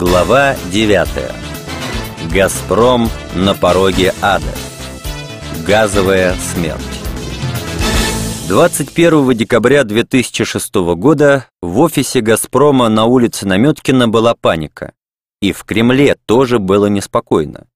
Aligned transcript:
Глава 0.00 0.56
9. 0.72 1.08
Газпром 2.32 3.10
на 3.34 3.54
пороге 3.54 4.14
ада. 4.22 4.54
Газовая 5.66 6.34
смерть. 6.36 6.80
21 8.48 9.36
декабря 9.36 9.84
2006 9.84 10.74
года 10.96 11.44
в 11.60 11.80
офисе 11.80 12.22
«Газпрома» 12.22 12.88
на 12.88 13.04
улице 13.04 13.46
Наметкина 13.46 14.08
была 14.08 14.34
паника. 14.34 14.94
И 15.42 15.52
в 15.52 15.64
Кремле 15.64 16.16
тоже 16.24 16.58
было 16.58 16.86
неспокойно. 16.86 17.66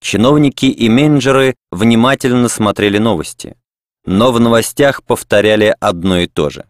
Чиновники 0.00 0.64
и 0.64 0.88
менеджеры 0.88 1.56
внимательно 1.70 2.48
смотрели 2.48 2.96
новости. 2.96 3.54
Но 4.06 4.32
в 4.32 4.40
новостях 4.40 5.02
повторяли 5.02 5.76
одно 5.78 6.20
и 6.20 6.26
то 6.26 6.48
же. 6.48 6.64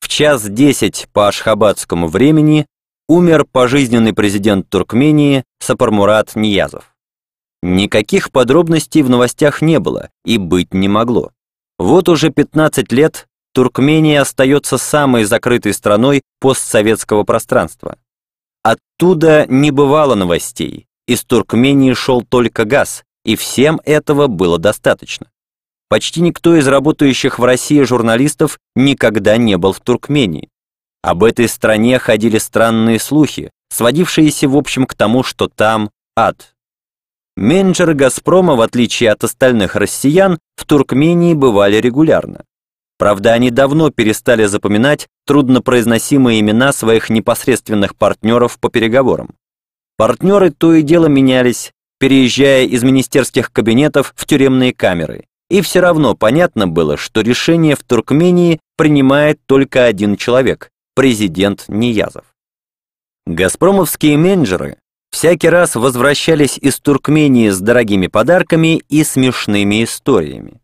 В 0.00 0.08
час 0.08 0.46
10 0.46 1.08
по 1.10 1.28
ашхабадскому 1.28 2.08
времени 2.08 2.66
умер 3.12 3.44
пожизненный 3.44 4.14
президент 4.14 4.70
Туркмении 4.70 5.44
Сапармурат 5.60 6.34
Ниязов. 6.34 6.94
Никаких 7.62 8.32
подробностей 8.32 9.02
в 9.02 9.10
новостях 9.10 9.60
не 9.60 9.78
было 9.80 10.08
и 10.24 10.38
быть 10.38 10.72
не 10.72 10.88
могло. 10.88 11.30
Вот 11.78 12.08
уже 12.08 12.30
15 12.30 12.90
лет 12.90 13.28
Туркмения 13.52 14.22
остается 14.22 14.78
самой 14.78 15.24
закрытой 15.24 15.74
страной 15.74 16.22
постсоветского 16.40 17.24
пространства. 17.24 17.98
Оттуда 18.62 19.44
не 19.46 19.70
бывало 19.70 20.14
новостей, 20.14 20.86
из 21.06 21.22
Туркмении 21.22 21.92
шел 21.92 22.22
только 22.22 22.64
газ, 22.64 23.04
и 23.26 23.36
всем 23.36 23.78
этого 23.84 24.26
было 24.26 24.58
достаточно. 24.58 25.26
Почти 25.90 26.22
никто 26.22 26.56
из 26.56 26.66
работающих 26.66 27.38
в 27.38 27.44
России 27.44 27.82
журналистов 27.82 28.58
никогда 28.74 29.36
не 29.36 29.58
был 29.58 29.74
в 29.74 29.80
Туркмении. 29.80 30.48
Об 31.02 31.24
этой 31.24 31.48
стране 31.48 31.98
ходили 31.98 32.38
странные 32.38 33.00
слухи, 33.00 33.50
сводившиеся 33.70 34.48
в 34.48 34.56
общем 34.56 34.86
к 34.86 34.94
тому, 34.94 35.24
что 35.24 35.48
там 35.48 35.90
ад. 36.16 36.54
Менеджеры 37.36 37.94
«Газпрома», 37.94 38.54
в 38.54 38.60
отличие 38.60 39.10
от 39.10 39.24
остальных 39.24 39.74
россиян, 39.74 40.38
в 40.54 40.64
Туркмении 40.64 41.34
бывали 41.34 41.76
регулярно. 41.76 42.44
Правда, 42.98 43.32
они 43.32 43.50
давно 43.50 43.90
перестали 43.90 44.44
запоминать 44.44 45.08
труднопроизносимые 45.26 46.38
имена 46.38 46.72
своих 46.72 47.10
непосредственных 47.10 47.96
партнеров 47.96 48.60
по 48.60 48.68
переговорам. 48.68 49.34
Партнеры 49.96 50.50
то 50.50 50.72
и 50.72 50.82
дело 50.82 51.06
менялись, 51.06 51.72
переезжая 51.98 52.64
из 52.64 52.84
министерских 52.84 53.50
кабинетов 53.50 54.12
в 54.14 54.24
тюремные 54.24 54.72
камеры. 54.72 55.24
И 55.50 55.62
все 55.62 55.80
равно 55.80 56.14
понятно 56.14 56.68
было, 56.68 56.96
что 56.96 57.22
решение 57.22 57.74
в 57.74 57.82
Туркмении 57.82 58.60
принимает 58.76 59.40
только 59.46 59.84
один 59.84 60.16
человек 60.16 60.71
президент 60.94 61.64
Ниязов. 61.68 62.24
Газпромовские 63.26 64.18
менеджеры 64.18 64.76
всякий 65.10 65.48
раз 65.48 65.74
возвращались 65.74 66.58
из 66.58 66.78
Туркмении 66.80 67.48
с 67.48 67.60
дорогими 67.60 68.08
подарками 68.08 68.82
и 68.88 69.04
смешными 69.04 69.84
историями. 69.84 70.60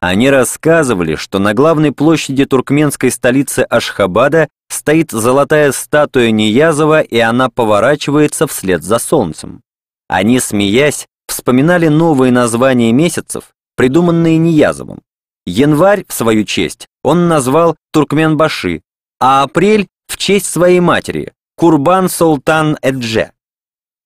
Они 0.00 0.28
рассказывали, 0.28 1.16
что 1.16 1.38
на 1.38 1.54
главной 1.54 1.90
площади 1.90 2.44
туркменской 2.44 3.10
столицы 3.10 3.60
Ашхабада 3.60 4.48
стоит 4.68 5.10
золотая 5.10 5.72
статуя 5.72 6.30
Ниязова, 6.30 7.00
и 7.00 7.18
она 7.18 7.48
поворачивается 7.48 8.46
вслед 8.46 8.82
за 8.82 8.98
солнцем. 8.98 9.62
Они, 10.08 10.40
смеясь, 10.40 11.06
вспоминали 11.26 11.88
новые 11.88 12.32
названия 12.32 12.92
месяцев, 12.92 13.54
придуманные 13.76 14.36
Ниязовым. 14.36 15.00
Январь, 15.46 16.04
в 16.06 16.12
свою 16.12 16.44
честь, 16.44 16.86
он 17.02 17.28
назвал 17.28 17.76
Туркменбаши, 17.92 18.82
а 19.20 19.42
апрель 19.42 19.86
в 20.06 20.16
честь 20.16 20.46
своей 20.46 20.80
матери, 20.80 21.32
Курбан 21.56 22.08
Султан 22.08 22.76
Эдже. 22.82 23.32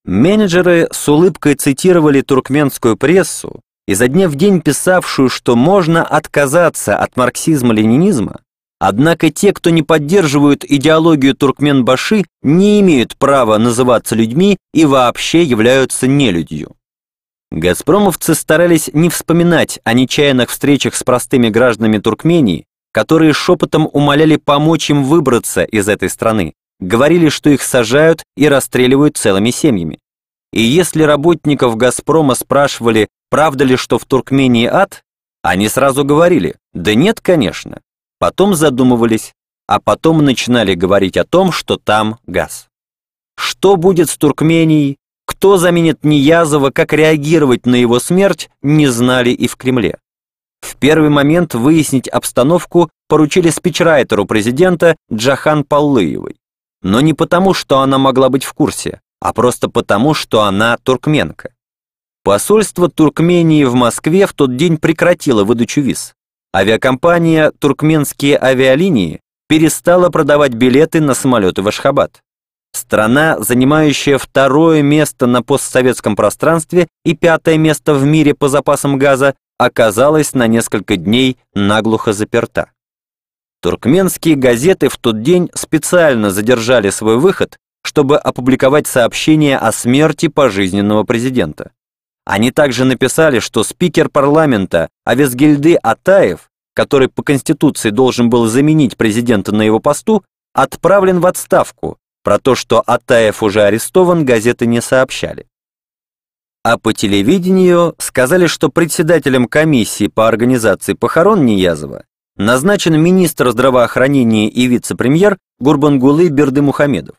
Менеджеры 0.05 0.87
с 0.91 1.07
улыбкой 1.09 1.55
цитировали 1.55 2.21
туркменскую 2.21 2.97
прессу, 2.97 3.61
изо 3.87 4.07
дня 4.07 4.29
в 4.29 4.35
день 4.35 4.61
писавшую, 4.61 5.29
что 5.29 5.55
можно 5.55 6.03
отказаться 6.03 6.95
от 6.95 7.15
марксизма-ленинизма, 7.17 8.39
однако 8.79 9.31
те, 9.31 9.51
кто 9.51 9.71
не 9.71 9.83
поддерживают 9.83 10.63
идеологию 10.63 11.35
туркмен-баши, 11.35 12.23
не 12.41 12.79
имеют 12.81 13.17
права 13.17 13.57
называться 13.57 14.15
людьми 14.15 14.57
и 14.73 14.85
вообще 14.85 15.43
являются 15.43 16.07
нелюдью. 16.07 16.75
Газпромовцы 17.51 18.35
старались 18.35 18.91
не 18.93 19.09
вспоминать 19.09 19.79
о 19.83 19.93
нечаянных 19.93 20.49
встречах 20.51 20.93
с 20.93 21.03
простыми 21.03 21.49
гражданами 21.49 21.97
Туркмении, 21.97 22.65
которые 22.91 23.33
шепотом 23.33 23.89
умоляли 23.91 24.35
помочь 24.37 24.89
им 24.89 25.03
выбраться 25.03 25.63
из 25.63 25.87
этой 25.87 26.09
страны, 26.09 26.53
говорили, 26.79 27.29
что 27.29 27.49
их 27.49 27.61
сажают 27.61 28.23
и 28.35 28.47
расстреливают 28.47 29.17
целыми 29.17 29.51
семьями. 29.51 29.99
И 30.51 30.61
если 30.61 31.03
работников 31.03 31.75
«Газпрома» 31.75 32.33
спрашивали, 32.33 33.07
правда 33.29 33.63
ли, 33.63 33.75
что 33.75 33.99
в 33.99 34.05
Туркмении 34.05 34.65
ад, 34.65 35.03
они 35.43 35.69
сразу 35.69 36.03
говорили, 36.03 36.55
да 36.73 36.95
нет, 36.95 37.21
конечно. 37.21 37.81
Потом 38.17 38.55
задумывались, 38.55 39.33
а 39.67 39.79
потом 39.79 40.23
начинали 40.25 40.73
говорить 40.73 41.17
о 41.17 41.25
том, 41.25 41.51
что 41.51 41.77
там 41.77 42.17
газ. 42.25 42.67
Что 43.37 43.77
будет 43.77 44.09
с 44.09 44.17
Туркменией, 44.17 44.97
кто 45.25 45.57
заменит 45.57 46.03
Ниязова, 46.03 46.71
как 46.71 46.91
реагировать 46.91 47.67
на 47.67 47.75
его 47.75 47.99
смерть, 47.99 48.49
не 48.63 48.87
знали 48.87 49.29
и 49.29 49.47
в 49.47 49.55
Кремле. 49.55 49.99
В 50.61 50.75
первый 50.75 51.09
момент 51.09 51.53
выяснить 51.53 52.07
обстановку 52.07 52.89
поручили 53.07 53.49
спичрайтеру 53.49 54.25
президента 54.25 54.95
Джахан 55.11 55.63
Паллыевой. 55.63 56.37
Но 56.81 57.01
не 57.01 57.13
потому, 57.13 57.53
что 57.53 57.79
она 57.79 57.97
могла 57.97 58.29
быть 58.29 58.43
в 58.43 58.53
курсе, 58.53 59.01
а 59.19 59.33
просто 59.33 59.69
потому, 59.69 60.13
что 60.13 60.43
она 60.43 60.77
туркменка. 60.77 61.51
Посольство 62.23 62.89
Туркмении 62.89 63.63
в 63.63 63.75
Москве 63.75 64.27
в 64.27 64.33
тот 64.33 64.55
день 64.55 64.77
прекратило 64.77 65.43
выдачу 65.43 65.81
виз. 65.81 66.13
Авиакомпания 66.55 67.51
«Туркменские 67.59 68.37
авиалинии» 68.37 69.21
перестала 69.47 70.09
продавать 70.09 70.53
билеты 70.53 71.01
на 71.01 71.13
самолеты 71.13 71.61
в 71.61 71.67
Ашхабад. 71.67 72.21
Страна, 72.71 73.39
занимающая 73.39 74.17
второе 74.17 74.81
место 74.81 75.25
на 75.25 75.41
постсоветском 75.41 76.15
пространстве 76.15 76.87
и 77.03 77.15
пятое 77.15 77.57
место 77.57 77.93
в 77.93 78.03
мире 78.05 78.35
по 78.35 78.47
запасам 78.47 78.97
газа, 78.97 79.35
оказалась 79.59 80.33
на 80.33 80.47
несколько 80.47 80.95
дней 80.95 81.37
наглухо 81.53 82.13
заперта. 82.13 82.71
Туркменские 83.61 84.35
газеты 84.35 84.87
в 84.87 84.97
тот 84.97 85.21
день 85.21 85.51
специально 85.53 86.31
задержали 86.31 86.89
свой 86.89 87.17
выход, 87.17 87.57
чтобы 87.83 88.17
опубликовать 88.17 88.87
сообщение 88.87 89.57
о 89.57 89.73
смерти 89.73 90.29
пожизненного 90.29 91.03
президента. 91.03 91.71
Они 92.25 92.51
также 92.51 92.85
написали, 92.85 93.39
что 93.39 93.63
спикер 93.63 94.07
парламента 94.07 94.87
Авесгильды 95.03 95.75
Атаев, 95.75 96.49
который 96.73 97.09
по 97.09 97.21
Конституции 97.21 97.89
должен 97.89 98.29
был 98.29 98.47
заменить 98.47 98.95
президента 98.95 99.51
на 99.53 99.63
его 99.63 99.79
посту, 99.79 100.23
отправлен 100.53 101.19
в 101.19 101.25
отставку. 101.25 101.97
Про 102.23 102.39
то, 102.39 102.55
что 102.55 102.81
Атаев 102.85 103.43
уже 103.43 103.63
арестован, 103.63 104.23
газеты 104.23 104.67
не 104.67 104.81
сообщали. 104.81 105.47
А 106.63 106.77
по 106.77 106.93
телевидению 106.93 107.95
сказали, 107.99 108.47
что 108.47 108.69
председателем 108.69 109.47
комиссии 109.47 110.07
по 110.07 110.27
организации 110.27 110.93
похорон 110.93 111.45
Ниязова 111.45 112.03
назначен 112.35 112.99
министр 112.99 113.51
здравоохранения 113.51 114.49
и 114.49 114.67
вице-премьер 114.67 115.37
Гурбангулы 115.59 116.29
Бердымухамедов. 116.29 117.15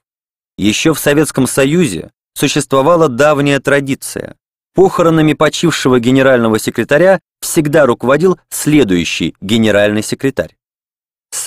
Еще 0.59 0.93
в 0.93 0.99
Советском 0.99 1.47
Союзе 1.47 2.11
существовала 2.35 3.09
давняя 3.09 3.61
традиция. 3.61 4.37
Похоронами 4.75 5.33
почившего 5.33 5.99
генерального 5.99 6.59
секретаря 6.59 7.21
всегда 7.41 7.87
руководил 7.87 8.39
следующий 8.51 9.35
генеральный 9.41 10.03
секретарь. 10.03 10.55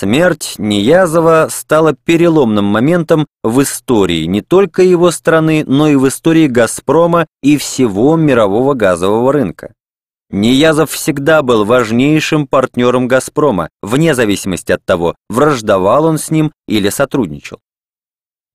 Смерть 0.04 0.56
Ниязова 0.58 1.48
стала 1.50 1.94
переломным 1.94 2.66
моментом 2.66 3.26
в 3.42 3.62
истории 3.62 4.26
не 4.26 4.42
только 4.42 4.82
его 4.82 5.10
страны, 5.10 5.64
но 5.66 5.88
и 5.88 5.96
в 5.96 6.06
истории 6.06 6.46
«Газпрома» 6.46 7.26
и 7.42 7.56
всего 7.56 8.14
мирового 8.14 8.74
газового 8.74 9.32
рынка. 9.32 9.72
Ниязов 10.28 10.90
всегда 10.90 11.40
был 11.40 11.64
важнейшим 11.64 12.46
партнером 12.46 13.08
«Газпрома», 13.08 13.70
вне 13.82 14.14
зависимости 14.14 14.72
от 14.72 14.84
того, 14.84 15.14
враждовал 15.30 16.04
он 16.04 16.18
с 16.18 16.30
ним 16.30 16.52
или 16.68 16.90
сотрудничал. 16.90 17.60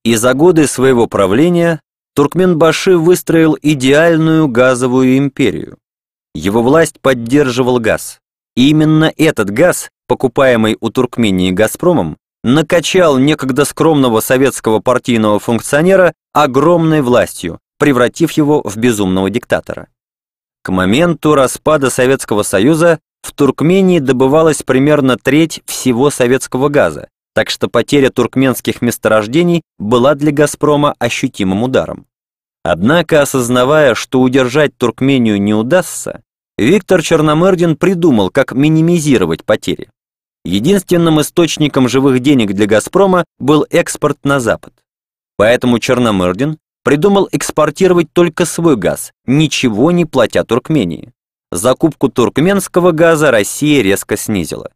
И 0.06 0.14
за 0.14 0.36
годы 0.36 0.68
своего 0.68 1.08
правления 1.08 1.82
Туркменбаши 2.14 2.96
выстроил 2.96 3.58
идеальную 3.60 4.48
газовую 4.50 5.18
империю. 5.18 5.80
Его 6.36 6.62
власть 6.62 7.00
поддерживал 7.02 7.80
газ. 7.80 8.20
И 8.56 8.70
именно 8.70 9.12
этот 9.18 9.50
газ 9.50 9.90
покупаемый 10.10 10.76
у 10.82 10.90
Туркмении 10.90 11.52
«Газпромом», 11.52 12.18
накачал 12.44 13.20
некогда 13.20 13.64
скромного 13.64 14.22
советского 14.22 14.80
партийного 14.80 15.40
функционера 15.40 16.14
огромной 16.34 17.02
властью, 17.02 17.60
превратив 17.78 18.32
его 18.32 18.62
в 18.64 18.76
безумного 18.76 19.30
диктатора. 19.30 19.88
К 20.64 20.72
моменту 20.72 21.36
распада 21.36 21.90
Советского 21.90 22.44
Союза 22.44 23.00
в 23.22 23.34
Туркмении 23.34 24.00
добывалась 24.00 24.64
примерно 24.64 25.16
треть 25.18 25.62
всего 25.66 26.10
советского 26.10 26.70
газа, 26.70 27.08
так 27.36 27.52
что 27.52 27.68
потеря 27.68 28.10
туркменских 28.10 28.82
месторождений 28.82 29.62
была 29.78 30.16
для 30.16 30.32
«Газпрома» 30.32 30.96
ощутимым 30.98 31.64
ударом. 31.64 32.08
Однако, 32.64 33.22
осознавая, 33.22 33.94
что 33.94 34.22
удержать 34.22 34.76
Туркмению 34.78 35.42
не 35.42 35.54
удастся, 35.54 36.24
Виктор 36.58 37.02
Черномырдин 37.02 37.78
придумал, 37.78 38.32
как 38.32 38.54
минимизировать 38.54 39.46
потери. 39.46 39.90
Единственным 40.50 41.22
источником 41.22 41.88
живых 41.88 42.22
денег 42.22 42.54
для 42.54 42.66
«Газпрома» 42.66 43.24
был 43.38 43.68
экспорт 43.70 44.18
на 44.24 44.40
Запад. 44.40 44.74
Поэтому 45.38 45.78
Черномырдин 45.78 46.58
придумал 46.84 47.30
экспортировать 47.32 48.12
только 48.14 48.46
свой 48.46 48.76
газ, 48.76 49.12
ничего 49.28 49.92
не 49.92 50.06
платя 50.06 50.44
Туркмении. 50.44 51.14
Закупку 51.52 52.10
туркменского 52.10 52.92
газа 52.92 53.30
Россия 53.30 53.84
резко 53.84 54.18
снизила. 54.18 54.72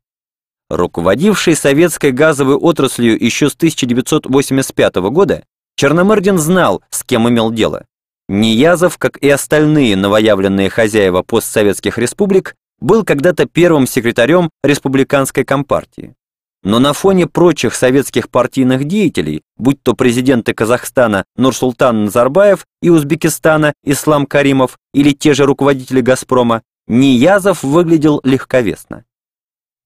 Руководивший 0.70 1.56
советской 1.56 2.12
газовой 2.12 2.56
отраслью 2.56 3.20
еще 3.20 3.50
с 3.50 3.56
1985 3.56 4.96
года, 5.10 5.44
Черномырдин 5.76 6.38
знал, 6.38 6.84
с 6.92 7.04
кем 7.04 7.28
имел 7.28 7.50
дело. 7.50 7.86
Ниязов, 8.30 9.00
как 9.00 9.18
и 9.18 9.28
остальные 9.28 9.96
новоявленные 9.96 10.70
хозяева 10.70 11.24
постсоветских 11.24 11.98
республик, 11.98 12.54
был 12.84 13.06
когда-то 13.06 13.46
первым 13.46 13.88
секретарем 13.88 14.50
республиканской 14.62 15.46
компартии. 15.46 16.16
Но 16.64 16.80
на 16.80 16.94
фоне 16.94 17.28
прочих 17.28 17.76
советских 17.76 18.30
партийных 18.30 18.84
деятелей, 18.84 19.42
будь 19.58 19.82
то 19.82 19.94
президенты 19.94 20.54
Казахстана 20.54 21.24
Нурсултан 21.38 22.06
Назарбаев 22.06 22.66
и 22.82 22.90
Узбекистана 22.90 23.74
Ислам 23.84 24.26
Каримов 24.26 24.78
или 24.94 25.12
те 25.12 25.34
же 25.34 25.46
руководители 25.46 26.02
«Газпрома», 26.02 26.62
Ниязов 26.88 27.64
выглядел 27.64 28.20
легковесно. 28.26 29.06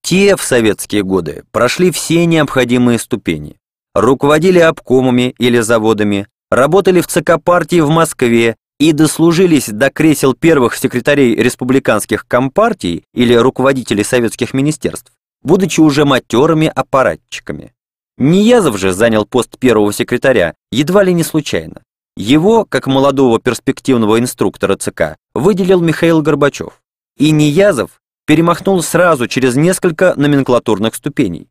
Те 0.02 0.34
в 0.34 0.42
советские 0.42 1.04
годы 1.04 1.44
прошли 1.52 1.92
все 1.92 2.26
необходимые 2.26 2.98
ступени. 2.98 3.56
Руководили 3.94 4.58
обкомами 4.58 5.34
или 5.38 5.60
заводами, 5.60 6.26
работали 6.50 7.00
в 7.00 7.06
ЦК 7.06 7.40
партии 7.42 7.80
в 7.80 7.90
Москве 7.90 8.56
и 8.78 8.92
дослужились 8.92 9.68
до 9.68 9.90
кресел 9.90 10.34
первых 10.34 10.76
секретарей 10.76 11.34
республиканских 11.34 12.26
компартий 12.26 13.04
или 13.12 13.34
руководителей 13.34 14.04
советских 14.04 14.54
министерств, 14.54 15.12
будучи 15.42 15.80
уже 15.80 16.04
матерыми 16.04 16.70
аппаратчиками. 16.72 17.72
Ниязов 18.18 18.78
же 18.78 18.92
занял 18.92 19.24
пост 19.24 19.58
первого 19.58 19.92
секретаря 19.92 20.54
едва 20.72 21.04
ли 21.04 21.12
не 21.12 21.22
случайно. 21.22 21.82
Его, 22.16 22.64
как 22.64 22.88
молодого 22.88 23.38
перспективного 23.38 24.18
инструктора 24.18 24.76
ЦК, 24.76 25.16
выделил 25.34 25.80
Михаил 25.80 26.20
Горбачев. 26.20 26.80
И 27.16 27.30
Ниязов 27.30 28.00
перемахнул 28.26 28.82
сразу 28.82 29.28
через 29.28 29.54
несколько 29.54 30.14
номенклатурных 30.16 30.96
ступеней. 30.96 31.48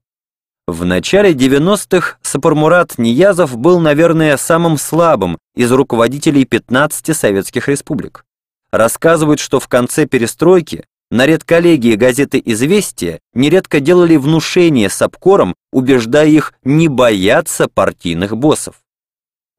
В 0.68 0.84
начале 0.84 1.32
90-х 1.32 2.18
Сапармурат 2.22 2.98
Ниязов 2.98 3.58
был, 3.58 3.80
наверное, 3.80 4.36
самым 4.36 4.78
слабым 4.78 5.38
из 5.56 5.72
руководителей 5.72 6.44
15 6.44 7.16
советских 7.16 7.70
республик. 7.70 8.26
Рассказывают, 8.70 9.40
что 9.40 9.62
в 9.62 9.70
конце 9.70 10.06
перестройки 10.06 10.84
на 11.10 11.26
редколлегии 11.26 11.96
газеты 11.96 12.42
«Известия» 12.44 13.20
нередко 13.34 13.80
делали 13.80 14.18
внушение 14.18 14.90
с 14.90 15.02
обкором, 15.02 15.56
убеждая 15.72 16.28
их 16.28 16.54
не 16.66 16.90
бояться 16.90 17.70
партийных 17.70 18.36
боссов. 18.36 18.76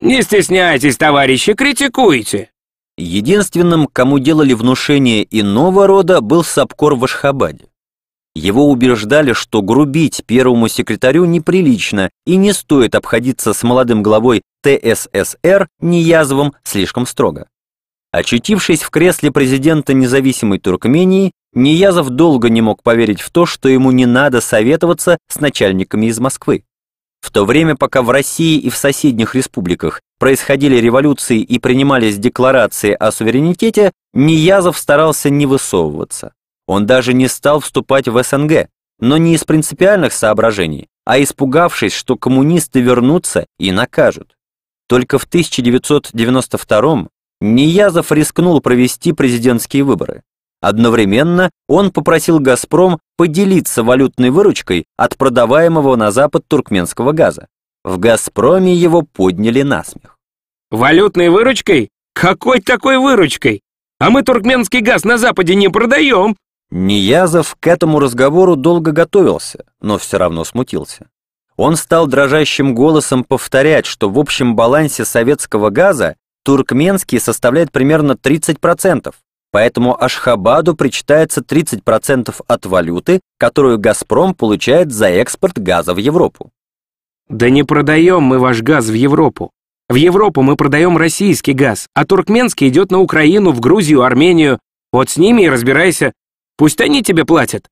«Не 0.02 0.20
стесняйтесь, 0.20 0.99
товарищи, 0.99 1.55
критикуйте!» 1.55 2.50
Единственным, 2.99 3.87
кому 3.87 4.19
делали 4.19 4.52
внушение 4.52 5.26
иного 5.31 5.87
рода, 5.87 6.20
был 6.20 6.44
Сапкор 6.44 6.96
в 6.96 7.05
Ашхабаде. 7.05 7.64
Его 8.34 8.69
убеждали, 8.70 9.32
что 9.32 9.62
грубить 9.62 10.22
первому 10.26 10.69
секретарю 10.69 11.25
неприлично 11.25 12.10
и 12.26 12.36
не 12.36 12.52
стоит 12.52 12.94
обходиться 12.94 13.52
с 13.52 13.62
молодым 13.62 14.02
главой 14.02 14.42
ТССР 14.62 15.69
Ниязовым 15.80 16.52
слишком 16.62 17.06
строго. 17.06 17.48
Очутившись 18.12 18.82
в 18.82 18.90
кресле 18.90 19.30
президента 19.30 19.92
независимой 19.92 20.58
Туркмении, 20.58 21.32
Ниязов 21.52 22.10
долго 22.10 22.48
не 22.48 22.60
мог 22.60 22.82
поверить 22.82 23.20
в 23.20 23.30
то, 23.30 23.46
что 23.46 23.69
ему 23.69 23.90
не 23.90 24.06
надо 24.06 24.40
советоваться 24.40 25.19
с 25.28 25.40
начальниками 25.40 26.06
из 26.06 26.19
Москвы. 26.19 26.64
В 27.20 27.31
то 27.31 27.44
время, 27.44 27.74
пока 27.74 28.02
в 28.02 28.10
России 28.10 28.58
и 28.58 28.70
в 28.70 28.76
соседних 28.76 29.34
республиках 29.34 30.00
происходили 30.19 30.76
революции 30.76 31.40
и 31.40 31.58
принимались 31.58 32.19
декларации 32.19 32.92
о 32.92 33.10
суверенитете, 33.10 33.92
Ниязов 34.14 34.78
старался 34.78 35.28
не 35.28 35.46
высовываться. 35.46 36.32
Он 36.69 36.85
даже 36.85 37.15
не 37.15 37.29
стал 37.29 37.61
вступать 37.61 38.09
в 38.09 38.23
СНГ, 38.23 38.69
но 39.00 39.17
не 39.17 39.35
из 39.35 39.43
принципиальных 39.43 40.12
соображений, 40.12 40.88
а 41.06 41.20
испугавшись, 41.20 41.94
что 41.94 42.17
коммунисты 42.17 42.81
вернутся 42.81 43.47
и 43.59 43.73
накажут. 43.73 44.37
Только 44.87 45.19
в 45.19 45.25
1992 45.25 47.09
Ниязов 47.41 48.12
рискнул 48.12 48.61
провести 48.61 49.12
президентские 49.12 49.82
выборы. 49.82 50.23
Одновременно 50.61 51.50
он 51.69 51.91
попросил 51.91 52.38
«Газпром» 52.38 52.99
поделиться 53.17 53.82
валютной 53.82 54.31
выручкой 54.31 54.85
от 54.97 55.17
продаваемого 55.17 55.97
на 55.97 56.11
Запад 56.11 56.44
туркменского 56.49 57.12
газа. 57.12 57.47
В 57.85 57.99
«Газпроме» 57.99 58.75
его 58.75 59.03
подняли 59.03 59.62
на 59.62 59.85
смех. 59.85 60.19
«Валютной 60.70 61.31
выручкой? 61.31 61.88
Какой 62.12 62.61
такой 62.61 62.99
выручкой? 62.99 63.62
А 64.00 64.11
мы 64.11 64.23
туркменский 64.23 64.81
газ 64.81 65.05
на 65.05 65.17
Западе 65.17 65.55
не 65.55 65.70
продаем!» 65.70 66.37
Ниязов 66.70 67.56
к 67.59 67.67
этому 67.67 67.99
разговору 67.99 68.55
долго 68.55 68.93
готовился, 68.93 69.65
но 69.81 69.97
все 69.97 70.19
равно 70.19 70.44
смутился. 70.44 71.09
Он 71.56 71.76
стал 71.76 72.06
дрожащим 72.06 72.75
голосом 72.75 73.25
повторять, 73.25 73.87
что 73.87 74.11
в 74.11 74.19
общем 74.19 74.55
балансе 74.55 75.05
советского 75.05 75.70
газа 75.70 76.17
туркменский 76.44 77.20
составляет 77.20 77.73
примерно 77.73 78.12
30%, 78.12 79.15
поэтому 79.50 80.00
Ашхабаду 80.00 80.76
причитается 80.76 81.41
30% 81.41 82.35
от 82.47 82.67
валюты, 82.67 83.20
которую 83.38 83.79
«Газпром» 83.79 84.35
получает 84.35 84.93
за 84.93 85.09
экспорт 85.09 85.59
газа 85.59 85.94
в 85.94 85.97
Европу. 85.97 86.50
«Да 87.29 87.49
не 87.49 87.65
продаем 87.65 88.23
мы 88.23 88.38
ваш 88.38 88.62
газ 88.62 88.87
в 88.87 88.94
Европу. 88.94 89.50
В 89.88 89.94
Европу 89.94 90.43
мы 90.43 90.55
продаем 90.55 90.99
российский 90.99 91.55
газ, 91.55 91.88
а 91.94 92.05
туркменский 92.05 92.69
идет 92.69 92.91
на 92.91 93.00
Украину, 93.00 93.53
в 93.53 93.61
Грузию, 93.61 94.03
Армению. 94.03 94.59
Вот 94.93 95.11
с 95.11 95.17
ними 95.17 95.43
и 95.43 95.49
разбирайся, 95.49 96.12
Пусть 96.58 96.81
они 96.81 97.02
тебе 97.05 97.25
платят. 97.25 97.70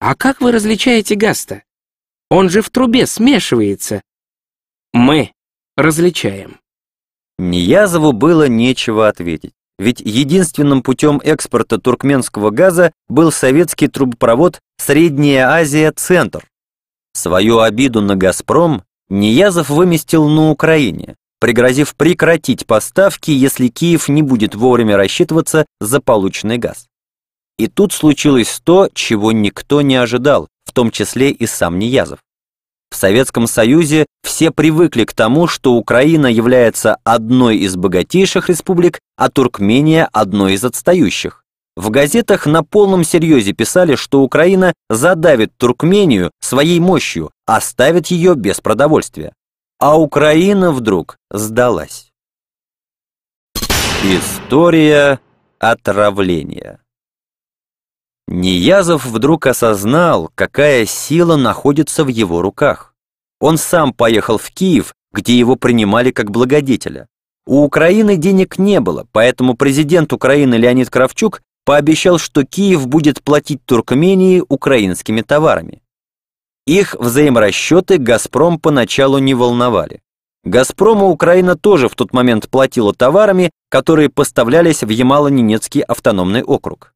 А 0.00 0.16
как 0.16 0.40
вы 0.40 0.50
различаете 0.50 1.14
газ-то? 1.14 1.62
Он 2.30 2.48
же 2.48 2.62
в 2.62 2.70
трубе 2.70 3.06
смешивается. 3.06 4.00
Мы 4.94 5.32
различаем. 5.76 6.58
Ниязову 7.38 8.12
было 8.12 8.48
нечего 8.48 9.08
ответить. 9.08 9.52
Ведь 9.78 10.00
единственным 10.00 10.82
путем 10.82 11.20
экспорта 11.22 11.78
туркменского 11.78 12.50
газа 12.50 12.92
был 13.08 13.30
советский 13.30 13.88
трубопровод 13.88 14.60
Средняя 14.78 15.48
Азия-Центр. 15.48 16.48
Свою 17.12 17.58
обиду 17.58 18.00
на 18.00 18.16
«Газпром» 18.16 18.84
Ниязов 19.10 19.68
выместил 19.68 20.28
на 20.28 20.50
Украине, 20.50 21.16
пригрозив 21.40 21.94
прекратить 21.94 22.66
поставки, 22.66 23.30
если 23.30 23.68
Киев 23.68 24.08
не 24.08 24.22
будет 24.22 24.54
вовремя 24.54 24.96
рассчитываться 24.96 25.66
за 25.80 26.00
полученный 26.00 26.56
газ. 26.56 26.86
И 27.62 27.68
тут 27.68 27.92
случилось 27.92 28.60
то, 28.64 28.88
чего 28.92 29.30
никто 29.30 29.82
не 29.82 29.94
ожидал, 29.94 30.48
в 30.64 30.72
том 30.72 30.90
числе 30.90 31.30
и 31.30 31.46
сам 31.46 31.78
Ниязов. 31.78 32.18
В 32.90 32.96
Советском 32.96 33.46
Союзе 33.46 34.04
все 34.24 34.50
привыкли 34.50 35.04
к 35.04 35.12
тому, 35.12 35.46
что 35.46 35.74
Украина 35.74 36.26
является 36.26 36.96
одной 37.04 37.58
из 37.58 37.76
богатейших 37.76 38.48
республик, 38.48 38.98
а 39.16 39.28
Туркмения– 39.30 40.08
одной 40.12 40.54
из 40.54 40.64
отстающих. 40.64 41.44
В 41.76 41.90
газетах 41.90 42.46
на 42.46 42.64
полном 42.64 43.04
серьезе 43.04 43.52
писали, 43.52 43.94
что 43.94 44.22
Украина 44.22 44.72
задавит 44.90 45.56
Туркмению 45.56 46.32
своей 46.40 46.80
мощью, 46.80 47.30
оставит 47.46 48.08
ее 48.08 48.34
без 48.34 48.60
продовольствия. 48.60 49.34
А 49.78 49.96
Украина 49.96 50.72
вдруг 50.72 51.16
сдалась. 51.30 52.10
История 54.02 55.20
отравления 55.60 56.81
Ниязов 58.32 59.04
вдруг 59.04 59.46
осознал, 59.46 60.30
какая 60.34 60.86
сила 60.86 61.36
находится 61.36 62.02
в 62.02 62.08
его 62.08 62.40
руках. 62.40 62.94
Он 63.40 63.58
сам 63.58 63.92
поехал 63.92 64.38
в 64.38 64.50
Киев, 64.50 64.94
где 65.12 65.38
его 65.38 65.56
принимали 65.56 66.12
как 66.12 66.30
благодетеля. 66.30 67.08
У 67.46 67.62
Украины 67.62 68.16
денег 68.16 68.58
не 68.58 68.80
было, 68.80 69.06
поэтому 69.12 69.54
президент 69.54 70.14
Украины 70.14 70.54
Леонид 70.54 70.88
Кравчук 70.88 71.42
пообещал, 71.66 72.16
что 72.16 72.44
Киев 72.44 72.86
будет 72.86 73.22
платить 73.22 73.66
Туркмении 73.66 74.42
украинскими 74.48 75.20
товарами. 75.20 75.82
Их 76.66 76.94
взаиморасчеты 76.98 77.98
«Газпром» 77.98 78.58
поначалу 78.58 79.18
не 79.18 79.34
волновали. 79.34 80.00
«Газпрому» 80.44 81.10
Украина 81.10 81.54
тоже 81.54 81.86
в 81.90 81.94
тот 81.94 82.14
момент 82.14 82.48
платила 82.48 82.94
товарами, 82.94 83.50
которые 83.68 84.08
поставлялись 84.08 84.82
в 84.82 84.88
Ямало-Ненецкий 84.88 85.82
автономный 85.82 86.42
округ. 86.42 86.94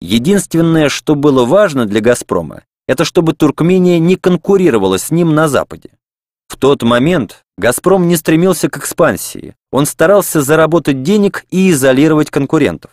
Единственное, 0.00 0.88
что 0.88 1.14
было 1.14 1.44
важно 1.44 1.86
для 1.86 2.00
«Газпрома», 2.00 2.62
это 2.86 3.04
чтобы 3.04 3.34
Туркмения 3.34 3.98
не 3.98 4.16
конкурировала 4.16 4.98
с 4.98 5.10
ним 5.10 5.34
на 5.34 5.48
Западе. 5.48 5.90
В 6.48 6.56
тот 6.56 6.82
момент 6.82 7.44
«Газпром» 7.58 8.08
не 8.08 8.16
стремился 8.16 8.68
к 8.68 8.78
экспансии, 8.78 9.54
он 9.70 9.86
старался 9.86 10.40
заработать 10.40 11.02
денег 11.02 11.44
и 11.50 11.70
изолировать 11.70 12.30
конкурентов. 12.30 12.92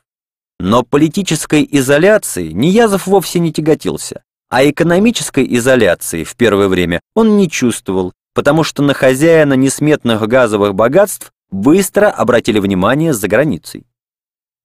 Но 0.59 0.83
политической 0.83 1.67
изоляции 1.69 2.51
Ниязов 2.51 3.07
вовсе 3.07 3.39
не 3.39 3.53
тяготился, 3.53 4.23
а 4.49 4.67
экономической 4.67 5.45
изоляции 5.57 6.23
в 6.23 6.35
первое 6.35 6.67
время 6.67 7.01
он 7.13 7.37
не 7.37 7.49
чувствовал, 7.49 8.13
потому 8.33 8.63
что 8.63 8.83
на 8.83 8.93
хозяина 8.93 9.53
несметных 9.53 10.27
газовых 10.27 10.75
богатств 10.75 11.31
быстро 11.51 12.09
обратили 12.09 12.59
внимание 12.59 13.13
за 13.13 13.27
границей. 13.27 13.85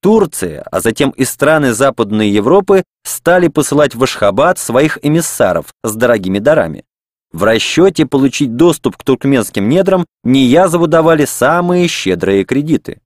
Турция, 0.03 0.63
а 0.71 0.81
затем 0.81 1.11
и 1.11 1.25
страны 1.25 1.75
Западной 1.75 2.31
Европы 2.31 2.85
стали 3.05 3.49
посылать 3.49 3.95
в 3.95 4.03
Ашхабад 4.03 4.59
своих 4.59 4.99
эмиссаров 5.03 5.75
с 5.83 5.95
дорогими 5.95 6.39
дарами. 6.39 6.85
В 7.33 7.45
расчете 7.45 8.07
получить 8.07 8.57
доступ 8.57 8.97
к 8.97 9.05
туркменским 9.05 9.69
недрам 9.69 10.07
Ниязову 10.25 10.87
давали 10.87 11.27
самые 11.27 11.87
щедрые 11.87 12.45
кредиты. 12.45 13.01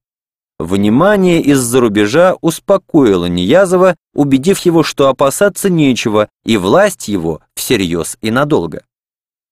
Внимание 0.58 1.42
из-за 1.42 1.80
рубежа 1.80 2.36
успокоило 2.40 3.26
Ниязова, 3.26 3.96
убедив 4.14 4.60
его, 4.60 4.82
что 4.82 5.08
опасаться 5.08 5.68
нечего, 5.68 6.28
и 6.44 6.56
власть 6.56 7.08
его 7.08 7.40
всерьез 7.54 8.16
и 8.22 8.30
надолго. 8.30 8.84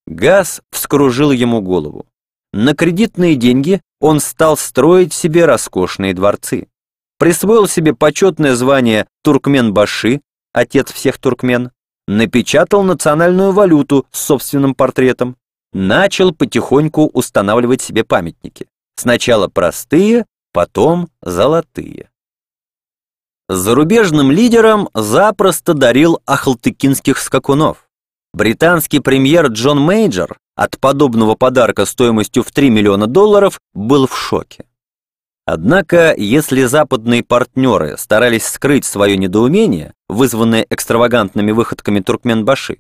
Газ 0.06 0.62
вскружил 0.70 1.32
ему 1.32 1.60
голову. 1.60 2.06
На 2.52 2.74
кредитные 2.74 3.34
деньги 3.34 3.80
он 4.00 4.20
стал 4.20 4.56
строить 4.56 5.12
себе 5.12 5.44
роскошные 5.44 6.14
дворцы. 6.14 6.68
Присвоил 7.22 7.68
себе 7.68 7.94
почетное 7.94 8.56
звание 8.56 9.06
Туркмен-Баши, 9.24 10.22
отец 10.52 10.90
всех 10.90 11.18
туркмен, 11.18 11.70
напечатал 12.08 12.82
национальную 12.82 13.52
валюту 13.52 14.06
с 14.10 14.22
собственным 14.22 14.74
портретом, 14.74 15.36
начал 15.72 16.34
потихоньку 16.34 17.06
устанавливать 17.14 17.80
себе 17.80 18.02
памятники. 18.02 18.66
Сначала 18.96 19.46
простые, 19.46 20.26
потом 20.52 21.10
золотые. 21.22 22.10
Зарубежным 23.48 24.32
лидерам 24.32 24.88
запросто 24.92 25.74
дарил 25.74 26.18
ахалтыкинских 26.26 27.18
скакунов. 27.18 27.88
Британский 28.34 28.98
премьер 28.98 29.46
Джон 29.46 29.78
Мейджор 29.78 30.38
от 30.56 30.76
подобного 30.80 31.36
подарка 31.36 31.86
стоимостью 31.86 32.42
в 32.42 32.50
3 32.50 32.68
миллиона 32.70 33.06
долларов 33.06 33.60
был 33.74 34.08
в 34.08 34.18
шоке. 34.18 34.64
Однако, 35.44 36.14
если 36.16 36.64
западные 36.64 37.24
партнеры 37.24 37.96
старались 37.98 38.46
скрыть 38.46 38.84
свое 38.84 39.16
недоумение, 39.16 39.92
вызванное 40.08 40.64
экстравагантными 40.70 41.50
выходками 41.50 42.00
Туркменбаши, 42.00 42.78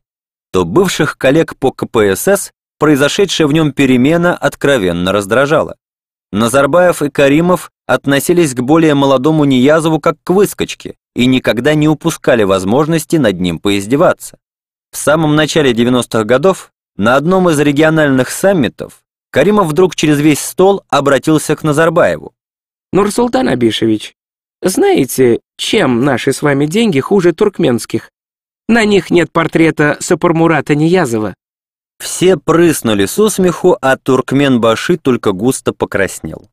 то 0.52 0.64
бывших 0.64 1.18
коллег 1.18 1.56
по 1.56 1.72
КПСС 1.72 2.52
произошедшая 2.78 3.46
в 3.46 3.52
нем 3.52 3.72
перемена 3.72 4.36
откровенно 4.36 5.12
раздражала. 5.12 5.76
Назарбаев 6.30 7.02
и 7.02 7.10
Каримов 7.10 7.70
относились 7.86 8.54
к 8.54 8.60
более 8.60 8.94
молодому 8.94 9.44
Ниязову 9.44 10.00
как 10.00 10.16
к 10.22 10.30
выскочке 10.30 10.96
и 11.14 11.26
никогда 11.26 11.74
не 11.74 11.88
упускали 11.88 12.42
возможности 12.42 13.16
над 13.16 13.38
ним 13.38 13.58
поиздеваться. 13.58 14.38
В 14.92 14.96
самом 14.96 15.36
начале 15.36 15.72
90-х 15.72 16.24
годов 16.24 16.72
на 16.96 17.16
одном 17.16 17.50
из 17.50 17.58
региональных 17.58 18.30
саммитов 18.30 19.02
Каримов 19.30 19.68
вдруг 19.68 19.94
через 19.94 20.20
весь 20.20 20.40
стол 20.40 20.82
обратился 20.88 21.56
к 21.56 21.62
Назарбаеву. 21.62 22.34
Нурсултан 22.92 23.48
Абишевич, 23.48 24.14
знаете, 24.60 25.40
чем 25.56 26.04
наши 26.04 26.32
с 26.32 26.42
вами 26.42 26.66
деньги 26.66 27.00
хуже 27.00 27.32
туркменских? 27.32 28.10
На 28.68 28.84
них 28.84 29.10
нет 29.10 29.32
портрета 29.32 29.96
Сапурмурата 30.00 30.74
Ниязова. 30.74 31.34
Все 31.98 32.36
прыснули 32.36 33.06
со 33.06 33.28
смеху, 33.28 33.76
а 33.80 33.96
Туркмен-Баши 33.96 34.98
только 34.98 35.32
густо 35.32 35.72
покраснел. 35.72 36.48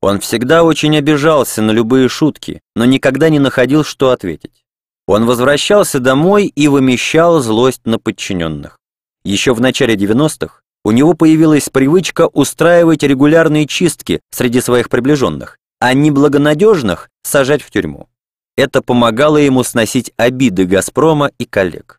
Он 0.00 0.20
всегда 0.20 0.62
очень 0.62 0.96
обижался 0.96 1.60
на 1.60 1.72
любые 1.72 2.08
шутки, 2.08 2.60
но 2.74 2.84
никогда 2.84 3.28
не 3.28 3.38
находил, 3.38 3.82
что 3.84 4.10
ответить. 4.10 4.64
Он 5.06 5.26
возвращался 5.26 6.00
домой 6.00 6.46
и 6.46 6.68
вымещал 6.68 7.40
злость 7.40 7.84
на 7.84 7.98
подчиненных. 7.98 8.78
Еще 9.24 9.54
в 9.54 9.60
начале 9.60 9.96
90-х 9.96 10.60
у 10.84 10.92
него 10.92 11.14
появилась 11.14 11.68
привычка 11.68 12.28
устраивать 12.28 13.02
регулярные 13.02 13.66
чистки 13.66 14.20
среди 14.30 14.60
своих 14.60 14.88
приближенных, 14.88 15.58
а 15.80 15.94
неблагонадежных 15.94 17.08
сажать 17.22 17.62
в 17.62 17.70
тюрьму. 17.70 18.08
Это 18.56 18.82
помогало 18.82 19.38
ему 19.38 19.64
сносить 19.64 20.12
обиды 20.16 20.66
«Газпрома» 20.66 21.32
и 21.38 21.46
коллег. 21.46 21.98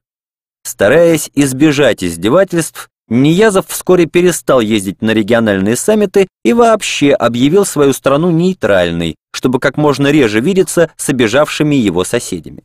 Стараясь 0.63 1.29
избежать 1.33 2.03
издевательств, 2.03 2.89
Ниязов 3.09 3.67
вскоре 3.67 4.05
перестал 4.05 4.61
ездить 4.61 5.01
на 5.01 5.11
региональные 5.11 5.75
саммиты 5.75 6.27
и 6.45 6.53
вообще 6.53 7.11
объявил 7.11 7.65
свою 7.65 7.91
страну 7.91 8.31
нейтральной, 8.31 9.15
чтобы 9.33 9.59
как 9.59 9.75
можно 9.75 10.07
реже 10.07 10.39
видеться 10.39 10.91
с 10.95 11.09
обижавшими 11.09 11.75
его 11.75 12.05
соседями. 12.05 12.63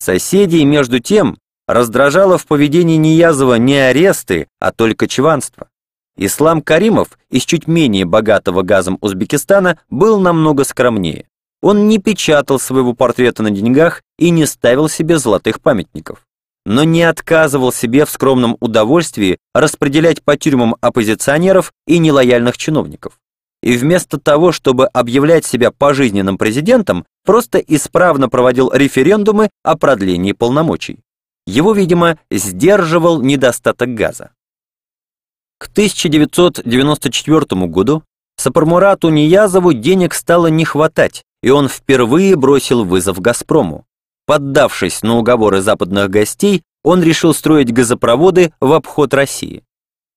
Соседей, 0.00 0.64
между 0.64 0.98
тем, 0.98 1.38
раздражало 1.68 2.38
в 2.38 2.46
поведении 2.46 2.96
Ниязова 2.96 3.54
не 3.54 3.76
аресты, 3.76 4.48
а 4.58 4.72
только 4.72 5.06
чванство. 5.06 5.68
Ислам 6.20 6.62
Каримов 6.62 7.16
из 7.30 7.44
чуть 7.44 7.68
менее 7.68 8.04
богатого 8.04 8.62
газом 8.62 8.98
Узбекистана 9.00 9.78
был 9.88 10.18
намного 10.18 10.64
скромнее. 10.64 11.28
Он 11.62 11.86
не 11.86 11.98
печатал 11.98 12.58
своего 12.58 12.92
портрета 12.92 13.44
на 13.44 13.50
деньгах 13.50 14.02
и 14.18 14.30
не 14.30 14.44
ставил 14.44 14.88
себе 14.88 15.18
золотых 15.18 15.60
памятников. 15.60 16.26
Но 16.66 16.82
не 16.82 17.04
отказывал 17.04 17.72
себе 17.72 18.04
в 18.04 18.10
скромном 18.10 18.56
удовольствии 18.58 19.38
распределять 19.54 20.22
по 20.22 20.36
тюрьмам 20.36 20.74
оппозиционеров 20.80 21.72
и 21.86 21.98
нелояльных 21.98 22.58
чиновников. 22.58 23.20
И 23.62 23.76
вместо 23.76 24.18
того, 24.18 24.50
чтобы 24.50 24.86
объявлять 24.86 25.46
себя 25.46 25.70
пожизненным 25.70 26.36
президентом, 26.36 27.04
просто 27.24 27.58
исправно 27.58 28.28
проводил 28.28 28.72
референдумы 28.72 29.50
о 29.62 29.76
продлении 29.76 30.32
полномочий. 30.32 30.98
Его, 31.46 31.72
видимо, 31.72 32.18
сдерживал 32.30 33.22
недостаток 33.22 33.94
газа. 33.94 34.30
К 35.58 35.66
1994 35.66 37.66
году 37.66 38.04
Сапармурату 38.36 39.08
Ниязову 39.08 39.72
денег 39.72 40.14
стало 40.14 40.46
не 40.46 40.64
хватать, 40.64 41.24
и 41.42 41.50
он 41.50 41.68
впервые 41.68 42.36
бросил 42.36 42.84
вызов 42.84 43.20
«Газпрому». 43.20 43.84
Поддавшись 44.26 45.02
на 45.02 45.18
уговоры 45.18 45.60
западных 45.60 46.10
гостей, 46.10 46.62
он 46.84 47.02
решил 47.02 47.34
строить 47.34 47.72
газопроводы 47.72 48.52
в 48.60 48.72
обход 48.72 49.12
России. 49.14 49.64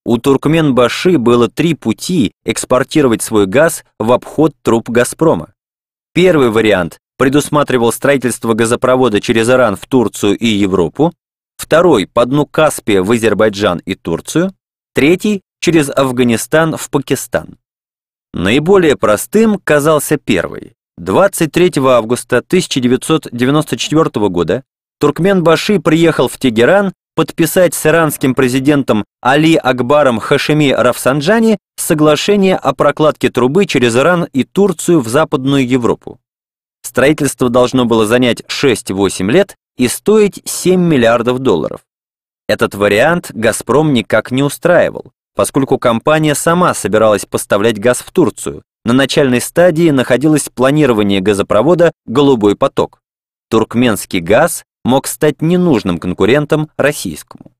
У 0.06 0.18
Туркмен-Баши 0.18 1.18
было 1.18 1.48
три 1.48 1.74
пути 1.74 2.34
экспортировать 2.46 3.24
свой 3.24 3.48
газ 3.48 3.84
в 3.98 4.12
обход 4.12 4.54
труб 4.62 4.90
«Газпрома». 4.90 5.54
Первый 6.14 6.50
вариант 6.50 7.00
предусматривал 7.18 7.92
строительство 7.92 8.54
газопровода 8.54 9.22
через 9.22 9.50
Иран 9.50 9.76
в 9.76 9.88
Турцию 9.88 10.38
и 10.38 10.48
Европу, 10.48 11.14
второй– 11.58 12.06
по 12.14 12.26
дну 12.26 12.46
Каспия 12.46 13.02
в 13.02 13.12
Азербайджан 13.12 13.82
и 13.86 13.96
Турцию, 13.96 14.54
третий– 14.94 15.42
через 15.60 15.90
Афганистан 15.90 16.76
в 16.76 16.90
Пакистан. 16.90 17.58
Наиболее 18.34 18.96
простым 18.96 19.60
казался 19.64 20.18
первый. 20.18 20.74
23 20.98 21.74
августа 21.86 22.38
1994 22.38 24.30
года 24.30 24.64
Туркмен-Баши 25.02 25.80
приехал 25.80 26.28
в 26.28 26.38
Тегеран 26.38 26.94
подписать 27.16 27.74
с 27.74 27.86
иранским 27.86 28.36
президентом 28.36 29.04
Али 29.22 29.56
Акбаром 29.56 30.20
Хашеми 30.20 30.72
Рафсанджани 30.72 31.58
соглашение 31.76 32.56
о 32.56 32.74
прокладке 32.74 33.30
трубы 33.30 33.66
через 33.66 33.96
Иран 33.96 34.28
и 34.32 34.44
Турцию 34.44 35.02
в 35.02 35.08
Западную 35.08 35.68
Европу. 35.68 36.20
Строительство 36.84 37.50
должно 37.50 37.86
было 37.86 38.06
занять 38.06 38.42
6-8 38.48 39.30
лет 39.32 39.56
и 39.78 39.88
стоить 39.88 40.42
7 40.46 40.80
миллиардов 40.80 41.40
долларов. 41.40 41.82
Этот 42.52 42.76
вариант 42.76 43.32
«Газпром» 43.34 43.94
никак 43.94 44.30
не 44.30 44.44
устраивал, 44.44 45.14
поскольку 45.38 45.78
компания 45.78 46.36
сама 46.36 46.74
собиралась 46.74 47.26
поставлять 47.26 47.80
газ 47.80 48.00
в 48.00 48.12
Турцию. 48.12 48.64
На 48.84 48.92
начальной 48.92 49.40
стадии 49.40 49.90
находилось 49.90 50.50
планирование 50.50 51.22
газопровода 51.22 51.94
«Голубой 52.06 52.58
поток». 52.58 53.00
Туркменский 53.50 54.20
газ 54.20 54.66
мог 54.84 55.08
стать 55.08 55.42
ненужным 55.42 55.98
конкурентом 55.98 56.70
российскому. 56.76 57.54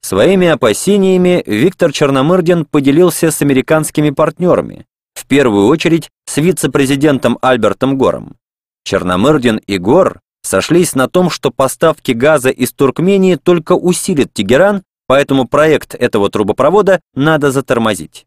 Своими 0.00 0.48
опасениями 0.48 1.42
Виктор 1.44 1.92
Черномырдин 1.92 2.64
поделился 2.64 3.30
с 3.30 3.42
американскими 3.42 4.08
партнерами, 4.08 4.86
в 5.12 5.26
первую 5.26 5.66
очередь 5.66 6.08
с 6.24 6.38
вице-президентом 6.38 7.36
Альбертом 7.42 7.98
Гором. 7.98 8.36
Черномырдин 8.84 9.58
и 9.58 9.76
Гор 9.76 10.20
сошлись 10.42 10.94
на 10.94 11.08
том, 11.08 11.30
что 11.30 11.50
поставки 11.50 12.12
газа 12.12 12.50
из 12.50 12.72
Туркмении 12.72 13.36
только 13.36 13.72
усилят 13.72 14.32
Тегеран, 14.32 14.82
поэтому 15.06 15.46
проект 15.46 15.94
этого 15.94 16.30
трубопровода 16.30 17.00
надо 17.14 17.50
затормозить. 17.50 18.26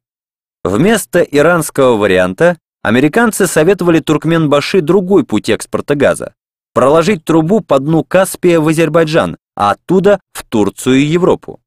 Вместо 0.63 1.21
иранского 1.21 1.95
варианта 1.97 2.57
американцы 2.81 3.47
советовали 3.47 3.99
Туркменбаши 3.99 4.81
другой 4.81 5.23
путь 5.23 5.49
экспорта 5.49 5.95
газа– 5.95 6.33
проложить 6.73 7.23
трубу 7.23 7.61
по 7.61 7.79
дну 7.79 8.03
Каспия 8.03 8.59
в 8.59 8.67
Азербайджан, 8.67 9.37
а 9.55 9.71
оттуда 9.71 10.19
в 10.33 10.43
Турцию 10.43 10.97
и 10.97 11.03
Европу. 11.03 11.59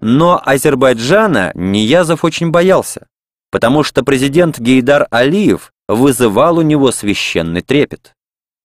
Но 0.00 0.40
Азербайджана 0.44 1.52
Ниязов 1.54 2.24
очень 2.24 2.50
боялся, 2.50 3.06
потому 3.50 3.82
что 3.82 4.04
президент 4.04 4.58
Гейдар 4.58 5.06
Алиев 5.10 5.72
вызывал 5.88 6.58
у 6.58 6.62
него 6.62 6.90
священный 6.92 7.60
трепет. 7.60 8.14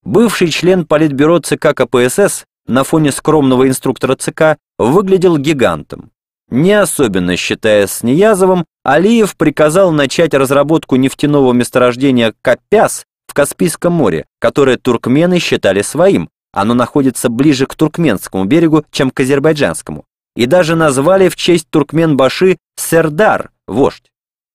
Бывший 0.04 0.50
член 0.50 0.86
Политбюро 0.86 1.40
ЦК 1.40 1.74
КПСС 1.76 2.46
на 2.68 2.84
фоне 2.84 3.12
скромного 3.12 3.68
инструктора 3.68 4.16
ЦК 4.16 4.58
выглядел 4.78 5.38
гигантом. 5.38 6.12
Не 6.50 6.74
особенно 6.74 7.36
считаясь 7.36 7.92
с 7.92 8.04
Ниязовым, 8.04 8.66
Алиев 8.84 9.36
приказал 9.38 9.92
начать 9.92 10.34
разработку 10.34 10.96
нефтяного 10.96 11.54
месторождения 11.54 12.34
Капяс 12.42 13.06
в 13.28 13.34
Каспийском 13.34 13.94
море, 13.94 14.26
которое 14.40 14.78
туркмены 14.78 15.38
считали 15.40 15.84
своим, 15.84 16.30
оно 16.52 16.74
находится 16.74 17.30
ближе 17.30 17.68
к 17.68 17.76
туркменскому 17.76 18.46
берегу, 18.46 18.84
чем 18.92 19.12
к 19.12 19.20
азербайджанскому, 19.20 20.06
и 20.36 20.48
даже 20.48 20.76
назвали 20.76 21.30
в 21.30 21.36
честь 21.36 21.68
Туркмен-Баши 21.72 22.58
Сердар, 22.76 23.52
вождь. 23.68 24.10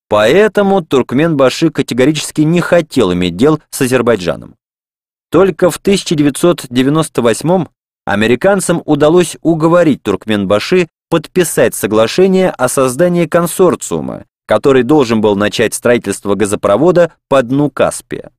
Поэтому 0.08 0.80
Туркмен-Баши 0.82 1.70
категорически 1.70 2.40
не 2.40 2.60
хотел 2.60 3.12
иметь 3.12 3.36
дел 3.36 3.60
с 3.70 3.82
Азербайджаном. 3.82 4.56
Только 5.34 5.68
в 5.68 5.78
1998 5.78 7.64
американцам 8.06 8.80
удалось 8.84 9.36
уговорить 9.42 10.00
Туркмен-Баши 10.04 10.86
подписать 11.10 11.74
соглашение 11.74 12.50
о 12.50 12.68
создании 12.68 13.26
консорциума, 13.26 14.26
который 14.46 14.84
должен 14.84 15.20
был 15.20 15.34
начать 15.34 15.74
строительство 15.74 16.36
газопровода 16.36 17.14
по 17.28 17.42
дну 17.42 17.68
Каспия. 17.68 18.30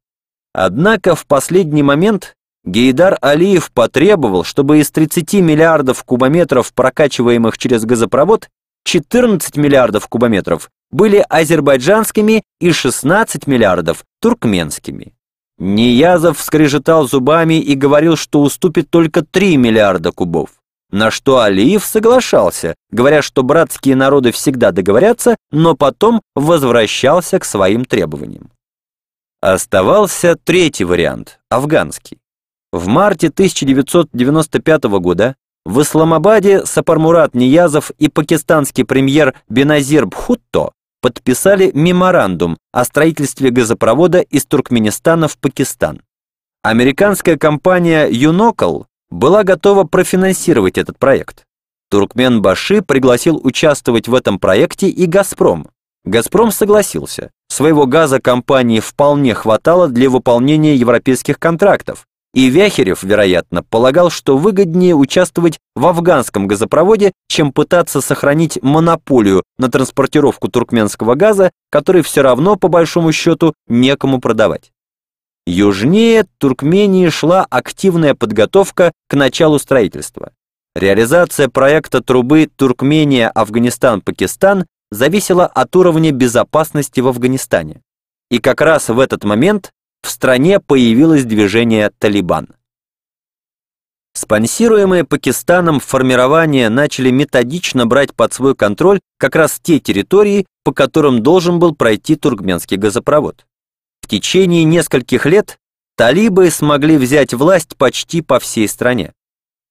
Однако 0.53 1.15
в 1.15 1.25
последний 1.25 1.83
момент 1.83 2.33
Гейдар 2.63 3.17
Алиев 3.19 3.73
потребовал, 3.73 4.45
чтобы 4.45 4.79
из 4.79 4.89
30 4.89 5.33
миллиардов 5.41 6.01
кубометров, 6.05 6.73
прокачиваемых 6.73 7.57
через 7.57 7.83
газопровод, 7.83 8.47
14 8.85 9.57
миллиардов 9.57 10.07
кубометров 10.07 10.69
были 10.91 11.25
азербайджанскими 11.27 12.43
и 12.61 12.71
16 12.71 13.47
миллиардов 13.47 14.05
туркменскими. 14.21 15.14
Ниязов 15.57 16.41
скрежетал 16.41 17.07
зубами 17.07 17.59
и 17.59 17.75
говорил, 17.75 18.15
что 18.17 18.41
уступит 18.41 18.89
только 18.89 19.23
3 19.23 19.57
миллиарда 19.57 20.11
кубов. 20.11 20.49
На 20.91 21.11
что 21.11 21.39
Алиев 21.39 21.83
соглашался, 21.83 22.75
говоря, 22.91 23.21
что 23.21 23.43
братские 23.43 23.95
народы 23.95 24.31
всегда 24.31 24.71
договорятся, 24.71 25.35
но 25.51 25.75
потом 25.75 26.21
возвращался 26.35 27.39
к 27.39 27.45
своим 27.45 27.85
требованиям. 27.85 28.49
Оставался 29.41 30.35
третий 30.41 30.83
вариант, 30.83 31.39
афганский. 31.49 32.17
В 32.71 32.87
марте 32.87 33.27
1995 33.27 34.83
года 34.99 35.35
в 35.65 35.81
Исламабаде 35.81 36.65
Сапармурат 36.65 37.33
Ниязов 37.33 37.91
и 37.97 38.07
пакистанский 38.07 38.85
премьер 38.85 39.33
Беназир 39.49 40.05
Бхутто 40.05 40.71
подписали 41.05 41.69
меморандум 41.75 42.57
о 42.71 42.83
строительстве 42.83 43.51
газопровода 43.51 44.21
из 44.21 44.43
Туркменистана 44.47 45.27
в 45.27 45.37
Пакистан. 45.37 46.01
Американская 46.63 47.37
компания 47.37 48.07
Юнокл 48.07 48.85
была 49.11 49.43
готова 49.43 49.83
профинансировать 49.83 50.79
этот 50.79 50.97
проект. 50.97 51.43
Туркмен 51.91 52.41
Баши 52.41 52.81
пригласил 52.81 53.39
участвовать 53.43 54.07
в 54.07 54.15
этом 54.15 54.39
проекте 54.39 54.87
и 54.87 55.05
«Газпром». 55.05 55.67
«Газпром» 56.05 56.51
согласился. 56.51 57.29
Своего 57.49 57.85
газа 57.85 58.19
компании 58.19 58.79
вполне 58.79 59.35
хватало 59.35 59.87
для 59.87 60.09
выполнения 60.09 60.75
европейских 60.75 61.37
контрактов, 61.37 62.07
и 62.35 62.49
Вяхерев, 62.49 63.01
вероятно, 63.01 63.63
полагал, 63.63 64.09
что 64.09 64.37
выгоднее 64.37 64.93
участвовать 64.93 65.57
в 65.73 65.87
афганском 65.87 66.47
газопроводе, 66.47 67.13
чем 67.29 67.53
пытаться 67.53 68.01
сохранить 68.01 68.61
монополию 68.61 69.43
на 69.57 69.71
транспортировку 69.71 70.49
туркменского 70.49 71.15
газа, 71.15 71.51
который 71.71 72.01
все 72.01 72.21
равно, 72.21 72.57
по 72.57 72.67
большому 72.67 73.13
счету, 73.13 73.53
некому 73.69 74.19
продавать. 74.19 74.73
Южнее 75.47 76.25
Туркмении 76.37 77.07
шла 77.07 77.47
активная 77.49 78.15
подготовка 78.15 78.91
к 79.07 79.13
началу 79.13 79.57
строительства. 79.57 80.33
Реализация 80.75 81.47
проекта 81.47 82.01
трубы 82.01 82.49
Туркмения-Афганистан-Пакистан 82.53 84.65
зависела 84.91 85.45
от 85.45 85.73
уровня 85.77 86.11
безопасности 86.11 86.99
в 86.99 87.07
Афганистане. 87.07 87.79
И 88.29 88.39
как 88.39 88.59
раз 88.59 88.89
в 88.89 88.99
этот 88.99 89.23
момент 89.23 89.71
в 90.05 90.09
стране 90.09 90.59
появилось 90.59 91.25
движение 91.25 91.91
«Талибан». 91.97 92.47
Спонсируемые 94.13 95.03
Пакистаном 95.03 95.79
формирования 95.79 96.69
начали 96.69 97.09
методично 97.09 97.85
брать 97.85 98.13
под 98.13 98.31
свой 98.31 98.55
контроль 98.55 99.01
как 99.17 99.35
раз 99.35 99.59
те 99.61 99.79
территории, 99.79 100.45
по 100.63 100.71
которым 100.71 101.21
должен 101.21 101.59
был 101.59 101.75
пройти 101.75 102.15
туркменский 102.15 102.77
газопровод. 102.77 103.45
В 104.01 104.07
течение 104.07 104.63
нескольких 104.63 105.25
лет 105.25 105.57
талибы 105.97 106.49
смогли 106.49 106.97
взять 106.97 107.33
власть 107.33 107.75
почти 107.75 108.21
по 108.21 108.39
всей 108.39 108.69
стране. 108.69 109.11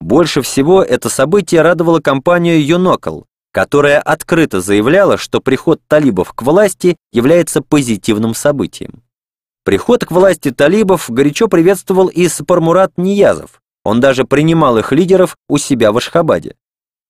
Больше 0.00 0.42
всего 0.42 0.82
это 0.82 1.08
событие 1.08 1.62
радовало 1.62 2.00
компанию 2.00 2.62
«Юнокл», 2.62 3.22
которая 3.52 4.00
открыто 4.00 4.60
заявляла, 4.60 5.16
что 5.16 5.40
приход 5.40 5.80
талибов 5.86 6.32
к 6.34 6.42
власти 6.42 6.96
является 7.12 7.62
позитивным 7.62 8.34
событием. 8.34 9.04
Приход 9.64 10.04
к 10.04 10.10
власти 10.10 10.50
талибов 10.50 11.08
горячо 11.08 11.48
приветствовал 11.48 12.08
и 12.08 12.28
Сапармурат 12.28 12.92
Ниязов. 12.98 13.62
Он 13.82 13.98
даже 13.98 14.24
принимал 14.24 14.76
их 14.76 14.92
лидеров 14.92 15.36
у 15.48 15.56
себя 15.56 15.90
в 15.90 15.96
Ашхабаде. 15.96 16.54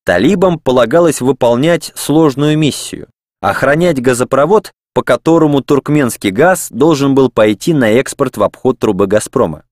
Талибам 0.05 0.61
полагалось 0.61 1.21
выполнять 1.21 1.93
сложную 1.97 2.57
миссию– 2.57 3.09
охранять 3.40 4.01
газопровод, 4.01 4.73
по 4.93 5.03
которому 5.03 5.62
туркменский 5.62 6.31
газ 6.31 6.69
должен 6.71 7.17
был 7.17 7.29
пойти 7.29 7.75
на 7.75 7.90
экспорт 7.93 8.37
в 8.37 8.43
обход 8.45 8.79
трубы 8.79 9.09
«Газпрома». 9.09 9.64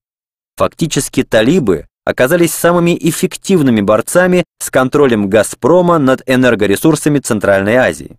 Фактически 0.57 1.23
талибы 1.23 1.87
оказались 2.03 2.53
самыми 2.53 2.97
эффективными 2.99 3.79
борцами 3.79 4.43
с 4.59 4.69
контролем 4.69 5.29
«Газпрома» 5.29 5.99
над 5.99 6.21
энергоресурсами 6.25 7.19
Центральной 7.19 7.75
Азии. 7.75 8.17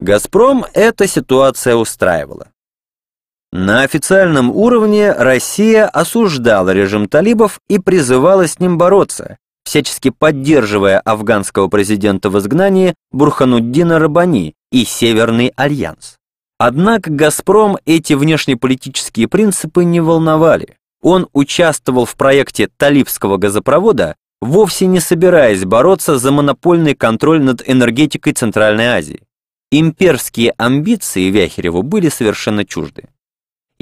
«Газпром» 0.00 0.64
эта 0.72 1.06
ситуация 1.06 1.76
устраивала. 1.76 2.51
На 3.52 3.82
официальном 3.82 4.50
уровне 4.50 5.12
Россия 5.12 5.86
осуждала 5.86 6.70
режим 6.70 7.06
талибов 7.06 7.60
и 7.68 7.78
призывала 7.78 8.46
с 8.46 8.58
ним 8.58 8.78
бороться, 8.78 9.36
всячески 9.64 10.08
поддерживая 10.08 10.98
афганского 11.00 11.68
президента 11.68 12.30
в 12.30 12.38
изгнании 12.38 12.94
Бурхануддина 13.12 13.98
Рабани 13.98 14.54
и 14.70 14.86
Северный 14.86 15.52
альянс. 15.54 16.16
Однако 16.58 17.10
«Газпром» 17.10 17.76
эти 17.84 18.14
внешнеполитические 18.14 19.28
принципы 19.28 19.84
не 19.84 20.00
волновали. 20.00 20.78
Он 21.02 21.28
участвовал 21.34 22.06
в 22.06 22.14
проекте 22.16 22.70
талибского 22.78 23.36
газопровода, 23.36 24.14
вовсе 24.40 24.86
не 24.86 25.00
собираясь 25.00 25.66
бороться 25.66 26.16
за 26.16 26.32
монопольный 26.32 26.94
контроль 26.94 27.42
над 27.42 27.68
энергетикой 27.68 28.32
Центральной 28.32 28.86
Азии. 28.86 29.24
Имперские 29.70 30.54
амбиции 30.56 31.28
Вяхереву 31.28 31.82
были 31.82 32.08
совершенно 32.08 32.64
чужды. 32.64 33.08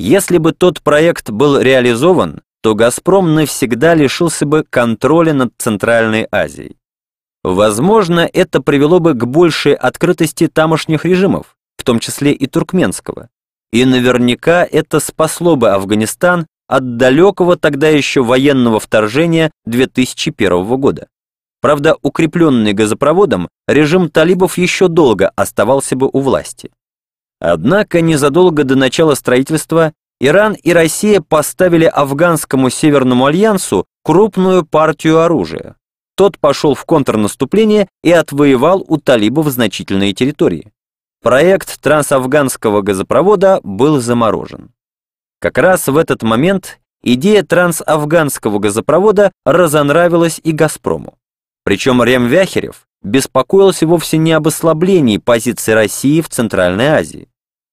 Если 0.02 0.38
бы 0.38 0.52
тот 0.52 0.80
проект 0.80 1.28
был 1.28 1.60
реализован, 1.60 2.40
то 2.62 2.74
«Газпром» 2.74 3.34
навсегда 3.34 3.94
лишился 3.94 4.46
бы 4.46 4.64
контроля 4.64 5.34
над 5.34 5.52
Центральной 5.58 6.26
Азией. 6.32 6.78
Возможно, 7.44 8.26
это 8.32 8.62
привело 8.62 8.98
бы 8.98 9.12
к 9.12 9.26
большей 9.26 9.74
открытости 9.74 10.48
тамошних 10.48 11.04
режимов, 11.04 11.54
в 11.76 11.84
том 11.84 12.00
числе 12.00 12.32
и 12.32 12.46
туркменского. 12.46 13.28
И 13.74 13.84
наверняка 13.84 14.64
это 14.64 15.00
спасло 15.00 15.56
бы 15.56 15.68
Афганистан 15.68 16.46
от 16.66 16.96
далекого 16.96 17.56
тогда 17.56 17.90
еще 17.90 18.22
военного 18.22 18.80
вторжения 18.80 19.50
2001 19.66 20.80
года. 20.80 21.08
Правда, 21.60 21.94
укрепленный 22.00 22.72
газопроводом, 22.72 23.50
режим 23.68 24.08
талибов 24.08 24.56
еще 24.56 24.88
долго 24.88 25.30
оставался 25.36 25.94
бы 25.94 26.08
у 26.10 26.20
власти. 26.20 26.70
Однако 27.40 28.02
незадолго 28.02 28.64
до 28.64 28.76
начала 28.76 29.14
строительства 29.14 29.92
Иран 30.20 30.52
и 30.52 30.72
Россия 30.72 31.22
поставили 31.22 31.86
афганскому 31.86 32.68
Северному 32.68 33.24
альянсу 33.26 33.86
крупную 34.04 34.66
партию 34.66 35.20
оружия. 35.20 35.76
Тот 36.14 36.38
пошел 36.38 36.74
в 36.74 36.84
контрнаступление 36.84 37.88
и 38.04 38.12
отвоевал 38.12 38.84
у 38.86 38.98
талибов 38.98 39.48
значительные 39.48 40.12
территории. 40.12 40.70
Проект 41.22 41.80
трансафганского 41.80 42.82
газопровода 42.82 43.60
был 43.62 44.00
заморожен. 44.00 44.72
Как 45.40 45.56
раз 45.56 45.88
в 45.88 45.96
этот 45.96 46.22
момент 46.22 46.78
идея 47.02 47.42
трансафганского 47.42 48.58
газопровода 48.58 49.32
разонравилась 49.46 50.38
и 50.44 50.52
«Газпрому». 50.52 51.16
Причем 51.64 52.02
Рем 52.02 52.26
Вяхерев 52.26 52.86
беспокоился 53.02 53.86
вовсе 53.86 54.18
не 54.18 54.32
об 54.32 54.48
ослаблении 54.48 55.16
позиции 55.16 55.72
России 55.72 56.20
в 56.20 56.28
Центральной 56.28 56.88
Азии. 56.88 57.29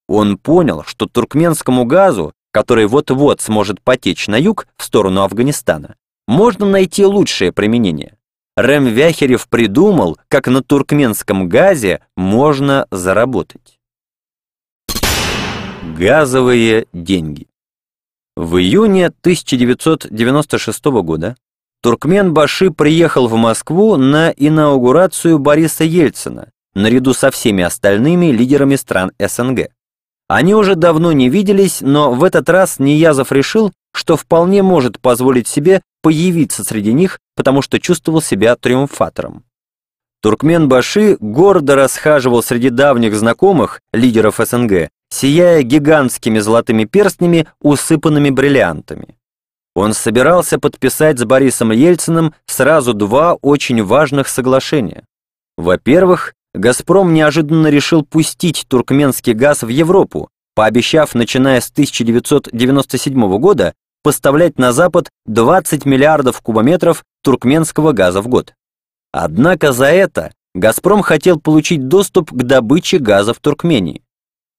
Он 0.08 0.38
понял, 0.38 0.84
что 0.86 1.08
туркменскому 1.08 1.86
газу, 1.86 2.34
который 2.52 2.88
вот-вот 2.88 3.41
сможет 3.41 3.82
потечь 3.82 4.28
на 4.28 4.38
юг 4.38 4.67
в 4.78 4.84
сторону 4.84 5.22
Афганистана, 5.22 5.96
можно 6.28 6.65
найти 6.65 7.06
лучшее 7.06 7.52
применение. 7.52 8.17
Рэм 8.56 8.86
Вяхерев 8.88 9.48
придумал, 9.48 10.17
как 10.30 10.48
на 10.48 10.63
туркменском 10.63 11.48
газе 11.48 12.02
можно 12.15 12.88
заработать. 12.89 13.80
Газовые 15.98 16.88
деньги. 16.91 17.48
В 18.36 18.58
июне 18.58 19.08
1996 19.08 20.86
года 20.86 21.36
Туркмен 21.82 22.34
Баши 22.34 22.72
приехал 22.72 23.28
в 23.28 23.36
Москву 23.36 23.96
на 23.98 24.32
инаугурацию 24.32 25.39
Бориса 25.39 25.84
Ельцина, 25.84 26.52
наряду 26.74 27.13
со 27.13 27.32
всеми 27.32 27.63
остальными 27.63 28.28
лидерами 28.28 28.76
стран 28.76 29.12
СНГ. 29.20 29.70
Они 30.28 30.54
уже 30.54 30.76
давно 30.76 31.13
не 31.13 31.30
виделись, 31.30 31.80
но 31.82 32.13
в 32.13 32.24
этот 32.24 32.50
раз 32.50 32.80
Ниязов 32.80 33.32
решил, 33.32 33.72
что 33.94 34.18
вполне 34.18 34.62
может 34.62 35.00
позволить 35.00 35.48
себе 35.48 35.82
появиться 36.02 36.63
среди 36.63 36.94
них, 36.94 37.20
потому 37.36 37.62
что 37.62 37.80
чувствовал 37.80 38.22
себя 38.22 38.56
триумфатором. 38.56 39.44
Туркмен 40.22 40.68
Баши 40.68 41.18
гордо 41.20 41.76
расхаживал 41.76 42.44
среди 42.44 42.70
давних 42.70 43.16
знакомых, 43.16 43.82
лидеров 43.94 44.40
СНГ, 44.44 44.90
сияя 45.10 45.62
гигантскими 45.62 46.40
золотыми 46.40 46.86
перстнями, 46.86 47.48
усыпанными 47.62 48.30
бриллиантами. 48.30 49.16
Он 49.76 49.94
собирался 49.94 50.60
подписать 50.60 51.20
с 51.20 51.24
Борисом 51.24 51.72
Ельциным 51.72 52.34
сразу 52.48 52.94
два 52.94 53.36
очень 53.36 53.84
важных 53.84 54.28
соглашения. 54.28 55.06
Во-первых, 55.56 56.34
«Газпром» 56.54 57.14
неожиданно 57.14 57.68
решил 57.68 58.04
пустить 58.04 58.66
туркменский 58.68 59.34
газ 59.34 59.64
в 59.64 59.68
Европу, 59.68 60.30
пообещав, 60.56 61.14
начиная 61.14 61.62
с 61.62 61.70
1997 61.70 63.38
года, 63.38 63.74
поставлять 64.04 64.58
на 64.58 64.72
Запад 64.72 65.10
20 65.26 65.86
миллиардов 65.86 66.42
кубометров 66.42 67.04
туркменского 67.24 67.92
газа 67.92 68.22
в 68.22 68.28
год. 68.28 68.54
Однако 69.12 69.72
за 69.72 69.88
это 69.88 70.32
«Газпром» 70.56 71.02
хотел 71.02 71.40
получить 71.40 71.88
доступ 71.88 72.32
к 72.32 72.44
добыче 72.44 73.00
газа 73.00 73.34
в 73.34 73.40
Туркмении. 73.40 74.02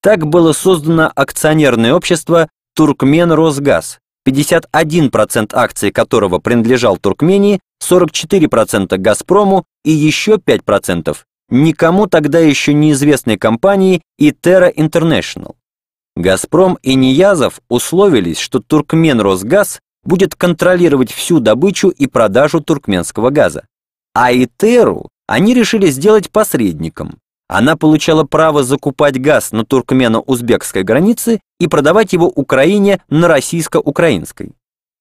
Так 0.02 0.26
было 0.26 0.52
создано 0.52 1.10
акционерное 1.14 1.94
общество 1.94 2.48
«Туркмен-Росгаз», 2.76 3.98
51% 4.26 5.50
акций 5.54 5.90
которого 5.90 6.38
принадлежал 6.38 6.96
Туркмении, 6.96 7.60
44% 7.82 8.96
«Газпрому» 8.98 9.64
и 9.84 9.90
еще 9.90 10.34
5% 10.34 11.16
никому 11.50 12.06
тогда 12.06 12.38
еще 12.38 12.74
неизвестной 12.74 13.38
компании 13.38 14.02
Итера 14.18 14.70
International. 14.70 15.54
«Газпром» 16.16 16.78
и 16.82 16.94
Ниязов 16.94 17.60
условились, 17.68 18.38
что 18.38 18.60
Туркмен-Росгаз 18.60 19.80
будет 20.02 20.34
контролировать 20.34 21.12
всю 21.12 21.38
добычу 21.38 21.88
и 21.88 22.06
продажу 22.06 22.60
туркменского 22.60 23.30
газа. 23.30 23.66
А 24.14 24.32
Итеру 24.32 25.10
они 25.26 25.54
решили 25.54 25.88
сделать 25.88 26.30
посредником. 26.30 27.18
Она 27.48 27.76
получала 27.76 28.24
право 28.24 28.62
закупать 28.62 29.20
газ 29.20 29.52
на 29.52 29.64
туркмено-узбекской 29.64 30.82
границе 30.82 31.40
и 31.60 31.66
продавать 31.66 32.12
его 32.12 32.26
Украине 32.26 33.00
на 33.08 33.28
российско-украинской. 33.28 34.52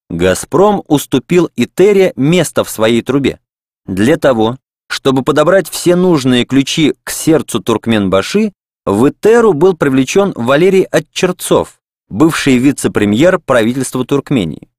«Газпром» 0.10 0.84
уступил 0.88 1.50
Итере 1.56 2.14
место 2.16 2.64
в 2.64 2.70
своей 2.70 3.02
трубе. 3.02 3.40
Для 3.86 4.18
того, 4.18 4.58
чтобы 4.90 5.24
подобрать 5.24 5.70
все 5.70 5.96
нужные 5.96 6.46
ключи 6.46 6.94
к 7.04 7.12
сердцу 7.12 7.62
Туркменбаши, 7.62 8.54
в 8.86 9.10
Итеру 9.10 9.54
был 9.54 9.76
привлечен 9.76 10.32
Валерий 10.36 10.84
Отчерцов, 10.84 11.80
бывший 12.10 12.58
вице-премьер 12.58 13.40
правительства 13.40 14.06
Туркмении. 14.06 14.70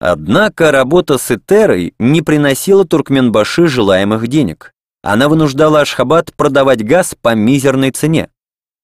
Однако 0.00 0.72
работа 0.72 1.16
с 1.16 1.30
Итерой 1.30 1.94
не 1.98 2.22
приносила 2.22 2.84
Туркменбаши 2.84 3.68
желаемых 3.68 4.26
денег. 4.26 4.72
Она 5.02 5.28
вынуждала 5.28 5.80
Ашхабад 5.80 6.34
продавать 6.34 6.84
газ 6.84 7.16
по 7.20 7.34
мизерной 7.34 7.90
цене. 7.90 8.28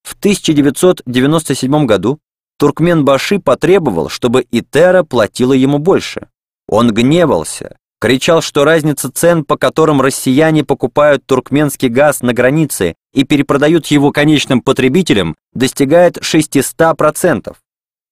В 0.02 0.14
1997 0.14 1.86
году 1.86 2.18
Туркменбаши 2.58 3.38
потребовал, 3.38 4.08
чтобы 4.08 4.46
Итера 4.50 5.02
платила 5.02 5.52
ему 5.52 5.78
больше. 5.78 6.28
Он 6.68 6.92
гневался, 6.92 7.76
кричал, 8.00 8.42
что 8.42 8.64
разница 8.64 9.10
цен, 9.10 9.44
по 9.44 9.56
которым 9.56 10.00
россияне 10.00 10.64
покупают 10.64 11.24
туркменский 11.26 11.88
газ 11.88 12.22
на 12.22 12.32
границе 12.32 12.94
и 13.12 13.24
перепродают 13.24 13.86
его 13.86 14.12
конечным 14.12 14.60
потребителям, 14.60 15.36
достигает 15.52 16.18
600%. 16.18 17.54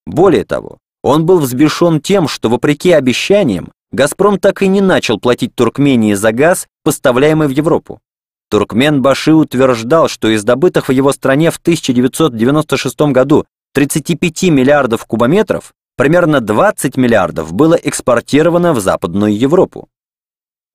Более 0.05 0.45
того, 0.45 0.77
он 1.03 1.25
был 1.25 1.39
взбешен 1.39 2.01
тем, 2.01 2.27
что, 2.27 2.49
вопреки 2.49 2.91
обещаниям, 2.91 3.71
«Газпром» 3.91 4.39
так 4.39 4.61
и 4.61 4.67
не 4.67 4.81
начал 4.81 5.19
платить 5.19 5.55
Туркмении 5.55 6.13
за 6.13 6.31
газ, 6.31 6.67
поставляемый 6.83 7.47
в 7.47 7.51
Европу. 7.51 7.99
Туркмен 8.49 9.01
Баши 9.01 9.33
утверждал, 9.33 10.07
что 10.07 10.29
из 10.29 10.43
добытых 10.43 10.87
в 10.87 10.91
его 10.91 11.11
стране 11.11 11.51
в 11.51 11.57
1996 11.57 12.99
году 13.11 13.45
35 13.73 14.43
миллиардов 14.43 15.05
кубометров 15.05 15.73
примерно 15.97 16.39
20 16.39 16.95
миллиардов 16.95 17.51
было 17.51 17.75
экспортировано 17.75 18.73
в 18.73 18.79
Западную 18.79 19.37
Европу. 19.37 19.89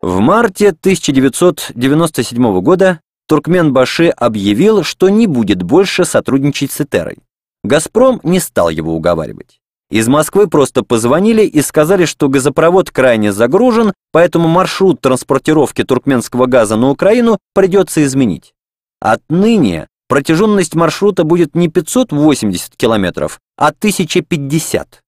В 0.03 0.19
марте 0.19 0.69
1997 0.71 2.61
года 2.61 3.01
Туркмен-Баши 3.29 4.09
объявил, 4.09 4.83
что 4.83 5.09
не 5.09 5.27
будет 5.27 5.63
больше 5.63 6.05
сотрудничать 6.05 6.73
с 6.73 6.81
Этерой. 6.83 7.19
«Газпром» 7.65 8.21
не 8.25 8.41
стал 8.41 8.69
его 8.69 8.95
уговаривать. 8.95 9.61
Из 9.91 10.09
Москвы 10.09 10.49
просто 10.49 10.83
позвонили 10.83 11.43
и 11.43 11.61
сказали, 11.61 12.07
что 12.07 12.29
газопровод 12.29 12.91
крайне 12.91 13.31
загружен, 13.31 13.93
поэтому 14.11 14.49
маршрут 14.49 15.01
транспортировки 15.01 15.85
туркменского 15.85 16.47
газа 16.47 16.77
на 16.77 16.89
Украину 16.89 17.39
придется 17.55 18.03
изменить. 18.03 18.55
Отныне 19.01 19.89
протяженность 20.09 20.75
маршрута 20.75 21.25
будет 21.25 21.55
не 21.55 21.69
580 21.69 22.75
километров, 22.75 23.39
а 23.59 23.69
1050. 23.69 25.02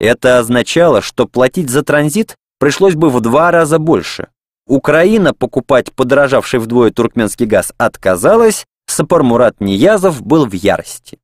Это 0.00 0.38
означало, 0.38 1.02
что 1.02 1.26
платить 1.26 1.70
за 1.70 1.82
транзит 1.82 2.36
пришлось 2.58 2.94
бы 2.94 3.10
в 3.10 3.20
два 3.20 3.50
раза 3.50 3.78
больше. 3.78 4.28
Украина 4.66 5.32
покупать 5.34 5.92
подорожавший 5.92 6.60
вдвое 6.60 6.90
туркменский 6.90 7.46
газ 7.46 7.72
отказалась, 7.78 8.66
Сапармурат 8.86 9.60
Ниязов 9.60 10.22
был 10.22 10.46
в 10.46 10.52
ярости. 10.52 11.18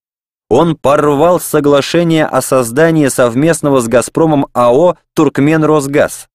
Он 0.49 0.77
порвал 0.77 1.41
соглашение 1.41 2.27
о 2.27 2.43
создании 2.43 3.09
совместного 3.09 3.81
с 3.81 3.89
«Газпромом» 3.89 4.47
АО 4.53 4.97
«Туркмен-Росгаз». 5.17 6.29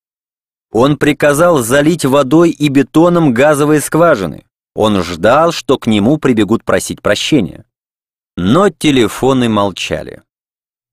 Он 0.72 0.98
приказал 0.98 1.60
залить 1.60 2.06
водой 2.06 2.52
и 2.52 2.68
бетоном 2.70 3.34
газовые 3.34 3.82
скважины. 3.82 4.46
Он 4.76 5.04
ждал, 5.04 5.52
что 5.52 5.78
к 5.78 5.88
нему 5.88 6.18
прибегут 6.18 6.64
просить 6.64 7.02
прощения. 7.02 7.66
Но 8.38 8.70
телефоны 8.70 9.50
молчали. 9.50 10.22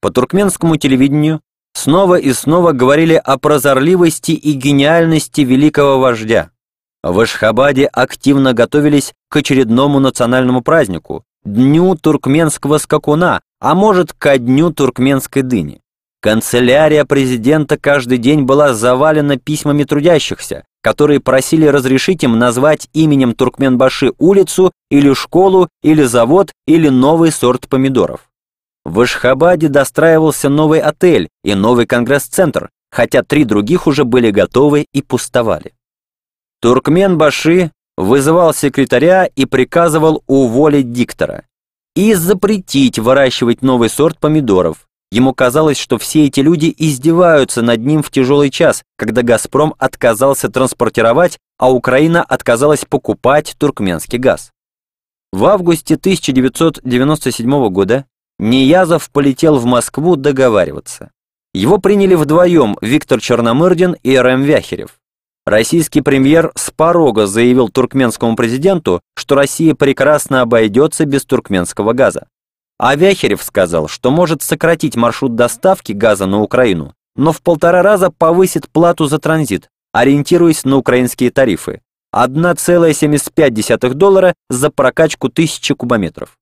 По 0.00 0.10
туркменскому 0.10 0.76
телевидению 0.76 1.40
снова 1.74 2.16
и 2.16 2.32
снова 2.32 2.72
говорили 2.72 3.14
о 3.14 3.38
прозорливости 3.38 4.32
и 4.32 4.52
гениальности 4.52 5.42
великого 5.42 5.98
вождя. 5.98 6.50
В 7.02 7.20
Ашхабаде 7.20 7.86
активно 7.86 8.52
готовились 8.52 9.12
к 9.28 9.36
очередному 9.36 10.00
национальному 10.00 10.62
празднику– 10.62 11.24
Дню 11.44 11.94
туркменского 11.94 12.78
скакуна, 12.78 13.40
а 13.60 13.76
может, 13.76 14.12
ко 14.12 14.36
Дню 14.36 14.72
туркменской 14.72 15.42
дыни. 15.42 15.80
Канцелярия 16.20 17.04
президента 17.04 17.78
каждый 17.78 18.18
день 18.18 18.42
была 18.42 18.74
завалена 18.74 19.36
письмами 19.36 19.84
трудящихся, 19.84 20.64
которые 20.82 21.20
просили 21.20 21.66
разрешить 21.66 22.24
им 22.24 22.36
назвать 22.38 22.88
именем 22.92 23.34
Туркменбаши 23.34 24.12
улицу 24.18 24.72
или 24.90 25.12
школу, 25.14 25.68
или 25.84 26.02
завод, 26.02 26.50
или 26.66 26.88
новый 26.88 27.30
сорт 27.30 27.68
помидоров. 27.68 28.28
В 28.86 29.00
Ашхабаде 29.00 29.66
достраивался 29.66 30.48
новый 30.48 30.78
отель 30.78 31.28
и 31.42 31.56
новый 31.56 31.86
конгресс-центр, 31.86 32.70
хотя 32.92 33.24
три 33.24 33.42
других 33.42 33.88
уже 33.88 34.04
были 34.04 34.30
готовы 34.30 34.86
и 34.92 35.02
пустовали. 35.02 35.74
Туркмен 36.60 37.18
Баши 37.18 37.72
вызывал 37.96 38.54
секретаря 38.54 39.26
и 39.26 39.44
приказывал 39.44 40.22
уволить 40.28 40.92
диктора 40.92 41.46
и 41.96 42.14
запретить 42.14 43.00
выращивать 43.00 43.60
новый 43.60 43.90
сорт 43.90 44.20
помидоров. 44.20 44.86
Ему 45.10 45.34
казалось, 45.34 45.78
что 45.78 45.98
все 45.98 46.26
эти 46.26 46.38
люди 46.38 46.72
издеваются 46.78 47.62
над 47.62 47.80
ним 47.80 48.04
в 48.04 48.10
тяжелый 48.12 48.50
час, 48.50 48.84
когда 48.96 49.22
«Газпром» 49.22 49.74
отказался 49.78 50.48
транспортировать, 50.48 51.38
а 51.58 51.72
Украина 51.72 52.22
отказалась 52.22 52.84
покупать 52.84 53.56
туркменский 53.58 54.18
газ. 54.18 54.52
В 55.32 55.44
августе 55.46 55.96
1997 55.96 57.68
года 57.70 58.04
Ниязов 58.38 59.10
полетел 59.10 59.56
в 59.56 59.64
Москву 59.64 60.16
договариваться. 60.16 61.10
Его 61.54 61.78
приняли 61.78 62.14
вдвоем 62.14 62.76
Виктор 62.82 63.18
Черномырдин 63.18 63.96
и 64.02 64.14
Рэм 64.14 64.42
Вяхерев. 64.42 64.98
Российский 65.46 66.02
премьер 66.02 66.52
с 66.54 66.70
порога 66.70 67.26
заявил 67.26 67.70
туркменскому 67.70 68.36
президенту, 68.36 69.00
что 69.14 69.36
Россия 69.36 69.74
прекрасно 69.74 70.42
обойдется 70.42 71.06
без 71.06 71.24
туркменского 71.24 71.94
газа. 71.94 72.26
А 72.78 72.94
Вяхерев 72.94 73.42
сказал, 73.42 73.88
что 73.88 74.10
может 74.10 74.42
сократить 74.42 74.96
маршрут 74.96 75.34
доставки 75.34 75.92
газа 75.92 76.26
на 76.26 76.42
Украину, 76.42 76.94
но 77.14 77.32
в 77.32 77.40
полтора 77.40 77.82
раза 77.82 78.10
повысит 78.10 78.68
плату 78.68 79.06
за 79.06 79.18
транзит, 79.18 79.70
ориентируясь 79.92 80.64
на 80.64 80.76
украинские 80.76 81.30
тарифы. 81.30 81.80
1,75 82.14 83.94
доллара 83.94 84.34
за 84.50 84.70
прокачку 84.70 85.30
тысячи 85.30 85.72
кубометров. 85.74 86.36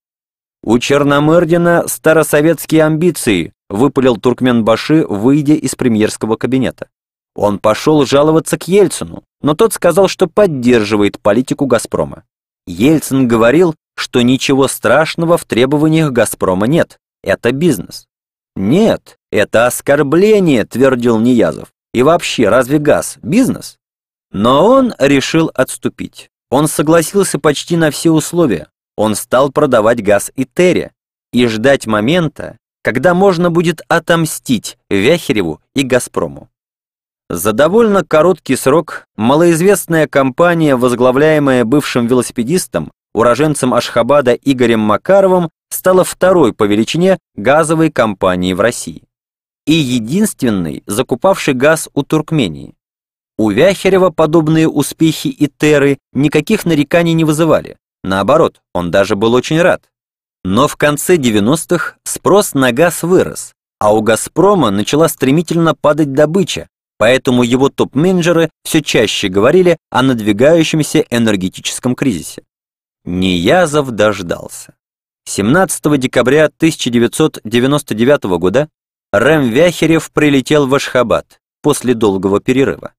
У 0.66 0.78
Черномырдина 0.78 1.84
старосоветские 1.86 2.86
амбиции, 2.86 3.52
выпалил 3.68 4.16
Туркменбаши, 4.16 5.04
выйдя 5.06 5.52
из 5.52 5.74
премьерского 5.74 6.36
кабинета. 6.36 6.88
Он 7.36 7.58
пошел 7.58 8.06
жаловаться 8.06 8.56
к 8.56 8.66
Ельцину, 8.66 9.24
но 9.42 9.54
тот 9.54 9.74
сказал, 9.74 10.08
что 10.08 10.26
поддерживает 10.26 11.20
политику 11.20 11.66
«Газпрома». 11.66 12.24
Ельцин 12.66 13.28
говорил, 13.28 13.74
что 13.94 14.22
ничего 14.22 14.66
страшного 14.66 15.36
в 15.36 15.44
требованиях 15.44 16.12
«Газпрома» 16.12 16.66
нет. 16.66 16.98
Это 17.22 17.52
бизнес. 17.52 18.06
Нет, 18.56 19.18
это 19.30 19.66
оскорбление, 19.66 20.64
твердил 20.64 21.18
Ниязов. 21.18 21.68
И 21.92 22.02
вообще, 22.02 22.48
разве 22.48 22.78
газ– 22.78 23.18
бизнес? 23.22 23.76
Но 24.32 24.66
он 24.66 24.94
решил 24.98 25.50
отступить. 25.52 26.30
Он 26.50 26.68
согласился 26.68 27.38
почти 27.38 27.76
на 27.76 27.90
все 27.90 28.10
условия. 28.10 28.68
Он 28.96 29.14
стал 29.14 29.50
продавать 29.50 30.02
газ 30.02 30.30
Итере 30.36 30.92
и 31.32 31.46
ждать 31.46 31.86
момента, 31.86 32.58
когда 32.82 33.14
можно 33.14 33.50
будет 33.50 33.82
отомстить 33.88 34.78
Вяхереву 34.90 35.60
и 35.74 35.82
«Газпрому». 35.82 36.48
За 37.30 37.52
довольно 37.52 38.04
короткий 38.04 38.54
срок 38.54 39.06
малоизвестная 39.16 40.06
компания, 40.06 40.76
возглавляемая 40.76 41.64
бывшим 41.64 42.06
велосипедистом, 42.06 42.92
уроженцем 43.14 43.72
Ашхабада 43.72 44.34
Игорем 44.34 44.80
Макаровым, 44.80 45.50
стала 45.70 46.04
второй 46.04 46.52
по 46.52 46.64
величине 46.64 47.18
газовой 47.34 47.90
компанией 47.90 48.54
в 48.54 48.60
России 48.60 49.04
и 49.66 49.72
единственной, 49.72 50.82
закупавшей 50.86 51.54
газ 51.54 51.88
у 51.94 52.02
Туркмении. 52.02 52.74
У 53.36 53.50
Вяхерева 53.50 54.10
подобные 54.10 54.68
успехи 54.68 55.28
и 55.28 55.48
теры 55.48 55.98
никаких 56.12 56.64
нареканий 56.64 57.14
не 57.14 57.24
вызывали. 57.24 57.76
Наоборот, 58.04 58.60
он 58.74 58.90
даже 58.90 59.16
был 59.16 59.32
очень 59.32 59.60
рад. 59.60 59.90
Но 60.44 60.68
в 60.68 60.76
конце 60.76 61.16
90-х 61.16 61.96
спрос 62.04 62.52
на 62.52 62.70
газ 62.70 63.02
вырос, 63.02 63.54
а 63.80 63.94
у 63.94 64.02
«Газпрома» 64.02 64.70
начала 64.70 65.08
стремительно 65.08 65.74
падать 65.74 66.12
добыча, 66.12 66.68
поэтому 66.98 67.42
его 67.42 67.70
топ-менеджеры 67.70 68.50
все 68.62 68.82
чаще 68.82 69.28
говорили 69.28 69.78
о 69.90 70.02
надвигающемся 70.02 71.00
энергетическом 71.08 71.94
кризисе. 71.94 72.42
Ниязов 73.06 73.90
дождался. 73.90 74.74
17 75.26 75.98
декабря 75.98 76.44
1999 76.44 78.24
года 78.38 78.68
Рэм 79.12 79.48
Вяхерев 79.48 80.10
прилетел 80.10 80.66
в 80.66 80.74
Ашхабад 80.74 81.40
после 81.62 81.94
долгого 81.94 82.40
перерыва. 82.40 82.92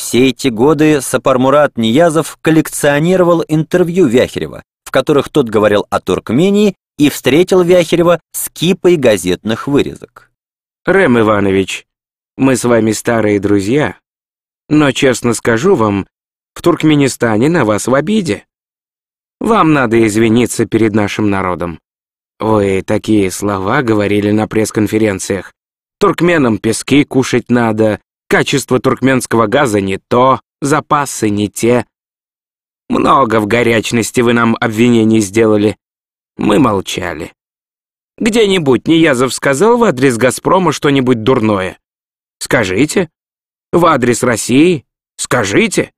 Все 0.00 0.28
эти 0.28 0.48
годы 0.48 1.02
Сапармурат 1.02 1.76
Ниязов 1.76 2.38
коллекционировал 2.40 3.44
интервью 3.46 4.06
Вяхерева, 4.06 4.62
в 4.82 4.90
которых 4.90 5.28
тот 5.28 5.50
говорил 5.50 5.86
о 5.90 6.00
Туркмении 6.00 6.74
и 6.96 7.10
встретил 7.10 7.62
Вяхерева 7.62 8.18
с 8.32 8.48
кипой 8.48 8.96
газетных 8.96 9.68
вырезок. 9.68 10.32
«Рэм 10.86 11.20
Иванович, 11.20 11.86
мы 12.38 12.56
с 12.56 12.64
вами 12.64 12.92
старые 12.92 13.40
друзья, 13.40 13.98
но, 14.70 14.90
честно 14.92 15.34
скажу 15.34 15.74
вам, 15.74 16.06
в 16.54 16.62
Туркменистане 16.62 17.50
на 17.50 17.66
вас 17.66 17.86
в 17.86 17.94
обиде. 17.94 18.46
Вам 19.38 19.74
надо 19.74 20.06
извиниться 20.06 20.64
перед 20.64 20.94
нашим 20.94 21.28
народом. 21.28 21.78
Вы 22.38 22.82
такие 22.86 23.30
слова 23.30 23.82
говорили 23.82 24.30
на 24.30 24.48
пресс-конференциях. 24.48 25.52
Туркменам 25.98 26.56
пески 26.56 27.04
кушать 27.04 27.50
надо, 27.50 28.00
Качество 28.30 28.78
туркменского 28.78 29.48
газа 29.48 29.80
не 29.80 29.98
то, 29.98 30.40
запасы 30.60 31.30
не 31.30 31.48
те. 31.48 31.84
Много 32.88 33.40
в 33.40 33.48
горячности 33.48 34.20
вы 34.20 34.34
нам 34.34 34.56
обвинений 34.60 35.18
сделали. 35.18 35.76
Мы 36.36 36.60
молчали. 36.60 37.32
Где-нибудь 38.18 38.86
Ниязов 38.86 39.34
сказал 39.34 39.78
в 39.78 39.82
адрес 39.82 40.16
«Газпрома» 40.16 40.70
что-нибудь 40.70 41.24
дурное? 41.24 41.80
Скажите. 42.38 43.10
В 43.72 43.84
адрес 43.86 44.22
России? 44.22 44.86
Скажите. 45.16 45.92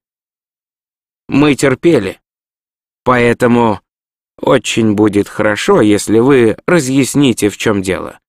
Мы 1.29 1.55
терпели. 1.55 2.19
Поэтому 3.05 3.83
очень 4.41 4.95
будет 4.95 5.29
хорошо, 5.29 5.83
если 5.83 6.19
вы 6.19 6.57
разъясните, 6.67 7.51
в 7.51 7.59
чем 7.59 7.83
дело. 7.83 8.21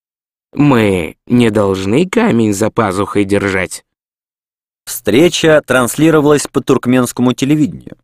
Мы 0.52 1.16
не 1.26 1.50
должны 1.52 2.06
камень 2.10 2.54
за 2.54 2.70
пазухой 2.70 3.24
держать. 3.24 3.86
Встреча 4.86 5.62
транслировалась 5.66 6.48
по 6.48 6.62
туркменскому 6.62 7.34
телевидению. 7.34 7.98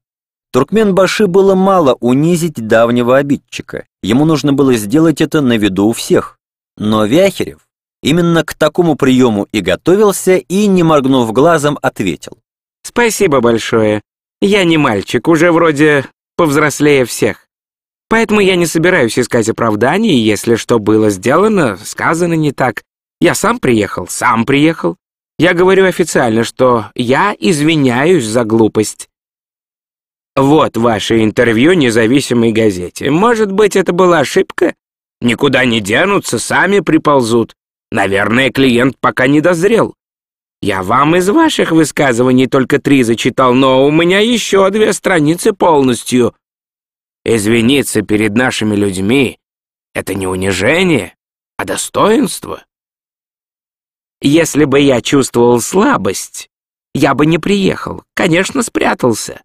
Туркменбаши 0.51 1.27
было 1.27 1.53
мало 1.55 1.95
унизить 1.99 2.55
давнего 2.67 3.17
обидчика. 3.17 3.85
Ему 4.01 4.25
нужно 4.25 4.53
было 4.53 4.73
сделать 4.75 5.21
это 5.21 5.41
на 5.41 5.57
виду 5.57 5.87
у 5.87 5.93
всех. 5.93 6.37
Но 6.77 7.05
Вяхерев 7.05 7.59
именно 8.01 8.43
к 8.43 8.53
такому 8.53 8.95
приему 8.95 9.47
и 9.51 9.59
готовился, 9.59 10.37
и, 10.37 10.67
не 10.67 10.83
моргнув 10.83 11.31
глазом, 11.33 11.77
ответил. 11.81 12.37
«Спасибо 12.83 13.41
большое. 13.41 14.01
Я 14.41 14.63
не 14.63 14.77
мальчик, 14.77 15.27
уже 15.27 15.51
вроде 15.51 16.05
повзрослее 16.37 17.03
всех. 17.05 17.47
Поэтому 18.07 18.39
я 18.39 18.55
не 18.55 18.65
собираюсь 18.65 19.19
искать 19.19 19.49
оправданий, 19.49 20.17
если 20.17 20.55
что 20.55 20.79
было 20.79 21.09
сделано, 21.09 21.77
сказано 21.83 22.33
не 22.33 22.51
так. 22.51 22.81
Я 23.21 23.35
сам 23.35 23.59
приехал, 23.59 24.07
сам 24.07 24.45
приехал. 24.45 24.95
Я 25.39 25.53
говорю 25.53 25.85
официально, 25.85 26.43
что 26.43 26.91
я 26.95 27.33
извиняюсь 27.39 28.25
за 28.25 28.43
глупость. 28.43 29.09
Вот 30.35 30.75
ваше 30.75 31.23
интервью 31.23 31.73
независимой 31.73 32.51
газете. 32.51 33.09
Может 33.09 33.53
быть, 33.53 33.77
это 33.77 33.93
была 33.93 34.19
ошибка? 34.19 34.75
Никуда 35.21 35.63
не 35.63 35.79
денутся, 35.79 36.39
сами 36.39 36.81
приползут. 36.81 37.55
Наверное, 37.89 38.51
клиент 38.51 38.97
пока 38.99 39.27
не 39.27 39.39
дозрел. 39.39 39.95
Я 40.61 40.83
вам 40.83 41.15
из 41.15 41.29
ваших 41.29 41.71
высказываний 41.71 42.47
только 42.47 42.79
три 42.79 43.03
зачитал, 43.03 43.53
но 43.53 43.87
у 43.87 43.91
меня 43.91 44.19
еще 44.19 44.69
две 44.71 44.91
страницы 44.91 45.53
полностью. 45.53 46.35
Извиниться 47.23 48.01
перед 48.01 48.35
нашими 48.35 48.75
людьми— 48.75 49.39
это 49.93 50.15
не 50.15 50.27
унижение, 50.27 51.15
а 51.55 51.63
достоинство. 51.63 52.65
Если 54.21 54.65
бы 54.65 54.79
я 54.79 55.01
чувствовал 55.01 55.61
слабость, 55.61 56.49
я 56.93 57.13
бы 57.13 57.25
не 57.25 57.37
приехал, 57.37 58.03
конечно, 58.13 58.63
спрятался. 58.63 59.41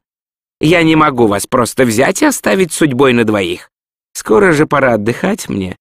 Я 0.61 0.83
не 0.83 0.97
могу 0.97 1.27
вас 1.27 1.47
просто 1.47 1.85
взять 1.85 2.23
и 2.23 2.27
оставить 2.27 2.73
судьбой 2.73 3.13
на 3.13 3.25
двоих. 3.25 3.71
Скоро 4.15 4.53
же 4.53 4.67
пора 4.67 4.95
отдыхать 4.95 5.49
мне. 5.49 5.77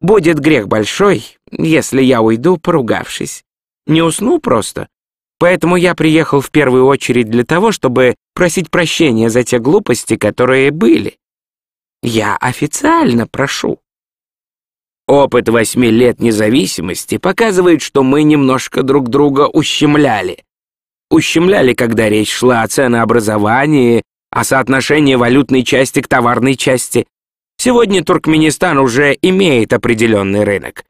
Будет 0.00 0.38
грех 0.38 0.68
большой, 0.68 1.38
если 1.50 2.02
я 2.02 2.22
уйду, 2.22 2.56
поругавшись. 2.56 3.44
Не 3.86 4.02
усну 4.02 4.38
просто. 4.38 4.88
Поэтому 5.38 5.76
я 5.76 5.94
приехал 5.94 6.40
в 6.40 6.50
первую 6.50 6.86
очередь 6.86 7.30
для 7.30 7.44
того, 7.44 7.72
чтобы 7.72 8.16
просить 8.34 8.70
прощения 8.70 9.30
за 9.30 9.44
те 9.44 9.58
глупости, 9.58 10.16
которые 10.16 10.70
были. 10.70 11.16
Я 12.02 12.36
официально 12.36 13.26
прошу. 13.26 13.80
Опыт 15.08 15.48
восьми 15.48 15.90
лет 15.90 16.20
независимости 16.20 17.16
показывает, 17.16 17.80
что 17.80 18.02
мы 18.02 18.24
немножко 18.24 18.82
друг 18.82 19.08
друга 19.08 19.48
ущемляли. 19.48 20.44
Ущемляли, 21.10 21.72
когда 21.72 22.10
речь 22.10 22.30
шла 22.30 22.60
о 22.60 22.68
ценообразовании, 22.68 24.02
о 24.30 24.44
соотношении 24.44 25.14
валютной 25.14 25.64
части 25.64 26.02
к 26.02 26.08
товарной 26.08 26.56
части. 26.56 27.06
Сегодня 27.56 28.04
Туркменистан 28.04 28.76
уже 28.76 29.16
имеет 29.22 29.72
определенный 29.72 30.44
рынок. 30.44 30.84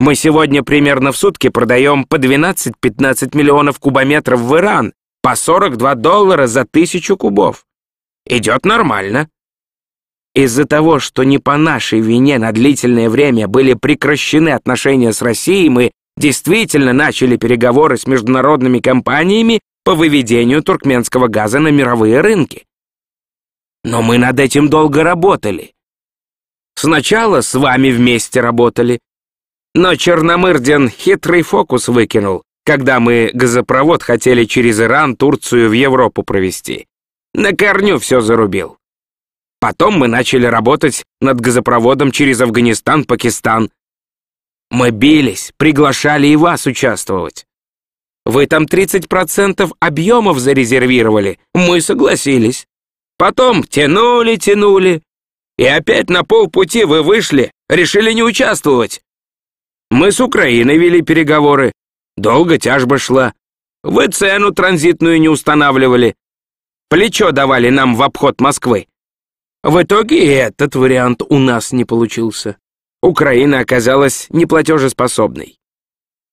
Мы 0.00 0.16
сегодня 0.16 0.64
примерно 0.64 1.12
в 1.12 1.16
сутки 1.16 1.48
продаем 1.48 2.04
по 2.04 2.16
12-15 2.16 3.36
миллионов 3.36 3.78
кубометров 3.78 4.40
в 4.40 4.56
Иран, 4.56 4.94
по 5.22 5.36
42 5.36 5.94
доллара 5.94 6.48
за 6.48 6.64
тысячу 6.64 7.16
кубов. 7.16 7.64
Идет 8.26 8.64
нормально. 8.64 9.28
Из-за 10.34 10.64
того, 10.64 11.00
что 11.00 11.24
не 11.24 11.38
по 11.38 11.56
нашей 11.56 12.00
вине 12.00 12.38
на 12.38 12.52
длительное 12.52 13.10
время 13.10 13.48
были 13.48 13.74
прекращены 13.74 14.50
отношения 14.50 15.12
с 15.12 15.22
Россией, 15.22 15.68
мы 15.68 15.90
действительно 16.16 16.92
начали 16.92 17.36
переговоры 17.36 17.96
с 17.96 18.06
международными 18.06 18.78
компаниями 18.78 19.60
по 19.84 19.94
выведению 19.94 20.62
туркменского 20.62 21.28
газа 21.28 21.58
на 21.58 21.68
мировые 21.68 22.20
рынки. 22.20 22.64
Но 23.82 24.02
мы 24.02 24.18
над 24.18 24.38
этим 24.38 24.68
долго 24.68 25.02
работали. 25.02 25.72
Сначала 26.76 27.40
с 27.40 27.54
вами 27.54 27.90
вместе 27.90 28.40
работали, 28.40 29.00
но 29.74 29.94
Черномырдин 29.94 30.90
хитрый 30.90 31.42
фокус 31.42 31.88
выкинул, 31.88 32.42
когда 32.64 33.00
мы 33.00 33.30
газопровод 33.32 34.02
хотели 34.02 34.44
через 34.44 34.80
Иран, 34.80 35.16
Турцию 35.16 35.70
в 35.70 35.72
Европу 35.72 36.22
провести. 36.22 36.86
На 37.34 37.52
корню 37.52 37.98
все 37.98 38.20
зарубил. 38.20 38.79
Потом 39.60 39.98
мы 39.98 40.08
начали 40.08 40.46
работать 40.46 41.04
над 41.20 41.40
газопроводом 41.40 42.12
через 42.12 42.40
Афганистан, 42.40 43.04
Пакистан. 43.04 43.70
Мы 44.70 44.90
бились, 44.90 45.52
приглашали 45.58 46.28
и 46.28 46.36
вас 46.36 46.66
участвовать. 46.66 47.46
Вы 48.24 48.46
там 48.46 48.64
30% 48.64 49.72
объемов 49.80 50.38
зарезервировали. 50.38 51.38
Мы 51.54 51.80
согласились. 51.80 52.66
Потом 53.18 53.62
тянули, 53.64 54.36
тянули. 54.36 55.02
И 55.58 55.64
опять 55.66 56.08
на 56.08 56.24
полпути 56.24 56.84
вы 56.84 57.02
вышли, 57.02 57.52
решили 57.68 58.12
не 58.12 58.22
участвовать. 58.22 59.02
Мы 59.90 60.12
с 60.12 60.20
Украиной 60.20 60.78
вели 60.78 61.02
переговоры. 61.02 61.72
Долго 62.16 62.56
тяжба 62.56 62.98
шла. 62.98 63.34
Вы 63.82 64.08
цену 64.08 64.52
транзитную 64.52 65.20
не 65.20 65.28
устанавливали. 65.28 66.14
Плечо 66.88 67.32
давали 67.32 67.70
нам 67.70 67.94
в 67.94 68.02
обход 68.02 68.40
Москвы. 68.40 68.86
В 69.62 69.82
итоге 69.82 70.24
и 70.24 70.28
этот 70.28 70.74
вариант 70.74 71.22
у 71.28 71.38
нас 71.38 71.72
не 71.72 71.84
получился. 71.84 72.56
Украина 73.02 73.60
оказалась 73.60 74.26
неплатежеспособной. 74.30 75.58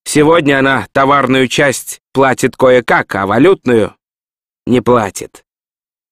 Сегодня 0.06 0.60
она 0.60 0.88
товарную 0.94 1.50
часть 1.50 2.00
платит 2.14 2.56
кое-как, 2.56 3.14
а 3.16 3.26
валютную 3.26 3.96
не 4.66 4.80
платит. 4.80 5.44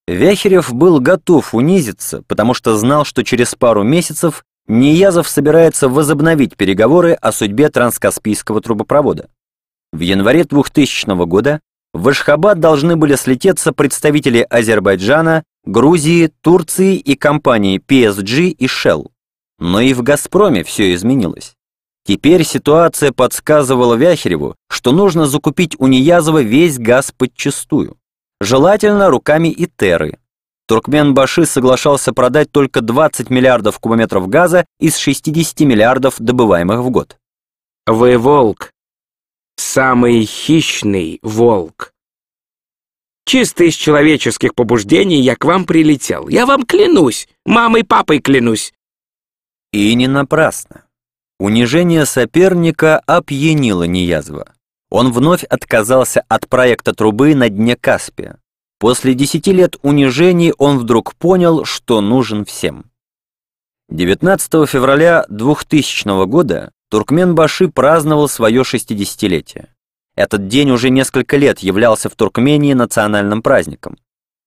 Вяхерев 0.07 0.73
был 0.73 0.99
готов 0.99 1.55
унизиться, 1.55 2.21
потому 2.27 2.53
что 2.53 2.77
знал, 2.77 3.05
что 3.05 3.23
через 3.23 3.55
пару 3.55 3.83
месяцев 3.83 4.43
Ниязов 4.67 5.29
собирается 5.29 5.87
возобновить 5.87 6.57
переговоры 6.57 7.13
о 7.13 7.31
судьбе 7.31 7.69
транскаспийского 7.69 8.61
трубопровода. 8.61 9.29
В 9.93 9.99
январе 9.99 10.43
2000 10.43 11.25
года 11.25 11.61
в 11.93 12.09
Ашхабад 12.09 12.59
должны 12.59 12.97
были 12.97 13.15
слететься 13.15 13.71
представители 13.71 14.45
Азербайджана, 14.49 15.43
Грузии, 15.65 16.31
Турции 16.41 16.95
и 16.95 17.15
компании 17.15 17.79
PSG 17.79 18.49
и 18.49 18.65
Shell. 18.67 19.07
Но 19.57 19.81
и 19.81 19.93
в 19.93 20.03
«Газпроме» 20.03 20.63
все 20.63 20.93
изменилось. 20.93 21.55
Теперь 22.05 22.43
ситуация 22.43 23.11
подсказывала 23.11 23.95
Вяхереву, 23.95 24.55
что 24.69 24.91
нужно 24.91 25.25
закупить 25.25 25.75
у 25.79 25.87
Ниязова 25.87 26.43
весь 26.43 26.77
газ 26.77 27.11
подчистую. 27.11 27.97
Желательно 28.39 29.09
руками 29.09 29.47
Итеры. 29.47 30.19
Туркменбаши 30.67 31.45
соглашался 31.47 32.13
продать 32.13 32.51
только 32.51 32.81
20 32.81 33.31
миллиардов 33.31 33.79
кубометров 33.79 34.27
газа 34.27 34.65
из 34.79 34.97
60 34.97 35.61
миллиардов 35.61 36.15
добываемых 36.19 36.79
в 36.81 36.89
год. 36.91 37.17
«Вы 37.87 38.19
волк. 38.19 38.71
Самый 39.57 40.25
хищный 40.25 41.19
волк. 41.23 41.94
Чисто 43.25 43.63
из 43.63 43.73
человеческих 43.73 44.53
побуждений 44.53 45.19
я 45.19 45.35
к 45.35 45.45
вам 45.45 45.65
прилетел. 45.65 46.27
Я 46.27 46.45
вам 46.45 46.65
клянусь, 46.65 47.27
мамой 47.45 47.83
папой 47.83 48.19
клянусь». 48.19 48.73
И 49.73 49.93
не 49.95 50.07
напрасно. 50.07 50.85
Унижение 51.39 52.05
соперника 52.05 52.99
опьянило 52.99 53.83
Ниязова. 53.83 54.53
Он 54.89 55.11
вновь 55.11 55.43
отказался 55.43 56.23
от 56.29 56.47
проекта 56.47 56.93
трубы 56.93 57.35
на 57.35 57.49
дне 57.49 57.75
Каспия. 57.75 58.37
После 58.79 59.13
десяти 59.15 59.51
лет 59.51 59.75
унижений 59.81 60.53
он 60.57 60.79
вдруг 60.79 61.15
понял, 61.15 61.65
что 61.65 62.01
нужен 62.01 62.45
всем. 62.45 62.85
19 63.89 64.69
февраля 64.69 65.25
2000 65.29 66.25
года 66.27 66.71
Туркменбаши 66.89 67.67
праздновал 67.67 68.29
свое 68.29 68.61
60-летие. 68.61 69.67
Этот 70.15 70.47
день 70.47 70.71
уже 70.71 70.89
несколько 70.89 71.37
лет 71.37 71.59
являлся 71.59 72.09
в 72.09 72.15
Туркмении 72.15 72.73
национальным 72.73 73.41
праздником. 73.41 73.97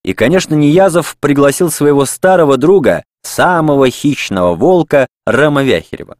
И, 0.03 0.15
конечно, 0.15 0.55
Ниязов 0.55 1.17
пригласил 1.21 1.71
своего 1.71 2.07
старого 2.07 2.57
друга, 2.57 3.05
самого 3.23 3.91
хищного 3.91 4.55
волка 4.55 5.07
Рама 5.27 5.63
Вяхерева. 5.63 6.17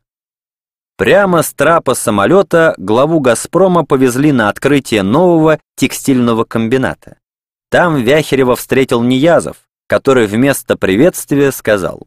Прямо 0.99 1.43
с 1.43 1.53
трапа 1.53 1.95
самолета 1.95 2.75
главу 2.77 3.21
«Газпрома» 3.21 3.85
повезли 3.85 4.33
на 4.33 4.49
открытие 4.49 5.05
нового 5.05 5.61
текстильного 5.77 6.45
комбината. 6.45 7.19
Там 7.71 7.97
Вяхерева 7.97 8.57
встретил 8.57 9.03
Ниязов, 9.03 9.59
который 9.87 10.27
вместо 10.27 10.77
приветствия 10.77 11.53
сказал 11.53 12.07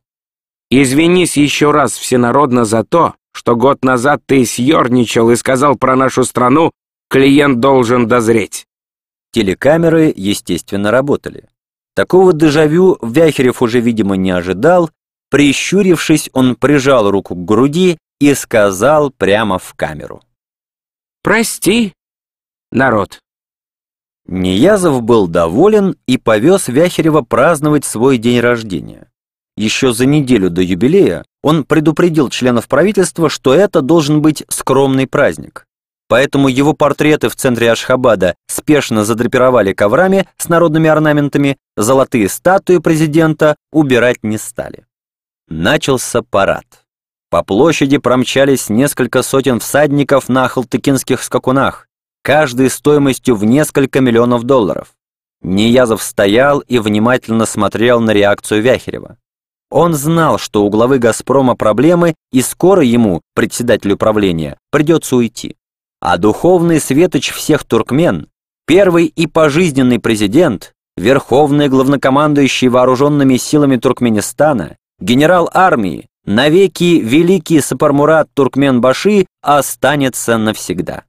«Извинись 0.69 1.37
еще 1.37 1.71
раз 1.71 1.93
всенародно 1.93 2.65
за 2.65 2.83
то, 2.83 3.15
что 3.33 3.55
год 3.55 3.83
назад 3.85 4.21
ты 4.25 4.45
съерничал 4.45 5.31
и 5.31 5.37
сказал 5.37 5.77
про 5.77 5.95
нашу 5.95 6.25
страну, 6.25 6.71
клиент 7.11 7.59
должен 7.59 8.07
дозреть». 8.07 8.65
Телекамеры, 9.33 10.13
естественно, 10.15 10.91
работали. 10.91 11.47
Такого 11.93 12.33
дежавю 12.33 12.97
Вяхерев 13.01 13.61
уже, 13.61 13.81
видимо, 13.81 14.15
не 14.15 14.31
ожидал. 14.31 14.89
Прищурившись, 15.29 16.29
он 16.33 16.55
прижал 16.55 17.11
руку 17.11 17.35
к 17.35 17.45
груди 17.45 17.97
и 18.19 18.33
сказал 18.33 19.11
прямо 19.11 19.59
в 19.59 19.73
камеру. 19.73 20.21
«Прости, 21.23 21.93
народ». 22.71 23.19
Неязов 24.27 25.01
был 25.01 25.27
доволен 25.27 25.95
и 26.07 26.17
повез 26.17 26.67
Вяхерева 26.67 27.21
праздновать 27.21 27.85
свой 27.85 28.17
день 28.17 28.39
рождения. 28.39 29.09
Еще 29.57 29.93
за 29.93 30.05
неделю 30.05 30.49
до 30.49 30.61
юбилея 30.61 31.25
он 31.43 31.65
предупредил 31.65 32.29
членов 32.29 32.67
правительства, 32.67 33.29
что 33.29 33.53
это 33.53 33.81
должен 33.81 34.21
быть 34.21 34.43
скромный 34.47 35.07
праздник. 35.07 35.65
Поэтому 36.11 36.49
его 36.49 36.73
портреты 36.73 37.29
в 37.29 37.37
центре 37.37 37.71
Ашхабада 37.71 38.35
спешно 38.45 39.05
задрапировали 39.05 39.71
коврами 39.71 40.27
с 40.35 40.49
народными 40.49 40.89
орнаментами, 40.89 41.55
золотые 41.77 42.27
статуи 42.27 42.79
президента 42.79 43.55
убирать 43.71 44.17
не 44.21 44.37
стали. 44.37 44.85
Начался 45.47 46.21
парад. 46.21 46.65
По 47.29 47.43
площади 47.45 47.97
промчались 47.97 48.67
несколько 48.67 49.23
сотен 49.23 49.61
всадников 49.61 50.27
на 50.27 50.49
халтыкинских 50.49 51.23
скакунах, 51.23 51.87
каждый 52.23 52.69
стоимостью 52.69 53.37
в 53.37 53.45
несколько 53.45 54.01
миллионов 54.01 54.43
долларов. 54.43 54.89
Неязов 55.41 56.03
стоял 56.03 56.59
и 56.59 56.79
внимательно 56.79 57.45
смотрел 57.45 58.01
на 58.01 58.11
реакцию 58.11 58.61
Вяхерева. 58.61 59.15
Он 59.69 59.93
знал, 59.93 60.39
что 60.39 60.65
у 60.65 60.69
главы 60.69 60.99
«Газпрома» 60.99 61.55
проблемы, 61.55 62.15
и 62.33 62.41
скоро 62.41 62.83
ему, 62.83 63.21
председателю 63.33 63.95
правления, 63.95 64.57
придется 64.71 65.15
уйти. 65.15 65.55
А 66.01 66.17
духовный 66.17 66.79
светоч 66.79 67.31
всех 67.31 67.63
туркмен, 67.63 68.27
первый 68.65 69.05
и 69.05 69.27
пожизненный 69.27 69.99
президент, 69.99 70.73
верховный 70.97 71.69
главнокомандующий 71.69 72.69
вооруженными 72.69 73.37
силами 73.37 73.77
Туркменистана, 73.77 74.77
генерал 74.99 75.47
армии, 75.53 76.07
навеки 76.25 76.99
великий 76.99 77.61
Сапармурат 77.61 78.29
Туркменбаши 78.33 79.27
останется 79.43 80.39
навсегда. 80.39 81.03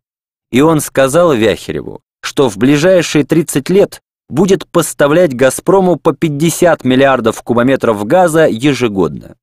И 0.50 0.60
он 0.60 0.80
сказал 0.80 1.32
Вяхереву, 1.32 2.02
что 2.22 2.50
в 2.50 2.58
ближайшие 2.58 3.24
30 3.24 3.70
лет 3.70 4.00
будет 4.28 4.66
поставлять 4.68 5.34
«Газпрому» 5.34 5.96
по 5.96 6.12
50 6.12 6.84
миллиардов 6.84 7.40
кубометров 7.42 8.04
газа 8.04 8.46
ежегодно. 8.46 9.36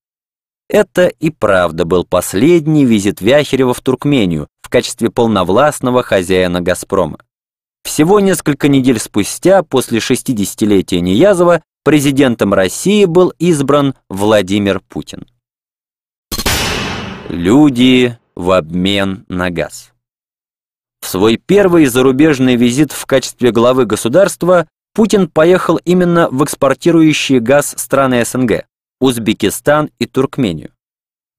Это 0.69 1.07
и 1.07 1.31
правда 1.31 1.85
был 1.85 2.05
последний 2.05 2.85
визит 2.85 3.21
Вяхерева 3.21 3.73
в 3.73 3.81
Туркмению 3.81 4.47
в 4.69 4.71
качестве 4.71 5.10
полновластного 5.10 6.03
хозяина 6.03 6.62
«Газпрома». 6.62 7.17
Всего 7.84 8.19
несколько 8.19 8.67
недель 8.67 8.99
спустя, 8.99 9.63
после 9.63 9.97
60-летия 9.97 10.99
Неязова, 10.99 11.63
президентом 11.84 12.53
России 12.53 13.05
был 13.05 13.34
избран 13.39 13.95
Владимир 14.10 14.79
Путин. 14.88 15.25
Люди 17.29 18.15
в 18.36 18.51
обмен 18.51 19.25
на 19.27 19.49
газ. 19.49 19.91
В 21.01 21.08
свой 21.08 21.38
первый 21.38 21.88
зарубежный 21.88 22.55
визит 22.55 22.91
в 22.91 23.08
качестве 23.08 23.51
главы 23.51 23.88
государства 23.88 24.67
Путин 24.93 25.29
поехал 25.29 25.77
именно 25.77 26.29
в 26.29 26.43
экспортирующие 26.43 27.39
газ 27.39 27.73
страны 27.75 28.23
СНГ– 28.23 28.65
Узбекистан 29.01 29.89
и 29.97 30.05
Туркмению. 30.05 30.69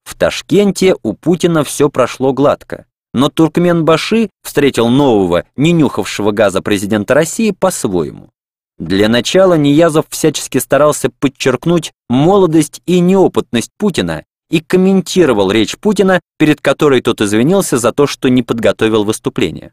В 0.02 0.16
Ташкенте 0.16 0.96
у 1.04 1.12
Путина 1.12 1.62
все 1.62 1.90
прошло 1.90 2.32
гладко, 2.32 2.86
но 3.12 3.28
Туркменбаши 3.28 4.30
встретил 4.42 4.88
нового, 4.88 5.44
не 5.56 5.72
нюхавшего 5.72 6.30
газа 6.30 6.62
президента 6.62 7.14
России 7.14 7.50
по-своему. 7.50 8.30
Для 8.78 9.08
начала 9.08 9.54
Ниязов 9.54 10.06
всячески 10.08 10.58
старался 10.58 11.10
подчеркнуть 11.18 11.92
молодость 12.08 12.80
и 12.86 13.00
неопытность 13.00 13.70
Путина 13.76 14.24
и 14.50 14.60
комментировал 14.60 15.50
речь 15.50 15.76
Путина, 15.76 16.20
перед 16.38 16.60
которой 16.60 17.02
тот 17.02 17.20
извинился 17.20 17.78
за 17.78 17.92
то, 17.92 18.06
что 18.06 18.28
не 18.28 18.42
подготовил 18.42 19.04
выступление. 19.04 19.72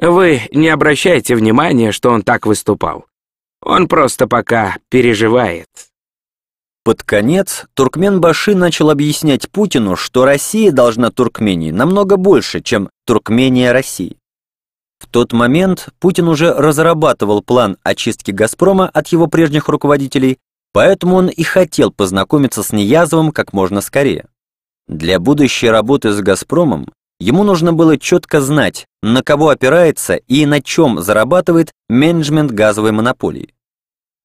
«Вы 0.00 0.42
не 0.52 0.68
обращайте 0.68 1.34
внимания, 1.34 1.92
что 1.92 2.10
он 2.10 2.22
так 2.22 2.46
выступал. 2.46 3.06
Он 3.62 3.88
просто 3.88 4.26
пока 4.26 4.76
переживает». 4.90 5.68
Под 6.88 7.02
конец 7.02 7.66
Туркменбаши 7.74 8.54
начал 8.54 8.88
объяснять 8.88 9.50
Путину, 9.50 9.94
что 9.94 10.24
Россия 10.24 10.72
должна 10.72 11.10
Туркмении 11.10 11.70
намного 11.70 12.16
больше, 12.16 12.62
чем 12.62 12.88
Туркмения 13.04 13.74
России. 13.74 14.16
В 14.98 15.06
тот 15.06 15.34
момент 15.34 15.90
Путин 16.00 16.28
уже 16.28 16.50
разрабатывал 16.50 17.42
план 17.42 17.76
очистки 17.82 18.30
«Газпрома» 18.30 18.88
от 18.88 19.08
его 19.08 19.26
прежних 19.26 19.68
руководителей, 19.68 20.38
Поэтому 20.72 21.16
он 21.16 21.28
и 21.28 21.42
хотел 21.42 21.90
познакомиться 21.90 22.62
с 22.62 22.72
Неязовым 22.72 23.32
как 23.32 23.52
можно 23.52 23.82
скорее. 23.82 24.26
Для 24.86 25.20
будущей 25.20 25.68
работы 25.68 26.12
с 26.12 26.20
«Газпромом» 26.22 26.86
Ему 27.20 27.44
нужно 27.44 27.74
было 27.74 27.98
четко 27.98 28.40
знать, 28.40 28.86
на 29.02 29.22
кого 29.22 29.50
опирается 29.50 30.14
и 30.14 30.46
на 30.46 30.62
чем 30.62 31.02
зарабатывает 31.02 31.72
менеджмент 31.90 32.50
газовой 32.52 32.92
монополии. 32.92 33.52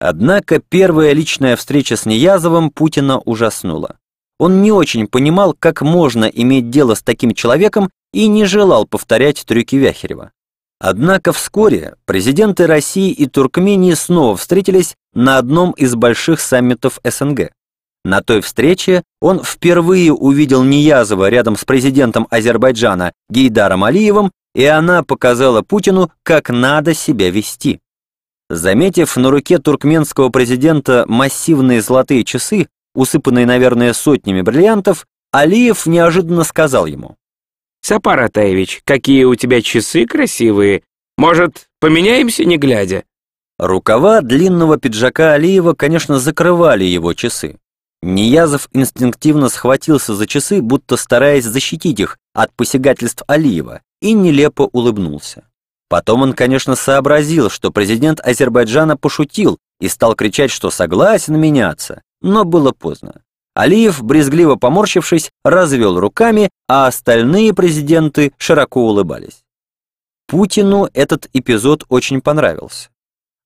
Однако 0.06 0.60
первая 0.60 1.14
личная 1.14 1.56
встреча 1.56 1.96
с 1.96 2.06
Неязовым 2.06 2.72
Путина 2.72 3.20
ужаснула. 3.20 3.96
Он 4.38 4.62
не 4.62 4.70
очень 4.70 5.08
понимал, 5.08 5.56
как 5.58 5.82
можно 5.82 6.26
иметь 6.26 6.70
дело 6.70 6.96
с 6.96 7.02
таким 7.02 7.34
человеком 7.34 7.90
и 8.12 8.28
не 8.28 8.44
желал 8.44 8.86
повторять 8.86 9.46
трюки 9.46 9.78
Вяхерева. 9.78 10.34
Однако 10.78 11.32
вскоре 11.32 11.96
президенты 12.04 12.68
России 12.68 13.12
и 13.12 13.28
Туркмении 13.28 13.94
снова 13.94 14.36
встретились 14.36 14.96
на 15.14 15.38
одном 15.38 15.72
из 15.72 15.96
больших 15.96 16.42
саммитов 16.42 17.00
СНГ. 17.06 17.52
На 18.04 18.22
той 18.22 18.42
встрече 18.42 19.04
он 19.22 19.42
впервые 19.42 20.12
увидел 20.12 20.64
Ниязова 20.64 21.30
рядом 21.30 21.56
с 21.56 21.64
президентом 21.64 22.28
Азербайджана 22.30 23.14
Гейдаром 23.30 23.86
Алиевым, 23.86 24.34
и 24.54 24.66
она 24.66 25.02
показала 25.04 25.62
Путину, 25.62 26.12
как 26.24 26.50
надо 26.50 26.94
себя 26.94 27.30
вести. 27.30 27.80
Заметив 28.56 29.18
на 29.18 29.32
руке 29.32 29.58
туркменского 29.58 30.30
президента 30.30 31.06
массивные 31.08 31.82
золотые 31.82 32.24
часы, 32.24 32.68
усыпанные, 32.94 33.48
наверное, 33.48 33.94
сотнями 33.94 34.42
бриллиантов, 34.42 35.08
Алиев 35.32 35.88
неожиданно 35.88 36.44
сказал 36.44 36.86
ему. 36.86 37.16
«Сапар 37.82 38.20
Атаевич, 38.20 38.82
какие 38.86 39.24
у 39.24 39.34
тебя 39.34 39.62
часы 39.64 40.06
красивые. 40.06 40.84
Может, 41.18 41.68
поменяемся, 41.80 42.46
не 42.46 42.58
глядя?» 42.58 43.04
Рукава 43.58 44.22
длинного 44.22 44.78
пиджака 44.78 45.34
Алиева, 45.34 45.74
конечно, 45.74 46.20
закрывали 46.20 46.84
его 46.84 47.14
часы. 47.14 47.58
Ниязов 48.04 48.70
инстинктивно 48.74 49.50
схватился 49.50 50.14
за 50.14 50.28
часы, 50.28 50.62
будто 50.62 50.96
стараясь 50.96 51.46
защитить 51.46 52.00
их 52.00 52.20
от 52.34 52.54
посягательств 52.54 53.24
Алиева, 53.28 53.82
и 54.02 54.14
нелепо 54.14 54.70
улыбнулся. 54.72 55.44
Потом 55.94 56.24
он, 56.24 56.34
конечно, 56.34 56.76
сообразил, 56.76 57.52
что 57.52 57.70
президент 57.70 58.20
Азербайджана 58.20 58.98
пошутил 58.98 59.60
и 59.80 59.88
стал 59.88 60.16
кричать, 60.16 60.50
что 60.50 60.72
согласен 60.72 61.40
меняться, 61.40 62.02
но 62.20 62.46
было 62.46 62.72
поздно. 62.72 63.22
Алиев, 63.54 64.02
брезгливо 64.02 64.56
поморщившись, 64.56 65.30
развел 65.46 66.00
руками, 66.00 66.50
а 66.68 66.88
остальные 66.88 67.54
президенты 67.54 68.34
широко 68.40 68.88
улыбались. 68.88 69.44
Путину 70.28 70.90
этот 70.96 71.30
эпизод 71.32 71.84
очень 71.90 72.22
понравился. 72.22 72.90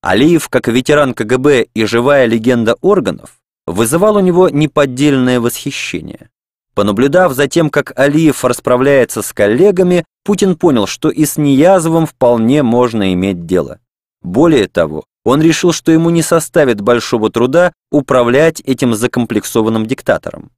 Алиев, 0.00 0.48
как 0.48 0.68
ветеран 0.68 1.12
КГБ 1.12 1.66
и 1.74 1.84
живая 1.84 2.24
легенда 2.24 2.76
органов, 2.80 3.40
вызывал 3.66 4.16
у 4.16 4.20
него 4.20 4.48
неподдельное 4.48 5.38
восхищение. 5.38 6.30
Понаблюдав 6.78 7.32
за 7.32 7.48
тем, 7.48 7.70
как 7.70 7.92
Алиев 7.98 8.44
расправляется 8.44 9.20
с 9.20 9.32
коллегами, 9.32 10.04
Путин 10.24 10.54
понял, 10.54 10.86
что 10.86 11.10
и 11.10 11.24
с 11.24 11.36
Ниязовым 11.36 12.06
вполне 12.06 12.62
можно 12.62 13.12
иметь 13.14 13.46
дело. 13.46 13.80
Более 14.22 14.68
того, 14.68 15.04
он 15.24 15.42
решил, 15.42 15.72
что 15.72 15.90
ему 15.90 16.10
не 16.10 16.22
составит 16.22 16.80
большого 16.80 17.30
труда 17.30 17.72
управлять 17.90 18.60
этим 18.60 18.94
закомплексованным 18.94 19.86
диктатором. 19.86 20.52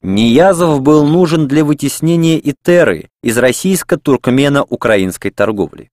Ниязов 0.00 0.80
был 0.80 1.08
нужен 1.08 1.48
для 1.48 1.64
вытеснения 1.64 2.38
Итеры 2.38 3.08
из 3.24 3.36
российско-туркмено-украинской 3.36 5.30
торговли. 5.30 5.90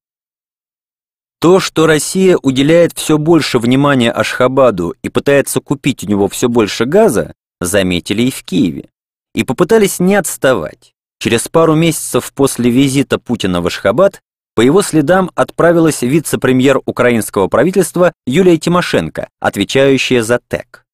То, 1.40 1.60
что 1.60 1.88
Россия 1.88 2.38
уделяет 2.38 2.92
все 2.96 3.18
больше 3.18 3.58
внимания 3.58 4.12
Ашхабаду 4.12 4.94
и 5.02 5.10
пытается 5.10 5.60
купить 5.60 6.04
у 6.04 6.08
него 6.08 6.28
все 6.28 6.50
больше 6.50 6.86
газа, 6.86 7.34
заметили 7.60 8.22
и 8.22 8.30
в 8.30 8.44
Киеве. 8.44 8.92
И 9.34 9.44
попытались 9.44 10.00
не 10.00 10.16
отставать. 10.16 10.94
Через 11.20 11.48
пару 11.48 11.76
месяцев 11.76 12.34
после 12.34 12.70
визита 12.70 13.20
Путина 13.20 13.62
в 13.62 13.68
Ашхабад 13.68 14.22
по 14.56 14.62
его 14.62 14.82
следам 14.82 15.32
отправилась 15.36 16.02
вице-премьер 16.02 16.82
украинского 16.86 17.48
правительства 17.48 18.14
Юлия 18.26 18.58
Тимошенко, 18.58 19.30
отвечающая 19.40 20.24
за 20.24 20.40
ТЭК. 20.40 20.86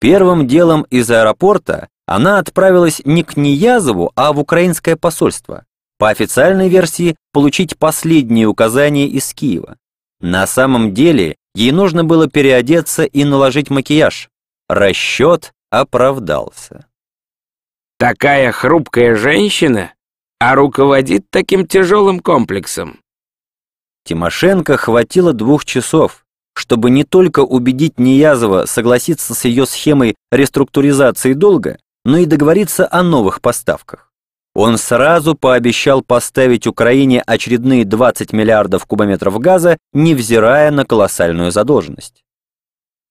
Первым 0.00 0.46
делом 0.46 0.82
из 0.90 1.10
аэропорта 1.10 1.88
она 2.06 2.38
отправилась 2.38 3.02
не 3.04 3.22
к 3.22 3.36
Ниязову, 3.36 4.12
а 4.16 4.32
в 4.32 4.40
украинское 4.40 4.96
посольство. 4.96 5.64
По 5.98 6.08
официальной 6.08 6.68
версии, 6.68 7.16
получить 7.32 7.78
последние 7.78 8.46
указания 8.46 9.06
из 9.06 9.32
Киева. 9.32 9.76
На 10.20 10.46
самом 10.46 10.94
деле, 10.94 11.36
ей 11.54 11.70
нужно 11.70 12.04
было 12.04 12.28
переодеться 12.28 13.04
и 13.04 13.24
наложить 13.24 13.70
макияж. 13.70 14.28
Расчет 14.68 15.52
оправдался. 15.70 16.86
Такая 18.02 18.50
хрупкая 18.50 19.14
женщина, 19.14 19.92
а 20.40 20.56
руководит 20.56 21.26
таким 21.30 21.68
тяжелым 21.68 22.18
комплексом. 22.18 22.98
Тимошенко 24.04 24.76
хватило 24.76 25.32
двух 25.32 25.64
часов, 25.64 26.26
чтобы 26.52 26.90
не 26.90 27.04
только 27.04 27.44
убедить 27.44 28.00
Ниязова 28.00 28.66
согласиться 28.66 29.36
с 29.36 29.44
ее 29.44 29.66
схемой 29.66 30.16
реструктуризации 30.32 31.34
долга, 31.34 31.78
но 32.04 32.16
и 32.18 32.26
договориться 32.26 32.88
о 32.90 33.04
новых 33.04 33.40
поставках. 33.40 34.10
Он 34.56 34.78
сразу 34.78 35.36
пообещал 35.36 36.02
поставить 36.02 36.66
Украине 36.66 37.22
очередные 37.24 37.84
20 37.84 38.32
миллиардов 38.32 38.84
кубометров 38.84 39.38
газа, 39.38 39.78
невзирая 39.92 40.72
на 40.72 40.84
колоссальную 40.84 41.52
задолженность. 41.52 42.24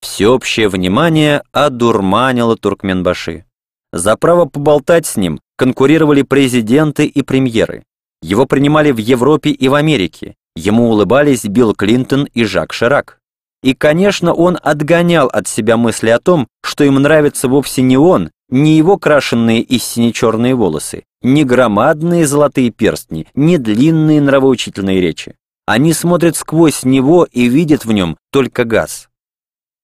Всеобщее 0.02 0.68
внимание 0.68 1.44
одурманило 1.50 2.58
Туркменбаши. 2.58 3.46
За 3.92 4.16
право 4.16 4.46
поболтать 4.46 5.06
с 5.06 5.16
ним 5.16 5.40
конкурировали 5.56 6.22
президенты 6.22 7.06
и 7.06 7.22
премьеры. 7.22 7.84
Его 8.22 8.46
принимали 8.46 8.90
в 8.90 8.98
Европе 8.98 9.50
и 9.50 9.68
в 9.68 9.74
Америке. 9.74 10.34
Ему 10.56 10.90
улыбались 10.90 11.44
Билл 11.44 11.74
Клинтон 11.74 12.24
и 12.32 12.44
Жак 12.44 12.72
Ширак. 12.72 13.18
И, 13.62 13.74
конечно, 13.74 14.32
он 14.32 14.58
отгонял 14.60 15.28
от 15.28 15.46
себя 15.46 15.76
мысли 15.76 16.08
о 16.10 16.18
том, 16.18 16.48
что 16.62 16.84
им 16.84 16.96
нравится 16.96 17.48
вовсе 17.48 17.82
не 17.82 17.96
он, 17.96 18.30
не 18.48 18.76
его 18.76 18.98
крашенные 18.98 19.60
и 19.60 19.78
сине-черные 19.78 20.54
волосы, 20.54 21.04
не 21.22 21.44
громадные 21.44 22.26
золотые 22.26 22.70
перстни, 22.70 23.26
не 23.34 23.58
длинные 23.58 24.20
нравоучительные 24.20 25.00
речи. 25.00 25.36
Они 25.66 25.92
смотрят 25.92 26.36
сквозь 26.36 26.84
него 26.84 27.26
и 27.30 27.48
видят 27.48 27.84
в 27.84 27.92
нем 27.92 28.16
только 28.30 28.64
газ. 28.64 29.08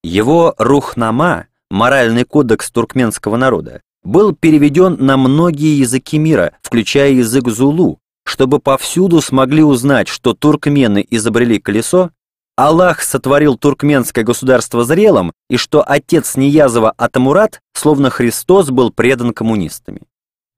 Его 0.02 0.54
«Рухнама», 0.58 1.46
моральный 1.70 2.24
кодекс 2.24 2.70
туркменского 2.70 3.36
народа, 3.36 3.80
был 4.04 4.34
переведен 4.34 4.96
на 4.98 5.16
многие 5.16 5.78
языки 5.78 6.18
мира, 6.18 6.52
включая 6.62 7.12
язык 7.12 7.48
зулу, 7.48 7.98
чтобы 8.24 8.58
повсюду 8.58 9.20
смогли 9.20 9.62
узнать, 9.62 10.08
что 10.08 10.34
туркмены 10.34 11.06
изобрели 11.08 11.58
колесо, 11.58 12.10
Аллах 12.58 13.02
сотворил 13.02 13.56
туркменское 13.56 14.24
государство 14.24 14.84
зрелым, 14.84 15.32
и 15.48 15.56
что 15.56 15.84
отец 15.86 16.36
Ниязова 16.36 16.92
Атамурат, 16.96 17.60
словно 17.72 18.10
Христос, 18.10 18.70
был 18.70 18.90
предан 18.90 19.32
коммунистами. 19.32 20.02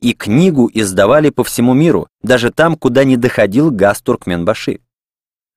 И 0.01 0.15
книгу 0.15 0.71
издавали 0.73 1.29
по 1.29 1.45
всему 1.45 1.75
миру, 1.75 2.09
даже 2.23 2.51
там, 2.51 2.77
куда 2.77 3.05
не 3.05 3.19
доходил 3.19 3.71
газ 3.71 4.01
Туркменбаши. 4.01 4.81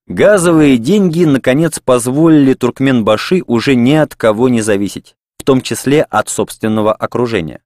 Газовые 0.06 0.78
деньги, 0.80 1.24
наконец, 1.24 1.80
позволили 1.80 2.54
Туркменбаши 2.56 3.42
уже 3.48 3.76
ни 3.76 3.94
от 3.94 4.14
кого 4.16 4.50
не 4.50 4.62
зависеть, 4.62 5.16
в 5.38 5.44
том 5.46 5.62
числе 5.62 6.04
от 6.04 6.28
собственного 6.28 6.94
окружения. 6.94 7.62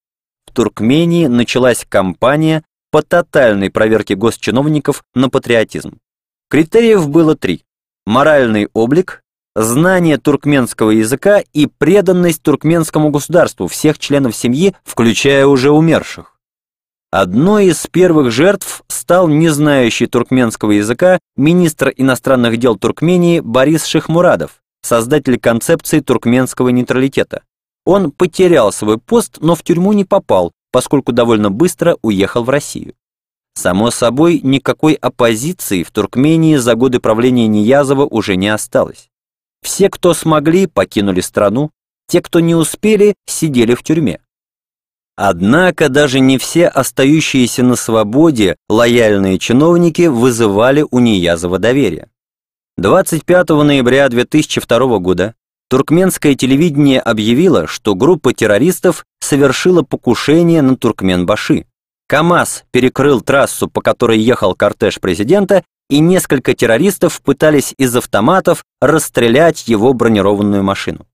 Туркмении 0.58 1.28
началась 1.28 1.86
кампания 1.88 2.64
по 2.89 3.03
тотальной 3.03 3.70
проверке 3.70 4.16
госчиновников 4.16 5.03
на 5.14 5.30
патриотизм. 5.30 5.99
Критериев 6.49 7.08
было 7.08 7.36
три 7.36 7.64
моральный 8.08 8.68
облик, 8.74 9.22
знание 9.55 10.18
туркменского 10.18 10.89
языка 10.89 11.43
и 11.53 11.68
преданность 11.68 12.41
туркменскому 12.41 13.12
государству 13.12 13.68
всех 13.68 13.99
членов 13.99 14.36
семьи, 14.36 14.76
включая 14.84 15.45
уже 15.45 15.70
умерших. 15.70 16.39
Одной 17.12 17.68
из 17.68 17.86
первых 17.86 18.32
жертв 18.32 18.82
стал 18.88 19.28
не 19.28 19.49
знающий 19.49 20.08
туркменского 20.08 20.72
языка 20.72 21.20
министр 21.36 21.93
иностранных 21.95 22.58
дел 22.58 22.78
Туркмении 22.78 23.41
Борис 23.41 23.86
Шихмурадов, 23.86 24.64
создатель 24.82 25.39
концепции 25.39 25.99
туркменского 25.99 26.70
нейтралитета. 26.70 27.43
Он 27.88 28.11
потерял 28.11 28.73
свой 28.73 28.97
пост, 28.97 29.38
но 29.39 29.55
в 29.55 29.63
тюрьму 29.63 29.93
не 29.93 30.03
попал, 30.03 30.51
поскольку 30.73 31.13
довольно 31.13 31.49
быстро 31.49 31.95
уехал 32.01 32.43
в 32.43 32.49
Россию. 32.49 32.95
Само 33.53 33.91
собой, 33.91 34.41
никакой 34.43 34.95
оппозиции 34.95 35.83
в 35.83 35.91
Туркмении 35.91 36.57
за 36.57 36.75
годы 36.75 36.99
правления 36.99 37.47
Ниязова 37.47 38.05
уже 38.05 38.35
не 38.35 38.49
осталось. 38.49 39.07
Все, 39.61 39.89
кто 39.89 40.13
смогли, 40.13 40.67
покинули 40.67 41.21
страну, 41.21 41.71
те, 42.09 42.21
кто 42.21 42.41
не 42.41 42.55
успели, 42.55 43.15
сидели 43.25 43.73
в 43.73 43.83
тюрьме. 43.83 44.19
Однако 45.15 45.88
даже 45.88 46.19
не 46.19 46.38
все 46.38 46.67
остающиеся 46.67 47.63
на 47.63 47.77
свободе 47.77 48.57
лояльные 48.67 49.39
чиновники 49.39 50.07
вызывали 50.07 50.85
у 50.91 50.99
Ниязова 50.99 51.57
доверие. 51.57 52.09
25 52.77 53.47
ноября 53.47 54.09
2002 54.09 54.99
года 54.99 55.35
туркменское 55.70 56.36
телевидение 56.36 56.99
объявило, 56.99 57.68
что 57.68 57.95
группа 57.95 58.34
террористов 58.34 59.05
совершила 59.20 59.84
покушение 59.84 60.61
на 60.61 60.76
Туркменбаши, 60.76 61.65
КАМАЗ 62.07 62.63
перекрыл 62.72 63.22
трассу, 63.22 63.68
по 63.68 63.82
которой 63.82 64.18
ехал 64.20 64.55
кортеж 64.55 64.99
президента, 64.99 65.63
и 65.89 65.99
несколько 65.99 66.53
террористов 66.53 67.22
пытались 67.22 67.74
из 67.78 67.95
автоматов 67.95 68.63
расстрелять 68.82 69.68
его 69.68 69.93
бронированную 69.93 70.63
машину. 70.63 71.05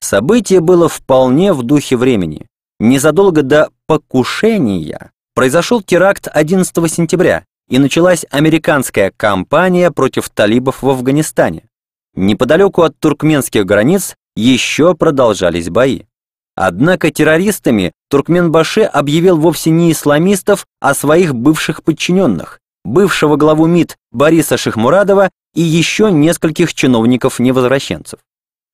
Событие 0.00 0.60
было 0.60 0.88
вполне 0.88 1.52
в 1.52 1.64
духе 1.64 1.96
времени. 1.96 2.46
Незадолго 2.78 3.42
до 3.42 3.70
покушения 3.86 5.10
произошел 5.34 5.82
теракт 5.82 6.28
11 6.32 6.92
сентября, 6.92 7.44
и 7.68 7.78
началась 7.78 8.24
американская 8.30 9.12
кампания 9.16 9.90
против 9.90 10.28
талибов 10.30 10.82
в 10.82 10.88
Афганистане. 10.88 11.64
Неподалеку 12.20 12.82
от 12.82 12.98
туркменских 12.98 13.64
границ 13.64 14.16
еще 14.34 14.96
продолжались 14.96 15.70
бои. 15.70 16.02
Однако 16.56 17.12
террористами 17.12 17.92
Туркменбаши 18.10 18.82
объявил 18.82 19.38
вовсе 19.38 19.70
не 19.70 19.92
исламистов, 19.92 20.66
а 20.80 20.94
своих 20.94 21.32
бывших 21.32 21.84
подчиненных, 21.84 22.58
бывшего 22.84 23.36
главу 23.36 23.66
МИД 23.66 23.96
Бориса 24.10 24.56
Шихмурадова 24.56 25.30
и 25.54 25.60
еще 25.60 26.10
нескольких 26.10 26.74
чиновников-невозвращенцев. 26.74 28.18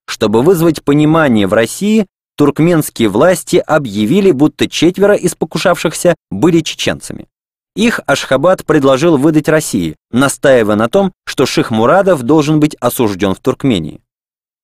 Чтобы 0.09 0.41
вызвать 0.41 0.83
понимание 0.83 1.47
в 1.47 1.53
России, 1.53 2.07
туркменские 2.39 3.11
власти 3.11 3.57
объявили, 3.57 4.31
будто 4.31 4.71
четверо 4.71 5.17
из 5.17 5.35
покушавшихся 5.35 6.15
были 6.31 6.61
чеченцами. 6.61 7.27
Их 7.77 8.01
Ашхабад 8.07 8.65
предложил 8.65 9.17
выдать 9.17 9.49
России, 9.49 9.97
настаивая 10.13 10.77
на 10.77 10.89
том, 10.89 11.13
что 11.27 11.45
Шихмурадов 11.45 12.23
должен 12.23 12.61
быть 12.61 12.77
осужден 12.77 13.35
в 13.35 13.41
Туркмении. 13.41 14.01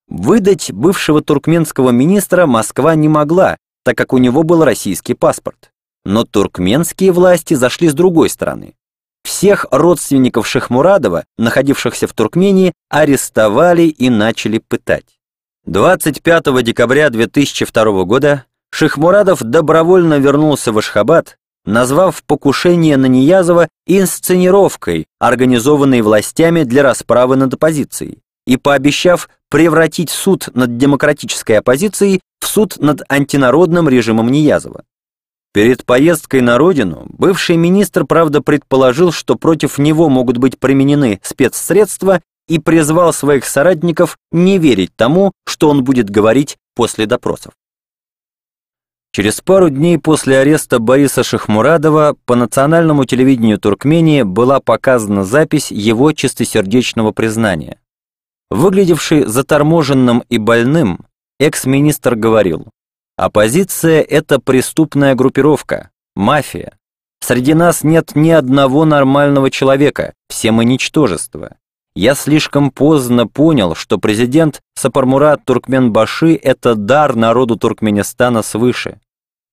Выдать 0.09 0.73
бывшего 0.73 1.21
туркменского 1.23 1.91
министра 1.91 2.47
Москва 2.47 2.95
не 2.95 3.09
могла, 3.09 3.57
так 3.85 3.97
как 3.97 4.13
у 4.13 4.19
него 4.19 4.43
был 4.43 4.65
российский 4.65 5.15
паспорт. 5.15 5.71
Но 6.05 6.25
туркменские 6.25 7.13
власти 7.13 7.55
зашли 7.55 7.89
с 7.89 7.95
другой 7.95 8.29
стороны. 8.29 8.75
Всех 9.23 9.67
родственников 9.71 10.47
Шахмурадова, 10.47 11.25
находившихся 11.37 12.07
в 12.07 12.13
Туркмении, 12.13 12.73
арестовали 12.89 13.83
и 13.83 14.09
начали 14.09 14.59
пытать. 14.59 15.21
25 15.67 16.63
декабря 16.63 17.11
2002 17.11 18.05
года 18.05 18.47
Шахмурадов 18.71 19.43
добровольно 19.43 20.19
вернулся 20.19 20.73
в 20.73 20.79
Ашхабад, 20.79 21.37
назвав 21.65 22.23
покушение 22.23 22.97
на 22.97 23.07
Ниязова 23.07 23.69
инсценировкой, 23.87 25.07
организованной 25.19 26.03
властями 26.03 26.65
для 26.65 26.83
расправы 26.83 27.37
над 27.37 27.55
оппозицией, 27.55 28.23
и 28.47 28.57
пообещав 28.57 29.29
превратить 29.49 30.11
суд 30.11 30.49
над 30.55 30.77
демократической 30.77 31.59
оппозицией 31.59 32.21
в 32.41 32.47
суд 32.47 32.77
над 32.79 33.03
антинародным 33.09 33.89
режимом 33.89 34.31
Ниязова. 34.31 34.85
Перед 35.53 35.85
поездкой 35.85 36.43
на 36.43 36.59
родину 36.59 37.07
бывший 37.09 37.57
министр, 37.57 38.05
правда, 38.05 38.41
предположил, 38.41 39.11
что 39.11 39.35
против 39.35 39.79
него 39.79 40.09
могут 40.09 40.39
быть 40.39 40.59
применены 40.59 41.21
спецсредства 41.25 42.21
и 42.47 42.61
призвал 42.61 43.13
своих 43.13 43.45
соратников 43.45 44.17
не 44.31 44.59
верить 44.59 44.93
тому, 44.95 45.33
что 45.47 45.69
он 45.69 45.83
будет 45.83 46.09
говорить 46.09 46.57
после 46.77 47.07
допросов. 47.07 47.53
Через 49.13 49.41
пару 49.41 49.71
дней 49.71 49.99
после 49.99 50.39
ареста 50.39 50.79
Бориса 50.79 51.25
Шахмурадова 51.25 52.17
по 52.27 52.37
национальному 52.37 53.05
телевидению 53.05 53.59
Туркмении 53.59 54.23
была 54.23 54.61
показана 54.61 55.25
запись 55.25 55.73
его 55.73 56.13
чистосердечного 56.13 57.11
признания. 57.11 57.81
Выглядевший 58.51 59.25
заторможенным 59.25 60.23
и 60.29 60.39
больным, 60.39 61.01
экс-министр 61.41 62.15
говорил, 62.15 62.69
«Оппозиция— 63.17 64.01
это 64.09 64.39
преступная 64.39 65.17
группировка, 65.17 65.91
мафия. 66.15 66.79
Среди 67.21 67.55
нас 67.55 67.83
нет 67.83 68.13
ни 68.15 68.31
одного 68.31 68.85
нормального 68.85 69.51
человека, 69.51 70.15
все 70.29 70.53
мы 70.53 70.65
ничтожество. 70.65 71.57
Я 71.95 72.15
слишком 72.15 72.71
поздно 72.71 73.27
понял, 73.27 73.75
что 73.75 73.99
президент 73.99 74.61
Сапармурат 74.75 75.45
Туркменбаши— 75.45 76.35
это 76.43 76.75
дар 76.75 77.17
народу 77.17 77.57
Туркменистана 77.57 78.43
свыше. 78.43 79.01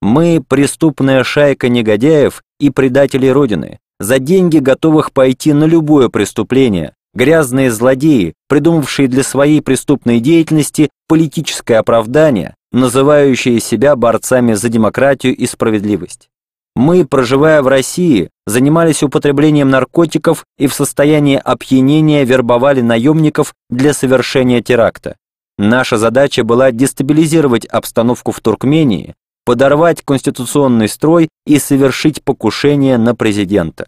Мы— 0.01 0.43
преступная 0.47 1.23
шайка 1.23 1.69
негодяев 1.69 2.43
и 2.59 2.69
предателей 2.69 3.31
Родины, 3.31 3.79
за 3.99 4.19
деньги 4.19 4.59
готовых 4.59 5.11
пойти 5.11 5.53
на 5.53 5.63
любое 5.63 6.09
преступление, 6.09 6.93
Грязные 7.17 7.71
злодеи, 7.71 8.35
придумавшие 8.47 9.07
для 9.07 9.23
своей 9.23 9.59
преступной 9.59 10.19
деятельности 10.19 10.91
политическое 11.07 11.77
оправдание, 11.77 12.53
называющие 12.71 13.59
себя 13.59 13.95
борцами 13.95 14.53
за 14.53 14.69
демократию 14.69 15.35
и 15.35 15.47
справедливость. 15.47 16.29
Мы, 16.77 17.07
проживая 17.07 17.63
в 17.63 17.67
России, 17.67 18.29
занимались 18.45 19.01
употреблением 19.01 19.71
наркотиков 19.71 20.45
и 20.59 20.67
в 20.67 20.75
состоянии 20.75 21.41
опьянения 21.43 22.23
вербовали 22.23 22.81
наемников 22.81 23.55
для 23.71 23.93
совершения 23.93 24.61
теракта. 24.61 25.15
Наша 25.57 25.97
задача 25.97 26.43
была 26.43 26.69
дестабилизировать 26.71 27.65
обстановку 27.65 28.31
в 28.31 28.41
Туркмении, 28.41 29.15
подорвать 29.43 30.03
конституционный 30.03 30.87
строй 30.87 31.29
и 31.47 31.57
совершить 31.57 32.23
покушение 32.23 32.99
на 32.99 33.15
президента. 33.15 33.87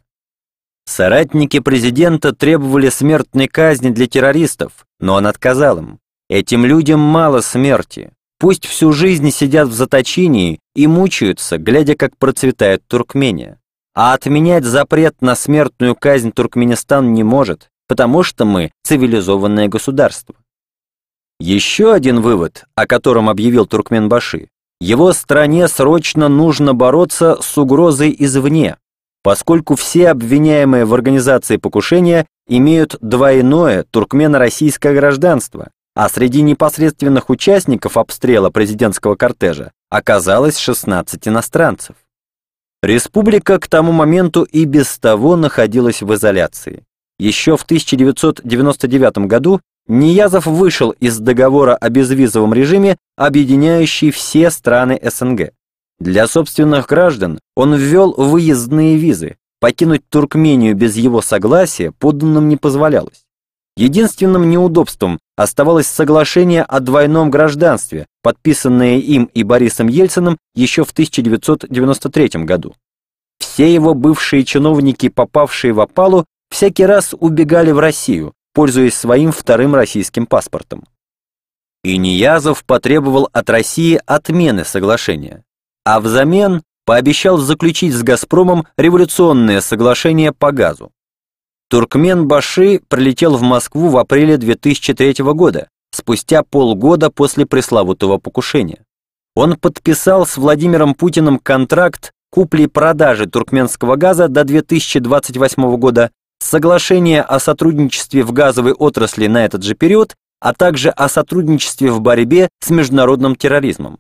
Соратники 0.87 1.59
президента 1.59 2.33
требовали 2.33 2.89
смертной 2.89 3.47
казни 3.47 3.91
для 3.91 4.07
террористов, 4.07 4.71
но 4.99 5.13
он 5.13 5.27
отказал 5.27 5.77
им. 5.77 5.99
Этим 6.27 6.65
людям 6.65 6.99
мало 6.99 7.41
смерти. 7.41 8.09
Пусть 8.39 8.65
всю 8.65 8.93
жизнь 8.93 9.29
сидят 9.29 9.67
в 9.67 9.73
заточении 9.73 10.59
и 10.80 10.88
мучаются, 10.88 11.57
глядя, 11.57 11.97
как 11.97 12.15
процветает 12.15 12.88
Туркмения. 12.88 13.59
А 13.93 14.13
отменять 14.13 14.63
запрет 14.63 15.15
на 15.19 15.36
смертную 15.36 15.93
казнь 15.93 16.32
Туркменистан 16.32 17.13
не 17.13 17.21
может, 17.21 17.67
потому 17.89 18.23
что 18.23 18.45
мы 18.45 18.71
цивилизованное 18.84 19.67
государство. 19.67 20.36
Еще 21.38 21.91
один 21.91 22.21
вывод, 22.21 22.63
о 22.75 22.88
котором 22.88 23.27
объявил 23.27 23.65
Туркменбаши. 23.65 24.47
Его 24.80 25.11
стране 25.11 25.67
срочно 25.67 26.30
нужно 26.30 26.73
бороться 26.73 27.38
с 27.41 27.57
угрозой 27.57 28.15
извне, 28.17 28.77
поскольку 29.21 29.75
все 29.75 30.07
обвиняемые 30.07 30.86
в 30.86 30.93
организации 30.93 31.57
покушения 31.57 32.25
имеют 32.47 32.95
двойное 33.01 33.84
туркмено-российское 33.84 34.93
гражданство, 34.93 35.71
а 35.93 36.07
среди 36.07 36.41
непосредственных 36.41 37.30
участников 37.30 37.97
обстрела 37.97 38.49
президентского 38.49 39.15
кортежа 39.15 39.73
оказалось 39.89 40.57
16 40.57 41.27
иностранцев. 41.27 41.95
Республика 42.81 43.59
к 43.59 43.67
тому 43.67 43.91
моменту 43.91 44.43
и 44.43 44.65
без 44.65 44.97
того 44.97 45.35
находилась 45.35 46.01
в 46.01 46.13
изоляции. 46.13 46.83
Еще 47.17 47.57
в 47.57 47.63
1999 47.63 49.27
году 49.27 49.59
Ниязов 49.87 50.45
вышел 50.45 50.91
из 50.91 51.17
договора 51.17 51.75
о 51.75 51.89
безвизовом 51.89 52.53
режиме, 52.53 52.97
объединяющий 53.17 54.11
все 54.11 54.51
страны 54.51 54.99
СНГ. 55.03 55.51
Для 55.99 56.27
собственных 56.27 56.87
граждан 56.87 57.39
он 57.55 57.75
ввел 57.75 58.13
выездные 58.13 58.97
визы. 58.97 59.35
Покинуть 59.59 60.07
Туркмению 60.07 60.75
без 60.75 60.95
его 60.95 61.21
согласия 61.21 61.91
подданным 61.91 62.47
не 62.47 62.55
позволялось. 62.55 63.25
Единственным 63.80 64.49
неудобством 64.49 65.19
оставалось 65.38 65.88
соглашение 65.88 66.63
о 66.63 66.80
двойном 66.80 67.30
гражданстве, 67.30 68.07
подписанное 68.21 68.97
им 68.97 69.30
и 69.34 69.43
Борисом 69.43 69.88
Ельциным 69.88 70.38
еще 70.53 70.84
в 70.84 70.91
1993 70.91 72.43
году. 72.43 72.75
Все 73.39 73.73
его 73.73 73.93
бывшие 73.93 74.43
чиновники, 74.43 75.07
попавшие 75.07 75.71
в 75.71 75.80
опалу, 75.80 76.25
всякий 76.49 76.86
раз 76.86 77.15
убегали 77.17 77.71
в 77.71 77.80
Россию, 77.80 78.34
пользуясь 78.53 78.95
своим 78.95 79.32
вторым 79.32 79.73
российским 79.75 80.25
паспортом. 80.25 80.84
И 81.86 81.97
Ниязов 81.97 82.65
потребовал 82.65 83.30
от 83.32 83.49
России 83.49 84.01
отмены 84.05 84.65
соглашения 84.65 85.45
а 85.89 85.99
взамен 85.99 86.61
пообещал 86.86 87.38
заключить 87.38 87.93
с 87.93 88.03
«Газпромом» 88.03 88.67
революционное 88.77 89.59
соглашение 89.59 90.32
по 90.32 90.51
газу. 90.51 90.91
Туркмен 91.70 92.28
Баши 92.28 92.82
прилетел 92.88 93.38
в 93.38 93.43
Москву 93.43 93.89
в 93.89 93.97
апреле 93.97 94.38
2003 94.38 95.24
года, 95.34 95.70
спустя 95.91 96.41
полгода 96.41 97.11
после 97.11 97.45
пресловутого 97.45 98.17
покушения. 98.17 98.84
Он 99.36 99.55
подписал 99.55 100.26
с 100.26 100.38
Владимиром 100.38 100.95
Путиным 100.95 101.38
контракт 101.38 102.11
купли-продажи 102.32 103.28
туркменского 103.28 103.95
газа 103.97 104.28
до 104.28 104.43
2028 104.43 105.78
года, 105.78 106.09
соглашение 106.39 107.22
о 107.22 107.39
сотрудничестве 107.39 108.24
в 108.24 108.32
газовой 108.32 108.74
отрасли 108.74 109.28
на 109.28 109.45
этот 109.45 109.63
же 109.63 109.76
период, 109.76 110.15
а 110.39 110.53
также 110.53 110.89
о 110.89 111.07
сотрудничестве 111.07 111.91
в 111.91 112.01
борьбе 112.01 112.49
с 112.61 112.72
международным 112.72 113.36
терроризмом. 113.36 113.99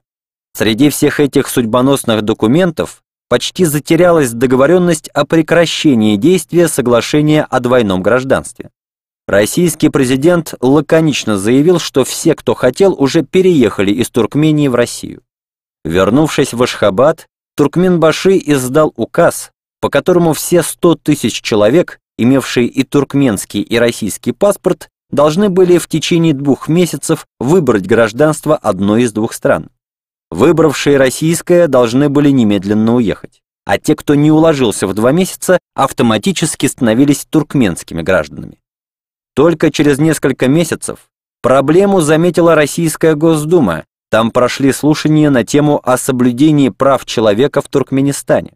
Среди 0.55 0.89
всех 0.89 1.19
этих 1.19 1.47
судьбоносных 1.47 2.23
документов 2.23 3.03
почти 3.29 3.63
затерялась 3.63 4.31
договоренность 4.31 5.07
о 5.09 5.25
прекращении 5.25 6.17
действия 6.17 6.67
соглашения 6.67 7.43
о 7.43 7.59
двойном 7.59 8.01
гражданстве. 8.01 8.71
Российский 9.27 9.89
президент 9.89 10.55
лаконично 10.59 11.37
заявил, 11.37 11.79
что 11.79 12.03
все, 12.03 12.33
кто 12.33 12.55
хотел, 12.55 12.95
уже 12.97 13.21
переехали 13.21 13.91
из 13.91 14.09
Туркмении 14.09 14.67
в 14.67 14.73
Россию. 14.73 15.21
Вернувшись 15.85 16.53
в 16.53 16.63
Ашхабад, 16.63 17.27
Туркменбаши 17.55 18.41
издал 18.43 18.91
указ, 18.95 19.51
по 19.81 19.89
которому 19.89 20.33
все 20.33 20.63
100 20.63 20.95
тысяч 20.95 21.41
человек, 21.41 21.99
имевшие 22.17 22.65
и 22.67 22.83
туркменский, 22.83 23.61
и 23.61 23.77
российский 23.77 24.31
паспорт, 24.31 24.89
должны 25.11 25.49
были 25.49 25.77
в 25.77 25.87
течение 25.87 26.33
двух 26.33 26.67
месяцев 26.67 27.27
выбрать 27.39 27.85
гражданство 27.85 28.55
одной 28.55 29.03
из 29.03 29.13
двух 29.13 29.33
стран. 29.33 29.69
Выбравшие 30.31 30.97
российское 30.97 31.67
должны 31.67 32.09
были 32.09 32.29
немедленно 32.29 32.95
уехать, 32.95 33.41
а 33.65 33.79
те, 33.79 33.95
кто 33.95 34.15
не 34.15 34.31
уложился 34.31 34.85
в 34.85 34.93
два 34.93 35.11
месяца, 35.11 35.57
автоматически 35.75 36.67
становились 36.67 37.25
туркменскими 37.25 38.01
гражданами. 38.01 38.59
Только 39.35 39.71
через 39.71 39.97
несколько 39.97 40.47
месяцев 40.47 41.09
проблему 41.41 42.01
заметила 42.01 42.53
Российская 42.55 43.15
Госдума, 43.15 43.85
там 44.11 44.31
прошли 44.31 44.71
слушания 44.71 45.29
на 45.29 45.43
тему 45.43 45.79
о 45.83 45.97
соблюдении 45.97 46.69
прав 46.69 47.05
человека 47.05 47.61
в 47.61 47.67
Туркменистане. 47.67 48.53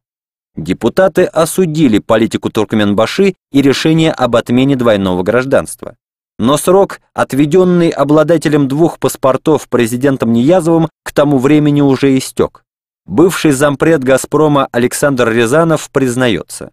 Депутаты 0.55 1.25
осудили 1.25 1.99
политику 1.99 2.49
Туркменбаши 2.49 3.35
и 3.51 3.61
решение 3.61 4.11
об 4.11 4.35
отмене 4.35 4.75
двойного 4.75 5.23
гражданства. 5.23 5.95
Но 6.39 6.57
срок, 6.57 6.99
отведенный 7.13 7.89
обладателем 7.89 8.67
двух 8.67 8.99
паспортов 8.99 9.69
президентом 9.69 10.33
Ниязовым, 10.33 10.89
к 11.03 11.11
тому 11.11 11.37
времени 11.37 11.81
уже 11.81 12.17
истек. 12.17 12.63
Бывший 13.05 13.51
зампред 13.51 14.03
«Газпрома» 14.03 14.67
Александр 14.71 15.29
Рязанов 15.29 15.89
признается. 15.91 16.71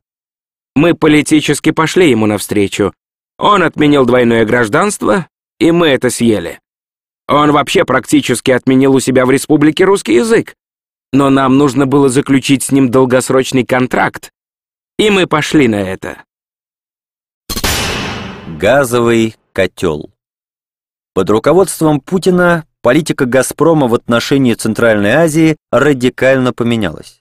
«Мы 0.77 0.95
политически 0.95 1.73
пошли 1.73 2.11
ему 2.11 2.27
навстречу. 2.27 2.95
Он 3.39 3.63
отменил 3.63 4.07
двойное 4.07 4.45
гражданство, 4.45 5.27
и 5.59 5.73
мы 5.73 5.89
это 5.89 6.09
съели. 6.09 6.61
Он 7.29 7.53
вообще 7.53 7.85
практически 7.85 8.51
отменил 8.51 8.95
у 8.95 9.01
себя 9.01 9.27
в 9.27 9.31
республике 9.31 9.85
русский 9.85 10.15
язык. 10.15 10.55
Но 11.13 11.29
нам 11.29 11.59
нужно 11.59 11.87
было 11.87 12.09
заключить 12.09 12.63
с 12.63 12.71
ним 12.71 12.91
долгосрочный 12.91 13.67
контракт, 13.67 14.31
и 14.99 15.11
мы 15.11 15.27
пошли 15.27 15.69
на 15.69 15.83
это». 15.83 16.23
Газовый 18.59 19.37
котел. 19.61 20.11
Под 21.13 21.29
руководством 21.29 22.01
Путина 22.01 22.65
политика 22.81 23.27
«Газпрома» 23.27 23.89
в 23.89 23.95
отношении 23.95 24.55
Центральной 24.55 25.11
Азии 25.11 25.59
радикально 25.71 26.55
поменялась. 26.55 27.21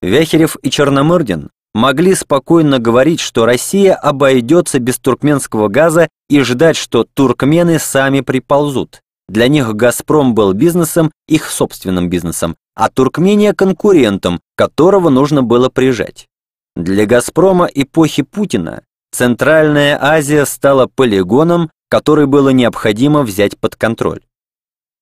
Вяхерев 0.00 0.56
и 0.62 0.70
Черномырдин 0.70 1.50
могли 1.74 2.14
спокойно 2.14 2.78
говорить, 2.78 3.20
что 3.20 3.44
Россия 3.44 3.94
обойдется 3.94 4.78
без 4.78 4.98
туркменского 4.98 5.68
газа 5.68 6.08
и 6.30 6.40
ждать, 6.40 6.76
что 6.76 7.04
туркмены 7.04 7.78
сами 7.78 8.22
приползут. 8.22 9.02
Для 9.28 9.46
них 9.48 9.74
«Газпром» 9.74 10.34
был 10.34 10.54
бизнесом, 10.54 11.12
их 11.28 11.50
собственным 11.50 12.08
бизнесом, 12.08 12.56
а 12.74 12.88
Туркмения– 12.88 13.52
конкурентом, 13.54 14.40
которого 14.54 15.10
нужно 15.10 15.42
было 15.42 15.68
прижать. 15.68 16.26
Для 16.74 17.04
«Газпрома» 17.04 17.66
эпохи 17.66 18.22
Путина 18.22 18.82
Центральная 19.12 19.98
Азия 20.02 20.44
стала 20.44 20.86
полигоном, 20.86 21.70
который 21.88 22.26
было 22.26 22.50
необходимо 22.50 23.22
взять 23.22 23.58
под 23.58 23.76
контроль. 23.76 24.20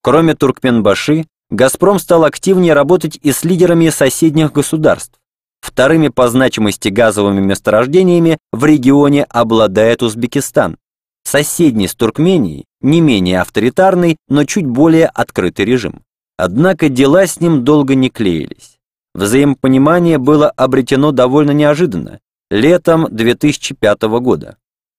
Кроме 0.02 0.34
Туркменбаши, 0.34 1.26
«Газпром» 1.50 1.98
стал 1.98 2.24
активнее 2.24 2.74
работать 2.74 3.18
и 3.22 3.32
с 3.32 3.44
лидерами 3.44 3.88
соседних 3.88 4.52
государств. 4.52 5.18
Вторыми 5.60 6.08
по 6.08 6.28
значимости 6.28 6.88
газовыми 6.88 7.40
месторождениями 7.40 8.36
в 8.52 8.64
регионе 8.66 9.24
обладает 9.24 10.02
Узбекистан. 10.02 10.76
Соседний 11.24 11.88
с 11.88 11.94
Туркменией, 11.94 12.66
не 12.82 13.00
менее 13.00 13.40
авторитарный, 13.40 14.16
но 14.28 14.44
чуть 14.44 14.66
более 14.66 15.06
открытый 15.06 15.64
режим. 15.64 16.02
Однако 16.36 16.90
дела 16.90 17.26
с 17.26 17.40
ним 17.40 17.64
долго 17.64 17.94
не 17.94 18.10
клеились. 18.10 18.78
Взаимопонимание 19.14 20.18
было 20.18 20.50
обретено 20.50 21.12
довольно 21.12 21.52
неожиданно, 21.52 22.18
летом 22.54 23.08
2005 23.10 24.02
года. 24.20 24.56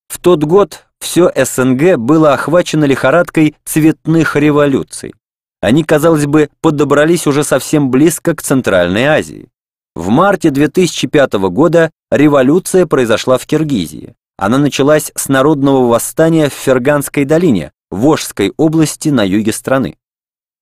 В 0.10 0.20
тот 0.20 0.44
год 0.44 0.88
все 1.00 1.32
СНГ 1.34 1.96
было 1.96 2.34
охвачено 2.34 2.84
лихорадкой 2.84 3.56
цветных 3.64 4.36
революций. 4.36 5.16
Они, 5.62 5.86
казалось 5.86 6.26
бы, 6.26 6.50
подобрались 6.60 7.28
уже 7.28 7.46
совсем 7.46 7.92
близко 7.92 8.36
к 8.36 8.42
Центральной 8.42 9.06
Азии. 9.06 9.48
В 9.96 10.10
марте 10.10 10.50
2005 10.50 11.34
года 11.50 11.92
революция 12.12 12.86
произошла 12.86 13.38
в 13.38 13.46
Киргизии. 13.46 14.16
Она 14.38 14.58
началась 14.58 15.14
с 15.16 15.30
народного 15.30 15.88
восстания 15.88 16.50
в 16.50 16.54
Ферганской 16.54 17.24
долине, 17.24 17.72
Волжской 17.90 18.52
области 18.58 19.08
на 19.08 19.24
юге 19.24 19.54
страны. 19.54 19.96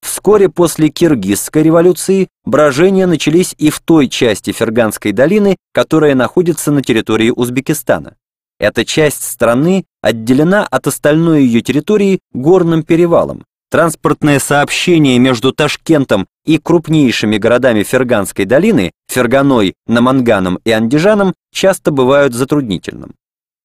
Вскоре 0.03 0.49
после 0.49 0.89
Киргизской 0.89 1.63
революции 1.63 2.27
брожения 2.43 3.07
начались 3.07 3.55
и 3.57 3.69
в 3.69 3.79
той 3.79 4.09
части 4.09 4.51
Ферганской 4.51 5.13
долины, 5.13 5.55
которая 5.71 6.13
находится 6.13 6.71
на 6.71 6.81
территории 6.81 7.29
Узбекистана. 7.29 8.15
Эта 8.59 8.83
часть 8.83 9.23
страны 9.23 9.85
отделена 10.01 10.65
от 10.65 10.87
остальной 10.87 11.43
ее 11.43 11.61
территории 11.61 12.19
горным 12.33 12.83
перевалом. 12.83 13.45
Транспортное 13.71 14.39
сообщение 14.39 15.17
между 15.19 15.53
Ташкентом 15.53 16.27
и 16.45 16.57
крупнейшими 16.57 17.37
городами 17.37 17.83
Ферганской 17.83 18.43
долины, 18.43 18.91
Ферганой, 19.07 19.73
Наманганом 19.87 20.59
и 20.65 20.71
Андижаном, 20.71 21.33
часто 21.53 21.91
бывают 21.91 22.33
затруднительным. 22.33 23.15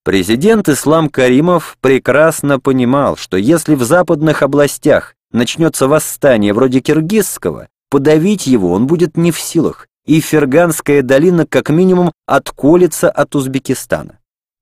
Президент 0.05 0.69
Ислам 0.69 1.09
Каримов 1.09 1.77
прекрасно 1.81 2.61
понимал, 2.61 3.17
что 3.17 3.37
если 3.37 3.75
в 3.75 3.83
западных 3.83 4.43
областях 4.43 5.15
начнется 5.33 5.89
восстание 5.89 6.53
вроде 6.53 6.81
киргизского, 6.81 7.69
подавить 7.91 8.47
его 8.47 8.73
он 8.73 8.87
будет 8.87 9.17
не 9.17 9.33
в 9.33 9.41
силах, 9.41 9.87
и 10.07 10.21
Ферганская 10.21 11.03
долина 11.03 11.47
как 11.47 11.71
минимум 11.71 12.13
отколется 12.27 13.11
от 13.11 13.35
Узбекистана. 13.37 14.19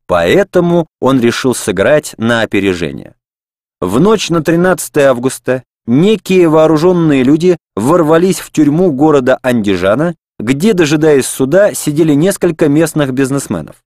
Поэтому 0.07 0.87
он 1.01 1.21
решил 1.21 1.55
сыграть 1.55 2.15
на 2.19 2.43
опережение. 2.43 3.15
В 3.81 4.01
ночь 4.01 4.31
на 4.31 4.43
13 4.43 4.99
августа 4.99 5.63
некие 5.87 6.49
вооруженные 6.49 7.23
люди 7.23 7.57
ворвались 7.75 8.41
в 8.41 8.51
тюрьму 8.51 8.93
города 8.93 9.39
Андижана, 9.43 10.15
где, 10.39 10.73
дожидаясь 10.73 11.27
суда, 11.27 11.75
сидели 11.75 12.15
несколько 12.15 12.69
местных 12.69 13.13
бизнесменов. 13.13 13.77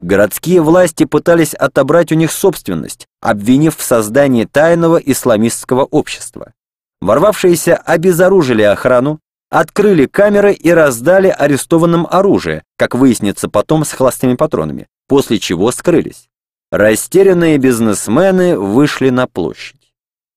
Городские 0.00 0.62
власти 0.62 1.04
пытались 1.04 1.54
отобрать 1.54 2.12
у 2.12 2.14
них 2.14 2.30
собственность, 2.30 3.06
обвинив 3.20 3.76
в 3.76 3.82
создании 3.82 4.44
тайного 4.44 4.96
исламистского 4.96 5.84
общества. 5.84 6.52
Ворвавшиеся 7.00 7.76
обезоружили 7.76 8.62
охрану, 8.62 9.20
открыли 9.50 10.06
камеры 10.06 10.52
и 10.52 10.70
раздали 10.70 11.28
арестованным 11.28 12.06
оружие, 12.08 12.62
как 12.76 12.94
выяснится 12.94 13.48
потом 13.48 13.84
с 13.84 13.92
холостыми 13.92 14.34
патронами, 14.34 14.86
после 15.08 15.38
чего 15.38 15.72
скрылись. 15.72 16.28
Растерянные 16.70 17.58
бизнесмены 17.58 18.58
вышли 18.58 19.10
на 19.10 19.26
площадь. 19.26 19.94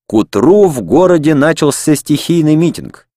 К 0.08 0.14
утру 0.14 0.68
в 0.68 0.82
городе 0.82 1.36
начался 1.36 1.96
стихийный 1.96 2.56
митинг. 2.56 3.08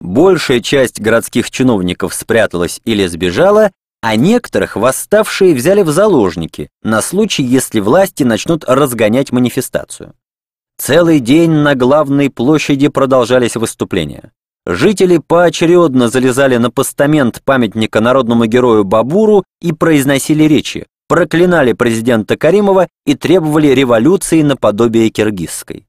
Большая 0.00 0.60
часть 0.60 1.00
городских 1.00 1.50
чиновников 1.50 2.12
спряталась 2.14 2.80
или 2.84 3.06
сбежала, 3.06 3.70
а 4.02 4.16
некоторых 4.16 4.74
восставшие 4.76 5.54
взяли 5.54 5.82
в 5.82 5.90
заложники 5.90 6.68
на 6.82 7.00
случай, 7.00 7.44
если 7.44 7.78
власти 7.80 8.24
начнут 8.24 8.64
разгонять 8.66 9.30
манифестацию. 9.30 10.14
Целый 10.76 11.20
день 11.20 11.52
на 11.52 11.76
главной 11.76 12.28
площади 12.28 12.88
продолжались 12.88 13.54
выступления. 13.54 14.32
Жители 14.66 15.18
поочередно 15.18 16.08
залезали 16.08 16.56
на 16.56 16.70
постамент 16.70 17.42
памятника 17.44 18.00
народному 18.00 18.46
герою 18.46 18.82
Бабуру 18.84 19.44
и 19.60 19.72
произносили 19.72 20.44
речи, 20.44 20.86
проклинали 21.08 21.72
президента 21.72 22.36
Каримова 22.36 22.88
и 23.06 23.14
требовали 23.14 23.68
революции 23.68 24.42
наподобие 24.42 25.10
киргизской. 25.10 25.86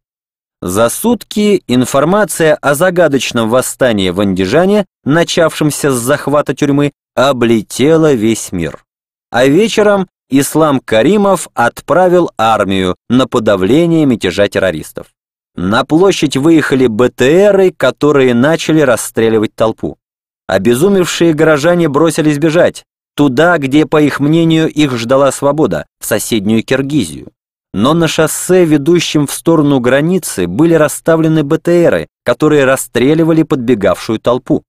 За 0.61 0.89
сутки 0.89 1.63
информация 1.67 2.55
о 2.55 2.73
загадочном 2.75 3.49
восстании 3.49 4.11
в 4.11 4.21
Андижане, 4.21 4.85
начавшемся 5.03 5.91
с 5.91 5.99
захвата 5.99 6.53
тюрьмы, 6.53 6.93
облетела 7.15 8.13
весь 8.13 8.51
мир. 8.51 8.83
А 9.31 9.45
вечером 9.45 10.07
Ислам 10.29 10.79
Каримов 10.79 11.47
отправил 11.53 12.31
армию 12.37 12.95
на 13.09 13.27
подавление 13.27 14.05
мятежа 14.05 14.47
террористов. 14.47 15.07
На 15.55 15.85
площадь 15.85 16.35
выехали 16.35 16.87
БТРы, 16.87 17.71
которые 17.71 18.33
начали 18.33 18.81
расстреливать 18.81 19.53
толпу. 19.53 19.97
Обезумевшие 20.47 21.33
горожане 21.33 21.87
бросились 21.87 22.39
бежать, 22.39 22.83
туда, 23.15 23.57
где, 23.59 23.85
по 23.85 24.01
их 24.01 24.19
мнению, 24.19 24.67
их 24.69 24.97
ждала 24.97 25.31
свобода, 25.31 25.85
в 25.99 26.05
соседнюю 26.05 26.63
Киргизию. 26.63 27.31
Но 27.73 27.93
на 27.93 28.07
шоссе, 28.07 28.65
ведущем 28.65 29.25
в 29.25 29.33
сторону 29.33 29.79
границы, 29.79 30.47
были 30.47 30.73
расставлены 30.73 31.43
БТРы, 31.43 32.07
которые 32.23 32.65
расстреливали 32.65 33.43
подбегавшую 33.43 34.19
толпу. 34.19 34.63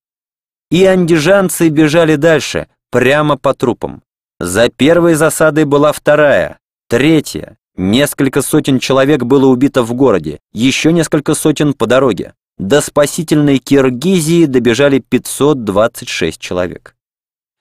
И 0.74 0.84
андижанцы 0.86 1.68
бежали 1.68 2.16
дальше, 2.16 2.66
прямо 2.90 3.38
по 3.38 3.54
трупам. 3.54 4.02
За 4.40 4.68
первой 4.68 5.14
засадой 5.14 5.66
была 5.66 5.92
вторая, 5.92 6.58
третья. 6.88 7.58
Несколько 7.76 8.42
сотен 8.42 8.80
человек 8.80 9.22
было 9.22 9.46
убито 9.46 9.84
в 9.84 9.94
городе, 9.94 10.40
еще 10.52 10.92
несколько 10.92 11.34
сотен 11.34 11.74
по 11.74 11.86
дороге. 11.86 12.32
до 12.58 12.80
спасительной 12.80 13.58
Киргизии 13.58 14.46
добежали 14.46 14.98
526 14.98 16.40
человек. 16.40 16.96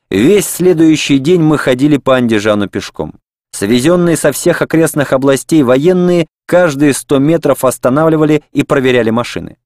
Весь 0.09 0.47
следующий 0.47 1.19
день 1.19 1.41
мы 1.41 1.59
ходили 1.59 1.97
по 1.97 2.15
Андижану 2.15 2.67
пешком. 2.67 3.19
Свезенные 3.51 4.17
со 4.17 4.31
всех 4.31 4.63
окрестных 4.63 5.13
областей 5.13 5.61
военные 5.61 6.25
каждые 6.47 6.95
100 6.95 7.19
метров 7.19 7.63
останавливали 7.63 8.41
и 8.53 8.63
проверяли 8.63 9.11
машины. 9.11 9.57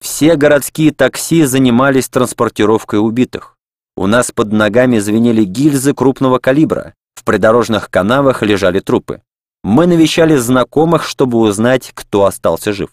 Все 0.00 0.36
городские 0.36 0.92
такси 0.92 1.44
занимались 1.44 2.08
транспортировкой 2.08 3.00
убитых. 3.00 3.56
У 3.96 4.06
нас 4.06 4.32
под 4.32 4.52
ногами 4.52 4.98
звенели 4.98 5.44
гильзы 5.44 5.92
крупного 5.92 6.38
калибра, 6.38 6.94
в 7.14 7.24
придорожных 7.24 7.90
канавах 7.90 8.42
лежали 8.42 8.80
трупы. 8.80 9.20
Мы 9.62 9.86
навещали 9.86 10.36
знакомых, 10.36 11.04
чтобы 11.04 11.38
узнать, 11.38 11.90
кто 11.92 12.24
остался 12.24 12.72
жив. 12.72 12.90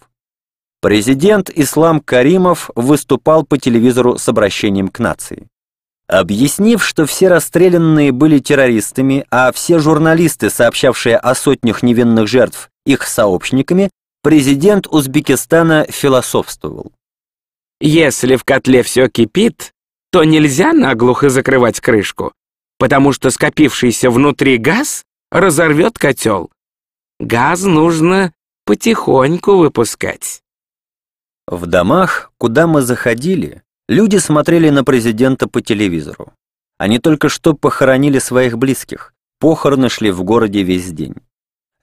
Президент 0.81 1.49
Ислам 1.49 2.01
Каримов 2.01 2.69
выступал 2.75 3.45
по 3.45 3.57
телевизору 3.57 4.17
с 4.17 4.27
обращением 4.27 4.89
к 4.89 4.99
нации. 4.99 5.47
Объяснив, 6.09 6.83
что 6.83 7.05
все 7.05 7.29
расстрелянные 7.29 8.11
были 8.11 8.39
террористами, 8.39 9.25
а 9.31 9.51
все 9.53 9.79
журналисты, 9.79 10.49
сообщавшие 10.49 11.17
о 11.17 11.35
сотнях 11.35 11.83
невинных 11.83 12.27
жертв, 12.27 12.69
их 12.85 13.03
сообщниками, 13.03 13.89
президент 14.23 14.87
Узбекистана 14.87 15.85
философствовал. 15.89 16.91
«Если 17.79 18.35
в 18.35 18.43
котле 18.43 18.83
все 18.83 19.07
кипит, 19.09 19.73
то 20.11 20.23
нельзя 20.23 20.73
наглухо 20.73 21.29
закрывать 21.29 21.79
крышку, 21.79 22.33
потому 22.79 23.13
что 23.13 23.29
скопившийся 23.29 24.09
внутри 24.09 24.57
газ 24.57 25.03
разорвет 25.31 25.97
котел. 25.97 26.51
Газ 27.19 27.63
нужно 27.63 28.33
потихоньку 28.65 29.57
выпускать». 29.57 30.41
В 31.47 31.65
домах, 31.65 32.31
куда 32.37 32.67
мы 32.67 32.81
заходили, 32.81 33.63
Люди 33.89 34.17
смотрели 34.17 34.69
на 34.69 34.83
президента 34.83 35.47
по 35.47 35.61
телевизору. 35.61 36.33
Они 36.77 36.99
только 36.99 37.29
что 37.29 37.53
похоронили 37.53 38.19
своих 38.19 38.57
близких. 38.57 39.13
Похороны 39.39 39.87
шли 39.87 40.11
в 40.11 40.23
городе 40.23 40.61
весь 40.63 40.91
день. 40.91 41.15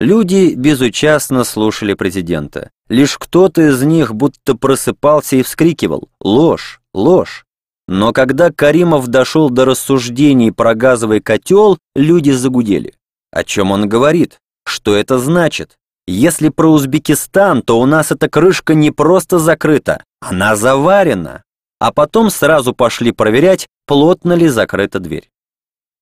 Люди 0.01 0.55
безучастно 0.55 1.45
слушали 1.45 1.95
президента. 1.95 2.71
Лишь 2.89 3.19
кто-то 3.19 3.63
из 3.69 3.83
них 3.83 4.15
будто 4.15 4.55
просыпался 4.55 5.37
и 5.37 5.43
вскрикивал 5.43 6.09
«Ложь! 6.21 6.81
Ложь!». 6.93 7.45
Но 7.87 8.13
когда 8.13 8.51
Каримов 8.51 9.09
дошел 9.09 9.51
до 9.51 9.65
рассуждений 9.65 10.53
про 10.53 10.75
газовый 10.75 11.21
котел, 11.21 11.79
люди 11.95 12.31
загудели. 12.31 12.95
О 13.31 13.45
чем 13.45 13.73
он 13.73 13.89
говорит? 13.89 14.39
Что 14.67 14.95
это 14.95 15.19
значит? 15.19 15.77
Если 16.07 16.49
про 16.49 16.69
Узбекистан, 16.69 17.63
то 17.63 17.81
у 17.81 17.87
нас 17.87 18.11
эта 18.11 18.29
крышка 18.29 18.75
не 18.75 18.91
просто 18.91 19.39
закрыта, 19.39 20.03
она 20.21 20.57
заварена 20.57 21.45
а 21.85 21.93
потом 21.93 22.31
сразу 22.31 22.73
пошли 22.73 23.13
проверять, 23.13 23.67
плотно 23.87 24.33
ли 24.33 24.49
закрыта 24.49 25.01
дверь. 25.01 25.29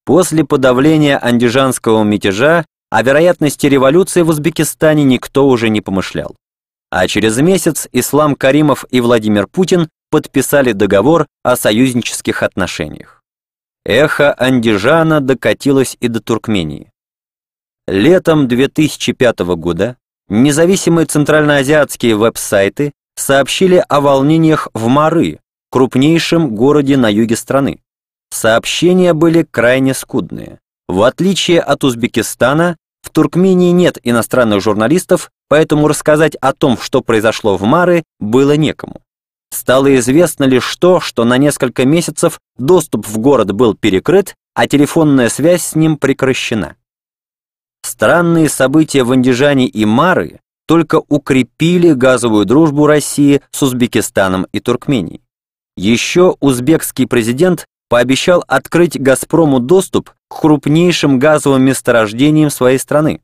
После 0.04 0.44
подавления 0.44 1.18
андижанского 1.18 2.04
мятежа 2.04 2.64
о 2.90 3.02
вероятности 3.02 3.66
революции 3.66 4.22
в 4.22 4.28
Узбекистане 4.28 5.02
никто 5.02 5.48
уже 5.48 5.70
не 5.70 5.80
помышлял. 5.80 6.36
А 6.92 7.08
через 7.08 7.38
месяц 7.38 7.88
Ислам 7.92 8.34
Каримов 8.34 8.84
и 8.90 9.00
Владимир 9.00 9.46
Путин 9.46 9.88
подписали 10.10 10.72
договор 10.72 11.26
о 11.42 11.56
союзнических 11.56 12.42
отношениях. 12.42 13.22
Эхо 13.86 14.34
Андижана 14.38 15.22
докатилось 15.22 15.96
и 16.00 16.08
до 16.08 16.20
Туркмении. 16.20 16.92
Летом 17.88 18.46
2005 18.46 19.38
года 19.56 19.96
независимые 20.28 21.06
центральноазиатские 21.06 22.14
веб-сайты 22.14 22.92
сообщили 23.16 23.82
о 23.88 24.02
волнениях 24.02 24.68
в 24.74 24.88
Мары, 24.88 25.40
крупнейшем 25.70 26.54
городе 26.54 26.98
на 26.98 27.08
юге 27.08 27.36
страны. 27.36 27.80
Сообщения 28.28 29.14
были 29.14 29.44
крайне 29.50 29.94
скудные. 29.94 30.60
В 30.88 31.04
отличие 31.04 31.62
от 31.62 31.84
Узбекистана, 31.84 32.76
в 33.00 33.08
Туркмении 33.08 33.70
нет 33.70 33.98
иностранных 34.02 34.60
журналистов, 34.60 35.30
поэтому 35.52 35.86
рассказать 35.86 36.34
о 36.36 36.54
том, 36.54 36.78
что 36.78 37.02
произошло 37.02 37.58
в 37.58 37.62
Мары, 37.64 38.04
было 38.18 38.56
некому. 38.56 39.02
Стало 39.50 39.94
известно 39.98 40.44
лишь 40.44 40.74
то, 40.76 40.98
что 40.98 41.26
на 41.26 41.36
несколько 41.36 41.84
месяцев 41.84 42.40
доступ 42.56 43.06
в 43.06 43.18
город 43.18 43.52
был 43.52 43.74
перекрыт, 43.74 44.34
а 44.54 44.66
телефонная 44.66 45.28
связь 45.28 45.62
с 45.62 45.74
ним 45.74 45.98
прекращена. 45.98 46.76
Странные 47.84 48.48
события 48.48 49.04
в 49.04 49.12
Андижане 49.12 49.66
и 49.66 49.84
Мары 49.84 50.40
только 50.66 51.02
укрепили 51.06 51.92
газовую 51.92 52.46
дружбу 52.46 52.86
России 52.86 53.42
с 53.50 53.62
Узбекистаном 53.62 54.46
и 54.52 54.60
Туркменией. 54.60 55.20
Еще 55.76 56.34
узбекский 56.40 57.06
президент 57.06 57.66
пообещал 57.90 58.42
открыть 58.48 58.98
«Газпрому» 58.98 59.60
доступ 59.60 60.12
к 60.28 60.40
крупнейшим 60.40 61.18
газовым 61.18 61.60
месторождениям 61.60 62.48
своей 62.48 62.78
страны. 62.78 63.20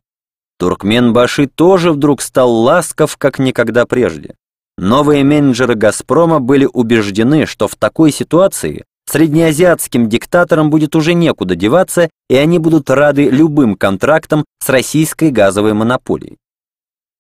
Туркменбаши 0.59 1.47
тоже 1.47 1.93
вдруг 1.93 2.21
стал 2.21 2.51
ласков, 2.53 3.17
как 3.17 3.39
никогда 3.39 3.87
прежде. 3.87 4.35
Новые 4.77 5.25
менеджеры 5.25 5.75
«Газпрома» 5.75 6.41
были 6.41 6.69
убеждены, 6.73 7.47
что 7.47 7.67
в 7.69 7.75
такой 7.77 8.13
ситуации 8.13 8.85
среднеазиатским 9.07 10.09
диктаторам 10.09 10.71
будет 10.71 10.95
уже 10.95 11.15
некуда 11.15 11.55
деваться, 11.55 12.11
и 12.29 12.37
они 12.37 12.59
будут 12.59 12.91
рады 12.91 13.29
любым 13.29 13.75
контрактам 13.75 14.45
с 14.63 14.69
российской 14.69 15.31
газовой 15.31 15.75
монополией. 15.75 16.37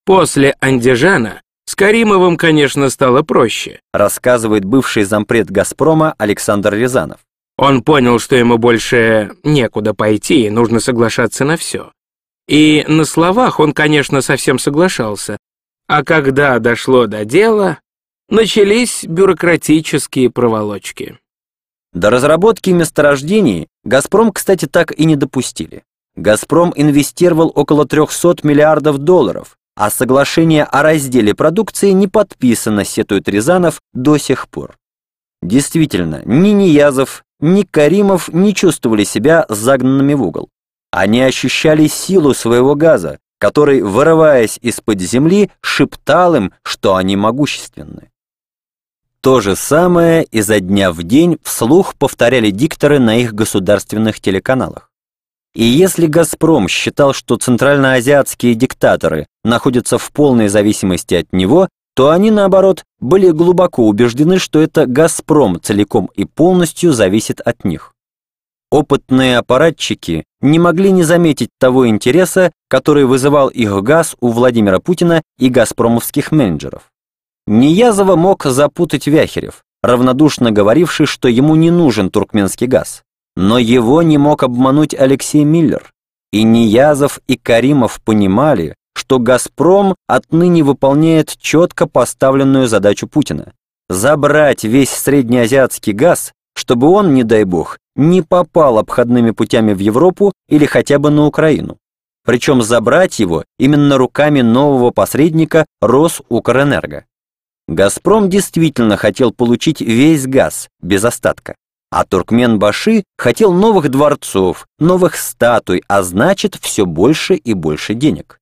После 0.05 0.55
Андижана 0.61 1.43
с 1.66 1.74
Каримовым, 1.74 2.36
конечно, 2.36 2.89
стало 2.89 3.22
проще, 3.22 3.80
рассказывает 3.93 4.64
бывший 4.64 5.05
зампред 5.05 5.51
«Газпрома» 5.51 6.14
Александр 6.16 6.74
Рязанов. 6.74 7.20
Он 7.59 7.82
понял, 7.82 8.18
что 8.18 8.36
ему 8.36 8.57
больше 8.57 9.32
некуда 9.43 9.93
пойти, 9.93 10.47
и 10.47 10.51
нужно 10.51 10.80
соглашаться 10.80 11.45
на 11.45 11.57
все. 11.57 11.91
И 12.49 12.84
на 12.88 13.05
словах 13.05 13.61
он, 13.61 13.72
конечно, 13.72 14.22
совсем 14.22 14.59
соглашался. 14.59 15.36
А 15.86 16.03
когда 16.03 16.59
дошло 16.59 17.07
до 17.07 17.24
дела, 17.24 17.78
начались 18.28 19.05
бюрократические 19.05 20.30
проволочки. 20.30 21.18
До 21.92 22.11
разработки 22.11 22.70
месторождений 22.70 23.68
«Газпром», 23.84 24.32
кстати, 24.32 24.66
так 24.66 24.92
и 24.92 25.05
не 25.05 25.16
допустили. 25.16 25.82
«Газпром» 26.16 26.72
инвестировал 26.74 27.53
около 27.55 27.86
300 27.86 28.36
миллиардов 28.42 28.99
долларов, 28.99 29.57
а 29.76 29.90
соглашение 29.90 30.64
о 30.64 30.82
разделе 30.82 31.34
продукции 31.34 31.90
не 31.90 32.09
подписано, 32.09 32.84
сетует 32.84 33.28
Рязанов, 33.28 33.80
до 33.92 34.18
сих 34.18 34.49
пор. 34.49 34.76
Действительно, 35.42 36.22
ни 36.24 36.51
Ниязов, 36.51 37.22
ни 37.40 37.62
Каримов 37.62 38.28
не 38.28 38.55
чувствовали 38.55 39.05
себя 39.05 39.46
загнанными 39.49 40.14
в 40.14 40.22
угол. 40.22 40.49
Они 40.99 41.22
ощущали 41.22 41.86
силу 41.86 42.34
своего 42.34 42.74
газа, 42.74 43.20
который, 43.38 43.82
вырываясь 43.82 44.59
из-под 44.62 45.01
земли, 45.01 45.53
шептал 45.61 46.34
им, 46.34 46.53
что 46.64 46.96
они 46.96 47.14
могущественны. 47.14 48.11
То 49.20 49.40
же 49.40 49.55
самое 49.55 50.24
изо 50.24 50.59
дня 50.59 50.90
в 50.90 51.05
день 51.05 51.38
вслух 51.44 51.94
повторяли 51.94 52.51
дикторы 52.51 52.99
на 52.99 53.16
их 53.16 53.32
государственных 53.32 54.18
телеканалах. 54.18 54.90
И 55.55 55.62
если 55.62 56.07
«Газпром» 56.07 56.66
считал, 56.66 57.12
что 57.12 57.36
центральноазиатские 57.36 58.57
диктаторы 58.57 59.28
находятся 59.44 59.99
в 59.99 60.11
полной 60.11 60.49
зависимости 60.49 61.14
от 61.14 61.32
него, 61.32 61.68
то 61.94 62.11
они, 62.11 62.32
наоборот, 62.32 62.82
были 62.99 63.30
глубоко 63.30 63.86
убеждены, 63.86 64.40
что 64.40 64.61
это 64.61 64.84
«Газпром» 64.86 65.61
целиком 65.61 66.11
и 66.16 66.24
полностью 66.24 66.92
зависит 66.92 67.40
от 67.40 67.64
них. 67.64 67.94
Опытные 68.71 69.39
аппаратчики 69.39 70.25
не 70.43 70.59
могли 70.59 70.93
не 70.93 71.03
заметить 71.03 71.49
того 71.59 71.89
интереса, 71.89 72.53
который 72.69 73.07
вызывал 73.07 73.49
их 73.49 73.83
газ 73.83 74.14
у 74.21 74.29
Владимира 74.29 74.79
Путина 74.79 75.23
и 75.39 75.49
газпромовских 75.49 76.33
менеджеров. 76.33 76.83
Неязова 77.47 78.14
мог 78.14 78.45
запутать 78.45 79.07
Вяхерев, 79.07 79.62
равнодушно 79.83 80.51
говоривший, 80.51 81.07
что 81.07 81.29
ему 81.29 81.57
не 81.57 81.71
нужен 81.71 82.11
туркменский 82.11 82.66
газ. 82.66 83.05
Но 83.37 83.59
его 83.59 84.03
не 84.03 84.19
мог 84.19 84.43
обмануть 84.43 84.95
Алексей 84.95 85.45
Миллер. 85.45 85.91
И 86.31 86.43
Ниязов, 86.43 87.21
и 87.27 87.39
Каримов 87.39 88.03
понимали, 88.05 88.75
что 88.95 89.19
«Газпром» 89.19 89.95
отныне 90.07 90.62
выполняет 90.62 91.39
четко 91.39 91.87
поставленную 91.87 92.69
задачу 92.69 93.07
Путина– 93.07 93.55
забрать 93.89 94.64
весь 94.64 94.91
среднеазиатский 94.91 95.95
газ, 95.95 96.33
чтобы 96.55 96.89
он, 96.89 97.14
не 97.14 97.23
дай 97.23 97.45
бог, 97.45 97.79
не 97.99 98.22
попал 98.22 98.78
обходными 98.78 99.32
путями 99.32 99.74
в 99.74 99.80
Европу 99.80 100.32
или 100.49 100.64
хотя 100.64 100.99
бы 100.99 101.11
на 101.11 101.26
Украину. 101.26 101.76
Причем 102.24 102.62
забрать 102.62 103.18
его 103.18 103.44
именно 103.59 103.99
руками 103.99 104.40
нового 104.40 104.90
посредника 104.90 105.66
Росукрэнерго. 105.82 107.05
«Газпром» 107.66 108.30
действительно 108.30 108.96
хотел 108.96 109.32
получить 109.32 109.80
весь 109.80 110.26
газ, 110.26 110.68
без 110.80 111.05
остатка. 111.05 111.57
А 111.90 112.05
Туркмен-Баши 112.05 113.03
хотел 113.16 113.53
новых 113.53 113.90
дворцов, 113.90 114.66
новых 114.78 115.16
статуй, 115.16 115.82
а 115.88 116.03
значит, 116.03 116.57
все 116.61 116.86
больше 116.86 117.34
и 117.34 117.53
больше 117.53 117.94
денег. 117.94 118.38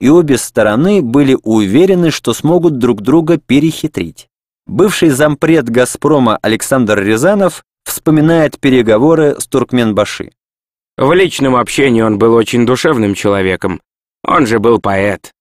и 0.00 0.08
обе 0.10 0.38
стороны 0.38 1.02
были 1.02 1.36
уверены, 1.42 2.12
что 2.12 2.32
смогут 2.32 2.78
друг 2.78 3.00
друга 3.00 3.38
перехитрить. 3.38 4.28
Бывший 4.66 5.08
зампред 5.08 5.68
«Газпрома» 5.70 6.38
Александр 6.40 7.00
Рязанов 7.00 7.64
вспоминает 7.88 8.58
переговоры 8.58 9.36
с 9.38 9.46
Туркменбаши. 9.46 10.32
В 10.96 11.12
личном 11.12 11.56
общении 11.56 12.02
он 12.02 12.18
был 12.18 12.34
очень 12.34 12.66
душевным 12.66 13.14
человеком. 13.14 13.80
Он 14.24 14.46
же 14.46 14.58
был 14.58 14.80
поэт. 14.80 15.32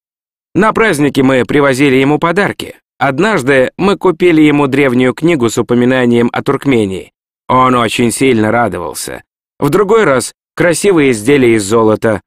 На 0.54 0.74
праздники 0.74 1.22
мы 1.22 1.46
привозили 1.46 1.96
ему 1.96 2.20
подарки. 2.20 2.76
Однажды 3.00 3.72
мы 3.78 3.98
купили 3.98 4.42
ему 4.42 4.68
древнюю 4.68 5.14
книгу 5.14 5.50
с 5.50 5.58
упоминанием 5.58 6.30
о 6.34 6.42
Туркмении. 6.42 7.12
Он 7.48 7.76
очень 7.76 8.12
сильно 8.12 8.52
радовался. 8.52 9.24
В 9.60 9.70
другой 9.70 10.04
раз 10.04 10.34
красивые 10.56 11.12
изделия 11.12 11.56
из 11.56 11.64
золота. 11.64 12.22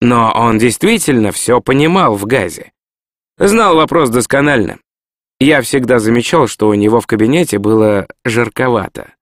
Но 0.00 0.32
он 0.34 0.58
действительно 0.58 1.32
все 1.32 1.60
понимал 1.60 2.16
в 2.16 2.26
газе. 2.26 2.72
Знал 3.38 3.76
вопрос 3.76 4.10
досконально. 4.10 4.78
Я 5.40 5.62
всегда 5.62 5.98
замечал, 5.98 6.46
что 6.46 6.68
у 6.68 6.74
него 6.74 7.00
в 7.00 7.06
кабинете 7.06 7.58
было 7.58 8.06
жарковато. 8.24 9.13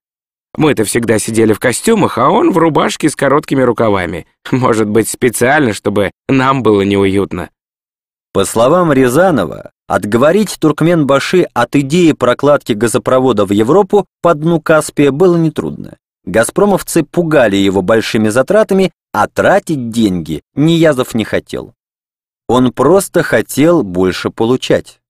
Мы-то 0.56 0.84
всегда 0.84 1.18
сидели 1.18 1.52
в 1.52 1.58
костюмах, 1.58 2.18
а 2.18 2.28
он 2.28 2.52
в 2.52 2.58
рубашке 2.58 3.08
с 3.08 3.16
короткими 3.16 3.62
рукавами. 3.62 4.26
Может 4.50 4.88
быть, 4.88 5.08
специально, 5.08 5.72
чтобы 5.72 6.10
нам 6.28 6.62
было 6.62 6.82
неуютно. 6.82 7.50
По 8.32 8.44
словам 8.44 8.92
Рязанова, 8.92 9.72
отговорить 9.86 10.56
Туркменбаши 10.58 11.46
от 11.54 11.76
идеи 11.76 12.12
прокладки 12.12 12.72
газопровода 12.72 13.44
в 13.44 13.52
Европу 13.52 14.06
по 14.22 14.34
дну 14.34 14.60
Каспия 14.60 15.10
было 15.10 15.36
нетрудно. 15.36 15.96
Газпромовцы 16.24 17.02
пугали 17.02 17.56
его 17.56 17.82
большими 17.82 18.28
затратами, 18.28 18.92
а 19.12 19.28
тратить 19.28 19.90
деньги 19.90 20.42
Ниязов 20.54 21.14
не 21.14 21.24
хотел. 21.24 21.74
Он 22.48 22.72
просто 22.72 23.22
хотел 23.22 23.82
больше 23.82 24.30
получать. 24.30 25.00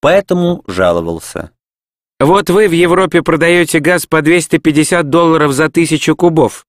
Поэтому 0.00 0.62
жаловался. 0.66 1.50
Вот 2.20 2.50
вы 2.50 2.68
в 2.68 2.72
Европе 2.72 3.22
продаете 3.22 3.80
газ 3.80 4.04
по 4.04 4.20
250 4.20 5.08
долларов 5.08 5.52
за 5.52 5.70
тысячу 5.70 6.14
кубов. 6.14 6.66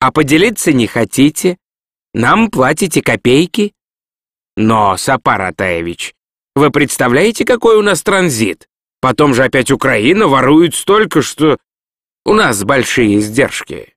А 0.00 0.10
поделиться 0.10 0.72
не 0.72 0.88
хотите? 0.88 1.58
Нам 2.12 2.50
платите 2.50 3.00
копейки? 3.00 3.72
Но, 4.56 4.96
Сапар 4.96 5.42
Атаевич, 5.42 6.12
вы 6.56 6.72
представляете, 6.72 7.44
какой 7.44 7.76
у 7.76 7.82
нас 7.82 8.02
транзит? 8.02 8.68
Потом 9.00 9.32
же 9.32 9.44
опять 9.44 9.70
Украина 9.70 10.26
ворует 10.26 10.74
столько, 10.74 11.22
что... 11.22 11.56
У 12.24 12.32
нас 12.32 12.64
большие 12.64 13.18
издержки. 13.18 13.94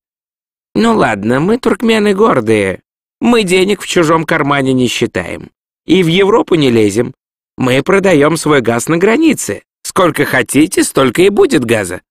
Ну 0.75 0.95
ладно, 0.95 1.39
мы 1.39 1.57
туркмены 1.57 2.13
гордые. 2.13 2.81
Мы 3.19 3.43
денег 3.43 3.81
в 3.81 3.87
чужом 3.87 4.25
кармане 4.25 4.73
не 4.73 4.87
считаем. 4.87 5.49
И 5.87 6.03
в 6.03 6.07
Европу 6.07 6.53
не 6.53 6.69
лезем. 6.69 7.15
Мы 7.57 7.81
продаем 7.81 8.37
свой 8.37 8.61
газ 8.61 8.87
на 8.87 8.97
границе. 8.97 9.63
Сколько 9.97 10.25
хотите, 10.25 10.83
столько 10.83 11.23
и 11.23 11.29
будет 11.29 11.65
газа. 11.65 12.01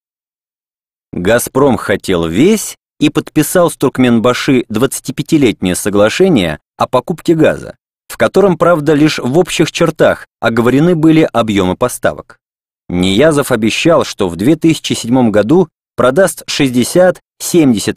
«Газпром» 1.12 1.76
хотел 1.76 2.26
весь 2.26 2.74
и 2.99 3.11
подписал 3.11 3.70
с 3.70 3.76
Туркменбаши 3.76 4.64
25-летнее 4.68 5.76
соглашение 5.76 6.59
о 6.76 6.89
покупке 6.89 7.37
газа, 7.37 7.76
в 8.09 8.16
котором, 8.16 8.59
правда, 8.59 8.95
лишь 8.95 9.20
в 9.20 9.39
общих 9.39 9.70
чертах 9.70 10.26
оговорены 10.41 10.97
были 10.97 11.28
объемы 11.32 11.76
поставок. 11.76 12.39
Неязов 12.89 13.53
обещал, 13.53 14.05
что 14.05 14.28
в 14.28 14.34
2007 14.34 15.30
году 15.30 15.68
продаст 15.95 16.43
60-70 16.51 17.20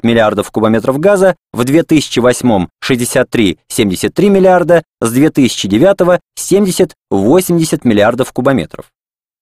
миллиардов 0.03 0.51
кубометров 0.51 0.99
газа, 0.99 1.35
в 1.51 1.63
2008 1.63 2.67
63-73 2.87 4.29
миллиарда, 4.29 4.83
с 5.01 5.11
2009 5.11 6.19
70-80 6.37 7.79
миллиардов 7.85 8.31
кубометров. 8.33 8.85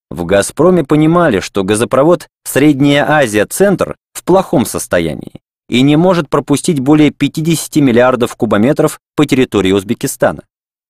В 0.10 0.26
«Газпроме» 0.26 0.84
понимали, 0.84 1.39
что 1.39 1.64
газопровод 1.64 2.28
«Средняя 2.45 3.10
Азия-Центр» 3.10 3.95
в 4.14 4.24
плохом 4.24 4.66
состоянии 4.66 5.41
и 5.70 5.82
не 5.82 5.97
может 5.97 6.30
пропустить 6.30 6.80
более 6.80 7.12
50 7.12 7.76
миллиардов 7.78 8.36
кубометров 8.36 8.99
по 9.16 9.26
территории 9.26 9.74
Узбекистана. 9.74 10.43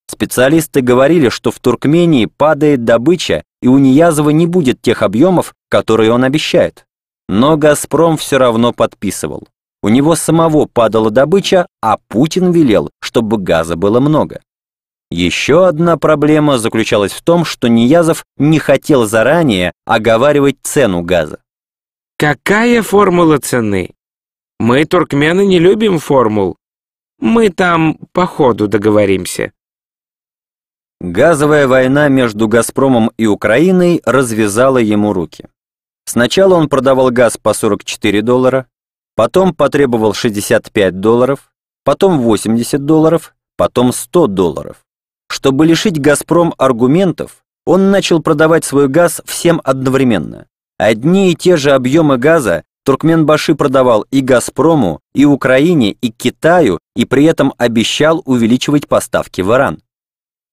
Специалисты 0.10 0.82
говорили, 0.82 1.30
что 1.30 1.52
в 1.52 1.60
Туркмении 1.60 2.28
падает 2.28 2.86
добыча, 2.86 3.44
и 3.62 3.68
у 3.68 3.78
Ниязова 3.78 4.30
не 4.30 4.46
будет 4.46 4.82
тех 4.82 5.02
объемов, 5.02 5.54
которые 5.70 6.12
он 6.12 6.24
обещает. 6.24 6.86
Но 7.28 7.58
«Газпром» 7.58 8.18
все 8.18 8.38
равно 8.38 8.72
подписывал. 8.72 9.48
У 9.84 9.90
него 9.90 10.16
самого 10.16 10.66
падала 10.66 11.12
добыча, 11.12 11.68
а 11.82 11.98
Путин 12.08 12.52
велел, 12.52 12.90
чтобы 13.02 13.38
газа 13.38 13.76
было 13.76 14.00
много. 14.00 14.42
Еще 15.10 15.68
одна 15.68 15.98
проблема 15.98 16.58
заключалась 16.58 17.14
в 17.14 17.22
том, 17.22 17.46
что 17.46 17.70
Ниязов 17.70 18.26
не 18.38 18.60
хотел 18.60 19.06
заранее 19.06 19.72
оговаривать 19.86 20.58
цену 20.64 21.02
газа. 21.02 21.40
Какая 22.18 22.82
формула 22.82 23.38
цены? 23.38 23.92
Мы, 24.60 24.86
туркмены, 24.86 25.46
не 25.46 25.60
любим 25.60 26.00
формул. 26.00 26.58
Мы 27.20 27.50
там 27.50 28.00
по 28.12 28.26
ходу 28.26 28.68
договоримся. 28.68 29.54
Газовая 31.00 31.68
война 31.68 32.10
между 32.10 32.48
«Газпромом» 32.48 33.12
и 33.18 33.28
Украиной 33.28 34.02
развязала 34.04 34.80
ему 34.80 35.14
руки. 35.14 35.48
Сначала 36.06 36.56
он 36.56 36.70
продавал 36.70 37.12
газ 37.12 37.38
по 37.38 37.54
44 37.54 38.24
доллара, 38.24 38.66
потом 39.16 39.54
потребовал 39.54 40.14
65 40.14 41.00
долларов, 41.00 41.52
потом 41.84 42.20
80 42.20 42.84
долларов, 42.84 43.36
потом 43.58 43.92
100 43.92 44.28
долларов. 44.28 44.87
Чтобы 45.38 45.68
лишить 45.68 46.02
«Газпром» 46.02 46.56
аргументов, 46.58 47.44
он 47.64 47.92
начал 47.92 48.24
продавать 48.24 48.66
свой 48.66 48.88
газ 48.88 49.22
всем 49.24 49.62
одновременно. 49.64 50.48
Одни 50.80 51.32
и 51.32 51.36
те 51.36 51.58
же 51.58 51.74
объемы 51.74 52.18
газа 52.18 52.64
Туркменбаши 52.84 53.54
продавал 53.54 54.04
и 54.10 54.22
«Газпрому», 54.22 55.00
и 55.14 55.26
Украине, 55.26 55.92
и 55.92 56.10
Китаю, 56.10 56.80
и 56.96 57.06
при 57.06 57.26
этом 57.26 57.54
обещал 57.60 58.24
увеличивать 58.26 58.88
поставки 58.88 59.42
в 59.42 59.54
Иран. 59.54 59.84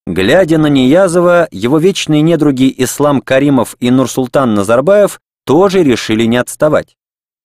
Глядя 0.07 0.59
на 0.59 0.67
Ниязова, 0.67 1.49
его 1.51 1.79
вечные 1.79 2.21
недруги 2.21 2.75
Ислам 2.77 3.23
Каримов 3.23 3.77
и 3.81 3.91
Нурсултан 3.91 4.53
Назарбаев 4.53 5.19
тоже 5.47 5.83
решили 5.83 6.27
не 6.27 6.37
отставать. 6.37 6.95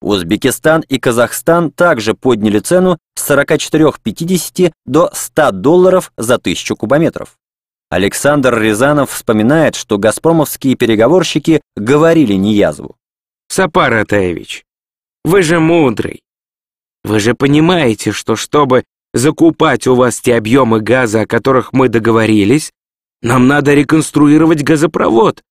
Узбекистан 0.02 0.82
и 0.88 0.97
Казахстан 0.97 1.72
также 1.72 2.14
подняли 2.14 2.60
цену 2.60 2.97
с 3.16 3.30
44,50 3.30 4.72
до 4.86 5.10
100 5.14 5.52
долларов 5.52 6.12
за 6.18 6.38
тысячу 6.38 6.76
кубометров. 6.76 7.38
Александр 7.89 8.58
Рязанов 8.60 9.12
вспоминает, 9.12 9.76
что 9.76 9.97
газпромовские 9.97 10.76
переговорщики 10.76 11.62
говорили 11.76 12.34
Ниязову. 12.34 12.95
«Сапар 13.50 13.93
Атаевич, 13.95 14.64
вы 15.26 15.41
же 15.41 15.60
мудрый. 15.60 16.22
Вы 17.04 17.20
же 17.20 17.34
понимаете, 17.34 18.12
что 18.12 18.36
чтобы 18.36 18.84
закупать 19.14 19.88
у 19.88 19.95
вас 19.95 20.22
те 20.22 20.36
объемы 20.36 20.82
газа, 20.82 21.22
о 21.22 21.26
которых 21.26 21.74
мы 21.74 21.89
договорились, 21.89 22.72
нам 23.22 23.47
надо 23.47 23.74
реконструировать 23.74 24.64
газопровод. 24.64 25.41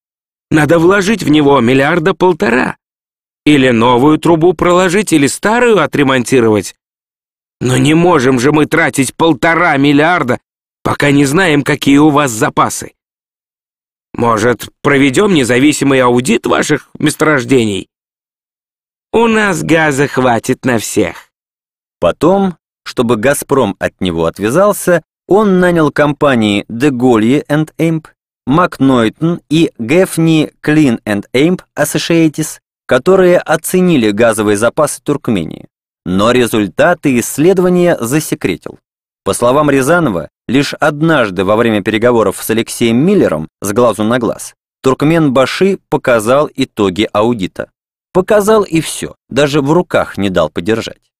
Надо 0.51 0.79
вложить 0.79 1.23
в 1.23 1.29
него 1.29 1.61
миллиарда 1.61 2.15
полтора. 2.15 2.77
Или 3.49 3.71
новую 3.71 4.19
трубу 4.19 4.53
проложить, 4.53 5.15
или 5.15 5.27
старую 5.27 5.83
отремонтировать. 5.83 6.75
Но 7.63 7.79
не 7.79 7.95
можем 7.95 8.39
же 8.39 8.53
мы 8.53 8.67
тратить 8.67 9.15
полтора 9.15 9.75
миллиарда, 9.79 10.39
пока 10.83 11.13
не 11.13 11.25
знаем, 11.25 11.63
какие 11.63 11.97
у 11.97 12.11
вас 12.11 12.31
запасы. 12.31 12.93
Может, 14.13 14.69
проведем 14.83 15.33
независимый 15.33 16.03
аудит 16.03 16.45
ваших 16.45 16.91
месторождений? 16.99 17.89
У 19.15 19.27
нас 19.29 19.63
газа 19.63 20.09
хватит 20.09 20.67
на 20.67 20.79
всех. 20.79 21.31
Потом, 22.01 22.59
чтобы 22.85 23.17
«Газпром» 23.17 23.77
от 23.79 23.99
него 24.03 24.27
отвязался, 24.27 25.03
он 25.27 25.59
нанял 25.59 25.91
компании 25.91 26.67
Degolye 26.69 27.47
Amp, 27.47 28.09
McNaughton 28.47 29.41
и 29.49 29.71
Gaffney 29.79 30.53
Clean 30.63 31.01
Amp 31.33 31.63
Associates 31.75 32.59
которые 32.89 33.39
оценили 33.39 34.11
газовые 34.11 34.57
запасы 34.57 35.03
Туркмении. 35.03 35.69
Но 36.07 36.31
результаты 36.31 37.19
исследования 37.21 37.99
засекретил. 38.01 38.79
По 39.25 39.35
словам 39.35 39.69
Рязанова, 39.69 40.31
лишь 40.49 40.73
однажды 40.73 41.45
во 41.45 41.57
время 41.57 41.83
переговоров 41.83 42.43
с 42.43 42.49
Алексеем 42.49 42.97
Миллером 42.97 43.49
с 43.61 43.75
глазу 43.75 44.05
на 44.05 44.19
глаз 44.19 44.55
Туркмен 44.83 45.35
Баши 45.35 45.79
показал 45.91 46.49
итоги 46.55 47.07
аудита. 47.13 47.71
Показал 48.15 48.63
и 48.63 48.81
все, 48.81 49.17
даже 49.29 49.61
в 49.61 49.71
руках 49.71 50.17
не 50.17 50.31
дал 50.31 50.49
подержать. 50.49 51.13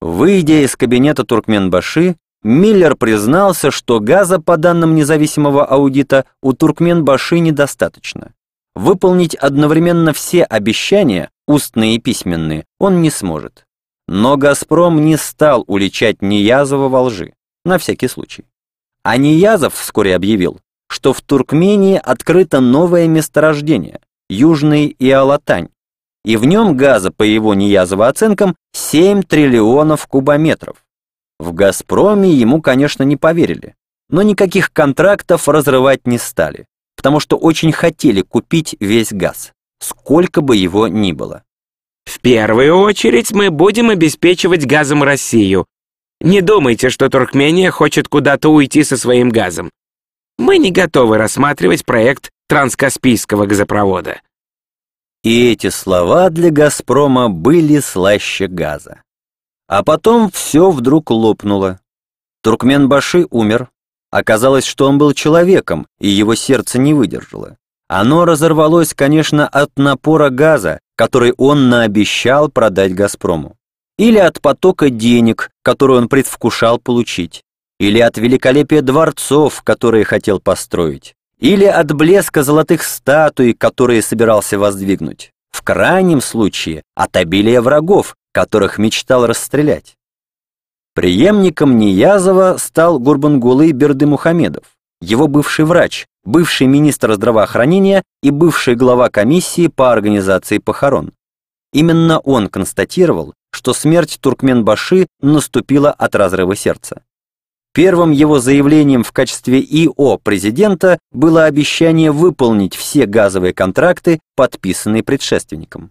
Выйдя 0.00 0.64
из 0.64 0.74
кабинета 0.74 1.22
Туркмен 1.22 1.70
Баши, 1.70 2.16
Миллер 2.42 2.96
признался, 2.96 3.70
что 3.70 4.00
газа, 4.00 4.40
по 4.40 4.56
данным 4.56 4.96
независимого 4.96 5.64
аудита, 5.64 6.24
у 6.42 6.54
Туркмен 6.54 7.04
Баши 7.04 7.38
недостаточно. 7.38 8.32
Выполнить 8.74 9.34
одновременно 9.34 10.12
все 10.12 10.42
обещания, 10.42 11.30
устные 11.46 11.96
и 11.96 11.98
письменные, 11.98 12.64
он 12.78 13.02
не 13.02 13.10
сможет. 13.10 13.66
Но 14.08 14.36
«Газпром» 14.36 15.04
не 15.04 15.16
стал 15.16 15.64
уличать 15.66 16.22
Ниязова 16.22 16.88
во 16.88 17.02
лжи, 17.02 17.34
на 17.64 17.78
всякий 17.78 18.08
случай. 18.08 18.44
А 19.02 19.16
Ниязов 19.16 19.74
вскоре 19.74 20.14
объявил, 20.14 20.60
что 20.88 21.12
в 21.12 21.20
Туркмении 21.20 22.00
открыто 22.02 22.60
новое 22.60 23.06
месторождение– 23.06 24.00
Южный 24.28 24.94
Иолатань, 24.98 25.68
и 26.24 26.36
в 26.36 26.44
нем 26.44 26.76
газа, 26.76 27.10
по 27.10 27.22
его 27.22 27.54
Ниязова 27.54 28.08
оценкам, 28.08 28.56
7 28.72 29.22
триллионов 29.22 30.06
кубометров. 30.06 30.84
В 31.38 31.52
«Газпроме» 31.52 32.30
ему, 32.30 32.62
конечно, 32.62 33.02
не 33.02 33.16
поверили, 33.16 33.74
но 34.08 34.22
никаких 34.22 34.72
контрактов 34.72 35.48
разрывать 35.48 36.06
не 36.06 36.18
стали, 36.18 36.66
потому 37.04 37.20
что 37.20 37.36
очень 37.36 37.70
хотели 37.70 38.22
купить 38.22 38.76
весь 38.80 39.12
газ, 39.12 39.52
сколько 39.78 40.40
бы 40.40 40.56
его 40.56 40.88
ни 40.88 41.12
было. 41.12 41.42
В 42.06 42.18
первую 42.18 42.78
очередь 42.78 43.30
мы 43.30 43.50
будем 43.50 43.90
обеспечивать 43.90 44.64
газом 44.64 45.02
Россию. 45.02 45.66
Не 46.22 46.40
думайте, 46.40 46.88
что 46.88 47.10
Туркмения 47.10 47.70
хочет 47.70 48.08
куда-то 48.08 48.48
уйти 48.48 48.84
со 48.84 48.96
своим 48.96 49.28
газом. 49.28 49.70
Мы 50.38 50.56
не 50.56 50.70
готовы 50.70 51.18
рассматривать 51.18 51.84
проект 51.84 52.30
транскаспийского 52.48 53.44
газопровода. 53.44 54.22
И 55.22 55.52
эти 55.52 55.68
слова 55.68 56.30
для 56.30 56.50
«Газпрома» 56.50 57.28
были 57.28 57.80
слаще 57.80 58.46
газа. 58.46 59.02
А 59.68 59.84
потом 59.84 60.30
все 60.30 60.70
вдруг 60.70 61.10
лопнуло. 61.10 61.80
Туркменбаши 62.42 63.26
умер. 63.30 63.68
Оказалось, 64.14 64.64
что 64.64 64.86
он 64.86 64.96
был 64.96 65.12
человеком, 65.12 65.88
и 65.98 66.06
его 66.06 66.36
сердце 66.36 66.78
не 66.78 66.94
выдержало. 66.94 67.56
Оно 67.88 68.24
разорвалось, 68.24 68.94
конечно, 68.94 69.48
от 69.48 69.70
напора 69.76 70.30
газа, 70.30 70.78
который 70.94 71.32
он 71.36 71.68
наобещал 71.68 72.48
продать 72.48 72.94
«Газпрому». 72.94 73.56
Или 73.98 74.18
от 74.18 74.40
потока 74.40 74.88
денег, 74.88 75.50
который 75.64 75.98
он 75.98 76.08
предвкушал 76.08 76.78
получить. 76.78 77.42
Или 77.80 77.98
от 77.98 78.16
великолепия 78.16 78.82
дворцов, 78.82 79.62
которые 79.62 80.04
хотел 80.04 80.38
построить. 80.38 81.14
Или 81.40 81.64
от 81.64 81.90
блеска 81.92 82.44
золотых 82.44 82.84
статуй, 82.84 83.52
которые 83.52 84.00
собирался 84.00 84.60
воздвигнуть. 84.60 85.32
В 85.50 85.62
крайнем 85.62 86.20
случае, 86.20 86.84
от 86.94 87.16
обилия 87.16 87.60
врагов, 87.60 88.14
которых 88.32 88.78
мечтал 88.78 89.26
расстрелять. 89.26 89.93
Преемником 90.94 91.76
Ниязова 91.76 92.56
стал 92.56 93.00
Гурбангулы 93.00 93.72
Бердымухамедов, 93.72 94.64
его 95.00 95.26
бывший 95.26 95.64
врач, 95.64 96.06
бывший 96.24 96.68
министр 96.68 97.14
здравоохранения 97.14 98.04
и 98.22 98.30
бывший 98.30 98.76
глава 98.76 99.10
комиссии 99.10 99.66
по 99.66 99.90
организации 99.90 100.58
похорон. 100.58 101.12
Именно 101.72 102.20
он 102.20 102.48
констатировал, 102.48 103.34
что 103.50 103.74
смерть 103.74 104.18
Туркменбаши 104.20 105.08
наступила 105.20 105.90
от 105.90 106.14
разрыва 106.14 106.54
сердца. 106.54 107.02
Первым 107.72 108.12
его 108.12 108.38
заявлением 108.38 109.02
в 109.02 109.10
качестве 109.10 109.60
ИО 109.60 110.18
президента 110.18 111.00
было 111.10 111.46
обещание 111.46 112.12
выполнить 112.12 112.76
все 112.76 113.06
газовые 113.06 113.52
контракты, 113.52 114.20
подписанные 114.36 115.02
предшественником. 115.02 115.90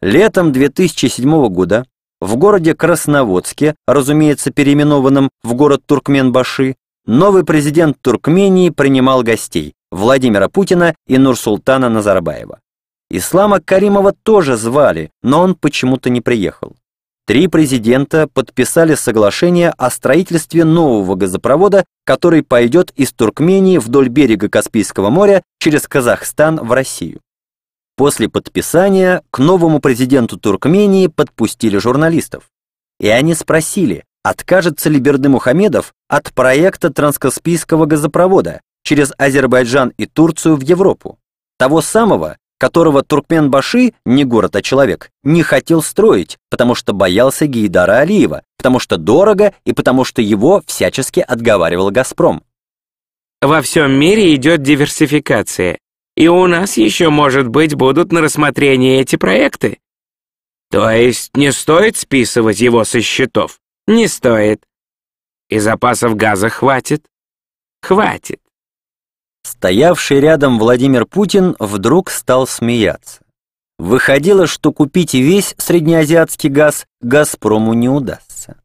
Летом 0.00 0.50
2007 0.50 1.48
года 1.48 1.86
в 2.20 2.36
городе 2.36 2.74
Красноводске, 2.74 3.74
разумеется 3.86 4.50
переименованном 4.50 5.30
в 5.42 5.54
город 5.54 5.82
Туркменбаши, 5.86 6.76
новый 7.06 7.44
президент 7.44 8.00
Туркмении 8.00 8.70
принимал 8.70 9.22
гостей 9.22 9.74
Владимира 9.90 10.48
Путина 10.48 10.94
и 11.06 11.18
Нурсултана 11.18 11.88
Назарбаева. 11.88 12.60
Ислама 13.10 13.60
Каримова 13.60 14.12
тоже 14.24 14.56
звали, 14.56 15.10
но 15.22 15.40
он 15.40 15.54
почему-то 15.54 16.10
не 16.10 16.20
приехал. 16.20 16.74
Три 17.26 17.48
президента 17.48 18.28
подписали 18.32 18.94
соглашение 18.94 19.70
о 19.70 19.90
строительстве 19.90 20.64
нового 20.64 21.16
газопровода, 21.16 21.84
который 22.04 22.42
пойдет 22.42 22.92
из 22.94 23.12
Туркмении 23.12 23.78
вдоль 23.78 24.08
берега 24.08 24.48
Каспийского 24.48 25.10
моря 25.10 25.42
через 25.58 25.88
Казахстан 25.88 26.56
в 26.56 26.72
Россию. 26.72 27.20
После 27.96 28.28
подписания 28.28 29.22
к 29.30 29.38
новому 29.38 29.80
президенту 29.80 30.36
Туркмении 30.38 31.06
подпустили 31.06 31.78
журналистов. 31.78 32.50
И 33.00 33.08
они 33.08 33.34
спросили, 33.34 34.04
откажется 34.22 34.90
ли 34.90 35.00
Бердымухамедов 35.00 35.94
от 36.08 36.32
проекта 36.34 36.90
транскаспийского 36.90 37.86
газопровода 37.86 38.60
через 38.82 39.12
Азербайджан 39.16 39.92
и 39.96 40.06
Турцию 40.06 40.56
в 40.56 40.60
Европу. 40.60 41.18
Того 41.58 41.80
самого, 41.80 42.36
которого 42.58 43.02
Туркменбаши, 43.02 43.94
не 44.04 44.24
город, 44.24 44.56
а 44.56 44.62
человек, 44.62 45.10
не 45.22 45.42
хотел 45.42 45.82
строить, 45.82 46.36
потому 46.50 46.74
что 46.74 46.92
боялся 46.92 47.46
Гейдара 47.46 47.98
Алиева, 47.98 48.42
потому 48.58 48.78
что 48.78 48.98
дорого 48.98 49.54
и 49.64 49.72
потому 49.72 50.04
что 50.04 50.20
его 50.20 50.62
всячески 50.66 51.20
отговаривал 51.20 51.90
«Газпром». 51.90 52.42
Во 53.42 53.62
всем 53.62 53.92
мире 53.92 54.34
идет 54.34 54.62
диверсификация, 54.62 55.78
и 56.16 56.28
у 56.28 56.46
нас 56.46 56.76
еще, 56.76 57.10
может 57.10 57.48
быть, 57.48 57.74
будут 57.74 58.10
на 58.10 58.22
рассмотрении 58.22 59.00
эти 59.00 59.16
проекты. 59.16 59.78
То 60.70 60.90
есть 60.90 61.36
не 61.36 61.52
стоит 61.52 61.96
списывать 61.96 62.60
его 62.60 62.84
со 62.84 63.00
счетов? 63.00 63.60
Не 63.86 64.08
стоит. 64.08 64.64
И 65.48 65.58
запасов 65.58 66.16
газа 66.16 66.48
хватит? 66.48 67.04
Хватит. 67.82 68.40
Стоявший 69.44 70.20
рядом 70.20 70.58
Владимир 70.58 71.06
Путин 71.06 71.54
вдруг 71.60 72.10
стал 72.10 72.48
смеяться. 72.48 73.20
Выходило, 73.78 74.46
что 74.46 74.72
купить 74.72 75.14
весь 75.14 75.54
среднеазиатский 75.58 76.48
газ 76.48 76.86
«Газпрому» 77.00 77.74
не 77.74 77.88
удастся. 77.88 78.60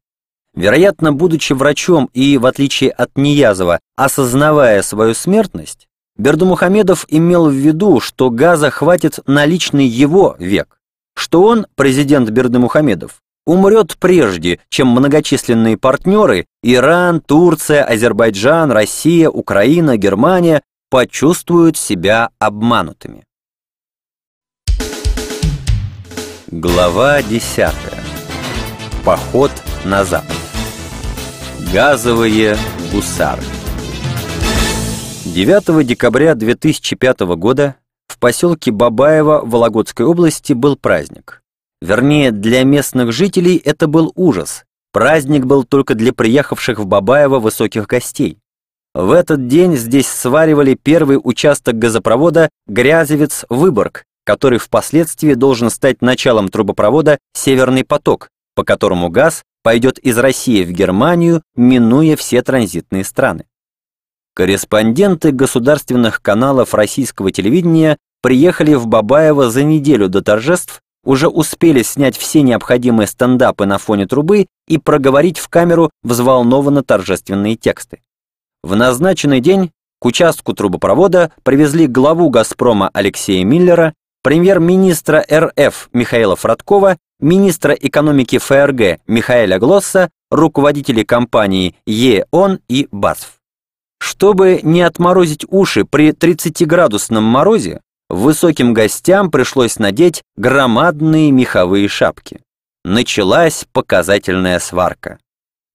Вероятно, 0.56 1.14
будучи 1.14 1.54
врачом 1.54 2.10
и, 2.14 2.38
в 2.38 2.46
отличие 2.46 2.92
от 2.92 3.16
Ниязова, 3.18 3.80
осознавая 3.96 4.82
свою 4.82 5.14
смертность, 5.14 5.88
Бердумухамедов 6.18 7.06
имел 7.08 7.50
в 7.50 7.54
виду, 7.54 8.00
что 8.00 8.30
газа 8.30 8.70
хватит 8.70 9.20
на 9.26 9.46
личный 9.46 9.86
его 9.86 10.36
век, 10.40 10.80
что 11.16 11.44
он, 11.44 11.66
президент 11.76 12.30
Бердымухамедов, 12.30 13.22
умрет 13.46 13.98
прежде, 13.98 14.60
чем 14.70 14.90
многочисленные 14.90 15.78
партнеры 15.78 16.46
Иран, 16.64 17.22
Турция, 17.22 17.84
Азербайджан, 17.84 18.72
Россия, 18.72 19.30
Украина, 19.30 19.98
Германия 19.98 20.62
почувствуют 20.90 21.78
себя 21.78 22.30
обманутыми. 22.40 23.24
Глава 26.48 27.24
10. 27.24 27.74
Поход 29.06 29.52
на 29.86 30.04
запад. 30.04 30.36
Газовые 31.74 32.58
гусары. 32.92 33.42
9 35.34 35.88
декабря 35.88 36.36
2005 36.36 37.22
года 37.38 37.76
в 38.10 38.20
поселке 38.20 38.70
Бабаево 38.70 39.40
Вологодской 39.46 40.06
области 40.06 40.52
был 40.52 40.76
праздник. 40.76 41.42
Вернее, 41.82 42.32
для 42.32 42.66
местных 42.66 43.14
жителей 43.14 43.56
это 43.56 43.88
был 43.88 44.12
ужас. 44.16 44.66
Праздник 44.92 45.46
был 45.46 45.64
только 45.64 45.96
для 45.96 46.12
приехавших 46.12 46.80
в 46.80 46.86
Бабаево 46.86 47.40
высоких 47.40 47.88
гостей. 47.88 48.40
В 48.94 49.12
этот 49.12 49.48
день 49.48 49.78
здесь 49.78 50.10
сваривали 50.10 50.74
первый 50.74 51.18
участок 51.24 51.80
газопровода 51.80 52.50
Грязевец-Выборг, 52.68 54.04
который 54.26 54.60
впоследствии 54.60 55.36
должен 55.36 55.70
стать 55.70 56.02
началом 56.02 56.50
трубопровода 56.50 57.20
«Северный 57.34 57.86
поток», 57.86 58.28
по 58.54 58.66
которому 58.66 59.08
газ 59.08 59.44
пойдет 59.64 59.98
из 59.98 60.18
России 60.18 60.66
в 60.66 60.74
Германию, 60.74 61.42
минуя 61.56 62.18
все 62.18 62.42
транзитные 62.42 63.06
страны. 63.06 63.46
Корреспонденты 64.34 65.32
государственных 65.32 66.22
каналов 66.22 66.74
российского 66.74 67.32
телевидения 67.32 67.98
приехали 68.22 68.74
в 68.76 68.88
Бабаево 68.88 69.50
за 69.50 69.64
неделю 69.64 70.08
до 70.08 70.22
торжеств, 70.22 70.82
уже 71.04 71.28
успели 71.28 71.82
снять 71.82 72.16
все 72.16 72.42
необходимые 72.42 73.08
стендапы 73.08 73.66
на 73.66 73.78
фоне 73.78 74.06
трубы 74.06 74.48
и 74.68 74.78
проговорить 74.78 75.40
в 75.40 75.50
камеру 75.50 75.90
взволнованно 76.04 76.84
торжественные 76.84 77.56
тексты. 77.56 78.02
В 78.64 78.76
назначенный 78.76 79.42
день 79.42 79.72
к 80.00 80.06
участку 80.06 80.54
трубопровода 80.54 81.32
привезли 81.44 81.88
главу 81.88 82.30
«Газпрома» 82.30 82.90
Алексея 82.94 83.44
Миллера, 83.44 83.94
премьер-министра 84.24 85.26
РФ 85.32 85.90
Михаила 85.94 86.36
Фродкова, 86.36 86.98
министра 87.20 87.74
экономики 87.74 88.38
ФРГ 88.38 89.02
Михаэля 89.08 89.60
Глосса, 89.60 90.10
руководителей 90.30 91.04
компаний 91.04 91.76
ЕОН 91.86 92.60
и 92.70 92.88
БАСФ. 92.92 93.41
Чтобы 94.02 94.62
не 94.64 94.82
отморозить 94.82 95.46
уши 95.48 95.86
при 95.86 96.10
30-градусном 96.10 97.22
морозе, 97.22 97.82
высоким 98.10 98.74
гостям 98.74 99.30
пришлось 99.30 99.78
надеть 99.78 100.24
громадные 100.36 101.30
меховые 101.30 101.88
шапки. 101.88 102.42
Началась 102.84 103.68
показательная 103.72 104.58
сварка. 104.58 105.20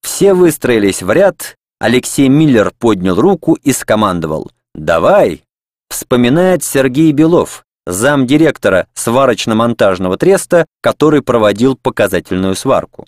Все 0.02 0.34
выстроились 0.34 1.02
в 1.02 1.10
ряд 1.12 1.54
Алексей 1.78 2.28
Миллер 2.28 2.72
поднял 2.76 3.14
руку 3.14 3.54
и 3.54 3.72
скомандовал 3.72 4.50
«Давай!» 4.74 5.44
Вспоминает 5.88 6.64
Сергей 6.64 7.12
Белов, 7.12 7.64
замдиректора 7.86 8.88
сварочно-монтажного 8.94 10.16
треста, 10.16 10.66
который 10.80 11.22
проводил 11.22 11.78
показательную 11.80 12.56
сварку. 12.56 13.06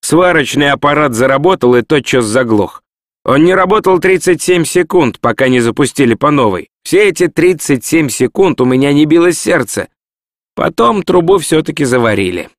Сварочный 0.00 0.70
аппарат 0.70 1.12
заработал 1.12 1.74
и 1.74 1.82
тотчас 1.82 2.24
заглох. 2.24 2.82
Он 3.26 3.44
не 3.44 3.54
работал 3.54 3.98
37 3.98 4.64
секунд, 4.64 5.18
пока 5.18 5.48
не 5.48 5.58
запустили 5.58 6.14
по 6.14 6.30
новой. 6.30 6.68
Все 6.84 7.08
эти 7.08 7.26
37 7.26 8.08
секунд 8.08 8.60
у 8.60 8.64
меня 8.64 8.92
не 8.92 9.04
билось 9.04 9.36
сердце. 9.36 9.88
Потом 10.54 11.02
трубу 11.02 11.38
все-таки 11.38 11.84
заварили. 11.84 12.50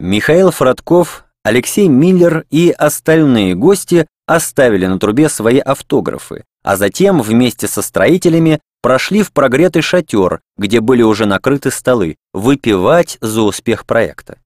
Михаил 0.00 0.50
Фродков, 0.50 1.26
Алексей 1.44 1.86
Миллер 1.86 2.44
и 2.50 2.70
остальные 2.70 3.54
гости 3.54 4.08
оставили 4.26 4.86
на 4.86 4.98
трубе 4.98 5.28
свои 5.28 5.58
автографы, 5.58 6.42
а 6.64 6.76
затем 6.76 7.22
вместе 7.22 7.68
со 7.68 7.80
строителями 7.80 8.58
прошли 8.82 9.22
в 9.22 9.30
прогретый 9.30 9.82
шатер, 9.82 10.40
где 10.56 10.80
были 10.80 11.02
уже 11.02 11.26
накрыты 11.26 11.70
столы, 11.70 12.16
выпивать 12.34 13.16
за 13.20 13.42
успех 13.42 13.86
проекта. 13.86 14.38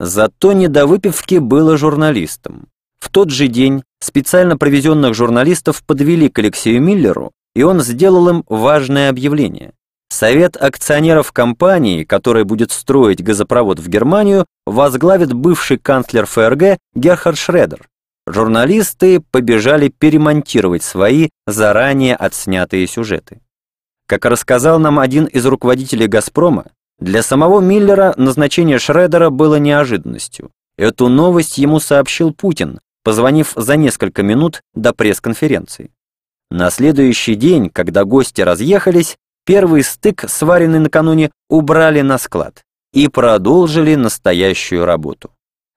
Зато 0.00 0.54
не 0.54 0.68
до 0.68 0.86
выпивки 0.86 1.34
было 1.34 1.76
журналистам. 1.76 2.68
В 2.98 3.10
тот 3.10 3.30
же 3.30 3.48
день 3.48 3.82
специально 4.00 4.56
провезенных 4.56 5.14
журналистов 5.14 5.82
подвели 5.84 6.28
к 6.28 6.38
Алексею 6.38 6.82
Миллеру, 6.82 7.32
и 7.54 7.62
он 7.62 7.80
сделал 7.80 8.28
им 8.28 8.44
важное 8.48 9.10
объявление. 9.10 9.72
Совет 10.08 10.56
акционеров 10.56 11.32
компании, 11.32 12.04
которая 12.04 12.44
будет 12.44 12.70
строить 12.70 13.22
газопровод 13.22 13.80
в 13.80 13.88
Германию, 13.88 14.46
возглавит 14.64 15.32
бывший 15.32 15.78
канцлер 15.78 16.26
ФРГ 16.26 16.78
Герхард 16.94 17.38
Шредер. 17.38 17.88
Журналисты 18.28 19.20
побежали 19.20 19.88
перемонтировать 19.88 20.82
свои 20.82 21.28
заранее 21.46 22.16
отснятые 22.16 22.86
сюжеты. 22.86 23.40
Как 24.06 24.24
рассказал 24.24 24.78
нам 24.78 24.98
один 24.98 25.24
из 25.24 25.44
руководителей 25.46 26.06
«Газпрома», 26.06 26.66
для 26.98 27.22
самого 27.22 27.60
Миллера 27.60 28.14
назначение 28.16 28.78
Шредера 28.78 29.30
было 29.30 29.56
неожиданностью. 29.56 30.50
Эту 30.78 31.08
новость 31.08 31.58
ему 31.58 31.78
сообщил 31.78 32.32
Путин, 32.32 32.80
позвонив 33.06 33.52
за 33.54 33.76
несколько 33.76 34.24
минут 34.24 34.62
до 34.74 34.92
пресс-конференции. 34.92 35.92
На 36.50 36.70
следующий 36.70 37.36
день, 37.36 37.70
когда 37.70 38.02
гости 38.02 38.40
разъехались, 38.40 39.16
первый 39.44 39.84
стык, 39.84 40.24
сваренный 40.28 40.80
накануне, 40.80 41.30
убрали 41.48 42.00
на 42.00 42.18
склад 42.18 42.64
и 42.92 43.06
продолжили 43.06 43.94
настоящую 43.94 44.84
работу. 44.84 45.30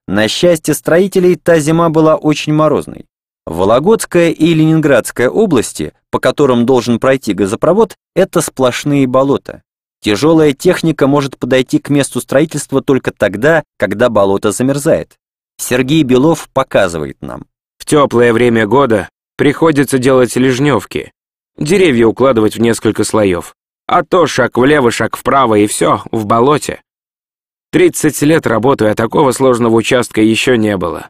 На 0.07 0.27
счастье 0.27 0.73
строителей 0.73 1.35
та 1.35 1.59
зима 1.59 1.89
была 1.89 2.15
очень 2.15 2.51
морозной. 2.51 3.05
Вологодская 3.45 4.31
и 4.31 4.51
Ленинградская 4.55 5.29
области, 5.29 5.93
по 6.09 6.19
которым 6.19 6.65
должен 6.65 6.97
пройти 6.97 7.33
газопровод, 7.33 7.95
это 8.15 8.41
сплошные 8.41 9.05
болота. 9.05 9.61
Тяжелая 10.01 10.53
техника 10.53 11.05
может 11.05 11.37
подойти 11.37 11.77
к 11.77 11.91
месту 11.91 12.21
строительства 12.21 12.81
только 12.81 13.11
тогда, 13.11 13.61
когда 13.77 14.09
болото 14.09 14.51
замерзает. 14.51 15.19
Сергей 15.61 16.03
Белов 16.03 16.49
показывает 16.53 17.17
нам. 17.21 17.45
В 17.77 17.85
теплое 17.85 18.33
время 18.33 18.65
года 18.65 19.09
приходится 19.37 19.97
делать 19.97 20.35
лежневки, 20.35 21.11
деревья 21.57 22.07
укладывать 22.07 22.55
в 22.55 22.61
несколько 22.61 23.03
слоев. 23.03 23.53
А 23.87 24.03
то 24.03 24.27
шаг 24.27 24.57
влево, 24.57 24.91
шаг 24.91 25.17
вправо 25.17 25.55
и 25.55 25.67
все, 25.67 26.03
в 26.11 26.25
болоте. 26.25 26.81
30 27.71 28.21
лет 28.23 28.47
работаю, 28.47 28.91
а 28.91 28.95
такого 28.95 29.31
сложного 29.31 29.75
участка 29.75 30.21
еще 30.21 30.57
не 30.57 30.77
было. 30.77 31.09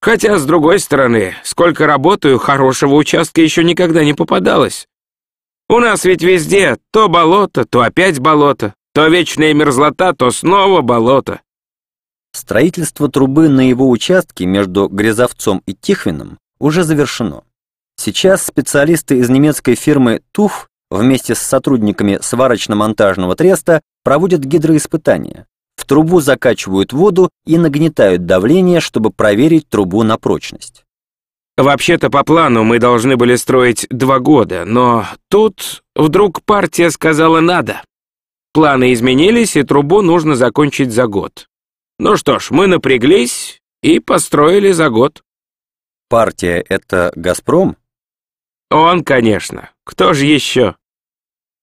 Хотя, 0.00 0.38
с 0.38 0.44
другой 0.44 0.80
стороны, 0.80 1.34
сколько 1.44 1.86
работаю, 1.86 2.38
хорошего 2.38 2.94
участка 2.94 3.40
еще 3.40 3.64
никогда 3.64 4.04
не 4.04 4.14
попадалось. 4.14 4.86
У 5.68 5.78
нас 5.78 6.04
ведь 6.04 6.22
везде 6.22 6.76
то 6.90 7.08
болото, 7.08 7.64
то 7.64 7.80
опять 7.80 8.18
болото, 8.18 8.74
то 8.92 9.06
вечная 9.08 9.54
мерзлота, 9.54 10.12
то 10.12 10.30
снова 10.30 10.82
болото. 10.82 11.40
Строительство 12.34 13.08
трубы 13.08 13.48
на 13.48 13.68
его 13.68 13.88
участке 13.88 14.44
между 14.44 14.88
Грязовцом 14.88 15.62
и 15.66 15.72
Тихвином 15.72 16.38
уже 16.58 16.82
завершено. 16.82 17.44
Сейчас 17.96 18.44
специалисты 18.44 19.18
из 19.18 19.30
немецкой 19.30 19.76
фирмы 19.76 20.20
ТУФ 20.32 20.68
вместе 20.90 21.36
с 21.36 21.38
сотрудниками 21.38 22.18
сварочно-монтажного 22.20 23.36
треста 23.36 23.82
проводят 24.02 24.40
гидроиспытания. 24.40 25.46
В 25.76 25.84
трубу 25.86 26.20
закачивают 26.20 26.92
воду 26.92 27.30
и 27.46 27.56
нагнетают 27.56 28.26
давление, 28.26 28.80
чтобы 28.80 29.10
проверить 29.10 29.68
трубу 29.68 30.02
на 30.02 30.18
прочность. 30.18 30.84
Вообще-то 31.56 32.10
по 32.10 32.24
плану 32.24 32.64
мы 32.64 32.80
должны 32.80 33.16
были 33.16 33.36
строить 33.36 33.86
два 33.90 34.18
года, 34.18 34.64
но 34.64 35.06
тут 35.28 35.84
вдруг 35.94 36.42
партия 36.42 36.90
сказала 36.90 37.40
«надо». 37.40 37.82
Планы 38.52 38.92
изменились, 38.92 39.56
и 39.56 39.62
трубу 39.62 40.02
нужно 40.02 40.34
закончить 40.34 40.92
за 40.92 41.06
год. 41.06 41.46
Ну 41.98 42.16
что 42.16 42.38
ж, 42.38 42.50
мы 42.50 42.66
напряглись 42.66 43.62
и 43.82 44.00
построили 44.00 44.72
за 44.72 44.90
год. 44.90 45.22
Партия— 46.08 46.64
это 46.68 47.12
«Газпром»? 47.14 47.76
Он, 48.70 49.04
конечно. 49.04 49.70
Кто 49.84 50.12
же 50.12 50.26
еще? 50.26 50.76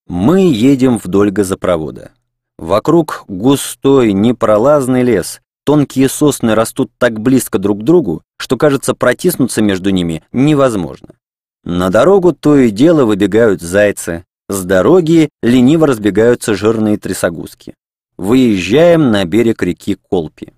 Мы 0.08 0.50
едем 0.52 0.98
вдоль 0.98 1.32
газопровода. 1.32 2.12
Вокруг 2.58 3.26
густой, 3.28 4.14
непролазный 4.14 5.04
лес. 5.04 5.42
Тонкие 5.66 6.10
сосны 6.10 6.56
растут 6.56 6.92
так 6.98 7.20
близко 7.20 7.60
друг 7.60 7.82
к 7.82 7.84
другу, 7.84 8.24
что, 8.38 8.58
кажется, 8.58 8.94
протиснуться 8.94 9.62
между 9.62 9.90
ними 9.90 10.24
невозможно. 10.32 11.16
На 11.64 11.90
дорогу 11.90 12.34
то 12.34 12.56
и 12.58 12.72
дело 12.72 13.06
выбегают 13.06 13.62
зайцы. 13.62 14.26
С 14.50 14.64
дороги 14.64 15.30
лениво 15.44 15.88
разбегаются 15.88 16.56
жирные 16.56 16.98
трясогузки. 16.98 17.76
Выезжаем 18.22 19.10
на 19.10 19.26
берег 19.26 19.64
реки 19.64 19.96
Колпи. 19.96 20.54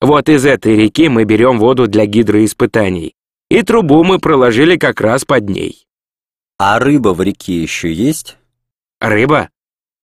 Вот 0.00 0.30
из 0.30 0.46
этой 0.46 0.74
реки 0.74 1.10
мы 1.10 1.24
берем 1.24 1.58
воду 1.58 1.86
для 1.86 2.06
гидроиспытаний. 2.06 3.14
И 3.50 3.62
трубу 3.62 4.04
мы 4.04 4.18
проложили 4.18 4.78
как 4.78 5.02
раз 5.02 5.26
под 5.26 5.50
ней. 5.50 5.86
А 6.58 6.78
рыба 6.78 7.10
в 7.10 7.20
реке 7.20 7.60
еще 7.60 7.92
есть? 7.92 8.38
Рыба? 9.02 9.50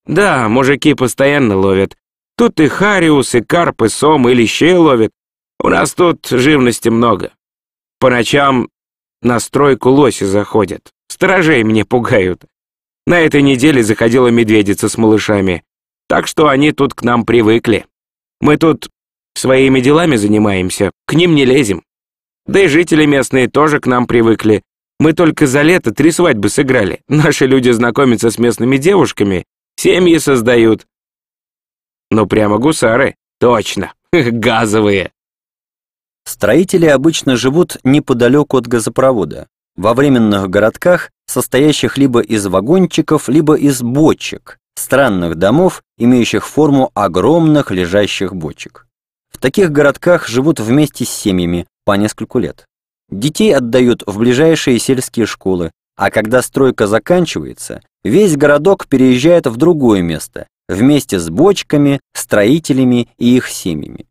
Да, 0.05 0.47
мужики 0.47 0.93
постоянно 0.93 1.57
ловят. 1.57 1.97
Тут 2.38 2.59
и 2.59 2.67
хариус, 2.67 3.33
и 3.33 3.41
карп, 3.41 3.81
и 3.81 3.89
сом, 3.89 4.29
и 4.29 4.36
лещей 4.36 4.75
ловят. 4.75 5.09
У 5.59 5.69
нас 5.69 5.91
тут 5.95 6.27
живности 6.27 6.89
много. 6.89 7.33
По 7.99 8.11
ночам 8.11 8.69
на 9.23 9.39
стройку 9.39 9.89
лоси 9.89 10.25
заходят. 10.25 10.91
Сторожей 11.07 11.63
мне 11.63 11.83
пугают. 11.83 12.45
На 13.07 13.21
этой 13.21 13.41
неделе 13.41 13.81
заходила 13.81 14.27
медведица 14.27 14.88
с 14.88 14.99
малышами. 14.99 15.63
Так 16.08 16.28
что 16.28 16.47
они 16.47 16.72
тут 16.72 16.93
к 16.93 17.03
нам 17.03 17.26
привыкли. 17.26 17.86
Мы 18.41 18.58
тут 18.58 18.89
своими 19.34 19.80
делами 19.80 20.16
занимаемся, 20.16 20.91
к 21.06 21.14
ним 21.14 21.36
не 21.36 21.45
лезем. 21.45 21.84
Да 22.45 22.62
и 22.62 22.68
жители 22.68 23.06
местные 23.06 23.49
тоже 23.49 23.80
к 23.80 23.88
нам 23.88 24.06
привыкли. 24.06 24.62
Мы 24.99 25.14
только 25.14 25.47
за 25.47 25.62
лето 25.62 25.91
три 25.91 26.12
свадьбы 26.12 26.49
сыграли. 26.49 27.01
Наши 27.08 27.47
люди 27.47 27.72
знакомятся 27.72 28.30
с 28.30 28.38
местными 28.38 28.78
девушками, 28.78 29.45
семьи 29.78 30.18
создают. 30.20 30.86
Ну 32.12 32.28
прямо 32.28 32.60
гусары, 32.60 33.16
точно, 33.39 33.93
газовые. 34.14 35.12
Строители 36.26 36.86
обычно 36.86 37.36
живут 37.36 37.78
неподалеку 37.84 38.58
от 38.58 38.67
газопровода, 38.67 39.47
во 39.75 39.93
временных 39.93 40.50
городках, 40.50 41.12
состоящих 41.28 41.97
либо 41.97 42.21
из 42.21 42.46
вагончиков, 42.47 43.28
либо 43.28 43.55
из 43.55 43.82
бочек, 43.82 44.59
странных 44.76 45.36
домов, 45.36 45.82
имеющих 45.97 46.47
форму 46.47 46.92
огромных 46.93 47.72
лежащих 47.72 48.36
бочек. 48.36 48.88
В 49.32 49.38
таких 49.38 49.72
городках 49.72 50.28
живут 50.28 50.60
вместе 50.60 51.06
с 51.06 51.10
семьями 51.10 51.68
по 51.84 51.93
нескольку 51.93 52.39
лет. 52.39 52.66
Детей 53.10 53.56
отдают 53.56 54.04
в 54.06 54.18
ближайшие 54.18 54.80
сельские 54.80 55.26
школы, 55.26 55.72
а 55.97 56.10
когда 56.10 56.42
стройка 56.42 56.88
заканчивается, 56.88 57.82
весь 58.04 58.36
городок 58.36 58.88
переезжает 58.88 59.47
в 59.47 59.56
другое 59.58 60.02
место, 60.02 60.47
вместе 60.68 61.20
с 61.20 61.30
бочками, 61.30 62.00
строителями 62.14 63.10
и 63.18 63.36
их 63.38 63.47
семьями. 63.47 64.08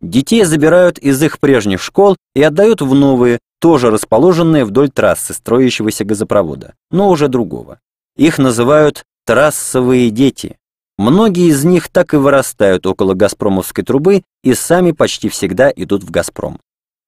Детей 0.00 0.44
забирают 0.44 0.98
из 0.98 1.22
их 1.22 1.40
прежних 1.40 1.82
школ 1.82 2.16
и 2.34 2.42
отдают 2.42 2.82
в 2.82 2.94
новые, 2.94 3.38
тоже 3.60 3.90
расположенные 3.90 4.64
вдоль 4.64 4.90
трассы 4.90 5.32
строящегося 5.32 6.04
газопровода, 6.04 6.74
но 6.90 7.08
уже 7.08 7.28
другого. 7.28 7.80
Их 8.16 8.38
называют 8.38 9.04
Трассовые 9.26 10.10
дети. 10.10 10.56
Многие 10.98 11.48
из 11.48 11.64
них 11.64 11.88
так 11.88 12.14
и 12.14 12.16
вырастают 12.16 12.86
около 12.86 13.14
газпромовской 13.14 13.82
трубы 13.82 14.22
и 14.44 14.54
сами 14.54 14.92
почти 14.92 15.28
всегда 15.28 15.68
идут 15.74 16.04
в 16.04 16.12
«Газпром». 16.12 16.60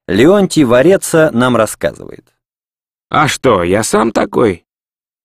Леонтий 0.08 0.64
Вареца 0.64 1.30
нам 1.32 1.56
рассказывает. 1.56 2.24
«А 3.08 3.28
что, 3.28 3.62
я 3.62 3.84
сам 3.84 4.10
такой? 4.10 4.64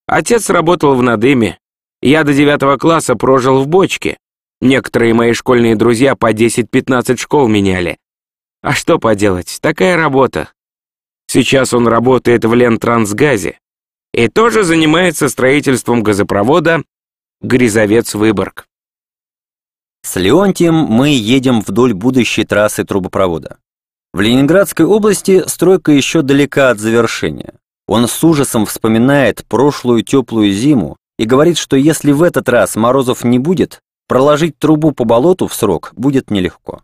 Отец 0.06 0.52
работал 0.52 0.94
в 0.94 1.02
Надыме. 1.02 1.58
Я 2.02 2.24
до 2.24 2.32
девятого 2.32 2.78
класса 2.78 3.16
прожил 3.16 3.64
в 3.64 3.68
бочке. 3.68 4.18
Некоторые 4.62 5.16
мои 5.16 5.34
школьные 5.34 5.76
друзья 5.76 6.16
по 6.16 6.32
10-15 6.32 7.18
школ 7.18 7.48
меняли. 7.48 7.98
А 8.62 8.74
что 8.74 9.00
поделать, 9.00 9.58
такая 9.62 9.98
работа. 9.98 10.50
Сейчас 11.26 11.74
он 11.74 11.88
работает 11.88 12.46
в 12.46 12.54
Лентрансгазе 12.54 13.58
и 14.14 14.28
тоже 14.28 14.64
занимается 14.64 15.28
строительством 15.28 16.04
газопровода 16.04 16.84
Грязовец-Выборг. 17.42 18.68
С 20.06 20.16
Леонтием 20.18 20.76
мы 20.76 21.10
едем 21.10 21.62
вдоль 21.62 21.94
будущей 21.94 22.44
трассы 22.44 22.84
трубопровода. 22.84 23.58
В 24.14 24.22
Ленинградской 24.22 24.86
области 24.86 25.44
стройка 25.48 25.92
еще 25.92 26.22
далека 26.22 26.70
от 26.70 26.80
завершения. 26.80 27.54
Он 27.88 28.08
с 28.08 28.24
ужасом 28.24 28.66
вспоминает 28.66 29.46
прошлую 29.46 30.04
теплую 30.04 30.52
зиму 30.54 30.98
и 31.18 31.26
говорит, 31.26 31.58
что 31.58 31.76
если 31.76 32.12
в 32.12 32.22
этот 32.22 32.48
раз 32.48 32.76
морозов 32.76 33.24
не 33.24 33.40
будет, 33.40 33.82
проложить 34.08 34.60
трубу 34.60 34.92
по 34.92 35.06
болоту 35.06 35.48
в 35.48 35.54
срок 35.54 35.94
будет 35.96 36.30
нелегко. 36.30 36.84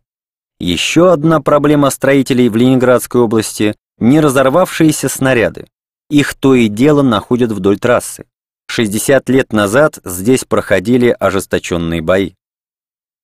Еще 0.60 1.12
одна 1.12 1.40
проблема 1.40 1.90
строителей 1.90 2.50
в 2.50 2.56
Ленинградской 2.56 3.22
области– 3.22 3.76
не 4.00 4.22
разорвавшиеся 4.22 5.10
снаряды. 5.10 5.68
Их 6.10 6.34
то 6.34 6.56
и 6.56 6.68
дело 6.68 7.02
находят 7.02 7.52
вдоль 7.52 7.80
трассы. 7.80 8.26
60 8.68 9.30
лет 9.30 9.54
назад 9.54 10.00
здесь 10.04 10.44
проходили 10.44 11.16
ожесточенные 11.20 12.02
бои. 12.02 12.34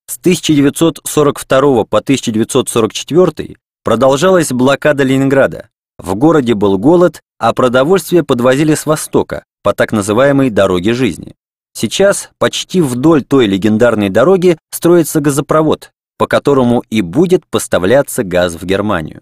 С 0.08 0.18
1942 0.18 1.86
по 1.86 1.98
1944 1.98 3.58
Продолжалась 3.86 4.52
блокада 4.52 5.04
Ленинграда. 5.04 5.70
В 6.00 6.16
городе 6.16 6.56
был 6.56 6.80
голод, 6.80 7.22
а 7.38 7.54
продовольствие 7.54 8.24
подвозили 8.24 8.74
с 8.74 8.88
востока, 8.88 9.44
по 9.62 9.74
так 9.74 9.92
называемой 9.92 10.50
«дороге 10.50 10.94
жизни». 10.94 11.36
Сейчас 11.74 12.32
почти 12.40 12.82
вдоль 12.82 13.24
той 13.24 13.46
легендарной 13.46 14.10
дороги 14.10 14.58
строится 14.72 15.22
газопровод, 15.22 15.92
по 16.18 16.26
которому 16.26 16.84
и 16.90 17.02
будет 17.02 17.46
поставляться 17.46 18.24
газ 18.24 18.56
в 18.56 18.66
Германию. 18.66 19.22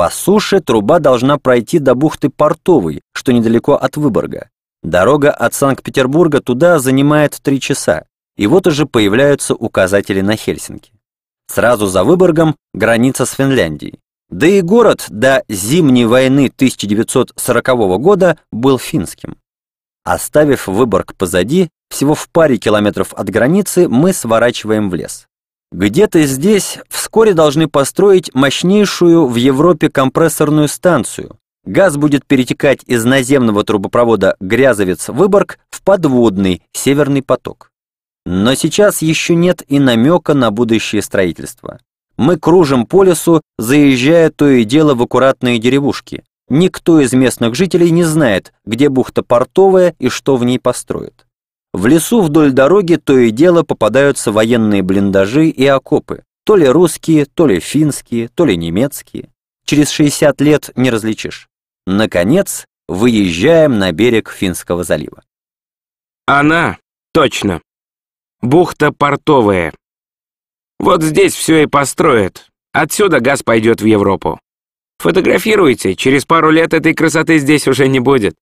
По 0.00 0.08
суше 0.08 0.60
труба 0.60 0.98
должна 0.98 1.36
пройти 1.36 1.78
до 1.78 1.94
бухты 1.94 2.30
Портовой, 2.30 3.02
что 3.12 3.34
недалеко 3.34 3.74
от 3.74 3.98
Выборга. 3.98 4.48
Дорога 4.82 5.30
от 5.30 5.52
Санкт-Петербурга 5.52 6.40
туда 6.40 6.78
занимает 6.78 7.38
три 7.42 7.60
часа, 7.60 8.06
и 8.38 8.46
вот 8.46 8.66
уже 8.66 8.86
появляются 8.86 9.54
указатели 9.54 10.22
на 10.22 10.36
Хельсинки. 10.36 10.94
Сразу 11.48 11.86
за 11.86 12.02
Выборгом 12.02 12.56
граница 12.72 13.26
с 13.26 13.32
Финляндией. 13.32 14.00
Да 14.30 14.46
и 14.46 14.62
город 14.62 15.04
до 15.10 15.44
Зимней 15.50 16.06
войны 16.06 16.46
1940 16.46 17.66
года 18.00 18.38
был 18.50 18.78
финским. 18.78 19.36
Оставив 20.02 20.66
Выборг 20.66 21.14
позади, 21.14 21.68
всего 21.90 22.14
в 22.14 22.26
паре 22.30 22.56
километров 22.56 23.12
от 23.12 23.28
границы 23.28 23.86
мы 23.86 24.14
сворачиваем 24.14 24.88
в 24.88 24.94
лес. 24.94 25.26
Где-то 25.72 26.22
здесь 26.24 26.78
вскоре 26.88 27.32
должны 27.32 27.68
построить 27.68 28.34
мощнейшую 28.34 29.26
в 29.26 29.36
Европе 29.36 29.88
компрессорную 29.88 30.66
станцию. 30.66 31.36
Газ 31.64 31.96
будет 31.96 32.26
перетекать 32.26 32.80
из 32.86 33.04
наземного 33.04 33.62
трубопровода 33.62 34.36
Грязовец-Выборг 34.40 35.58
в 35.70 35.82
подводный 35.82 36.62
Северный 36.72 37.22
поток. 37.22 37.70
Но 38.26 38.54
сейчас 38.54 39.02
еще 39.02 39.34
нет 39.34 39.62
и 39.68 39.78
намека 39.78 40.34
на 40.34 40.50
будущее 40.50 41.02
строительство. 41.02 41.78
Мы 42.16 42.36
кружим 42.36 42.86
по 42.86 43.04
лесу, 43.04 43.40
заезжая 43.58 44.30
то 44.30 44.48
и 44.48 44.64
дело 44.64 44.94
в 44.94 45.02
аккуратные 45.02 45.58
деревушки. 45.58 46.24
Никто 46.48 47.00
из 47.00 47.12
местных 47.12 47.54
жителей 47.54 47.90
не 47.90 48.02
знает, 48.02 48.52
где 48.64 48.88
бухта 48.88 49.22
портовая 49.22 49.94
и 49.98 50.08
что 50.08 50.36
в 50.36 50.44
ней 50.44 50.58
построят. 50.58 51.26
В 51.72 51.86
лесу 51.86 52.20
вдоль 52.20 52.52
дороги 52.52 52.96
то 52.96 53.16
и 53.16 53.30
дело 53.30 53.62
попадаются 53.62 54.32
военные 54.32 54.82
блиндажи 54.82 55.48
и 55.48 55.66
окопы, 55.66 56.24
то 56.44 56.56
ли 56.56 56.66
русские, 56.66 57.26
то 57.26 57.46
ли 57.46 57.60
финские, 57.60 58.28
то 58.28 58.44
ли 58.44 58.56
немецкие. 58.56 59.30
Через 59.64 59.90
60 59.90 60.40
лет 60.40 60.70
не 60.74 60.90
различишь. 60.90 61.48
Наконец, 61.86 62.66
выезжаем 62.88 63.78
на 63.78 63.92
берег 63.92 64.30
Финского 64.30 64.82
залива. 64.82 65.22
Она, 66.26 66.78
точно, 67.12 67.60
Бухта 68.42 68.90
портовая. 68.90 69.74
Вот 70.78 71.02
здесь 71.02 71.34
все 71.34 71.64
и 71.64 71.66
построят. 71.66 72.48
Отсюда 72.72 73.20
газ 73.20 73.42
пойдет 73.42 73.82
в 73.82 73.84
Европу. 73.84 74.40
Фотографируйте, 74.98 75.94
через 75.94 76.24
пару 76.24 76.50
лет 76.50 76.72
этой 76.72 76.94
красоты 76.94 77.38
здесь 77.38 77.68
уже 77.68 77.86
не 77.86 78.00
будет. 78.00 78.34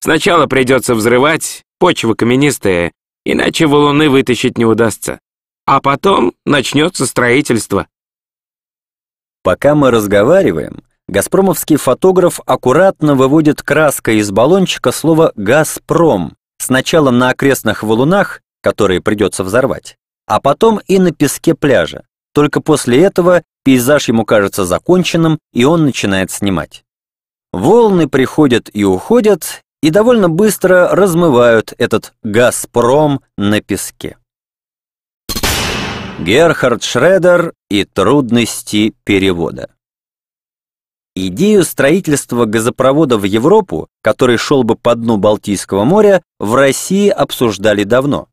Сначала 0.00 0.46
придется 0.46 0.94
взрывать, 0.94 1.65
почва 1.78 2.14
каменистая, 2.14 2.92
иначе 3.24 3.66
валуны 3.66 4.08
вытащить 4.08 4.58
не 4.58 4.64
удастся. 4.64 5.20
А 5.66 5.80
потом 5.80 6.34
начнется 6.44 7.06
строительство. 7.06 7.88
Пока 9.42 9.74
мы 9.74 9.90
разговариваем, 9.90 10.82
газпромовский 11.08 11.76
фотограф 11.76 12.40
аккуратно 12.46 13.14
выводит 13.14 13.62
краской 13.62 14.18
из 14.18 14.30
баллончика 14.30 14.92
слово 14.92 15.32
«Газпром», 15.36 16.36
сначала 16.58 17.10
на 17.10 17.30
окрестных 17.30 17.82
валунах, 17.82 18.42
которые 18.62 19.00
придется 19.00 19.44
взорвать, 19.44 19.96
а 20.26 20.40
потом 20.40 20.80
и 20.86 20.98
на 20.98 21.12
песке 21.12 21.54
пляжа. 21.54 22.04
Только 22.32 22.60
после 22.60 23.02
этого 23.02 23.42
пейзаж 23.64 24.08
ему 24.08 24.24
кажется 24.24 24.64
законченным, 24.64 25.38
и 25.52 25.64
он 25.64 25.84
начинает 25.84 26.30
снимать. 26.30 26.84
Волны 27.52 28.08
приходят 28.08 28.68
и 28.72 28.84
уходят, 28.84 29.62
и 29.86 29.90
довольно 29.90 30.28
быстро 30.28 30.88
размывают 30.88 31.72
этот 31.78 32.12
«Газпром» 32.24 33.20
на 33.38 33.60
песке. 33.60 34.18
Герхард 36.18 36.82
Шредер 36.82 37.52
и 37.70 37.84
трудности 37.84 38.96
перевода. 39.04 39.70
Идею 41.14 41.62
строительства 41.62 42.46
газопровода 42.46 43.16
в 43.16 43.22
Европу, 43.22 43.86
который 44.02 44.38
шел 44.38 44.64
бы 44.64 44.74
по 44.74 44.96
дну 44.96 45.18
Балтийского 45.18 45.84
моря, 45.84 46.20
в 46.40 46.56
России 46.56 47.08
обсуждали 47.08 47.84
давно. 47.84 48.26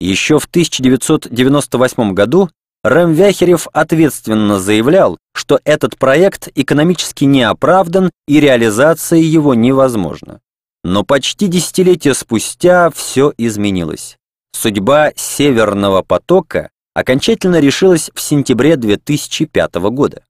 Еще 0.00 0.38
в 0.38 0.44
1998 0.44 2.12
году 2.12 2.50
Рэм 2.84 3.14
Вяхерев 3.14 3.68
ответственно 3.72 4.60
заявлял, 4.60 5.16
что 5.34 5.60
этот 5.64 5.96
проект 5.96 6.50
экономически 6.54 7.24
не 7.24 7.42
оправдан 7.42 8.10
и 8.28 8.38
реализация 8.38 9.20
его 9.20 9.54
невозможна. 9.54 10.40
Но 10.82 11.04
почти 11.04 11.48
десятилетия 11.48 12.14
спустя 12.14 12.90
все 12.90 13.32
изменилось. 13.36 14.18
Судьба 14.52 15.12
Северного 15.16 16.02
потока 16.02 16.70
окончательно 16.94 17.60
решилась 17.60 18.10
в 18.14 18.20
сентябре 18.20 18.76
2005 18.76 19.74
года. 19.90 20.22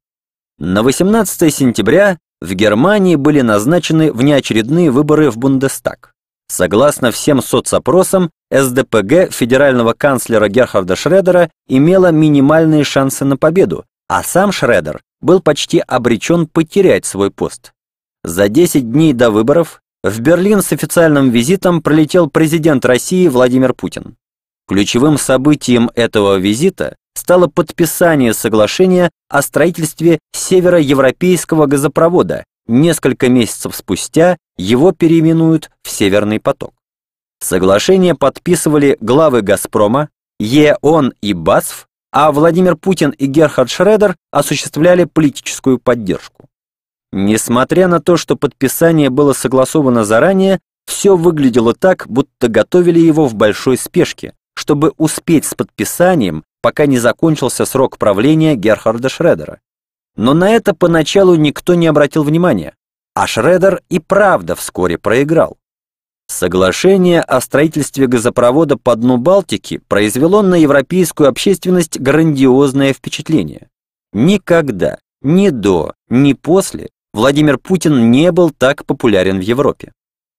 На 0.59 0.83
18 0.83 1.55
сентября 1.55 2.19
в 2.41 2.53
Германии 2.55 3.17
были 3.17 3.41
назначены 3.41 4.13
внеочередные 4.13 4.91
выборы 4.91 5.31
в 5.31 5.39
Бундестаг. 5.39 6.13
Согласно 6.49 7.13
всем 7.13 7.43
соцопросам, 7.43 8.31
СДПГ 8.51 9.33
федерального 9.33 9.93
канцлера 9.93 10.49
Герхарда 10.49 10.97
Шредера 10.97 11.51
имела 11.69 12.11
минимальные 12.11 12.83
шансы 12.83 13.25
на 13.25 13.37
победу, 13.37 13.85
а 14.09 14.25
сам 14.25 14.51
Шредер 14.51 15.01
был 15.21 15.41
почти 15.41 15.79
обречен 15.79 16.47
потерять 16.47 17.05
свой 17.05 17.31
пост. 17.31 17.73
За 18.25 18.49
10 18.49 18.91
дней 18.91 19.13
до 19.13 19.31
выборов 19.31 19.81
в 20.03 20.21
Берлин 20.21 20.63
с 20.63 20.73
официальным 20.73 21.31
визитом 21.31 21.83
прилетел 21.83 22.29
президент 22.29 22.85
России 22.85 23.29
Владимир 23.29 23.75
Путин. 23.75 24.17
Ключевым 24.69 25.19
событием 25.19 25.91
этого 25.95 26.37
визита 26.37 26.97
стало 27.15 27.49
подписание 27.49 28.35
соглашения 28.35 29.11
о 29.29 29.43
строительстве 29.43 30.19
североевропейского 30.33 31.67
газопровода, 31.67 32.45
Несколько 32.73 33.29
месяцев 33.29 33.75
спустя 33.75 34.37
его 34.57 34.93
переименуют 34.93 35.73
в 35.83 35.91
«Северный 35.91 36.39
поток». 36.39 36.73
Соглашение 37.41 38.15
подписывали 38.15 38.97
главы 39.01 39.43
«Газпрома», 39.43 40.09
ЕОН 40.39 41.15
и 41.21 41.33
БАСФ, 41.33 41.89
а 42.13 42.31
Владимир 42.31 42.77
Путин 42.77 43.11
и 43.11 43.27
Герхард 43.27 43.71
Шредер 43.71 44.15
осуществляли 44.31 45.03
политическую 45.03 45.81
поддержку. 45.81 46.47
Несмотря 47.13 47.89
на 47.89 48.01
то, 48.01 48.17
что 48.17 48.37
подписание 48.37 49.11
было 49.11 49.33
согласовано 49.33 50.05
заранее, 50.05 50.61
все 50.87 51.17
выглядело 51.17 51.75
так, 51.75 52.07
будто 52.09 52.49
готовили 52.49 53.01
его 53.01 53.27
в 53.27 53.35
большой 53.35 53.77
спешке, 53.77 54.35
чтобы 54.55 54.93
успеть 54.97 55.45
с 55.45 55.55
подписанием, 55.55 56.45
пока 56.63 56.87
не 56.87 56.99
закончился 56.99 57.65
срок 57.65 57.99
правления 57.99 58.55
Герхарда 58.55 59.09
Шредера. 59.09 59.61
Но 60.17 60.35
на 60.35 60.51
это 60.51 60.75
поначалу 60.75 61.35
никто 61.35 61.75
не 61.75 61.87
обратил 61.87 62.23
внимания, 62.23 62.75
а 63.15 63.27
Шредер 63.27 63.83
и 63.89 63.99
правда 63.99 64.55
вскоре 64.55 64.99
проиграл. 64.99 65.57
Соглашение 66.29 67.23
о 67.23 67.41
строительстве 67.41 68.07
газопровода 68.07 68.77
по 68.77 68.95
дну 68.95 69.17
Балтики 69.17 69.81
произвело 69.89 70.43
на 70.43 70.55
европейскую 70.55 71.29
общественность 71.29 71.99
грандиозное 71.99 72.93
впечатление. 72.93 73.69
Никогда, 74.13 74.99
ни 75.23 75.49
до, 75.49 75.95
ни 76.09 76.35
после 76.35 76.91
Владимир 77.13 77.59
Путин 77.59 78.11
не 78.11 78.31
был 78.31 78.51
так 78.51 78.87
популярен 78.87 79.39
в 79.39 79.43
Европе. 79.43 79.93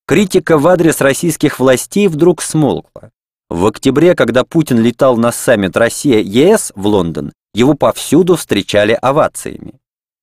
Критика 0.08 0.58
в 0.58 0.68
адрес 0.68 1.02
российских 1.02 1.60
властей 1.60 2.08
вдруг 2.08 2.42
смолкла. 2.42 3.12
В 3.50 3.66
октябре, 3.66 4.16
когда 4.16 4.46
Путин 4.46 4.80
летал 4.80 5.18
на 5.18 5.32
саммит 5.32 5.76
Россия-ЕС 5.76 6.72
в 6.76 6.88
Лондон, 6.88 7.34
его 7.54 7.74
повсюду 7.74 8.38
встречали 8.38 8.98
овациями. 9.02 9.74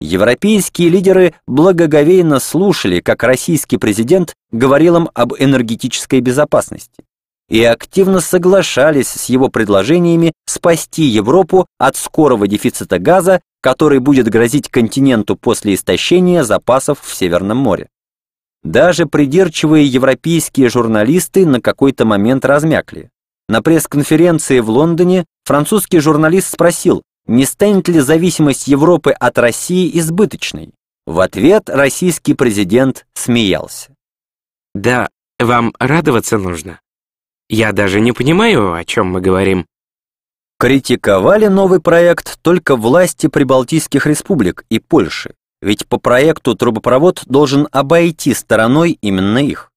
Европейские 0.01 0.89
лидеры 0.89 1.35
благоговейно 1.47 2.39
слушали, 2.39 3.01
как 3.01 3.25
российский 3.25 3.77
президент 3.77 4.35
говорил 4.53 4.97
им 4.97 5.11
об 5.13 5.35
энергетической 5.39 6.21
безопасности. 6.21 7.05
И 7.49 7.65
активно 7.65 8.21
соглашались 8.21 9.09
с 9.09 9.27
его 9.27 9.49
предложениями 9.49 10.33
спасти 10.47 11.03
Европу 11.03 11.67
от 11.79 11.97
скорого 11.97 12.47
дефицита 12.47 12.99
газа, 12.99 13.41
который 13.61 13.99
будет 13.99 14.29
грозить 14.29 14.69
континенту 14.69 15.37
после 15.37 15.75
истощения 15.75 16.45
запасов 16.45 17.01
в 17.03 17.15
Северном 17.15 17.59
море. 17.59 17.89
Даже 18.63 19.07
придирчивые 19.07 19.87
европейские 19.87 20.69
журналисты 20.69 21.47
на 21.47 21.61
какой-то 21.61 22.05
момент 22.05 22.45
размякли. 22.45 23.11
На 23.49 23.63
пресс-конференции 23.63 24.61
в 24.61 24.69
Лондоне 24.69 25.25
французский 25.45 26.01
журналист 26.01 26.53
спросил, 26.53 27.03
не 27.27 27.45
станет 27.45 27.89
ли 27.89 28.01
зависимость 28.01 28.69
Европы 28.69 29.13
от 29.13 29.39
России 29.39 29.91
избыточной. 29.99 30.73
В 31.07 31.21
ответ 31.21 31.71
российский 31.71 32.35
президент 32.35 33.07
смеялся. 33.15 33.95
«Да, 34.75 35.09
вам 35.39 35.73
радоваться 35.79 36.37
нужно. 36.37 36.81
Я 37.49 37.73
даже 37.73 38.01
не 38.01 38.13
понимаю, 38.13 38.75
о 38.75 38.85
чем 38.85 39.09
мы 39.09 39.21
говорим». 39.21 39.67
Критиковали 40.59 41.47
новый 41.47 41.81
проект 41.81 42.41
только 42.43 42.77
власти 42.77 43.29
прибалтийских 43.29 44.07
республик 44.07 44.65
и 44.69 44.81
Польши, 44.81 45.35
ведь 45.63 45.87
по 45.87 45.99
проекту 45.99 46.55
трубопровод 46.57 47.23
должен 47.27 47.69
обойти 47.71 48.35
стороной 48.35 48.99
именно 49.01 49.39
их. 49.39 49.71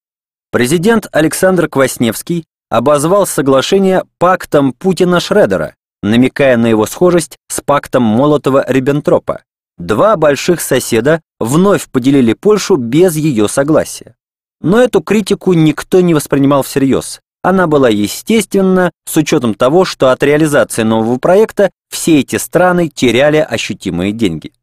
Президент 0.51 1.07
Александр 1.11 1.67
Квасневский 1.67 2.45
обозвал 2.69 3.27
соглашение 3.27 4.03
пактом 4.17 4.73
Путина-Шредера, 4.73 5.75
намекая 6.01 6.57
на 6.57 6.67
его 6.67 6.85
схожесть 6.85 7.37
с 7.47 7.61
пактом 7.61 8.03
Молотова-Риббентропа. 8.03 9.41
Два 9.77 10.15
больших 10.15 10.61
соседа 10.61 11.21
вновь 11.39 11.87
поделили 11.89 12.33
Польшу 12.33 12.75
без 12.75 13.15
ее 13.15 13.47
согласия. 13.47 14.15
Но 14.61 14.81
эту 14.81 15.01
критику 15.01 15.53
никто 15.53 16.01
не 16.01 16.13
воспринимал 16.13 16.63
всерьез. 16.63 17.19
Она 17.43 17.65
была 17.67 17.89
естественна 17.89 18.91
с 19.05 19.17
учетом 19.17 19.55
того, 19.55 19.83
что 19.83 20.09
от 20.11 20.21
реализации 20.21 20.83
нового 20.83 21.17
проекта 21.17 21.71
все 21.89 22.19
эти 22.19 22.35
страны 22.35 22.87
теряли 22.87 23.37
ощутимые 23.37 24.11
деньги. 24.11 24.53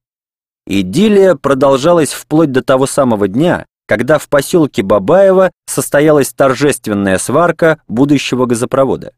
Идиллия 0.66 1.34
продолжалась 1.34 2.12
вплоть 2.12 2.52
до 2.52 2.62
того 2.62 2.86
самого 2.86 3.26
дня, 3.26 3.66
когда 3.86 4.18
в 4.18 4.28
поселке 4.28 4.82
Бабаево 4.82 5.50
состоялась 5.66 6.32
торжественная 6.32 7.18
сварка 7.18 7.80
будущего 7.88 8.46
газопровода. 8.46 9.12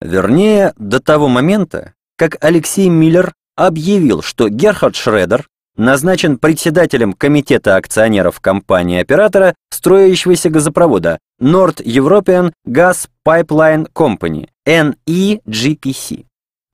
Вернее, 0.00 0.72
до 0.78 0.98
того 0.98 1.28
момента, 1.28 1.94
как 2.16 2.42
Алексей 2.42 2.88
Миллер 2.88 3.34
объявил, 3.54 4.22
что 4.22 4.48
Герхард 4.48 4.96
Шредер 4.96 5.46
назначен 5.76 6.38
председателем 6.38 7.12
комитета 7.12 7.76
акционеров 7.76 8.40
компании-оператора 8.40 9.54
строящегося 9.70 10.50
газопровода 10.50 11.18
North 11.40 11.82
European 11.84 12.52
Gas 12.66 13.08
Pipeline 13.26 13.88
Company, 13.92 14.48
NEGPC. 14.66 16.24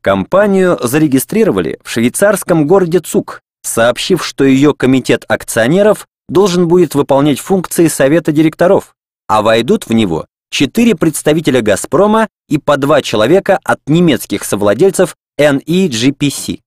Компанию 0.01 0.79
зарегистрировали 0.83 1.79
в 1.85 1.91
швейцарском 1.91 2.67
городе 2.67 3.01
Цук, 3.01 3.41
сообщив, 3.63 4.25
что 4.25 4.45
ее 4.45 4.75
комитет 4.75 5.25
акционеров 5.29 6.07
должен 6.29 6.69
будет 6.69 6.95
выполнять 6.95 7.39
функции 7.39 7.89
совета 7.89 8.33
директоров, 8.33 8.95
а 9.29 9.43
войдут 9.43 9.87
в 9.87 9.93
него 9.93 10.27
четыре 10.51 10.95
представителя 10.95 11.63
«Газпрома» 11.63 12.29
и 12.49 12.59
по 12.59 12.77
два 12.77 13.01
человека 13.01 13.59
от 13.65 13.81
немецких 13.87 14.45
совладельцев 14.45 15.17
NEGPC. 15.41 16.61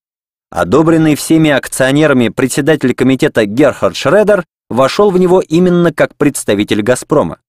Одобренный 0.51 1.15
всеми 1.15 1.49
акционерами 1.49 2.29
председатель 2.29 2.93
комитета 2.93 3.45
Герхард 3.45 3.95
Шредер 3.95 4.45
вошел 4.69 5.11
в 5.11 5.17
него 5.17 5.41
именно 5.41 5.93
как 5.93 6.15
представитель 6.15 6.81
«Газпрома». 6.81 7.39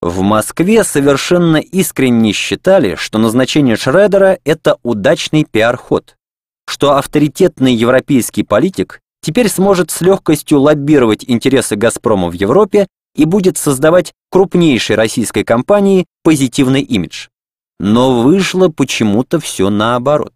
В 0.00 0.20
Москве 0.22 0.82
совершенно 0.82 1.58
искренне 1.58 2.32
считали, 2.32 2.96
что 2.96 3.18
назначение 3.18 3.76
Шредера– 3.76 4.38
это 4.44 4.78
удачный 4.82 5.44
пиар-ход, 5.44 6.16
что 6.66 6.96
авторитетный 6.96 7.74
европейский 7.74 8.42
политик 8.42 9.00
теперь 9.20 9.48
сможет 9.48 9.90
с 9.90 10.00
легкостью 10.00 10.60
лоббировать 10.60 11.24
интересы 11.26 11.76
«Газпрома» 11.76 12.28
в 12.28 12.32
Европе 12.32 12.88
и 13.14 13.24
будет 13.24 13.58
создавать 13.58 14.12
крупнейшей 14.30 14.96
российской 14.96 15.44
компании 15.44 16.06
позитивный 16.24 16.82
имидж. 16.82 17.28
Но 17.78 18.22
вышло 18.22 18.68
почему-то 18.68 19.38
все 19.38 19.70
наоборот. 19.70 20.32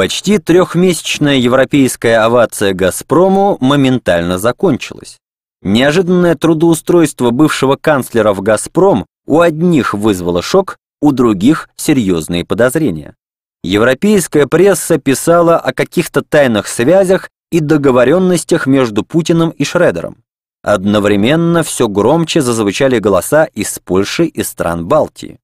Почти 0.00 0.38
трехмесячная 0.38 1.36
европейская 1.36 2.24
овация 2.24 2.72
«Газпрому» 2.72 3.58
моментально 3.60 4.38
закончилась. 4.38 5.18
Неожиданное 5.60 6.36
трудоустройство 6.36 7.32
бывшего 7.32 7.76
канцлера 7.76 8.32
в 8.32 8.40
«Газпром» 8.40 9.04
у 9.26 9.40
одних 9.40 9.92
вызвало 9.92 10.40
шок, 10.40 10.78
у 11.02 11.12
других– 11.12 11.68
серьезные 11.76 12.46
подозрения. 12.46 13.14
Европейская 13.62 14.46
пресса 14.46 14.96
писала 14.96 15.58
о 15.58 15.74
каких-то 15.74 16.22
тайных 16.22 16.66
связях 16.66 17.28
и 17.52 17.60
договоренностях 17.60 18.66
между 18.66 19.04
Путиным 19.04 19.50
и 19.50 19.64
Шредером. 19.64 20.16
Одновременно 20.62 21.62
все 21.62 21.88
громче 21.88 22.40
зазвучали 22.40 23.00
голоса 23.00 23.44
из 23.44 23.78
Польши 23.78 24.24
и 24.24 24.42
стран 24.44 24.88
Балтии. 24.88 25.40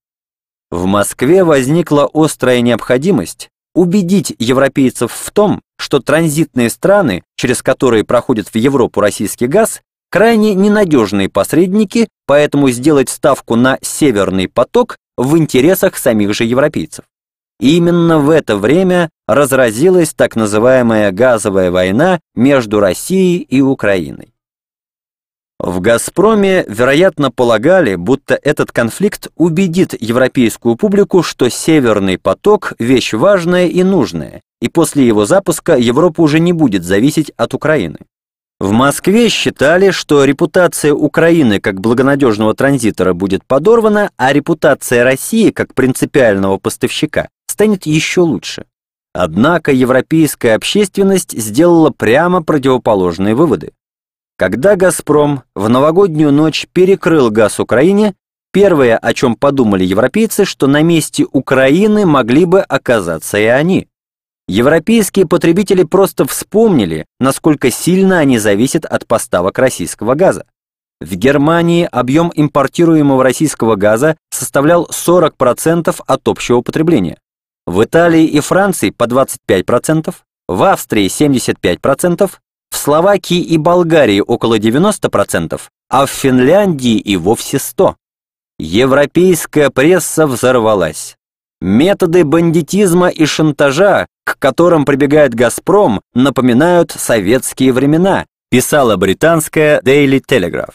В 0.71 0.87
Москве 0.87 1.45
возникла 1.45 2.09
острая 2.15 2.63
необходимость 2.63 3.51
убедить 3.77 4.35
европейцев 4.39 5.13
в 5.13 5.31
том, 5.31 5.61
что 5.79 6.01
транзитные 6.01 6.71
страны, 6.71 7.23
через 7.37 7.63
которые 7.63 8.05
проходит 8.05 8.49
в 8.49 8.57
Европу 8.57 9.01
российский 9.01 9.47
газ, 9.47 9.83
крайне 10.11 10.55
ненадежные 10.55 11.29
посредники, 11.29 12.09
поэтому 12.27 12.71
сделать 12.71 13.11
ставку 13.11 13.55
на 13.55 13.79
«Северный 13.83 14.49
поток» 14.49 14.97
в 15.19 15.37
интересах 15.37 15.99
самих 15.99 16.35
же 16.35 16.45
европейцев. 16.45 17.05
Именно 17.61 18.19
в 18.19 18.31
это 18.31 18.57
время 18.57 19.11
разразилась 19.29 20.15
так 20.15 20.37
называемая 20.37 21.13
газовая 21.13 21.71
война 21.71 22.21
между 22.35 22.81
Россией 22.81 23.39
и 23.39 23.61
Украиной. 23.61 24.33
В 25.59 25.81
«Газпроме», 25.81 26.65
вероятно, 26.69 27.31
полагали, 27.31 27.95
будто 27.95 28.39
этот 28.43 28.73
конфликт 28.73 29.29
убедит 29.37 29.95
европейскую 29.99 30.77
публику, 30.77 31.23
что 31.23 31.49
«Северный 31.49 32.19
поток»— 32.19 32.75
вещь 32.79 33.15
важная 33.15 33.67
и 33.67 33.83
нужная, 33.83 34.43
и 34.61 34.69
после 34.69 35.07
его 35.07 35.25
запуска 35.25 35.77
Европа 35.77 36.21
уже 36.21 36.41
не 36.41 36.53
будет 36.53 36.85
зависеть 36.85 37.33
от 37.37 37.55
Украины. 37.55 37.99
В 38.59 38.73
Москве 38.73 39.29
считали, 39.29 39.91
что 39.91 40.25
репутация 40.25 40.93
Украины 40.93 41.61
как 41.61 41.81
благонадежного 41.81 42.55
транзитора 42.55 43.13
будет 43.13 43.45
подорвана, 43.45 44.11
а 44.17 44.33
репутация 44.33 45.05
России 45.05 45.51
как 45.51 45.75
принципиального 45.75 46.57
поставщика 46.59 47.29
станет 47.47 47.85
еще 47.87 48.23
лучше. 48.23 48.65
Однако 49.13 49.73
европейская 49.73 50.55
общественность 50.55 51.39
сделала 51.39 51.91
прямо 51.91 52.43
противоположные 52.43 53.35
выводы. 53.35 53.73
Когда 54.39 54.77
«Газпром» 54.77 55.45
в 55.55 55.71
новогоднюю 55.71 56.31
ночь 56.31 56.67
перекрыл 56.71 57.31
газ 57.31 57.59
Украине, 57.59 58.15
первое, 58.53 58.99
о 58.99 59.15
чем 59.15 59.35
подумали 59.35 59.83
европейцы, 59.83 60.45
что 60.45 60.67
на 60.67 60.83
месте 60.83 61.25
Украины 61.33 62.05
могли 62.05 62.45
бы 62.45 62.61
оказаться 62.61 63.39
и 63.39 63.47
они. 63.47 63.89
Европейские 64.47 65.27
потребители 65.27 65.85
просто 65.85 66.27
вспомнили, 66.27 67.07
насколько 67.19 67.71
сильно 67.71 68.19
они 68.19 68.39
зависят 68.39 68.85
от 68.85 69.07
поставок 69.07 69.59
российского 69.59 70.15
газа. 70.15 70.45
В 71.01 71.15
Германии 71.15 71.89
объем 71.91 72.31
импортируемого 72.35 73.25
российского 73.25 73.77
газа 73.77 74.19
составлял 74.31 74.87
40% 74.91 75.95
от 76.07 76.29
общего 76.29 76.61
потребления. 76.61 77.19
В 77.67 77.83
Италии 77.83 78.25
и 78.25 78.41
Франции 78.41 78.91
по 78.91 79.05
25%, 79.05 80.15
в 80.47 80.63
Австрии 80.63 81.07
75%, 81.07 82.31
в 82.71 82.77
Словакии 82.77 83.41
и 83.41 83.59
Болгарии 83.59 84.21
около 84.21 84.59
90%, 84.59 85.61
а 85.89 86.07
в 86.07 86.11
Финляндии 86.11 86.99
и 86.99 87.17
вовсе 87.17 87.59
100%. 87.59 87.95
Европейская 88.59 89.69
пресса 89.69 90.27
взорвалась. 90.27 91.17
Методы 91.61 92.25
бандитизма 92.25 93.09
и 93.09 93.27
шантажа, 93.27 94.07
к 94.25 94.39
которым 94.39 94.85
прибегает 94.85 95.35
«Газпром», 95.35 96.01
напоминают 96.15 96.91
советские 96.91 97.73
времена, 97.73 98.27
писала 98.51 98.97
британская 98.97 99.81
Daily 99.81 100.23
Telegraph. 100.27 100.75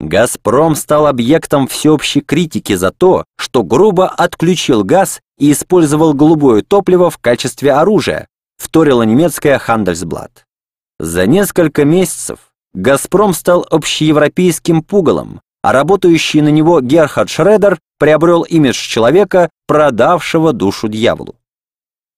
«Газпром» 0.00 0.74
стал 0.76 1.06
объектом 1.06 1.66
всеобщей 1.66 2.20
критики 2.20 2.74
за 2.74 2.90
то, 2.90 3.24
что 3.38 3.62
грубо 3.62 4.08
отключил 4.08 4.82
газ 4.82 5.20
и 5.38 5.52
использовал 5.52 6.14
голубое 6.14 6.62
топливо 6.62 7.10
в 7.10 7.18
качестве 7.18 7.72
оружия, 7.72 8.26
вторила 8.58 9.02
немецкая 9.02 9.58
Handelsblatt. 9.58 10.30
За 11.00 11.26
несколько 11.26 11.86
месяцев 11.86 12.52
«Газпром» 12.74 13.32
стал 13.32 13.66
общеевропейским 13.70 14.82
пугалом, 14.82 15.40
а 15.62 15.72
работающий 15.72 16.42
на 16.42 16.48
него 16.48 16.82
Герхард 16.82 17.30
Шредер 17.30 17.78
приобрел 17.98 18.42
имидж 18.42 18.76
человека, 18.76 19.48
продавшего 19.66 20.52
душу 20.52 20.88
дьяволу. 20.88 21.36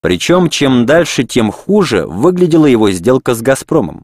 Причем 0.01 0.49
чем 0.49 0.85
дальше, 0.85 1.23
тем 1.23 1.49
хуже 1.49 2.05
выглядела 2.05 2.65
его 2.65 2.91
сделка 2.91 3.35
с 3.35 3.41
«Газпромом». 3.41 4.03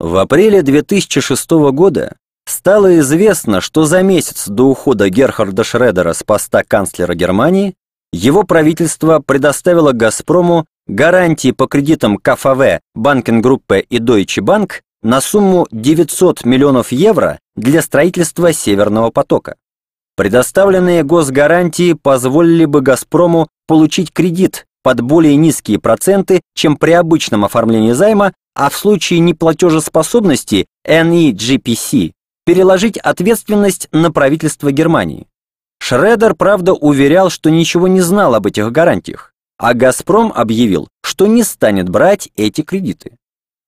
В 0.00 0.16
апреле 0.16 0.62
2006 0.62 1.50
года 1.50 2.16
стало 2.46 2.98
известно, 3.00 3.60
что 3.60 3.84
за 3.84 4.00
месяц 4.00 4.48
до 4.48 4.70
ухода 4.70 5.10
Герхарда 5.10 5.64
Шредера 5.64 6.14
с 6.14 6.22
поста 6.22 6.62
канцлера 6.66 7.14
Германии 7.14 7.74
его 8.10 8.44
правительство 8.44 9.18
предоставило 9.18 9.92
«Газпрому» 9.92 10.64
гарантии 10.86 11.52
по 11.52 11.66
кредитам 11.66 12.18
КФВ, 12.18 12.80
Банкенгруппе 12.94 13.80
и 13.80 13.98
Deutsche 13.98 14.42
Bank 14.42 14.80
на 15.02 15.20
сумму 15.20 15.66
900 15.70 16.44
миллионов 16.44 16.92
евро 16.92 17.38
для 17.56 17.82
строительства 17.82 18.52
Северного 18.52 19.10
потока. 19.10 19.56
Предоставленные 20.16 21.02
госгарантии 21.02 21.94
позволили 21.94 22.66
бы 22.66 22.80
«Газпрому» 22.80 23.48
получить 23.66 24.12
кредит 24.12 24.66
под 24.82 25.00
более 25.00 25.36
низкие 25.36 25.78
проценты, 25.78 26.42
чем 26.54 26.76
при 26.76 26.92
обычном 26.92 27.44
оформлении 27.44 27.92
займа, 27.92 28.32
а 28.54 28.68
в 28.68 28.76
случае 28.76 29.20
неплатежеспособности 29.20 30.66
NEGPC 30.86 32.12
переложить 32.44 32.98
ответственность 32.98 33.88
на 33.92 34.12
правительство 34.12 34.70
Германии. 34.70 35.26
Шредер, 35.80 36.34
правда, 36.34 36.74
уверял, 36.74 37.30
что 37.30 37.50
ничего 37.50 37.88
не 37.88 38.00
знал 38.00 38.34
об 38.34 38.46
этих 38.46 38.70
гарантиях, 38.70 39.31
а 39.62 39.74
«Газпром» 39.74 40.32
объявил, 40.34 40.88
что 41.04 41.28
не 41.28 41.44
станет 41.44 41.88
брать 41.88 42.30
эти 42.36 42.62
кредиты. 42.62 43.12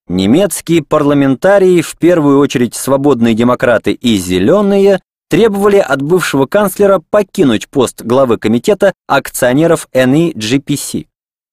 Немецкие 0.09 0.83
парламентарии, 0.83 1.83
в 1.83 1.97
первую 1.97 2.41
очередь 2.41 2.75
свободные 2.75 3.35
демократы 3.35 3.93
и 3.93 4.17
зеленые, 4.17 5.01
требовали 5.31 5.77
от 5.77 6.03
бывшего 6.03 6.47
канцлера 6.47 7.01
покинуть 7.11 7.69
пост 7.69 8.03
главы 8.03 8.39
комитета 8.39 8.93
акционеров 9.07 9.87
NEGPC. 9.95 11.07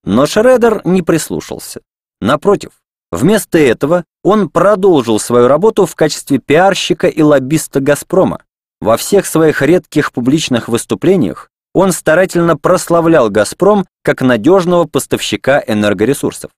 Но 0.05 0.25
Шредер 0.25 0.81
не 0.85 1.03
прислушался. 1.03 1.81
Напротив, 2.19 2.71
вместо 3.11 3.59
этого 3.59 4.05
он 4.23 4.49
продолжил 4.49 5.19
свою 5.19 5.49
работу 5.49 5.85
в 5.85 5.93
качестве 5.93 6.39
пиарщика 6.39 7.07
и 7.07 7.21
лоббиста 7.21 7.79
«Газпрома». 7.79 8.41
Во 8.81 8.97
всех 8.97 9.27
своих 9.27 9.61
редких 9.61 10.11
публичных 10.11 10.67
выступлениях 10.67 11.50
он 11.73 11.91
старательно 11.91 12.57
прославлял 12.57 13.29
«Газпром» 13.29 13.85
как 14.03 14.21
надежного 14.21 14.85
поставщика 14.85 15.63
энергоресурсов. 15.65 16.51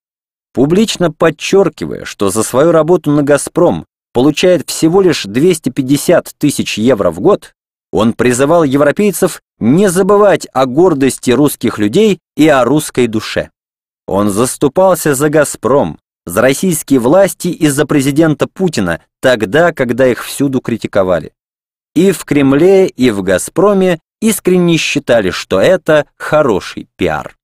Публично 0.53 1.11
подчеркивая, 1.11 2.05
что 2.05 2.29
за 2.29 2.43
свою 2.43 2.71
работу 2.71 3.11
на 3.11 3.23
«Газпром» 3.23 3.85
получает 4.13 4.69
всего 4.69 5.01
лишь 5.01 5.23
250 5.23 6.33
тысяч 6.37 6.77
евро 6.77 7.11
в 7.11 7.19
год, 7.19 7.53
он 7.91 8.13
призывал 8.13 8.63
европейцев 8.63 9.41
не 9.59 9.89
забывать 9.89 10.47
о 10.53 10.65
гордости 10.65 11.31
русских 11.31 11.77
людей 11.77 12.19
и 12.35 12.47
о 12.47 12.63
русской 12.63 13.07
душе. 13.07 13.49
Он 14.07 14.29
заступался 14.29 15.15
за 15.15 15.29
«Газпром», 15.29 15.99
за 16.25 16.41
российские 16.41 16.99
власти 16.99 17.49
и 17.49 17.67
за 17.67 17.85
президента 17.85 18.47
Путина 18.47 19.01
тогда, 19.21 19.73
когда 19.73 20.07
их 20.07 20.23
всюду 20.23 20.61
критиковали. 20.61 21.33
И 21.95 22.11
в 22.11 22.25
Кремле, 22.25 22.87
и 22.87 23.11
в 23.11 23.21
«Газпроме» 23.21 23.99
искренне 24.19 24.77
считали, 24.77 25.29
что 25.29 25.59
это 25.59 26.07
хороший 26.17 26.87
пиар. 26.95 27.37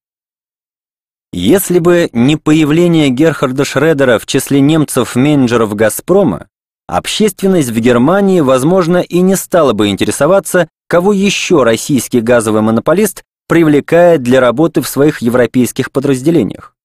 Если 1.31 1.77
бы 1.77 2.09
не 2.13 2.37
появление 2.37 3.09
Герхарда 3.09 3.63
Шредера 3.63 4.17
в 4.17 4.25
числе 4.25 4.61
немцев-менеджеров 4.61 5.75
«Газпрома», 5.75 6.47
общественность 6.87 7.69
в 7.69 7.79
Германии, 7.79 8.39
возможно, 8.39 8.97
и 8.97 9.19
не 9.19 9.35
стала 9.35 9.73
бы 9.73 9.89
интересоваться, 9.89 10.67
кого 10.87 11.13
еще 11.13 11.61
российский 11.61 12.21
газовый 12.21 12.63
монополист 12.63 13.23
привлекает 13.47 14.23
для 14.23 14.39
работы 14.39 14.81
в 14.81 14.87
своих 14.87 15.19
европейских 15.19 15.91
подразделениях. 15.91 16.75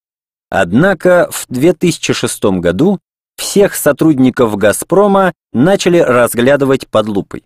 Однако 0.51 1.29
в 1.31 1.47
2006 1.49 2.45
году 2.61 2.99
всех 3.37 3.75
сотрудников 3.75 4.57
«Газпрома» 4.57 5.33
начали 5.53 5.99
разглядывать 5.99 6.87
под 6.89 7.09
лупой. 7.09 7.45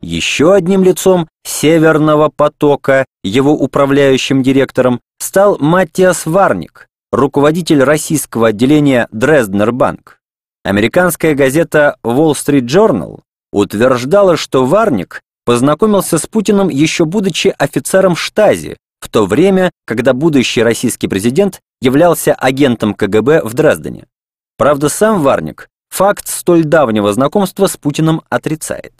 Еще 0.00 0.54
одним 0.54 0.84
лицом 0.84 1.28
«Северного 1.44 2.30
потока», 2.34 3.04
его 3.24 3.52
управляющим 3.52 4.42
директором, 4.42 5.00
стал 5.18 5.58
Маттиас 5.58 6.24
Варник, 6.26 6.86
руководитель 7.10 7.82
российского 7.82 8.48
отделения 8.48 9.08
Дрезднер 9.10 9.72
Банк. 9.72 10.20
Американская 10.64 11.34
газета 11.34 11.96
Wall 12.04 12.32
Street 12.32 12.66
Journal 12.66 13.20
утверждала, 13.52 14.36
что 14.36 14.66
Варник 14.66 15.22
познакомился 15.44 16.18
с 16.18 16.26
Путиным 16.26 16.68
еще 16.68 17.04
будучи 17.04 17.54
офицером 17.58 18.14
штази, 18.14 18.76
в 19.00 19.08
то 19.08 19.26
время, 19.26 19.70
когда 19.86 20.12
будущий 20.12 20.62
российский 20.62 21.08
президент 21.08 21.60
являлся 21.80 22.34
агентом 22.34 22.94
КГБ 22.94 23.42
в 23.42 23.54
Дрездене. 23.54 24.06
Правда, 24.56 24.88
сам 24.88 25.22
Варник 25.22 25.68
факт 25.88 26.28
столь 26.28 26.64
давнего 26.64 27.12
знакомства 27.12 27.66
с 27.66 27.76
Путиным 27.76 28.22
отрицает. 28.28 28.92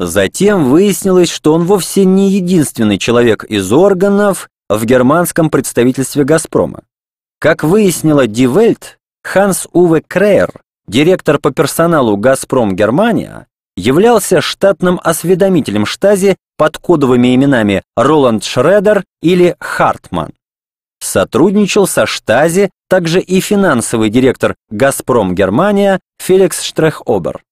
Затем 0.00 0.70
выяснилось, 0.70 1.28
что 1.28 1.52
он 1.52 1.64
вовсе 1.64 2.06
не 2.06 2.30
единственный 2.30 2.96
человек 2.96 3.44
из 3.44 3.70
органов 3.70 4.48
в 4.70 4.86
германском 4.86 5.50
представительстве 5.50 6.24
«Газпрома». 6.24 6.84
Как 7.38 7.62
выяснила 7.62 8.24
Welt, 8.26 8.96
Ханс 9.22 9.68
Уве 9.72 10.00
Крейер, 10.00 10.52
директор 10.86 11.38
по 11.38 11.50
персоналу 11.50 12.16
«Газпром 12.16 12.74
Германия», 12.74 13.46
являлся 13.76 14.40
штатным 14.40 14.98
осведомителем 15.04 15.84
штази 15.84 16.36
под 16.56 16.78
кодовыми 16.78 17.34
именами 17.34 17.82
Роланд 17.94 18.42
Шредер 18.42 19.04
или 19.20 19.54
Хартман. 19.60 20.32
Сотрудничал 21.02 21.86
со 21.86 22.06
штази 22.06 22.70
также 22.88 23.20
и 23.20 23.38
финансовый 23.40 24.08
директор 24.08 24.54
«Газпром 24.70 25.34
Германия» 25.34 26.00
Феликс 26.18 26.62
Штрехобер. 26.62 27.42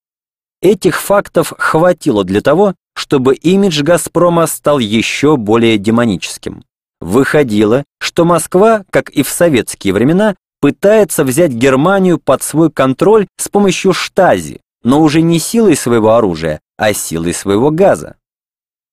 Этих 0.60 1.00
фактов 1.00 1.52
хватило 1.56 2.24
для 2.24 2.40
того, 2.40 2.74
чтобы 2.94 3.34
имидж 3.34 3.82
«Газпрома» 3.82 4.46
стал 4.46 4.80
еще 4.80 5.36
более 5.36 5.78
демоническим. 5.78 6.64
Выходило, 7.00 7.84
что 8.00 8.24
Москва, 8.24 8.84
как 8.90 9.10
и 9.10 9.22
в 9.22 9.28
советские 9.28 9.94
времена, 9.94 10.34
пытается 10.60 11.22
взять 11.22 11.52
Германию 11.52 12.18
под 12.18 12.42
свой 12.42 12.72
контроль 12.72 13.28
с 13.36 13.48
помощью 13.48 13.92
штази, 13.92 14.60
но 14.82 15.00
уже 15.00 15.22
не 15.22 15.38
силой 15.38 15.76
своего 15.76 16.14
оружия, 16.14 16.60
а 16.76 16.92
силой 16.92 17.34
своего 17.34 17.70
газа. 17.70 18.16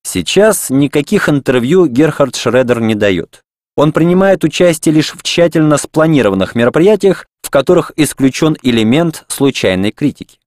Сейчас 0.04 0.70
никаких 0.70 1.30
интервью 1.30 1.88
Герхард 1.88 2.36
Шредер 2.36 2.80
не 2.80 2.94
дает. 2.94 3.42
Он 3.76 3.92
принимает 3.92 4.44
участие 4.44 4.94
лишь 4.94 5.14
в 5.14 5.24
тщательно 5.24 5.78
спланированных 5.78 6.54
мероприятиях, 6.54 7.26
в 7.42 7.50
которых 7.50 7.92
исключен 7.96 8.56
элемент 8.62 9.26
случайной 9.28 9.92
критики. 9.92 10.38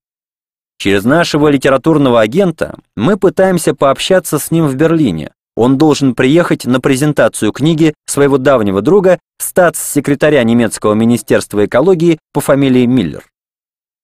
Через 0.78 1.04
нашего 1.04 1.48
литературного 1.48 2.20
агента 2.20 2.78
мы 2.96 3.16
пытаемся 3.16 3.74
пообщаться 3.74 4.38
с 4.38 4.52
ним 4.52 4.68
в 4.68 4.76
Берлине. 4.76 5.32
Он 5.56 5.76
должен 5.76 6.14
приехать 6.14 6.66
на 6.66 6.80
презентацию 6.80 7.50
книги 7.50 7.94
своего 8.06 8.38
давнего 8.38 8.80
друга, 8.80 9.18
статс-секретаря 9.40 10.44
немецкого 10.44 10.94
министерства 10.94 11.66
экологии 11.66 12.18
по 12.32 12.40
фамилии 12.40 12.86
Миллер. 12.86 13.24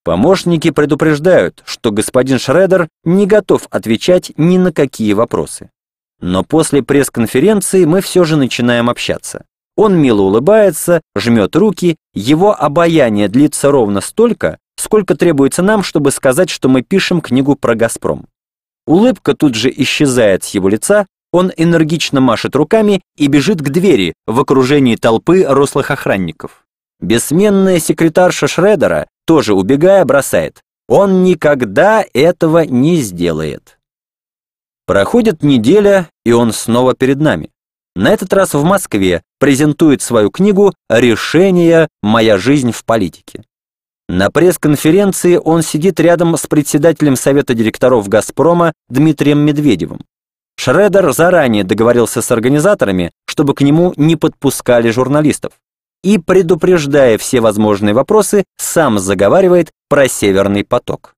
Помощники 0.03 0.69
предупреждают, 0.69 1.63
что 1.65 1.91
господин 1.91 2.39
Шредер 2.39 2.89
не 3.05 3.25
готов 3.25 3.67
отвечать 3.71 4.33
ни 4.35 4.57
на 4.57 4.73
какие 4.73 5.13
вопросы. 5.13 5.69
Но 6.19 6.43
после 6.43 6.83
пресс-конференции 6.83 7.85
мы 7.85 8.01
все 8.01 8.25
же 8.25 8.35
начинаем 8.35 8.89
общаться. 8.89 9.45
Он 9.77 9.97
мило 9.97 10.23
улыбается, 10.23 11.01
жмет 11.15 11.55
руки, 11.55 11.95
его 12.13 12.53
обаяние 12.53 13.29
длится 13.29 13.71
ровно 13.71 14.01
столько, 14.01 14.57
сколько 14.85 15.15
требуется 15.15 15.63
нам, 15.63 15.81
чтобы 15.81 16.11
сказать, 16.11 16.51
что 16.51 16.69
мы 16.69 16.83
пишем 16.83 17.19
книгу 17.19 17.55
про 17.55 17.73
«Газпром». 17.73 18.27
Улыбка 18.85 19.33
тут 19.33 19.55
же 19.55 19.73
исчезает 19.75 20.43
с 20.43 20.49
его 20.49 20.69
лица, 20.69 21.07
он 21.33 21.51
энергично 21.57 22.21
машет 22.21 22.55
руками 22.55 23.01
и 23.17 23.25
бежит 23.25 23.63
к 23.63 23.69
двери 23.69 24.13
в 24.27 24.39
окружении 24.39 24.95
толпы 24.95 25.43
рослых 25.43 25.89
охранников. 25.89 26.67
Бессменная 26.99 27.79
секретарша 27.79 28.47
Шредера, 28.47 29.07
тоже 29.25 29.55
убегая, 29.55 30.05
бросает. 30.05 30.61
Он 30.87 31.23
никогда 31.23 32.05
этого 32.13 32.59
не 32.59 32.97
сделает. 32.97 33.79
Проходит 34.85 35.41
неделя, 35.41 36.09
и 36.23 36.31
он 36.31 36.53
снова 36.53 36.93
перед 36.93 37.19
нами. 37.19 37.49
На 37.95 38.11
этот 38.11 38.31
раз 38.33 38.53
в 38.53 38.63
Москве 38.63 39.23
презентует 39.39 40.03
свою 40.03 40.29
книгу 40.29 40.73
«Решение. 40.89 41.87
Моя 42.03 42.37
жизнь 42.37 42.71
в 42.71 42.85
политике». 42.85 43.43
На 44.07 44.29
пресс-конференции 44.29 45.35
он 45.35 45.63
сидит 45.63 45.99
рядом 45.99 46.37
с 46.37 46.45
председателем 46.45 47.15
совета 47.15 47.53
директоров 47.53 48.07
«Газпрома» 48.07 48.73
Дмитрием 48.87 49.39
Медведевым. 49.39 50.01
Шредер 50.57 51.11
заранее 51.11 51.63
договорился 51.63 52.21
с 52.21 52.31
организаторами, 52.31 53.11
чтобы 53.27 53.55
к 53.55 53.61
нему 53.61 53.93
не 53.97 54.15
подпускали 54.15 54.89
журналистов. 54.89 55.53
И, 56.03 56.19
предупреждая 56.19 57.17
все 57.17 57.41
возможные 57.41 57.95
вопросы, 57.95 58.43
сам 58.57 58.99
заговаривает 58.99 59.71
про 59.89 60.07
«Северный 60.07 60.63
поток». 60.63 61.15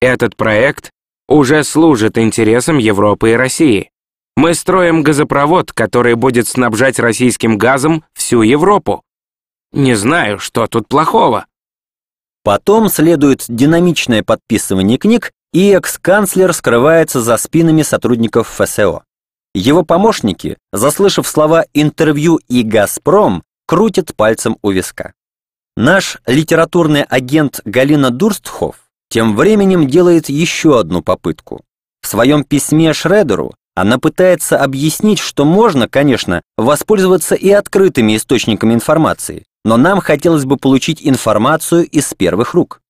Этот 0.00 0.36
проект 0.36 0.90
уже 1.28 1.64
служит 1.64 2.18
интересам 2.18 2.78
Европы 2.78 3.32
и 3.32 3.34
России. 3.34 3.90
Мы 4.36 4.54
строим 4.54 5.02
газопровод, 5.02 5.72
который 5.72 6.14
будет 6.14 6.48
снабжать 6.48 6.98
российским 6.98 7.58
газом 7.58 8.04
всю 8.14 8.42
Европу. 8.42 9.02
Не 9.72 9.94
знаю, 9.94 10.38
что 10.38 10.66
тут 10.66 10.88
плохого. 10.88 11.46
Потом 12.44 12.88
следует 12.88 13.44
динамичное 13.48 14.22
подписывание 14.22 14.98
книг 14.98 15.32
и 15.52 15.70
экс-канцлер 15.70 16.52
скрывается 16.52 17.20
за 17.20 17.36
спинами 17.36 17.82
сотрудников 17.82 18.48
ФСО. 18.48 19.04
Его 19.54 19.84
помощники, 19.84 20.56
заслышав 20.72 21.28
слова 21.28 21.66
«интервью» 21.74 22.40
и 22.48 22.62
«Газпром», 22.62 23.42
крутят 23.66 24.16
пальцем 24.16 24.56
у 24.62 24.70
виска. 24.70 25.12
Наш 25.76 26.18
литературный 26.26 27.02
агент 27.02 27.60
Галина 27.64 28.10
Дурстхоф 28.10 28.76
тем 29.08 29.36
временем 29.36 29.86
делает 29.88 30.28
еще 30.28 30.80
одну 30.80 31.02
попытку. 31.02 31.62
В 32.00 32.06
своем 32.06 32.44
письме 32.44 32.92
Шредеру 32.92 33.54
она 33.74 33.98
пытается 33.98 34.58
объяснить, 34.58 35.18
что 35.18 35.44
можно, 35.44 35.88
конечно, 35.88 36.42
воспользоваться 36.56 37.34
и 37.34 37.50
открытыми 37.50 38.16
источниками 38.16 38.74
информации, 38.74 39.44
но 39.64 39.76
нам 39.76 40.00
хотелось 40.00 40.44
бы 40.44 40.56
получить 40.56 41.00
информацию 41.02 41.88
из 41.88 42.12
первых 42.14 42.54
рук. 42.54 42.80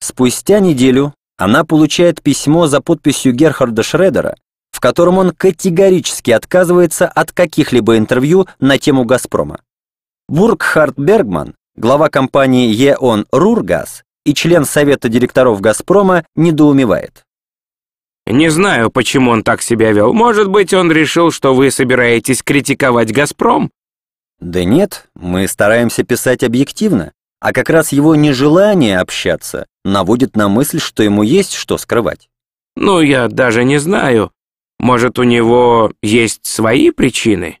Спустя 0.00 0.60
неделю 0.60 1.14
она 1.36 1.64
получает 1.64 2.22
письмо 2.22 2.66
за 2.66 2.80
подписью 2.80 3.32
Герхарда 3.32 3.82
Шредера, 3.82 4.36
в 4.70 4.80
котором 4.80 5.18
он 5.18 5.32
категорически 5.32 6.30
отказывается 6.30 7.06
от 7.06 7.32
каких-либо 7.32 7.98
интервью 7.98 8.46
на 8.58 8.78
тему 8.78 9.04
«Газпрома». 9.04 9.60
Бургхард 10.28 10.98
Бергман, 10.98 11.54
глава 11.76 12.08
компании 12.08 12.72
ЕОН 12.72 13.26
«Рургаз» 13.32 14.02
и 14.24 14.34
член 14.34 14.64
совета 14.64 15.08
директоров 15.08 15.60
«Газпрома» 15.60 16.24
недоумевает. 16.36 17.24
Не 18.26 18.48
знаю, 18.50 18.90
почему 18.90 19.32
он 19.32 19.42
так 19.42 19.62
себя 19.62 19.92
вел. 19.92 20.12
Может 20.12 20.48
быть, 20.48 20.72
он 20.72 20.92
решил, 20.92 21.32
что 21.32 21.54
вы 21.54 21.70
собираетесь 21.70 22.42
критиковать 22.42 23.12
«Газпром»? 23.12 23.70
Да 24.42 24.64
нет, 24.64 25.08
мы 25.14 25.46
стараемся 25.46 26.02
писать 26.02 26.42
объективно, 26.42 27.12
а 27.40 27.52
как 27.52 27.70
раз 27.70 27.92
его 27.92 28.16
нежелание 28.16 28.98
общаться 28.98 29.66
наводит 29.84 30.34
на 30.34 30.48
мысль, 30.48 30.80
что 30.80 31.04
ему 31.04 31.22
есть 31.22 31.52
что 31.54 31.78
скрывать. 31.78 32.28
Ну, 32.74 33.00
я 33.00 33.28
даже 33.28 33.62
не 33.62 33.78
знаю. 33.78 34.32
Может, 34.80 35.20
у 35.20 35.22
него 35.22 35.92
есть 36.02 36.44
свои 36.44 36.90
причины? 36.90 37.60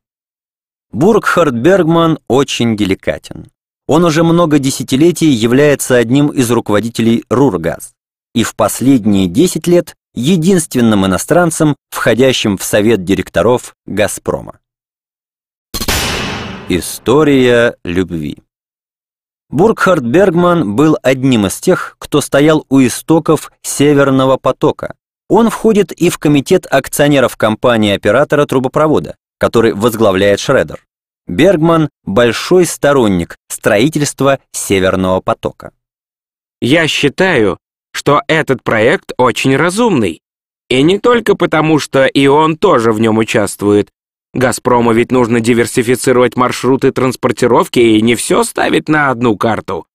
Бургхард 0.90 1.54
Бергман 1.54 2.18
очень 2.26 2.76
деликатен. 2.76 3.46
Он 3.86 4.04
уже 4.04 4.24
много 4.24 4.58
десятилетий 4.58 5.30
является 5.30 5.94
одним 5.94 6.28
из 6.28 6.50
руководителей 6.50 7.24
Рургаз 7.30 7.92
и 8.34 8.42
в 8.42 8.56
последние 8.56 9.28
10 9.28 9.68
лет 9.68 9.94
единственным 10.14 11.06
иностранцем, 11.06 11.76
входящим 11.90 12.58
в 12.58 12.64
совет 12.64 13.04
директоров 13.04 13.76
«Газпрома». 13.86 14.58
История 16.74 17.76
любви 17.84 18.38
Бургхард 19.50 20.04
Бергман 20.04 20.74
был 20.74 20.96
одним 21.02 21.44
из 21.44 21.60
тех, 21.60 21.96
кто 21.98 22.22
стоял 22.22 22.64
у 22.70 22.80
истоков 22.80 23.52
Северного 23.60 24.38
потока. 24.38 24.94
Он 25.28 25.50
входит 25.50 25.92
и 25.92 26.08
в 26.08 26.16
комитет 26.16 26.66
акционеров 26.70 27.36
компании-оператора 27.36 28.46
трубопровода, 28.46 29.16
который 29.38 29.74
возглавляет 29.74 30.40
Шредер. 30.40 30.82
Бергман– 31.26 31.90
большой 32.04 32.64
сторонник 32.64 33.36
строительства 33.50 34.38
Северного 34.52 35.20
потока. 35.20 35.72
Я 36.62 36.88
считаю, 36.88 37.58
что 37.92 38.22
этот 38.28 38.62
проект 38.62 39.12
очень 39.18 39.56
разумный. 39.56 40.22
И 40.70 40.82
не 40.82 40.98
только 40.98 41.34
потому, 41.34 41.78
что 41.78 42.06
и 42.06 42.26
он 42.28 42.56
тоже 42.56 42.92
в 42.92 43.00
нем 43.00 43.18
участвует. 43.18 43.90
«Газпрому» 44.34 44.92
ведь 44.92 45.12
нужно 45.12 45.40
диверсифицировать 45.40 46.36
маршруты 46.36 46.90
транспортировки 46.90 47.78
и 47.78 48.00
не 48.00 48.14
все 48.14 48.44
ставить 48.44 48.88
на 48.88 49.10
одну 49.10 49.36
карту. 49.36 49.86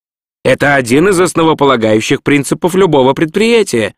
Это 0.44 0.76
один 0.76 1.10
из 1.10 1.20
основополагающих 1.20 2.24
принципов 2.24 2.76
любого 2.76 3.14
предприятия. 3.14 3.96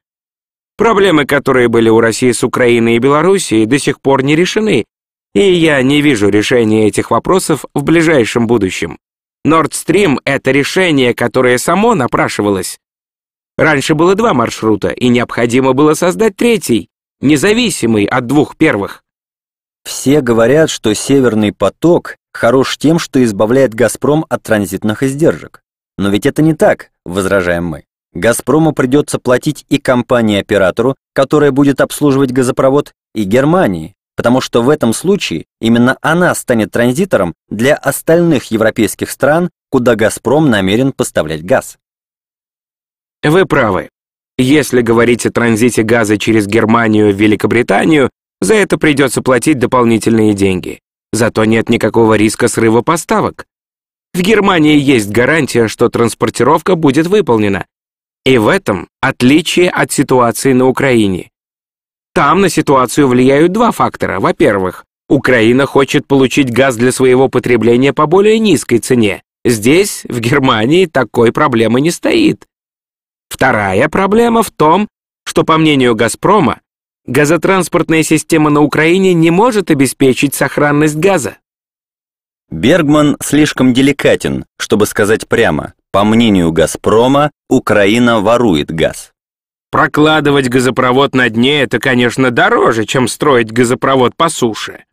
Проблемы, 0.77 1.25
которые 1.25 1.67
были 1.67 1.89
у 1.89 1.99
России 1.99 2.31
с 2.31 2.43
Украиной 2.43 2.95
и 2.95 2.99
Белоруссией, 2.99 3.65
до 3.65 3.77
сих 3.77 3.99
пор 3.99 4.23
не 4.23 4.35
решены, 4.35 4.85
и 5.33 5.51
я 5.51 5.81
не 5.81 6.01
вижу 6.01 6.29
решения 6.29 6.87
этих 6.87 7.11
вопросов 7.11 7.65
в 7.73 7.83
ближайшем 7.83 8.47
будущем. 8.47 8.97
Nord 9.45 9.71
Stream— 9.71 10.17
это 10.25 10.51
решение, 10.51 11.13
которое 11.13 11.57
само 11.57 11.95
напрашивалось. 11.95 12.79
Раньше 13.57 13.93
было 13.93 14.15
два 14.15 14.33
маршрута, 14.33 14.89
и 14.89 15.09
необходимо 15.09 15.73
было 15.73 15.93
создать 15.93 16.35
третий, 16.35 16.89
независимый 17.21 18.05
от 18.05 18.25
двух 18.25 18.55
первых. 18.55 19.03
Все 19.83 20.21
говорят, 20.21 20.69
что 20.69 20.93
«Северный 20.93 21.53
поток» 21.53 22.15
хорош 22.33 22.77
тем, 22.77 22.99
что 22.99 23.23
избавляет 23.23 23.73
«Газпром» 23.73 24.25
от 24.29 24.43
транзитных 24.43 25.03
издержек. 25.03 25.61
Но 25.97 26.09
ведь 26.09 26.25
это 26.25 26.41
не 26.41 26.53
так, 26.53 26.91
возражаем 27.05 27.65
мы. 27.65 27.85
«Газпрому» 28.13 28.73
придется 28.73 29.19
платить 29.19 29.65
и 29.69 29.77
компании-оператору, 29.77 30.95
которая 31.13 31.51
будет 31.51 31.81
обслуживать 31.81 32.31
газопровод, 32.31 32.93
и 33.15 33.23
Германии, 33.23 33.95
потому 34.15 34.41
что 34.41 34.61
в 34.61 34.69
этом 34.69 34.93
случае 34.93 35.45
именно 35.61 35.97
она 36.01 36.33
станет 36.35 36.71
транзитором 36.71 37.33
для 37.49 37.75
остальных 37.75 38.45
европейских 38.45 39.09
стран, 39.09 39.49
куда 39.69 39.95
«Газпром» 39.95 40.49
намерен 40.49 40.91
поставлять 40.91 41.43
газ. 41.43 41.77
Вы 43.23 43.45
правы. 43.45 43.89
Если 44.37 44.81
говорить 44.81 45.25
о 45.25 45.31
транзите 45.31 45.83
газа 45.83 46.17
через 46.17 46.47
Германию 46.47 47.13
Великобританию, 47.13 48.09
за 48.41 48.55
это 48.55 48.77
придется 48.77 49.21
платить 49.21 49.59
дополнительные 49.59 50.33
деньги. 50.33 50.79
Зато 51.11 51.45
нет 51.45 51.69
никакого 51.69 52.13
риска 52.13 52.47
срыва 52.47 52.81
поставок. 52.81 53.45
В 54.13 54.21
Германии 54.21 54.77
есть 54.77 55.09
гарантия, 55.09 55.67
что 55.67 55.89
транспортировка 55.89 56.75
будет 56.75 57.07
выполнена. 57.07 57.65
И 58.25 58.37
в 58.37 58.47
этом 58.47 58.89
отличие 59.01 59.69
от 59.69 59.91
ситуации 59.91 60.53
на 60.53 60.67
Украине. 60.67 61.29
Там 62.13 62.41
на 62.41 62.49
ситуацию 62.49 63.07
влияют 63.07 63.51
два 63.51 63.71
фактора. 63.71 64.19
Во-первых, 64.19 64.85
Украина 65.07 65.65
хочет 65.65 66.05
получить 66.07 66.51
газ 66.51 66.75
для 66.75 66.91
своего 66.91 67.29
потребления 67.29 67.93
по 67.93 68.05
более 68.05 68.39
низкой 68.39 68.79
цене. 68.79 69.23
Здесь, 69.45 70.03
в 70.07 70.19
Германии, 70.19 70.85
такой 70.85 71.31
проблемы 71.31 71.81
не 71.81 71.91
стоит. 71.91 72.45
Вторая 73.29 73.87
проблема 73.89 74.43
в 74.43 74.51
том, 74.51 74.87
что, 75.25 75.43
по 75.43 75.57
мнению 75.57 75.95
«Газпрома», 75.95 76.59
газотранспортная 77.09 78.03
система 78.03 78.49
на 78.49 78.61
Украине 78.61 79.13
не 79.13 79.31
может 79.31 79.71
обеспечить 79.71 80.35
сохранность 80.35 80.95
газа. 80.95 81.37
Бергман 82.51 83.17
слишком 83.21 83.73
деликатен, 83.73 84.45
чтобы 84.57 84.85
сказать 84.85 85.27
прямо. 85.27 85.73
По 85.91 86.03
мнению 86.03 86.51
«Газпрома», 86.51 87.31
Украина 87.49 88.21
ворует 88.21 88.71
газ. 88.71 89.11
Прокладывать 89.71 90.49
газопровод 90.49 91.13
на 91.13 91.29
дне– 91.29 91.61
это, 91.63 91.79
конечно, 91.79 92.31
дороже, 92.31 92.85
чем 92.85 93.07
строить 93.07 93.51
газопровод 93.51 94.15
по 94.15 94.29
суше. 94.29 94.85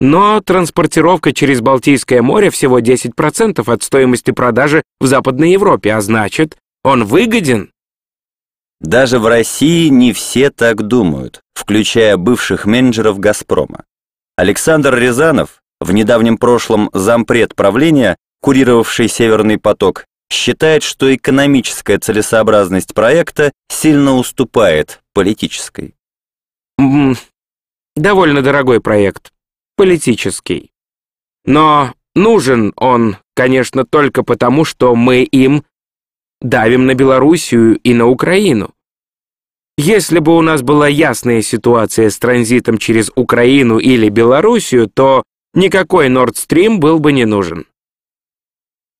Но 0.00 0.40
транспортировка 0.40 1.32
через 1.32 1.60
Балтийское 1.60 2.22
море 2.22 2.50
всего 2.50 2.78
10% 2.78 3.72
от 3.72 3.82
стоимости 3.82 4.30
продажи 4.30 4.82
в 5.00 5.06
Западной 5.06 5.52
Европе, 5.52 5.92
а 5.92 6.00
значит, 6.00 6.56
он 6.84 7.04
выгоден? 7.04 7.72
Даже 8.80 9.18
в 9.18 9.26
России 9.26 9.88
не 9.88 10.12
все 10.12 10.50
так 10.50 10.82
думают, 10.86 11.42
включая 11.54 12.16
бывших 12.16 12.64
менеджеров 12.64 13.18
«Газпрома». 13.18 13.84
Александр 14.36 14.94
Рязанов, 14.94 15.62
в 15.80 15.92
недавнем 15.92 16.38
прошлом 16.38 16.90
зампред 16.92 17.56
правления, 17.56 18.16
курировавший 18.40 19.08
«Северный 19.08 19.58
поток», 19.58 20.04
считает, 20.30 20.82
что 20.82 21.12
экономическая 21.14 21.98
целесообразность 21.98 22.94
проекта 22.94 23.52
сильно 23.68 24.14
уступает 24.14 25.00
политической. 25.14 25.94
Довольно 27.96 28.42
дорогой 28.42 28.80
проект. 28.80 29.32
Политический. 29.76 30.70
Но 31.44 31.94
нужен 32.14 32.72
он, 32.76 33.16
конечно, 33.34 33.84
только 33.84 34.22
потому, 34.22 34.64
что 34.64 34.94
мы 34.94 35.22
им 35.22 35.64
давим 36.40 36.86
на 36.86 36.94
Белоруссию 36.94 37.78
и 37.78 37.94
на 37.94 38.06
Украину. 38.06 38.70
Если 39.76 40.18
бы 40.18 40.36
у 40.36 40.42
нас 40.42 40.62
была 40.62 40.88
ясная 40.88 41.40
ситуация 41.40 42.10
с 42.10 42.18
транзитом 42.18 42.78
через 42.78 43.12
Украину 43.14 43.78
или 43.78 44.08
Белоруссию, 44.08 44.88
то 44.88 45.22
никакой 45.54 46.08
Stream 46.08 46.78
был 46.78 46.98
бы 46.98 47.12
не 47.12 47.24
нужен. 47.24 47.66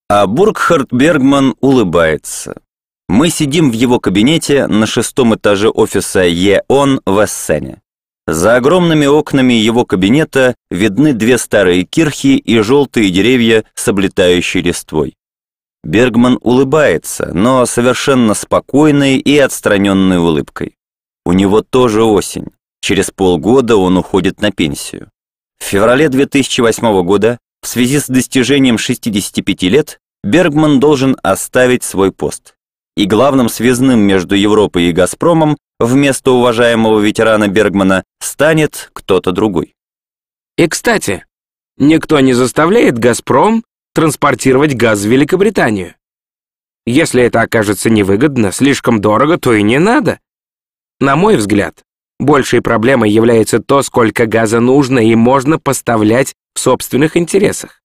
А 0.08 0.26
Бургхард 0.26 0.92
Бергман 0.92 1.54
улыбается. 1.60 2.62
Мы 3.08 3.30
сидим 3.30 3.70
в 3.70 3.74
его 3.74 3.98
кабинете 3.98 4.66
на 4.66 4.86
шестом 4.86 5.34
этаже 5.34 5.68
офиса 5.68 6.20
ЕОН 6.20 7.00
в 7.04 7.24
Эссене. 7.24 7.82
За 8.26 8.56
огромными 8.56 9.06
окнами 9.06 9.54
его 9.54 9.84
кабинета 9.84 10.54
видны 10.70 11.12
две 11.12 11.38
старые 11.38 11.84
кирхи 11.84 12.36
и 12.36 12.60
желтые 12.60 13.10
деревья 13.10 13.64
с 13.74 13.88
облетающей 13.88 14.60
листвой. 14.60 15.17
Бергман 15.84 16.38
улыбается, 16.42 17.30
но 17.32 17.64
совершенно 17.66 18.34
спокойной 18.34 19.16
и 19.16 19.38
отстраненной 19.38 20.18
улыбкой. 20.18 20.76
У 21.24 21.32
него 21.32 21.62
тоже 21.62 22.02
осень. 22.02 22.46
Через 22.80 23.10
полгода 23.10 23.76
он 23.76 23.96
уходит 23.96 24.40
на 24.40 24.50
пенсию. 24.50 25.10
В 25.58 25.64
феврале 25.64 26.08
2008 26.08 27.02
года, 27.02 27.38
в 27.62 27.68
связи 27.68 27.98
с 27.98 28.06
достижением 28.06 28.78
65 28.78 29.62
лет, 29.64 29.98
Бергман 30.22 30.80
должен 30.80 31.16
оставить 31.22 31.82
свой 31.82 32.12
пост. 32.12 32.54
и 32.96 33.04
главным 33.04 33.48
связным 33.48 34.00
между 34.00 34.34
Европой 34.34 34.88
и 34.88 34.92
«Газпромом» 34.92 35.56
вместо 35.78 36.32
уважаемого 36.32 36.98
ветерана 36.98 37.46
Бергмана 37.46 38.02
станет 38.20 38.90
кто-то 38.92 39.30
другой. 39.30 39.76
И, 40.56 40.66
кстати, 40.66 41.24
никто 41.76 42.18
не 42.18 42.32
заставляет 42.32 42.98
«Газпром» 42.98 43.62
транспортировать 43.98 44.76
газ 44.76 45.00
в 45.00 45.08
Великобританию. 45.08 45.96
Если 46.86 47.20
это 47.20 47.40
окажется 47.40 47.90
невыгодно, 47.90 48.52
слишком 48.52 49.00
дорого, 49.00 49.38
то 49.38 49.52
и 49.52 49.60
не 49.64 49.80
надо. 49.80 50.20
На 51.00 51.16
мой 51.16 51.34
взгляд, 51.34 51.82
большей 52.20 52.62
проблемой 52.62 53.10
является 53.10 53.58
то, 53.58 53.82
сколько 53.82 54.26
газа 54.26 54.60
нужно 54.60 55.00
и 55.00 55.16
можно 55.16 55.58
поставлять 55.58 56.36
в 56.54 56.60
собственных 56.60 57.16
интересах. 57.16 57.82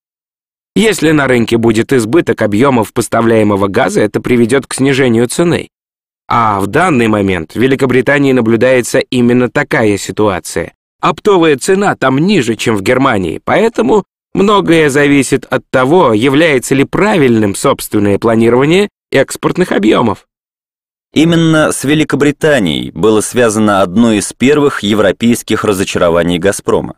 Если 0.76 1.10
на 1.10 1.28
рынке 1.28 1.58
будет 1.58 1.92
избыток 1.92 2.44
объемов 2.44 2.94
поставляемого 2.94 3.68
газа, 3.68 4.02
это 4.02 4.22
приведет 4.22 4.68
к 4.68 4.76
снижению 4.76 5.28
цены. 5.28 5.70
А 6.28 6.60
в 6.60 6.68
данный 6.68 7.08
момент 7.08 7.54
в 7.54 7.60
Великобритании 7.60 8.34
наблюдается 8.34 9.00
именно 9.00 9.50
такая 9.50 9.98
ситуация. 9.98 10.76
Оптовая 11.02 11.58
цена 11.58 11.96
там 11.96 12.20
ниже, 12.20 12.54
чем 12.54 12.76
в 12.76 12.84
Германии, 12.84 13.42
поэтому 13.44 14.04
многое 14.34 14.90
зависит 14.90 15.46
от 15.46 15.64
того, 15.70 16.14
является 16.14 16.76
ли 16.76 16.84
правильным 16.84 17.56
собственное 17.56 18.20
планирование 18.20 18.90
экспортных 19.12 19.72
объемов. 19.72 20.28
Именно 21.14 21.72
с 21.72 21.84
Великобританией 21.84 22.90
было 22.90 23.22
связано 23.22 23.82
одно 23.82 24.14
из 24.14 24.34
первых 24.34 24.82
европейских 24.82 25.64
разочарований 25.64 26.40
«Газпрома». 26.40 26.96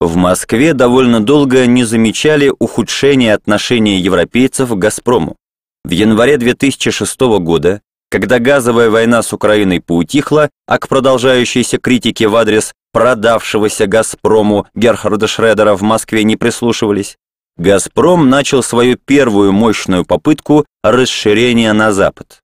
В 0.00 0.16
Москве 0.16 0.72
довольно 0.72 1.20
долго 1.20 1.66
не 1.66 1.84
замечали 1.84 2.52
ухудшения 2.58 3.34
отношения 3.34 3.98
европейцев 3.98 4.70
к 4.70 4.74
«Газпрому». 4.74 5.36
В 5.84 5.90
январе 5.90 6.36
2006 6.36 7.20
года, 7.40 7.82
когда 8.08 8.38
газовая 8.38 8.88
война 8.88 9.22
с 9.22 9.32
Украиной 9.32 9.80
поутихла, 9.80 10.48
а 10.66 10.78
к 10.78 10.88
продолжающейся 10.88 11.78
критике 11.78 12.28
в 12.28 12.36
адрес 12.36 12.72
продавшегося 12.92 13.86
«Газпрому» 13.86 14.66
Герхарда 14.74 15.26
Шредера 15.26 15.74
в 15.74 15.82
Москве 15.82 16.24
не 16.24 16.36
прислушивались, 16.36 17.16
«Газпром» 17.56 18.28
начал 18.28 18.62
свою 18.62 18.96
первую 18.96 19.52
мощную 19.52 20.04
попытку 20.04 20.64
расширения 20.82 21.72
на 21.72 21.92
Запад. 21.92 22.40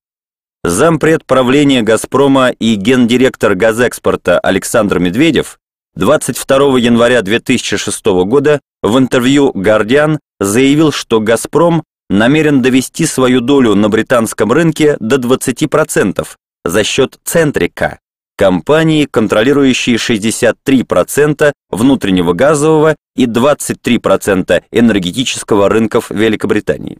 Зампред 0.64 1.24
правления 1.24 1.82
«Газпрома» 1.82 2.50
и 2.50 2.74
гендиректор 2.74 3.54
газэкспорта 3.54 4.38
Александр 4.40 4.98
Медведев 4.98 5.58
22 5.94 6.78
января 6.78 7.22
2006 7.22 8.04
года 8.24 8.60
в 8.82 8.98
интервью 8.98 9.52
«Гардиан» 9.54 10.18
заявил, 10.40 10.92
что 10.92 11.20
«Газпром» 11.20 11.84
намерен 12.10 12.62
довести 12.62 13.06
свою 13.06 13.40
долю 13.40 13.74
на 13.74 13.88
британском 13.88 14.52
рынке 14.52 14.96
до 15.00 15.16
20% 15.16 16.26
за 16.64 16.84
счет 16.84 17.18
«Центрика», 17.24 18.00
компании, 18.36 19.06
контролирующей 19.06 19.96
63% 19.96 21.52
внутреннего 21.70 22.32
газового 22.32 22.96
и 23.16 23.26
23% 23.26 24.62
энергетического 24.70 25.68
рынков 25.68 26.10
Великобритании. 26.10 26.98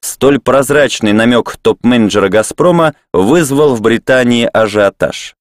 Столь 0.00 0.40
прозрачный 0.40 1.12
намек 1.12 1.56
топ-менеджера 1.62 2.28
«Газпрома» 2.28 2.94
вызвал 3.12 3.76
в 3.76 3.80
Британии 3.80 4.48
ажиотаж. 4.52 5.36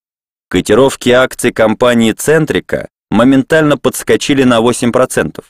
Котировки 0.49 1.09
акций 1.09 1.51
компании 1.51 2.11
«Центрика» 2.11 2.87
моментально 3.09 3.77
подскочили 3.77 4.43
на 4.43 4.59
8%. 4.59 5.43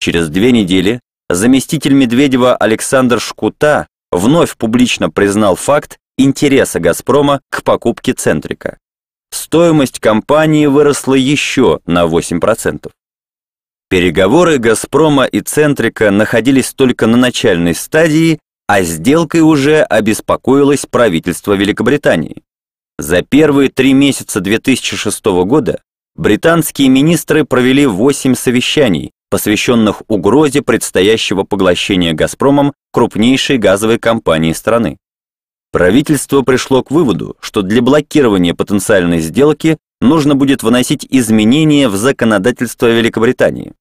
Через 0.00 0.28
две 0.28 0.52
недели 0.52 1.00
заместитель 1.28 1.92
Медведева 1.92 2.56
Александр 2.56 3.20
Шкута 3.20 3.86
вновь 4.10 4.56
публично 4.56 5.10
признал 5.10 5.54
факт 5.54 5.98
интереса 6.16 6.80
«Газпрома» 6.80 7.40
к 7.50 7.62
покупке 7.62 8.12
«Центрика». 8.12 8.78
Стоимость 9.30 9.98
компании 10.00 10.66
выросла 10.66 11.14
еще 11.14 11.80
на 11.86 12.04
8%. 12.06 12.90
Переговоры 13.90 14.58
«Газпрома» 14.58 15.24
и 15.24 15.40
«Центрика» 15.40 16.10
находились 16.10 16.74
только 16.74 17.06
на 17.06 17.16
начальной 17.16 17.74
стадии, 17.74 18.38
а 18.66 18.82
сделкой 18.82 19.40
уже 19.40 19.80
обеспокоилось 19.80 20.84
правительство 20.84 21.54
Великобритании. 21.54 22.42
За 22.98 23.22
первые 23.22 23.70
три 23.70 23.94
месяца 23.94 24.40
2006 24.40 25.24
года 25.46 25.80
британские 26.14 26.90
министры 26.90 27.44
провели 27.44 27.86
восемь 27.86 28.34
совещаний, 28.34 29.12
посвященных 29.30 30.02
угрозе 30.08 30.60
предстоящего 30.60 31.44
поглощения 31.44 32.12
«Газпромом» 32.12 32.74
крупнейшей 32.92 33.56
газовой 33.56 33.98
компании 33.98 34.52
страны. 34.52 34.98
Правительство 35.70 36.42
пришло 36.42 36.82
к 36.82 36.90
выводу, 36.90 37.36
что 37.40 37.62
для 37.62 37.82
блокирования 37.82 38.54
потенциальной 38.54 39.20
сделки 39.20 39.76
нужно 40.00 40.34
будет 40.34 40.62
вносить 40.62 41.06
изменения 41.10 41.88
в 41.88 41.96
законодательство 41.96 42.86
Великобритании. 42.86 43.74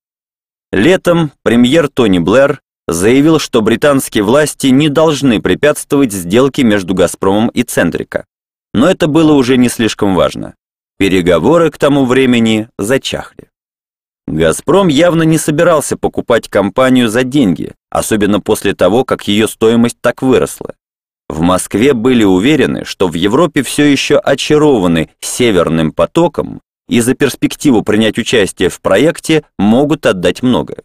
Летом 0.71 1.31
премьер 1.43 1.87
Тони 1.87 2.19
Блэр 2.19 2.61
заявил, 2.87 3.39
что 3.39 3.61
британские 3.61 4.23
власти 4.23 4.67
не 4.67 4.89
должны 4.89 5.41
препятствовать 5.41 6.11
сделке 6.11 6.63
между 6.63 6.93
«Газпромом» 6.93 7.49
и 7.49 7.63
«Центрика». 7.63 8.25
Но 8.73 8.89
это 8.89 9.07
было 9.07 9.31
уже 9.33 9.55
не 9.57 9.69
слишком 9.69 10.13
важно. 10.15 10.55
Переговоры 10.97 11.71
к 11.71 11.77
тому 11.77 12.05
времени 12.05 12.69
зачахли. 12.77 13.49
«Газпром» 14.27 14.89
явно 14.89 15.23
не 15.23 15.37
собирался 15.37 15.95
покупать 15.95 16.49
компанию 16.49 17.07
за 17.07 17.23
деньги, 17.23 17.75
особенно 17.89 18.41
после 18.41 18.75
того, 18.75 19.05
как 19.05 19.27
ее 19.29 19.47
стоимость 19.47 19.97
так 20.01 20.21
выросла. 20.21 20.75
В 21.29 21.41
Москве 21.41 21.93
были 21.93 22.23
уверены, 22.23 22.85
что 22.85 23.07
в 23.07 23.13
Европе 23.13 23.61
все 23.61 23.85
еще 23.85 24.17
очарованы 24.17 25.09
«Северным 25.19 25.91
потоком» 25.91 26.61
и 26.87 27.01
за 27.01 27.15
перспективу 27.15 27.81
принять 27.83 28.17
участие 28.17 28.69
в 28.69 28.79
проекте 28.79 29.43
могут 29.57 30.05
отдать 30.05 30.41
многое. 30.41 30.83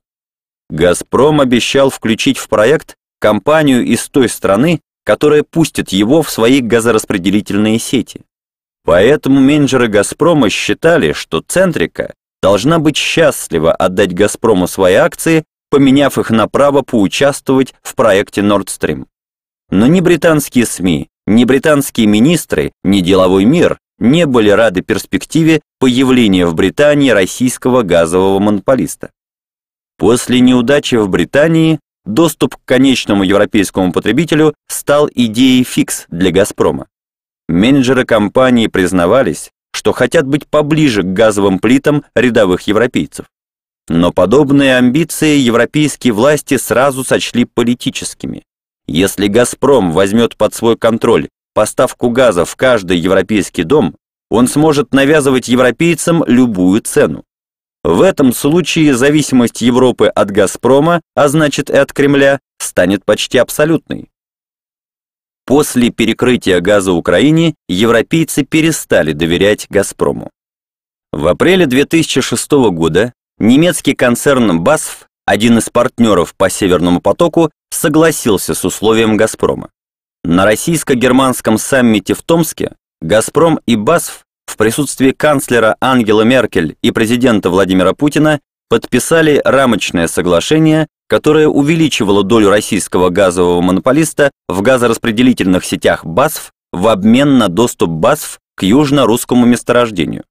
«Газпром» 0.68 1.40
обещал 1.40 1.90
включить 1.90 2.38
в 2.38 2.48
проект 2.48 2.96
компанию 3.20 3.84
из 3.84 4.08
той 4.08 4.28
страны, 4.28 4.80
которая 5.04 5.44
пустит 5.44 5.90
его 5.90 6.22
в 6.22 6.30
свои 6.30 6.60
газораспределительные 6.60 7.78
сети. 7.78 8.22
Поэтому 8.84 9.38
менеджеры 9.38 9.86
«Газпрома» 9.86 10.50
считали, 10.50 11.12
что 11.12 11.40
«Центрика» 11.40 12.14
должна 12.42 12.80
быть 12.80 12.96
счастлива 12.96 13.72
отдать 13.72 14.12
«Газпрому» 14.12 14.66
свои 14.66 14.94
акции, 14.94 15.44
поменяв 15.70 16.18
их 16.18 16.30
на 16.30 16.48
право 16.48 16.82
поучаствовать 16.82 17.74
в 17.82 17.94
проекте 17.94 18.40
Nord 18.40 18.66
Stream. 18.66 19.06
Но 19.72 19.86
ни 19.86 20.00
британские 20.00 20.66
СМИ, 20.66 21.08
ни 21.26 21.44
британские 21.44 22.06
министры, 22.06 22.72
ни 22.84 23.00
деловой 23.00 23.46
мир 23.46 23.78
не 23.98 24.26
были 24.26 24.50
рады 24.50 24.82
перспективе 24.82 25.62
появления 25.80 26.44
в 26.44 26.54
Британии 26.54 27.08
российского 27.08 27.82
газового 27.82 28.38
монополиста. 28.38 29.12
После 29.96 30.40
неудачи 30.40 30.96
в 30.96 31.08
Британии 31.08 31.80
доступ 32.04 32.56
к 32.56 32.60
конечному 32.66 33.24
европейскому 33.24 33.92
потребителю 33.92 34.52
стал 34.68 35.08
идеей 35.14 35.64
фикс 35.64 36.04
для 36.08 36.30
«Газпрома». 36.32 36.86
Менеджеры 37.48 38.04
компании 38.04 38.66
признавались, 38.66 39.52
что 39.72 39.92
хотят 39.92 40.26
быть 40.26 40.46
поближе 40.46 41.02
к 41.02 41.14
газовым 41.14 41.58
плитам 41.58 42.04
рядовых 42.14 42.66
европейцев. 42.66 43.24
Но 43.88 44.12
подобные 44.12 44.76
амбиции 44.76 45.38
европейские 45.38 46.12
власти 46.12 46.58
сразу 46.58 47.04
сочли 47.04 47.46
политическими. 47.46 48.42
Если 48.86 49.28
«Газпром» 49.28 49.92
возьмет 49.92 50.36
под 50.36 50.54
свой 50.54 50.76
контроль 50.76 51.28
поставку 51.54 52.10
газа 52.10 52.44
в 52.44 52.56
каждый 52.56 52.98
европейский 52.98 53.64
дом, 53.64 53.96
он 54.30 54.48
сможет 54.48 54.92
навязывать 54.92 55.48
европейцам 55.48 56.24
любую 56.26 56.80
цену. 56.80 57.24
В 57.84 58.00
этом 58.00 58.32
случае 58.32 58.94
зависимость 58.94 59.60
Европы 59.60 60.06
от 60.06 60.30
«Газпрома», 60.30 61.00
а 61.14 61.28
значит 61.28 61.68
и 61.68 61.76
от 61.76 61.92
Кремля, 61.92 62.40
станет 62.58 63.04
почти 63.04 63.38
абсолютной. 63.38 64.08
После 65.44 65.90
перекрытия 65.90 66.60
газа 66.60 66.92
Украине 66.92 67.54
европейцы 67.68 68.44
перестали 68.44 69.12
доверять 69.12 69.66
«Газпрому». 69.68 70.30
В 71.12 71.26
апреле 71.26 71.66
2006 71.66 72.50
года 72.70 73.12
немецкий 73.38 73.94
концерн 73.94 74.62
BASF, 74.62 75.06
один 75.26 75.58
из 75.58 75.68
партнеров 75.68 76.34
по 76.36 76.48
Северному 76.48 77.00
потоку, 77.00 77.50
согласился 77.74 78.54
с 78.54 78.64
условием 78.64 79.16
«Газпрома». 79.16 79.70
На 80.24 80.44
российско-германском 80.44 81.58
саммите 81.58 82.14
в 82.14 82.22
Томске 82.22 82.76
«Газпром» 83.00 83.60
и 83.66 83.76
BASF 83.76 84.22
в 84.46 84.56
присутствии 84.56 85.12
канцлера 85.12 85.76
Ангела 85.80 86.22
Меркель 86.22 86.76
и 86.82 86.90
президента 86.90 87.50
Владимира 87.50 87.94
Путина 87.94 88.40
подписали 88.68 89.40
рамочное 89.44 90.06
соглашение, 90.06 90.86
которое 91.08 91.48
увеличивало 91.48 92.22
долю 92.22 92.50
российского 92.50 93.10
газового 93.10 93.60
монополиста 93.60 94.30
в 94.48 94.62
газораспределительных 94.62 95.64
сетях 95.64 96.04
БАСФ 96.04 96.52
в 96.72 96.88
обмен 96.88 97.38
на 97.38 97.48
доступ 97.48 97.90
БАСФ 97.90 98.38
к 98.54 98.62
южно-русскому 98.62 99.44
месторождению. 99.44 100.24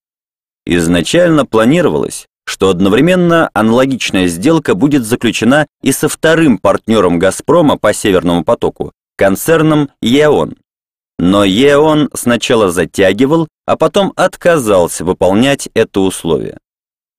Изначально 0.65 1.45
планировалось, 1.45 2.27
что 2.51 2.69
одновременно 2.69 3.49
аналогичная 3.53 4.27
сделка 4.27 4.75
будет 4.75 5.05
заключена 5.05 5.67
и 5.81 5.93
со 5.93 6.09
вторым 6.09 6.57
партнером 6.57 7.17
«Газпрома» 7.17 7.77
по 7.77 7.93
Северному 7.93 8.43
потоку, 8.43 8.91
концерном 9.15 9.89
«ЕОН». 10.01 10.57
Но 11.17 11.45
ЕОН 11.45 12.09
сначала 12.13 12.69
затягивал, 12.69 13.47
а 13.65 13.77
потом 13.77 14.11
отказался 14.17 15.05
выполнять 15.05 15.69
это 15.73 16.01
условие. 16.01 16.57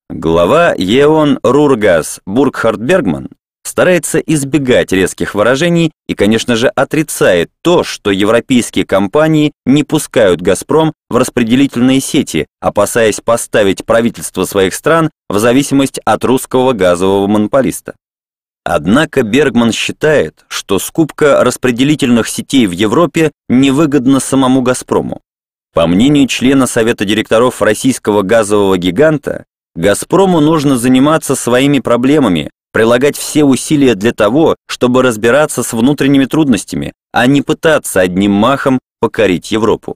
Глава 0.07 0.75
ЕОН 0.77 1.39
Рургас 1.41 2.19
Бургхард 2.27 2.79
Бергман 2.79 3.29
старается 3.73 4.19
избегать 4.19 4.91
резких 4.91 5.33
выражений 5.33 5.91
и, 6.07 6.13
конечно 6.13 6.55
же, 6.55 6.67
отрицает 6.67 7.49
то, 7.63 7.83
что 7.83 8.11
европейские 8.11 8.85
компании 8.85 9.51
не 9.65 9.83
пускают 9.83 10.43
«Газпром» 10.43 10.93
в 11.09 11.17
распределительные 11.17 11.99
сети, 11.99 12.45
опасаясь 12.61 13.19
поставить 13.19 13.83
правительство 13.83 14.45
своих 14.45 14.75
стран 14.75 15.09
в 15.27 15.39
зависимость 15.39 15.99
от 16.05 16.23
русского 16.23 16.73
газового 16.73 17.25
монополиста. 17.25 17.95
Однако 18.63 19.23
Бергман 19.23 19.71
считает, 19.71 20.45
что 20.49 20.77
скупка 20.77 21.43
распределительных 21.43 22.27
сетей 22.27 22.67
в 22.67 22.71
Европе 22.73 23.31
невыгодна 23.49 24.19
самому 24.19 24.61
«Газпрому». 24.61 25.19
По 25.73 25.87
мнению 25.87 26.27
члена 26.27 26.67
Совета 26.67 27.05
директоров 27.05 27.59
российского 27.59 28.21
газового 28.21 28.77
гиганта, 28.77 29.45
«Газпрому» 29.73 30.41
нужно 30.41 30.77
заниматься 30.77 31.33
своими 31.33 31.79
проблемами, 31.79 32.51
прилагать 32.73 33.15
все 33.15 33.45
усилия 33.45 33.95
для 33.95 34.11
того, 34.11 34.57
чтобы 34.67 35.03
разбираться 35.03 35.63
с 35.63 35.71
внутренними 35.71 36.25
трудностями, 36.25 36.91
а 37.13 37.27
не 37.27 37.41
пытаться 37.41 38.01
одним 38.01 38.31
махом 38.31 38.79
покорить 38.99 39.51
Европу. 39.51 39.95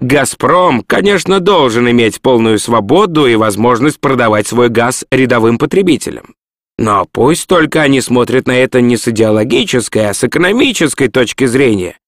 «Газпром», 0.00 0.82
конечно, 0.82 1.40
должен 1.40 1.88
иметь 1.90 2.20
полную 2.20 2.58
свободу 2.58 3.26
и 3.26 3.36
возможность 3.36 4.00
продавать 4.00 4.46
свой 4.46 4.68
газ 4.68 5.04
рядовым 5.10 5.58
потребителям. 5.58 6.34
Но 6.78 7.06
пусть 7.10 7.48
только 7.48 7.82
они 7.82 8.00
смотрят 8.00 8.46
на 8.46 8.56
это 8.56 8.80
не 8.80 8.96
с 8.96 9.08
идеологической, 9.08 10.08
а 10.08 10.14
с 10.14 10.22
экономической 10.22 11.08
точки 11.08 11.46
зрения. 11.46 11.98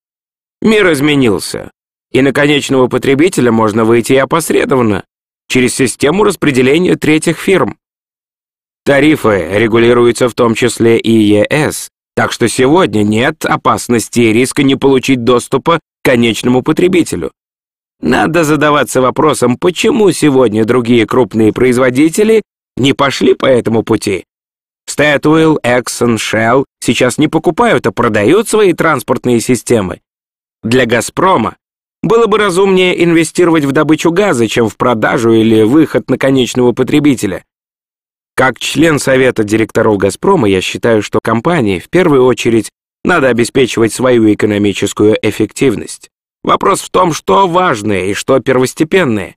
Мир 0.63 0.93
изменился, 0.93 1.73
и 2.13 2.23
на 2.23 2.33
конечного 2.33 2.87
потребителя 2.87 3.51
можно 3.51 3.85
выйти 3.85 4.13
и 4.13 4.17
опосредованно, 4.17 5.05
через 5.49 5.75
систему 5.75 6.23
распределения 6.23 6.95
третьих 6.95 7.39
фирм. 7.39 7.77
Тарифы 8.85 9.49
регулируются 9.53 10.29
в 10.29 10.35
том 10.35 10.55
числе 10.55 10.99
и 10.99 11.13
ЕС, 11.13 11.89
так 12.17 12.33
что 12.33 12.49
сегодня 12.49 13.03
нет 13.03 13.45
опасности 13.45 14.21
и 14.21 14.33
риска 14.33 14.63
не 14.63 14.77
получить 14.77 15.25
доступа 15.25 15.79
к 15.79 15.81
конечному 16.05 16.63
потребителю. 16.63 17.33
Надо 18.01 18.45
задаваться 18.45 19.03
вопросом, 19.03 19.59
почему 19.59 20.11
сегодня 20.13 20.65
другие 20.65 21.07
крупные 21.07 21.53
производители 21.53 22.43
не 22.77 22.95
пошли 22.95 23.35
по 23.35 23.47
этому 23.47 23.83
пути. 23.83 24.25
Statoil, 24.89 25.59
Exxon, 25.63 26.17
Shell 26.17 26.65
сейчас 26.81 27.19
не 27.19 27.29
покупают, 27.29 27.87
а 27.87 27.93
продают 27.93 28.49
свои 28.49 28.73
транспортные 28.73 29.41
системы. 29.41 30.01
Для 30.63 30.87
«Газпрома» 30.87 31.57
было 32.03 32.27
бы 32.27 32.39
разумнее 32.39 33.05
инвестировать 33.05 33.65
в 33.65 33.73
добычу 33.73 34.11
газа, 34.11 34.49
чем 34.49 34.69
в 34.69 34.77
продажу 34.77 35.33
или 35.33 35.63
выход 35.63 36.09
на 36.09 36.17
конечного 36.19 36.73
потребителя. 36.73 37.45
Как 38.41 38.59
член 38.59 38.99
совета 38.99 39.45
директоров 39.45 39.99
«Газпрома» 39.99 40.49
я 40.49 40.63
считаю, 40.63 41.03
что 41.03 41.21
компании 41.23 41.79
в 41.79 41.91
первую 41.91 42.25
очередь 42.25 42.71
надо 43.05 43.29
обеспечивать 43.29 43.93
свою 43.93 44.33
экономическую 44.33 45.15
эффективность. 45.21 46.09
Вопрос 46.43 46.81
в 46.81 46.89
том, 46.89 47.13
что 47.13 47.47
важное 47.47 48.07
и 48.07 48.15
что 48.15 48.41
первостепенное. 48.41 49.37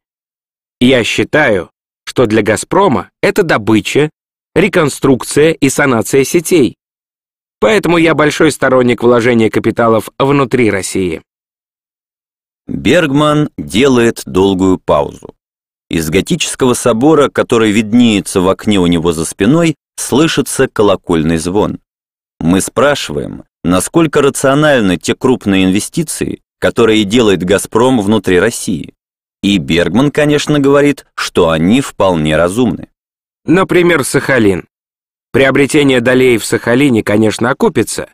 Я 0.79 1.03
считаю, 1.03 1.69
что 2.05 2.27
для 2.27 2.43
«Газпрома» 2.43 3.09
это 3.21 3.43
добыча, 3.43 4.09
реконструкция 4.55 5.51
и 5.51 5.67
санация 5.67 6.23
сетей. 6.23 6.77
Поэтому 7.59 7.97
я 7.97 8.15
большой 8.15 8.53
сторонник 8.53 9.03
вложения 9.03 9.49
капиталов 9.49 10.07
внутри 10.17 10.71
России. 10.71 11.21
Бергман 12.67 13.49
делает 13.57 14.23
долгую 14.25 14.77
паузу. 14.77 15.35
Из 15.93 16.09
готического 16.09 16.73
собора, 16.73 17.29
который 17.29 17.69
виднеется 17.69 18.41
в 18.41 18.49
окне 18.49 18.79
у 18.79 18.87
него 18.87 19.11
за 19.11 19.25
спиной, 19.25 19.75
слышится 19.95 20.67
колокольный 20.67 21.37
звон. 21.37 21.81
Мы 22.39 22.61
спрашиваем, 22.61 23.43
насколько 23.63 24.23
рациональны 24.23 24.97
те 24.97 25.13
крупные 25.13 25.65
инвестиции, 25.65 26.41
которые 26.59 27.03
делает 27.03 27.43
«Газпром» 27.43 28.01
внутри 28.01 28.39
России. 28.39 28.95
И 29.43 29.59
Бергман, 29.59 30.09
конечно, 30.09 30.59
говорит, 30.59 31.05
что 31.13 31.51
они 31.51 31.79
вполне 31.79 32.37
разумны. 32.37 32.87
Например, 33.45 34.03
Сахалин. 34.03 34.65
Приобретение 35.31 36.01
долей 36.01 36.39
в 36.39 36.45
Сахалине, 36.45 37.03
конечно, 37.03 37.51
окупится. 37.51 38.09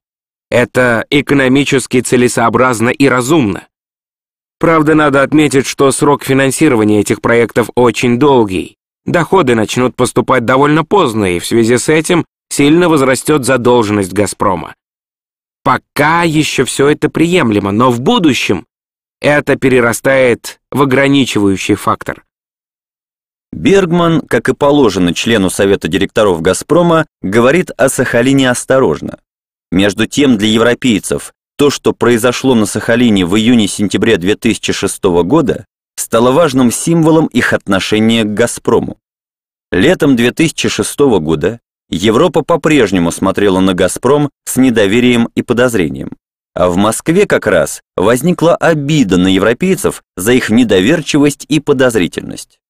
Это 0.51 1.05
экономически 1.09 2.01
целесообразно 2.01 2.89
и 2.89 3.07
разумно. 3.07 3.69
Правда, 4.59 4.93
надо 4.93 5.23
отметить, 5.23 5.65
что 5.65 5.91
срок 5.91 6.23
финансирования 6.23 6.99
этих 6.99 7.21
проектов 7.21 7.69
очень 7.75 8.19
долгий. 8.19 8.75
Доходы 9.05 9.55
начнут 9.55 9.95
поступать 9.95 10.43
довольно 10.43 10.83
поздно, 10.83 11.35
и 11.35 11.39
в 11.39 11.45
связи 11.45 11.77
с 11.77 11.87
этим 11.87 12.25
сильно 12.49 12.89
возрастет 12.89 13.45
задолженность 13.45 14.13
«Газпрома». 14.13 14.75
Пока 15.63 16.23
еще 16.23 16.65
все 16.65 16.89
это 16.89 17.09
приемлемо, 17.09 17.71
но 17.71 17.89
в 17.89 18.01
будущем 18.01 18.65
это 19.21 19.55
перерастает 19.55 20.59
в 20.71 20.81
ограничивающий 20.81 21.75
фактор. 21.75 22.23
Бергман, 23.51 24.21
как 24.21 24.49
и 24.49 24.53
положено 24.53 25.13
члену 25.13 25.49
Совета 25.49 25.87
директоров 25.87 26.41
«Газпрома», 26.41 27.05
говорит 27.21 27.71
о 27.77 27.89
Сахалине 27.89 28.49
осторожно. 28.49 29.19
Между 29.71 30.05
тем, 30.05 30.37
для 30.37 30.49
европейцев 30.49 31.33
то, 31.59 31.69
что 31.69 31.91
произошло 31.91 32.55
на 32.55 32.65
Сахалине 32.65 33.25
в 33.25 33.35
июне-сентябре 33.35 34.15
2006 34.15 35.03
года, 35.25 35.65
стало 35.97 36.31
важным 36.31 36.71
символом 36.71 37.27
их 37.27 37.51
отношения 37.51 38.23
к 38.23 38.33
«Газпрому». 38.33 38.97
Летом 39.69 40.15
2006 40.15 40.99
года 41.19 41.59
Европа 41.89 42.43
по-прежнему 42.43 43.11
смотрела 43.11 43.59
на 43.59 43.73
«Газпром» 43.73 44.29
с 44.45 44.55
недоверием 44.55 45.27
и 45.35 45.41
подозрением. 45.41 46.11
А 46.55 46.69
в 46.69 46.77
Москве 46.77 47.25
как 47.25 47.45
раз 47.45 47.81
возникла 47.97 48.55
обида 48.55 49.17
на 49.17 49.27
европейцев 49.27 50.01
за 50.15 50.31
их 50.31 50.49
недоверчивость 50.49 51.45
и 51.49 51.59
подозрительность. 51.59 52.61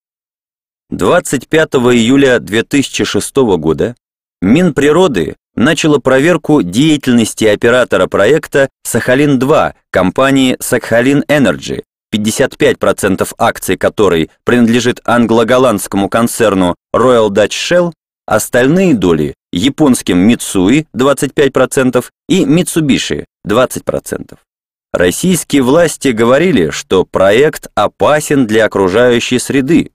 25 0.90 1.76
июля 1.94 2.40
2006 2.40 3.36
года 3.36 3.96
Минприроды 4.42 5.36
начало 5.60 6.00
проверку 6.00 6.64
деятельности 6.64 7.44
оператора 7.44 8.08
проекта 8.08 8.70
«Сахалин-2» 8.88 9.74
компании 9.92 10.56
«Сахалин 10.60 11.24
Энерджи», 11.28 11.84
55% 12.16 13.34
акций 13.38 13.78
которой 13.78 14.32
принадлежит 14.46 15.02
англо-голландскому 15.04 16.10
концерну 16.10 16.76
Royal 16.96 17.30
Dutch 17.30 17.50
Shell, 17.50 17.94
остальные 18.26 18.96
доли– 18.96 19.36
японским 19.52 20.28
Mitsui 20.30 20.88
25% 20.96 22.06
и 22.30 22.46
Mitsubishi 22.46 23.26
20%. 23.46 24.38
Российские 24.94 25.62
власти 25.62 26.08
говорили, 26.08 26.70
что 26.70 27.04
проект 27.04 27.68
опасен 27.76 28.48
для 28.48 28.66
окружающей 28.66 29.40
среды, 29.40 29.92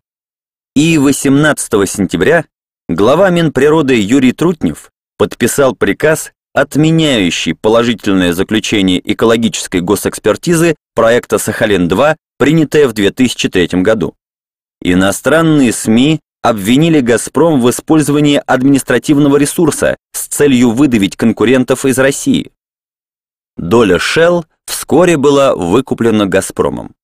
и 0.77 0.99
18 0.99 1.89
сентября 1.89 2.45
глава 2.89 3.31
Минприроды 3.31 3.99
Юрий 4.01 4.33
Трутнев 4.33 4.91
подписал 5.17 5.75
приказ, 5.75 6.33
отменяющий 6.55 7.55
положительное 7.55 8.33
заключение 8.33 9.01
экологической 9.13 9.81
госэкспертизы 9.81 10.77
проекта 10.95 11.39
«Сахалин-2», 11.39 12.17
принятое 12.39 12.89
в 12.89 12.93
2003 12.93 13.83
году. 13.83 14.15
Иностранные 14.81 15.73
СМИ 15.73 16.21
обвинили 16.43 17.01
«Газпром» 17.01 17.61
в 17.61 17.71
использовании 17.71 18.43
административного 18.47 19.37
ресурса 19.39 19.97
с 20.13 20.27
целью 20.27 20.71
выдавить 20.71 21.17
конкурентов 21.17 21.87
из 21.87 21.99
России. 21.99 22.53
Доля 23.57 23.97
Shell 23.97 24.45
вскоре 24.67 25.17
была 25.17 25.55
выкуплена 25.55 26.27
«Газпромом». 26.27 26.95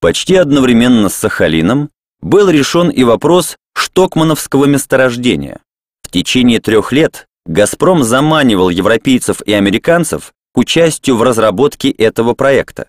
Почти 0.00 0.34
одновременно 0.34 1.08
с 1.08 1.14
Сахалином 1.14 1.90
был 2.20 2.50
решен 2.50 2.90
и 2.90 3.04
вопрос 3.04 3.56
штокмановского 3.74 4.64
месторождения. 4.64 5.60
В 6.02 6.10
течение 6.10 6.60
трех 6.60 6.92
лет 6.92 7.28
«Газпром» 7.46 8.04
заманивал 8.04 8.68
европейцев 8.70 9.40
и 9.42 9.52
американцев 9.52 10.32
к 10.54 10.58
участию 10.58 11.16
в 11.16 11.22
разработке 11.22 11.90
этого 11.90 12.34
проекта. 12.34 12.88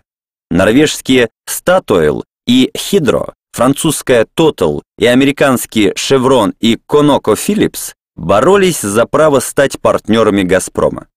Норвежские 0.50 1.30
Statoil 1.48 2.22
и 2.46 2.70
Hydro, 2.74 3.32
французская 3.52 4.26
Total 4.36 4.82
и 4.98 5.06
американские 5.06 5.92
Chevron 5.92 6.54
и 6.60 6.78
ConocoPhillips 6.88 7.94
боролись 8.16 8.80
за 8.80 9.06
право 9.06 9.40
стать 9.40 9.80
партнерами 9.80 10.42
«Газпрома». 10.42 11.08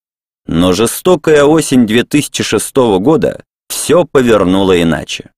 Но 0.48 0.74
жестокая 0.74 1.44
осень 1.44 1.86
2006 1.86 2.76
года 3.00 3.44
все 3.68 4.06
повернуло 4.06 4.82
иначе. 4.82 5.32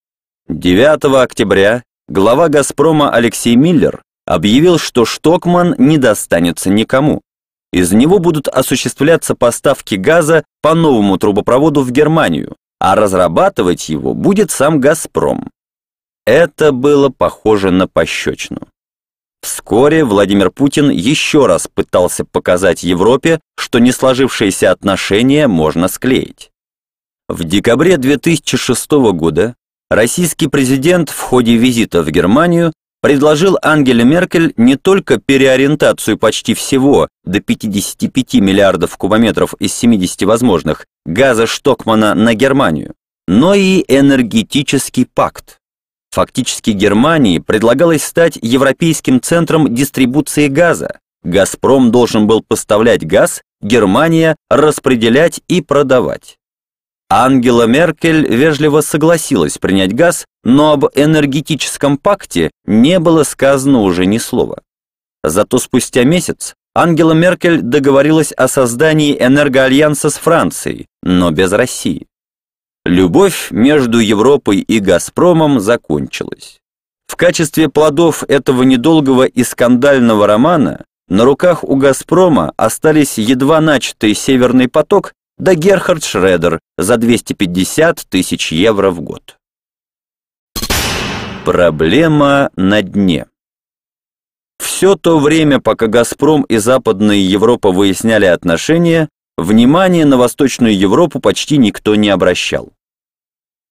9 0.47 1.21
октября 1.21 1.83
глава 2.07 2.47
«Газпрома» 2.47 3.11
Алексей 3.11 3.55
Миллер 3.55 4.03
объявил, 4.25 4.77
что 4.77 5.05
Штокман 5.05 5.75
не 5.77 5.97
достанется 5.97 6.69
никому. 6.69 7.21
Из 7.71 7.91
него 7.91 8.19
будут 8.19 8.47
осуществляться 8.47 9.35
поставки 9.35 9.95
газа 9.95 10.43
по 10.61 10.73
новому 10.73 11.17
трубопроводу 11.17 11.81
в 11.81 11.91
Германию, 11.91 12.55
а 12.79 12.95
разрабатывать 12.95 13.89
его 13.89 14.13
будет 14.13 14.51
сам 14.51 14.79
«Газпром». 14.79 15.49
Это 16.25 16.71
было 16.71 17.09
похоже 17.09 17.71
на 17.71 17.87
пощечину. 17.87 18.61
Вскоре 19.41 20.03
Владимир 20.03 20.51
Путин 20.51 20.89
еще 20.89 21.45
раз 21.45 21.67
пытался 21.67 22.25
показать 22.25 22.83
Европе, 22.83 23.39
что 23.57 23.79
не 23.79 23.91
сложившиеся 23.91 24.71
отношения 24.71 25.47
можно 25.47 25.87
склеить. 25.87 26.51
В 27.29 27.43
декабре 27.43 27.97
2006 27.97 28.91
года 29.13 29.55
российский 29.89 30.47
президент 30.47 31.09
в 31.09 31.19
ходе 31.19 31.55
визита 31.55 32.03
в 32.03 32.09
Германию 32.09 32.73
предложил 33.01 33.57
Ангеле 33.61 34.03
Меркель 34.03 34.53
не 34.57 34.75
только 34.75 35.19
переориентацию 35.19 36.17
почти 36.17 36.53
всего 36.53 37.07
до 37.23 37.39
55 37.39 38.35
миллиардов 38.35 38.97
кубометров 38.97 39.53
из 39.59 39.73
70 39.73 40.23
возможных 40.23 40.85
газа 41.05 41.47
Штокмана 41.47 42.13
на 42.13 42.33
Германию, 42.33 42.93
но 43.27 43.53
и 43.53 43.83
энергетический 43.87 45.05
пакт. 45.05 45.59
Фактически 46.11 46.71
Германии 46.71 47.39
предлагалось 47.39 48.03
стать 48.03 48.37
европейским 48.41 49.21
центром 49.21 49.73
дистрибуции 49.73 50.47
газа. 50.47 50.99
«Газпром» 51.23 51.91
должен 51.91 52.25
был 52.25 52.41
поставлять 52.41 53.05
газ, 53.05 53.41
Германия 53.61 54.35
распределять 54.49 55.41
и 55.47 55.61
продавать. 55.61 56.38
Ангела 57.11 57.63
Меркель 57.63 58.27
вежливо 58.27 58.81
согласилась 58.81 59.57
принять 59.57 59.95
газ, 59.95 60.25
но 60.43 60.73
об 60.73 60.85
энергетическом 60.93 61.97
пакте 61.97 62.51
не 62.65 62.99
было 62.99 63.23
сказано 63.23 63.81
уже 63.81 64.05
ни 64.05 64.19
слова. 64.19 64.61
Зато 65.23 65.57
спустя 65.57 66.03
месяц 66.03 66.53
Ангела 66.75 67.13
Меркель 67.13 67.61
договорилась 67.61 68.31
о 68.31 68.47
создании 68.47 69.17
энергоальянса 69.19 70.11
с 70.11 70.17
Францией, 70.17 70.85
но 71.01 71.31
без 71.31 71.51
России. 71.51 72.05
Любовь 72.85 73.49
между 73.49 73.99
Европой 73.99 74.59
и 74.59 74.79
«Газпромом» 74.79 75.59
закончилась. 75.59 76.59
В 77.07 77.15
качестве 77.15 77.69
плодов 77.69 78.23
этого 78.27 78.63
недолгого 78.63 79.23
и 79.23 79.43
скандального 79.43 80.27
романа 80.27 80.85
на 81.09 81.25
руках 81.25 81.63
у 81.63 81.75
«Газпрома» 81.75 82.53
остались 82.55 83.17
едва 83.17 83.61
начатый 83.61 84.13
«Северный 84.13 84.67
поток» 84.67 85.13
да 85.39 85.55
Герхард 85.55 86.03
Шредер 86.03 86.59
за 86.77 86.97
250 86.97 88.05
тысяч 88.09 88.51
евро 88.51 88.91
в 88.91 89.01
год. 89.01 89.37
Проблема 91.45 92.51
на 92.55 92.81
дне. 92.81 93.25
Все 94.59 94.95
то 94.95 95.19
время, 95.19 95.59
пока 95.59 95.87
«Газпром» 95.87 96.43
и 96.43 96.57
Западная 96.57 97.15
Европа 97.15 97.71
выясняли 97.71 98.25
отношения, 98.25 99.09
внимания 99.37 100.05
на 100.05 100.17
Восточную 100.17 100.77
Европу 100.77 101.19
почти 101.19 101.57
никто 101.57 101.95
не 101.95 102.09
обращал. 102.09 102.71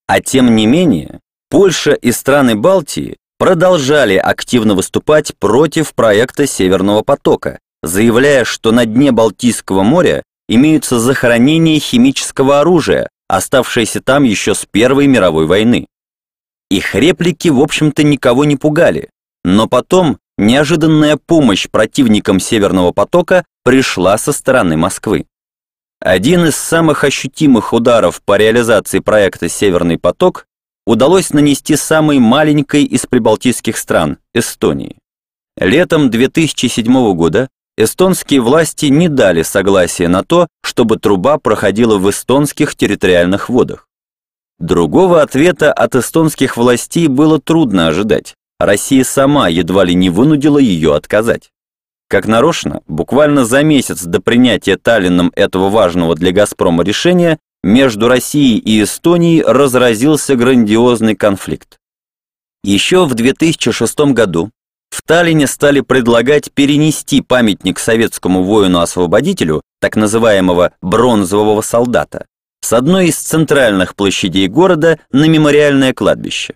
А 0.07 0.20
тем 0.20 0.57
не 0.57 0.66
менее, 0.66 1.20
Польша 1.51 1.93
и 1.93 2.11
страны 2.12 2.57
Балтии 2.57 3.19
продолжали 3.39 4.16
активно 4.16 4.74
выступать 4.74 5.36
против 5.39 5.95
проекта 5.95 6.47
Северного 6.47 7.03
потока, 7.03 7.59
заявляя, 7.82 8.45
что 8.45 8.73
на 8.73 8.86
дне 8.86 9.12
Балтийского 9.12 9.82
моря 9.82 10.23
имеются 10.49 10.99
захоронения 10.99 11.79
химического 11.79 12.61
оружия, 12.61 13.09
оставшиеся 13.29 14.01
там 14.01 14.25
еще 14.25 14.55
с 14.55 14.65
Первой 14.65 15.07
мировой 15.07 15.47
войны. 15.47 15.87
Их 16.70 16.95
реплики, 16.95 17.49
в 17.49 17.61
общем-то, 17.61 18.03
никого 18.03 18.45
не 18.45 18.57
пугали, 18.57 19.11
но 19.45 19.69
потом 19.69 20.19
неожиданная 20.37 21.16
помощь 21.16 21.69
противникам 21.69 22.41
Северного 22.41 22.93
потока 22.93 23.45
пришла 23.65 24.19
со 24.19 24.33
стороны 24.33 24.77
Москвы. 24.77 25.27
Один 26.01 26.47
из 26.47 26.57
самых 26.57 27.05
ощутимых 27.05 27.73
ударов 27.73 28.23
по 28.23 28.37
реализации 28.37 29.01
проекта 29.01 29.49
«Северный 29.49 29.99
поток» 29.99 30.47
удалось 30.87 31.31
нанести 31.31 31.77
самой 31.77 32.19
маленькой 32.19 32.85
из 32.85 33.05
прибалтийских 33.05 33.77
стран– 33.77 34.19
Эстонии. 34.35 34.99
Летом 35.59 36.09
2007 36.09 37.15
года 37.15 37.49
эстонские 37.79 38.41
власти 38.41 38.87
не 38.87 39.09
дали 39.09 39.43
согласия 39.43 40.09
на 40.09 40.25
то, 40.25 40.49
чтобы 40.63 40.97
труба 40.97 41.39
проходила 41.39 41.97
в 41.97 42.11
эстонских 42.11 42.75
территориальных 42.75 43.49
водах. 43.49 43.87
Другого 44.59 45.23
ответа 45.23 45.73
от 45.73 45.95
эстонских 45.95 46.57
властей 46.57 47.07
было 47.07 47.41
трудно 47.41 47.87
ожидать. 47.87 48.35
Россия 48.59 49.05
сама 49.05 49.49
едва 49.49 49.85
ли 49.85 49.95
не 49.95 50.11
вынудила 50.11 50.59
ее 50.59 50.97
отказать. 50.97 51.51
Как 52.09 52.27
нарочно, 52.27 52.81
буквально 52.89 53.45
за 53.45 53.63
месяц 53.63 54.03
до 54.03 54.21
принятия 54.21 54.77
Таллином 54.77 55.31
этого 55.37 55.69
важного 55.69 56.17
для 56.17 56.33
«Газпрома» 56.33 56.83
решения, 56.83 57.39
между 57.63 58.09
Россией 58.09 58.59
и 58.59 58.83
Эстонией 58.83 59.43
разразился 59.43 60.35
грандиозный 60.35 61.15
конфликт. 61.15 61.79
Еще 62.65 63.05
в 63.05 63.15
2006 63.15 63.99
году 64.13 64.51
в 64.90 65.02
Таллине 65.02 65.47
стали 65.47 65.81
предлагать 65.81 66.52
перенести 66.52 67.20
памятник 67.20 67.78
советскому 67.78 68.43
воину-освободителю, 68.43 69.62
так 69.81 69.97
называемого 69.97 70.73
«бронзового 70.82 71.60
солдата», 71.60 72.27
с 72.60 72.73
одной 72.73 73.09
из 73.09 73.16
центральных 73.16 73.94
площадей 73.94 74.48
города 74.48 74.98
на 75.12 75.27
мемориальное 75.28 75.94
кладбище. 75.94 76.55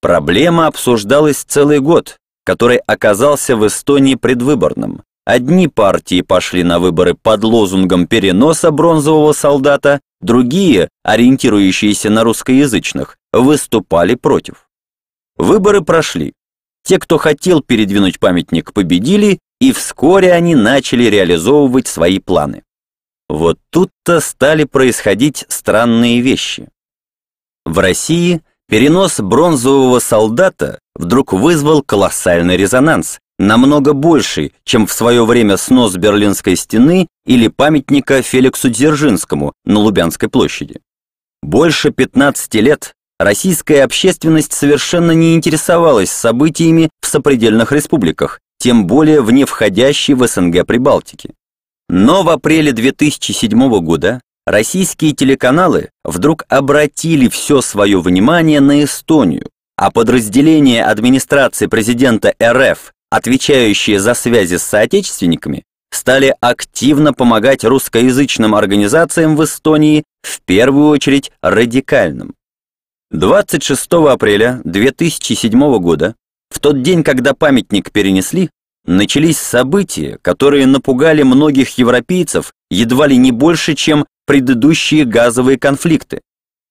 Проблема 0.00 0.66
обсуждалась 0.66 1.44
целый 1.44 1.80
год, 1.80 2.16
который 2.44 2.78
оказался 2.78 3.56
в 3.56 3.66
Эстонии 3.66 4.14
предвыборным. 4.14 5.02
Одни 5.26 5.68
партии 5.68 6.22
пошли 6.22 6.64
на 6.64 6.78
выборы 6.78 7.14
под 7.14 7.44
лозунгом 7.44 8.06
переноса 8.06 8.70
бронзового 8.70 9.32
солдата, 9.32 10.00
другие, 10.20 10.88
ориентирующиеся 11.04 12.10
на 12.10 12.24
русскоязычных, 12.24 13.16
выступали 13.32 14.14
против. 14.14 14.68
Выборы 15.36 15.82
прошли. 15.82 16.32
Те, 16.84 16.98
кто 16.98 17.18
хотел 17.18 17.62
передвинуть 17.62 18.18
памятник, 18.18 18.72
победили, 18.72 19.38
и 19.60 19.72
вскоре 19.72 20.32
они 20.32 20.54
начали 20.54 21.04
реализовывать 21.04 21.86
свои 21.86 22.18
планы. 22.18 22.62
Вот 23.28 23.58
тут-то 23.70 24.20
стали 24.20 24.64
происходить 24.64 25.44
странные 25.48 26.20
вещи. 26.20 26.68
В 27.64 27.78
России 27.78 28.42
Перенос 28.70 29.18
бронзового 29.18 29.98
солдата 29.98 30.78
вдруг 30.94 31.32
вызвал 31.32 31.82
колоссальный 31.82 32.56
резонанс, 32.56 33.18
намного 33.36 33.94
больший, 33.94 34.52
чем 34.62 34.86
в 34.86 34.92
свое 34.92 35.26
время 35.26 35.56
снос 35.56 35.96
Берлинской 35.96 36.54
стены 36.54 37.08
или 37.26 37.48
памятника 37.48 38.22
Феликсу 38.22 38.70
Дзержинскому 38.70 39.54
на 39.64 39.80
Лубянской 39.80 40.28
площади. 40.28 40.80
Больше 41.42 41.90
15 41.90 42.54
лет 42.54 42.94
российская 43.20 43.84
общественность 43.84 44.54
совершенно 44.54 45.12
не 45.12 45.34
интересовалась 45.34 46.10
событиями 46.10 46.88
в 47.02 47.06
сопредельных 47.06 47.70
республиках, 47.70 48.40
тем 48.58 48.86
более 48.86 49.20
в 49.20 49.30
не 49.30 49.44
входящей 49.44 50.14
в 50.14 50.26
СНГ 50.26 50.66
Прибалтике. 50.66 51.34
Но 51.90 52.22
в 52.22 52.30
апреле 52.30 52.72
2007 52.72 53.80
года 53.80 54.22
российские 54.46 55.12
телеканалы 55.12 55.90
вдруг 56.02 56.44
обратили 56.48 57.28
все 57.28 57.60
свое 57.60 58.00
внимание 58.00 58.60
на 58.60 58.84
Эстонию, 58.84 59.50
а 59.76 59.90
подразделения 59.90 60.82
администрации 60.82 61.66
президента 61.66 62.34
РФ, 62.42 62.94
отвечающие 63.10 64.00
за 64.00 64.14
связи 64.14 64.56
с 64.56 64.62
соотечественниками, 64.62 65.64
стали 65.92 66.34
активно 66.40 67.12
помогать 67.12 67.64
русскоязычным 67.64 68.54
организациям 68.54 69.36
в 69.36 69.44
Эстонии, 69.44 70.04
в 70.22 70.40
первую 70.46 70.88
очередь 70.88 71.32
радикальным. 71.42 72.34
26 73.12 73.92
апреля 74.08 74.60
2007 74.62 75.78
года, 75.78 76.14
в 76.48 76.60
тот 76.60 76.80
день, 76.80 77.02
когда 77.02 77.34
памятник 77.34 77.90
перенесли, 77.90 78.50
начались 78.86 79.38
события, 79.38 80.18
которые 80.22 80.66
напугали 80.66 81.24
многих 81.24 81.76
европейцев 81.76 82.52
едва 82.70 83.08
ли 83.08 83.16
не 83.16 83.32
больше, 83.32 83.74
чем 83.74 84.06
предыдущие 84.26 85.04
газовые 85.04 85.58
конфликты. 85.58 86.20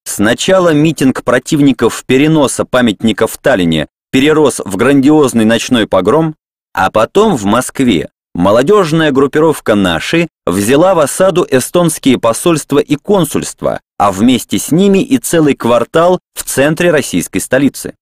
Сначала 0.05 0.73
митинг 0.73 1.25
противников 1.25 2.05
переноса 2.05 2.63
памятника 2.63 3.27
в 3.27 3.37
Таллине 3.37 3.87
перерос 4.09 4.61
в 4.63 4.77
грандиозный 4.77 5.43
ночной 5.43 5.87
погром, 5.87 6.35
а 6.73 6.89
потом 6.89 7.35
в 7.35 7.43
Москве 7.43 8.11
молодежная 8.33 9.11
группировка 9.11 9.75
«Наши» 9.75 10.29
взяла 10.45 10.95
в 10.95 10.99
осаду 10.99 11.45
эстонские 11.49 12.17
посольства 12.17 12.79
и 12.79 12.95
консульства, 12.95 13.81
а 13.99 14.13
вместе 14.13 14.57
с 14.57 14.71
ними 14.71 14.99
и 15.03 15.17
целый 15.17 15.55
квартал 15.55 16.19
в 16.33 16.43
центре 16.43 16.89
российской 16.89 17.39
столицы. 17.39 17.95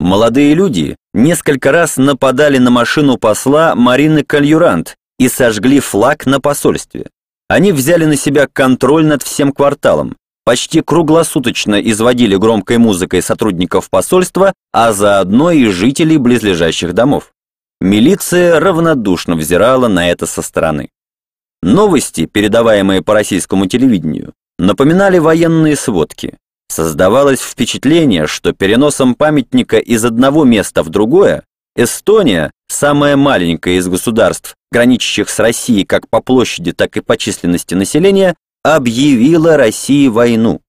Молодые 0.00 0.54
люди 0.54 0.96
несколько 1.12 1.70
раз 1.70 1.98
нападали 1.98 2.58
на 2.58 2.70
машину 2.70 3.18
посла 3.18 3.74
Марины 3.74 4.24
Кальюрант 4.24 4.96
и 5.18 5.28
сожгли 5.28 5.78
флаг 5.78 6.26
на 6.26 6.40
посольстве. 6.40 7.10
Они 7.48 7.70
взяли 7.70 8.06
на 8.06 8.16
себя 8.16 8.48
контроль 8.50 9.04
над 9.04 9.22
всем 9.22 9.52
кварталом, 9.52 10.16
почти 10.44 10.80
круглосуточно 10.80 11.80
изводили 11.80 12.36
громкой 12.36 12.78
музыкой 12.78 13.20
сотрудников 13.20 13.90
посольства, 13.90 14.54
а 14.72 14.92
заодно 14.92 15.50
и 15.50 15.66
жителей 15.66 16.16
близлежащих 16.16 16.94
домов. 16.94 17.32
Милиция 17.80 18.58
равнодушно 18.58 19.36
взирала 19.36 19.88
на 19.88 20.08
это 20.10 20.24
со 20.24 20.40
стороны. 20.40 20.88
Новости, 21.62 22.24
передаваемые 22.24 23.02
по 23.02 23.12
российскому 23.12 23.66
телевидению, 23.66 24.32
напоминали 24.58 25.18
военные 25.18 25.76
сводки. 25.76 26.38
Создавалось 26.68 27.40
впечатление, 27.40 28.26
что 28.26 28.52
переносом 28.52 29.14
памятника 29.14 29.78
из 29.78 30.04
одного 30.04 30.44
места 30.44 30.82
в 30.82 30.88
другое 30.88 31.44
Эстония, 31.76 32.52
самая 32.68 33.16
маленькая 33.16 33.78
из 33.78 33.88
государств, 33.88 34.54
граничащих 34.70 35.28
с 35.28 35.38
Россией 35.40 35.84
как 35.84 36.08
по 36.08 36.20
площади, 36.20 36.72
так 36.72 36.96
и 36.96 37.00
по 37.00 37.16
численности 37.16 37.74
населения, 37.74 38.36
объявила 38.62 39.56
России 39.56 40.06
войну. 40.06 40.60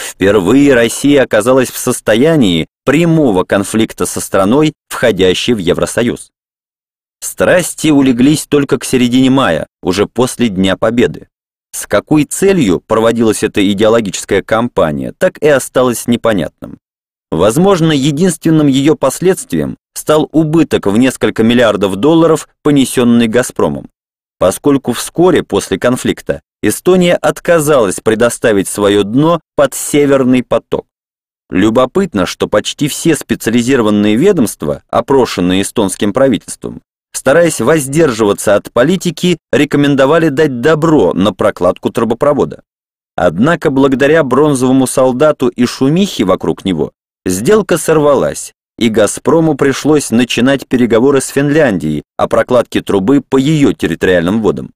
Впервые 0.00 0.74
Россия 0.74 1.22
оказалась 1.22 1.70
в 1.70 1.76
состоянии 1.76 2.66
прямого 2.84 3.44
конфликта 3.44 4.06
со 4.06 4.20
страной, 4.20 4.72
входящей 4.88 5.54
в 5.54 5.58
Евросоюз. 5.58 6.30
Страсти 7.22 7.88
улеглись 7.88 8.46
только 8.46 8.78
к 8.78 8.84
середине 8.84 9.30
мая, 9.30 9.66
уже 9.82 10.06
после 10.06 10.48
Дня 10.48 10.76
Победы. 10.76 11.28
С 11.72 11.86
какой 11.86 12.24
целью 12.24 12.80
проводилась 12.86 13.42
эта 13.42 13.68
идеологическая 13.70 14.42
кампания, 14.42 15.14
так 15.16 15.38
и 15.38 15.48
осталось 15.48 16.06
непонятным. 16.06 16.78
Возможно, 17.30 17.92
единственным 17.92 18.66
ее 18.66 18.96
последствием 18.96 19.76
стал 19.94 20.28
убыток 20.32 20.86
в 20.86 20.96
несколько 20.98 21.42
миллиардов 21.42 21.96
долларов, 21.96 22.48
понесенный 22.62 23.28
«Газпромом». 23.28 23.88
Поскольку 24.38 24.92
вскоре 24.92 25.42
после 25.42 25.78
конфликта 25.78 26.40
Эстония 26.62 27.14
отказалась 27.16 28.00
предоставить 28.00 28.68
свое 28.68 29.02
дно 29.04 29.40
под 29.56 29.74
«Северный 29.74 30.42
поток». 30.42 30.86
Любопытно, 31.50 32.26
что 32.26 32.48
почти 32.48 32.88
все 32.88 33.16
специализированные 33.16 34.16
ведомства, 34.16 34.82
опрошенные 34.88 35.62
эстонским 35.62 36.12
правительством, 36.12 36.80
стараясь 37.12 37.60
воздерживаться 37.60 38.54
от 38.54 38.72
политики, 38.72 39.38
рекомендовали 39.52 40.28
дать 40.28 40.60
добро 40.60 41.12
на 41.12 41.32
прокладку 41.32 41.90
трубопровода. 41.90 42.62
Однако 43.16 43.70
благодаря 43.70 44.24
бронзовому 44.24 44.86
солдату 44.86 45.48
и 45.48 45.66
шумихе 45.66 46.24
вокруг 46.24 46.64
него, 46.64 46.92
сделка 47.26 47.76
сорвалась, 47.76 48.54
и 48.78 48.88
«Газпрому» 48.88 49.56
пришлось 49.56 50.10
начинать 50.10 50.66
переговоры 50.66 51.20
с 51.20 51.28
Финляндией 51.28 52.02
о 52.16 52.28
прокладке 52.28 52.80
трубы 52.80 53.20
по 53.20 53.36
ее 53.36 53.74
территориальным 53.74 54.40
водам. 54.40 54.72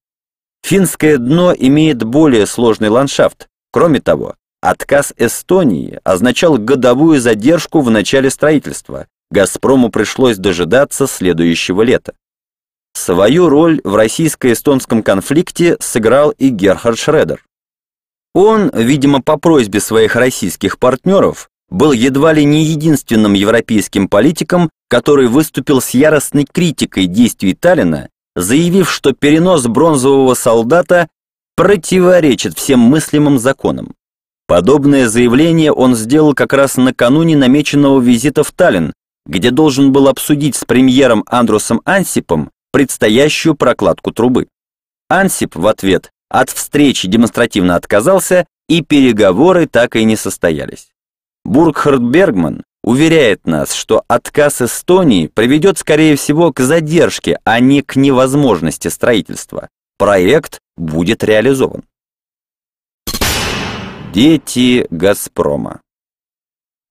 Финское 0.62 1.16
дно 1.16 1.54
имеет 1.56 2.02
более 2.02 2.46
сложный 2.46 2.90
ландшафт. 2.90 3.48
Кроме 3.72 4.00
того, 4.00 4.34
отказ 4.60 5.14
Эстонии 5.16 6.00
означал 6.04 6.58
годовую 6.58 7.18
задержку 7.18 7.80
в 7.80 7.90
начале 7.90 8.28
строительства. 8.28 9.06
«Газпрому» 9.30 9.88
пришлось 9.88 10.36
дожидаться 10.36 11.06
следующего 11.06 11.80
лета. 11.80 12.12
Свою 12.94 13.48
роль 13.48 13.80
в 13.84 13.96
российско-эстонском 13.96 15.02
конфликте 15.02 15.76
сыграл 15.80 16.30
и 16.30 16.48
Герхард 16.48 16.98
Шредер. 16.98 17.44
Он, 18.34 18.70
видимо, 18.72 19.20
по 19.20 19.36
просьбе 19.36 19.80
своих 19.80 20.16
российских 20.16 20.78
партнеров, 20.78 21.50
был 21.68 21.92
едва 21.92 22.32
ли 22.32 22.44
не 22.44 22.64
единственным 22.64 23.34
европейским 23.34 24.08
политиком, 24.08 24.70
который 24.88 25.26
выступил 25.26 25.80
с 25.80 25.90
яростной 25.90 26.44
критикой 26.44 27.06
действий 27.06 27.54
Таллина, 27.54 28.08
заявив, 28.36 28.90
что 28.90 29.12
перенос 29.12 29.66
бронзового 29.66 30.34
солдата 30.34 31.08
противоречит 31.56 32.56
всем 32.56 32.80
мыслимым 32.80 33.38
законам. 33.38 33.94
Подобное 34.46 35.08
заявление 35.08 35.72
он 35.72 35.94
сделал 35.94 36.34
как 36.34 36.52
раз 36.52 36.76
накануне 36.76 37.36
намеченного 37.36 38.00
визита 38.00 38.44
в 38.44 38.52
Таллин, 38.52 38.92
где 39.26 39.50
должен 39.50 39.90
был 39.92 40.06
обсудить 40.08 40.54
с 40.54 40.64
премьером 40.64 41.24
Андрусом 41.26 41.80
Ансипом 41.84 42.50
предстоящую 42.74 43.54
прокладку 43.54 44.10
трубы. 44.10 44.48
Ансип 45.08 45.54
в 45.54 45.64
ответ 45.68 46.10
от 46.28 46.50
встречи 46.50 47.06
демонстративно 47.06 47.76
отказался, 47.76 48.46
и 48.68 48.82
переговоры 48.82 49.68
так 49.68 49.94
и 49.94 50.02
не 50.02 50.16
состоялись. 50.16 50.88
Бургхард 51.44 52.00
Бергман 52.00 52.64
уверяет 52.82 53.46
нас, 53.46 53.72
что 53.72 54.02
отказ 54.08 54.60
Эстонии 54.60 55.28
приведет, 55.28 55.78
скорее 55.78 56.16
всего, 56.16 56.52
к 56.52 56.58
задержке, 56.58 57.38
а 57.44 57.60
не 57.60 57.80
к 57.80 57.94
невозможности 57.94 58.88
строительства. 58.88 59.68
Проект 59.96 60.58
будет 60.76 61.22
реализован. 61.22 61.84
Дети 64.12 64.88
Газпрома 64.90 65.80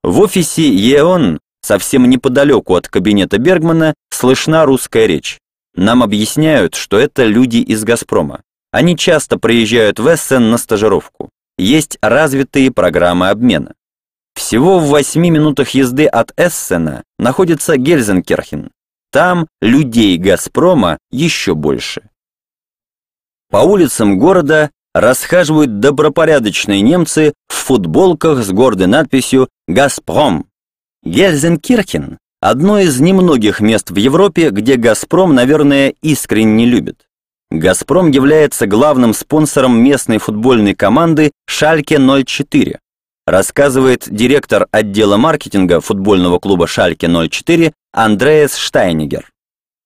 В 0.01 0.21
офисе 0.21 0.65
ЕОН, 0.65 1.41
совсем 1.61 2.09
неподалеку 2.09 2.75
от 2.75 2.87
кабинета 2.87 3.37
Бергмана, 3.37 3.93
слышна 4.11 4.65
русская 4.65 5.07
речь. 5.07 5.39
Нам 5.75 6.03
объясняют, 6.03 6.75
что 6.75 6.99
это 6.99 7.25
люди 7.25 7.57
из 7.57 7.83
«Газпрома». 7.83 8.43
Они 8.71 8.97
часто 8.97 9.37
приезжают 9.37 9.99
в 9.99 10.07
Эссен 10.13 10.49
на 10.49 10.57
стажировку. 10.57 11.29
Есть 11.57 11.97
развитые 12.01 12.71
программы 12.71 13.29
обмена. 13.29 13.73
Всего 14.33 14.79
в 14.79 14.87
восьми 14.89 15.29
минутах 15.29 15.69
езды 15.69 16.05
от 16.05 16.31
Эссена 16.37 17.03
находится 17.19 17.77
Гельзенкерхен. 17.77 18.71
Там 19.11 19.47
людей 19.61 20.17
«Газпрома» 20.17 20.97
еще 21.11 21.53
больше. 21.53 22.09
По 23.51 23.57
улицам 23.57 24.17
города 24.17 24.71
расхаживают 24.95 25.79
добропорядочные 25.79 26.81
немцы 26.81 27.33
в 27.47 27.53
футболках 27.53 28.43
с 28.43 28.51
гордой 28.51 28.87
надписью 28.87 29.49
«Газпром». 29.67 30.47
Гельзенкирхен 31.03 32.17
Одно 32.45 32.77
из 32.77 32.99
немногих 32.99 33.61
мест 33.61 33.89
в 33.89 33.95
Европе, 33.95 34.49
где 34.49 34.75
«Газпром», 34.75 35.33
наверное, 35.33 35.93
искренне 36.01 36.65
любит. 36.65 37.07
«Газпром» 37.49 38.11
является 38.11 38.67
главным 38.67 39.13
спонсором 39.13 39.81
местной 39.81 40.17
футбольной 40.17 40.75
команды 40.75 41.31
«Шальке 41.47 41.99
04», 41.99 42.79
рассказывает 43.25 44.09
директор 44.09 44.67
отдела 44.71 45.15
маркетинга 45.15 45.79
футбольного 45.79 46.37
клуба 46.37 46.67
«Шальке 46.67 47.07
04» 47.07 47.71
Андреас 47.93 48.57
Штайнигер. 48.57 49.31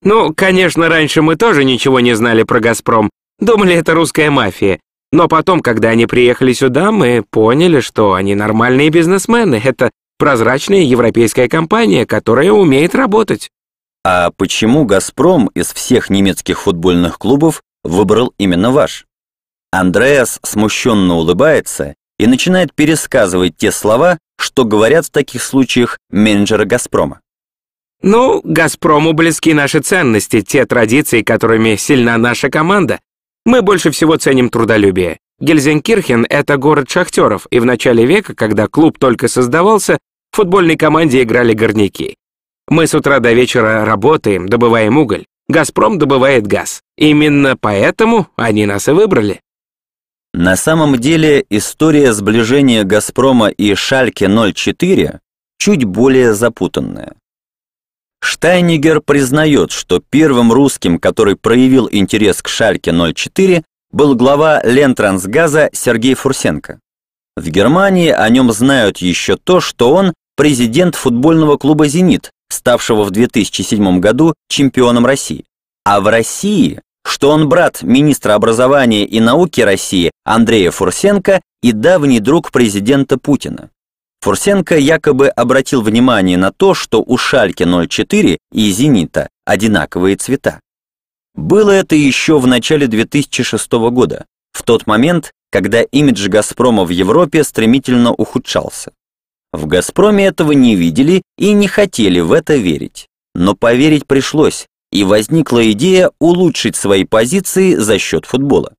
Ну, 0.01 0.33
конечно, 0.33 0.89
раньше 0.89 1.21
мы 1.21 1.35
тоже 1.35 1.63
ничего 1.63 1.99
не 1.99 2.15
знали 2.15 2.41
про 2.41 2.59
«Газпром», 2.59 3.11
думали, 3.39 3.75
это 3.75 3.93
русская 3.93 4.31
мафия. 4.31 4.79
Но 5.11 5.27
потом, 5.27 5.59
когда 5.59 5.89
они 5.89 6.07
приехали 6.07 6.53
сюда, 6.53 6.91
мы 6.91 7.23
поняли, 7.29 7.81
что 7.81 8.15
они 8.15 8.33
нормальные 8.33 8.89
бизнесмены. 8.89 9.61
Это 9.63 9.91
Прозрачная 10.17 10.81
европейская 10.81 11.47
компания, 11.47 12.05
которая 12.05 12.51
умеет 12.51 12.95
работать. 12.95 13.49
А 14.03 14.31
почему 14.31 14.85
«Газпром» 14.85 15.47
из 15.53 15.73
всех 15.73 16.09
немецких 16.09 16.61
футбольных 16.61 17.19
клубов 17.19 17.61
выбрал 17.83 18.33
именно 18.37 18.71
ваш? 18.71 19.05
Андреас 19.71 20.39
смущенно 20.43 21.15
улыбается 21.15 21.93
и 22.17 22.25
начинает 22.25 22.73
пересказывать 22.73 23.57
те 23.57 23.71
слова, 23.71 24.17
что 24.39 24.65
говорят 24.65 25.05
в 25.05 25.11
таких 25.11 25.43
случаях 25.43 25.99
менеджеры 26.09 26.65
«Газпрома». 26.65 27.19
Ну, 28.01 28.41
«Газпрому» 28.43 29.13
близки 29.13 29.53
наши 29.53 29.81
ценности, 29.81 30.41
те 30.41 30.65
традиции, 30.65 31.21
которыми 31.21 31.75
сильна 31.75 32.17
наша 32.17 32.49
команда. 32.49 32.99
Мы 33.45 33.61
больше 33.61 33.91
всего 33.91 34.17
ценим 34.17 34.49
трудолюбие. 34.49 35.19
Гельзенкирхен— 35.39 36.25
это 36.29 36.57
город 36.57 36.89
шахтеров, 36.89 37.45
и 37.51 37.59
в 37.59 37.65
начале 37.65 38.05
века, 38.05 38.33
когда 38.35 38.67
клуб 38.67 38.97
только 38.97 39.27
создавался, 39.27 39.99
в 40.31 40.37
футбольной 40.37 40.77
команде 40.77 41.23
играли 41.23 41.53
горняки. 41.53 42.15
Мы 42.69 42.85
с 42.85 42.93
утра 42.93 43.19
до 43.19 43.33
вечера 43.33 43.85
работаем, 43.85 44.49
добываем 44.49 44.97
уголь. 44.97 45.25
«Газпром» 45.47 45.97
добывает 45.97 46.45
газ. 46.45 46.81
Именно 46.97 47.55
поэтому 47.55 48.27
они 48.35 48.65
нас 48.65 48.89
и 48.89 48.91
выбрали. 48.91 49.39
На 50.33 50.55
самом 50.57 50.97
деле 50.97 51.45
история 51.49 52.11
сближения 52.11 52.83
«Газпрома» 52.83 53.47
и 53.47 53.73
«Шальке-04» 53.73 55.19
чуть 55.57 55.83
более 55.85 56.33
запутанная. 56.33 57.15
Штайнигер 58.21 59.01
признает, 59.01 59.71
что 59.71 59.99
первым 59.99 60.51
русским, 60.51 60.99
который 60.99 61.37
проявил 61.37 61.87
интерес 61.89 62.41
к 62.41 62.49
«Шальке-04», 62.49 63.63
был 63.91 64.15
глава 64.15 64.61
Лентрансгаза 64.63 65.69
Сергей 65.71 66.13
Фурсенко. 66.13 66.79
В 67.37 67.49
Германии 67.49 68.09
о 68.09 68.27
нем 68.29 68.51
знают 68.51 68.97
еще 68.97 69.37
то, 69.37 69.61
что 69.61 69.93
он 69.93 70.15
президент 70.35 70.95
футбольного 70.95 71.57
клуба 71.57 71.87
«Зенит», 71.87 72.31
ставшего 72.49 73.03
в 73.03 73.11
2007 73.11 73.99
году 73.99 74.33
чемпионом 74.49 75.05
России. 75.05 75.45
А 75.85 76.01
в 76.01 76.07
России, 76.07 76.81
что 77.05 77.29
он 77.29 77.47
брат 77.47 77.83
министра 77.83 78.33
образования 78.33 79.05
и 79.05 79.19
науки 79.19 79.61
России 79.61 80.09
Андрея 80.25 80.71
Фурсенко 80.71 81.39
и 81.61 81.73
давний 81.73 82.19
друг 82.19 82.51
президента 82.51 83.19
Путина. 83.19 83.69
Фурсенко 84.21 84.75
якобы 84.75 85.27
обратил 85.27 85.83
внимание 85.83 86.39
на 86.39 86.51
то, 86.51 86.73
что 86.73 87.03
у 87.05 87.17
Шальки 87.17 87.67
04 87.87 88.39
и 88.51 88.71
«Зенита» 88.71 89.29
одинаковые 89.45 90.15
цвета. 90.15 90.59
Было 91.35 91.69
это 91.69 91.95
еще 91.95 92.39
в 92.39 92.47
начале 92.47 92.87
2006 92.87 93.71
года, 93.91 94.25
в 94.53 94.63
тот 94.63 94.87
момент, 94.87 95.33
когда 95.51 95.81
имидж 95.81 96.27
«Газпрома» 96.27 96.83
в 96.83 96.89
Европе 96.89 97.43
стремительно 97.43 98.13
ухудшался. 98.13 98.91
В 99.53 99.65
«Газпроме» 99.65 100.25
этого 100.25 100.51
не 100.51 100.75
видели 100.75 101.23
и 101.37 101.53
не 101.53 101.67
хотели 101.67 102.19
в 102.19 102.31
это 102.31 102.55
верить. 102.55 103.07
Но 103.33 103.55
поверить 103.55 104.05
пришлось, 104.05 104.67
и 104.91 105.03
возникла 105.03 105.71
идея 105.71 106.11
улучшить 106.19 106.75
свои 106.75 107.03
позиции 107.03 107.75
за 107.75 107.97
счет 107.99 108.25
футбола. 108.25 108.73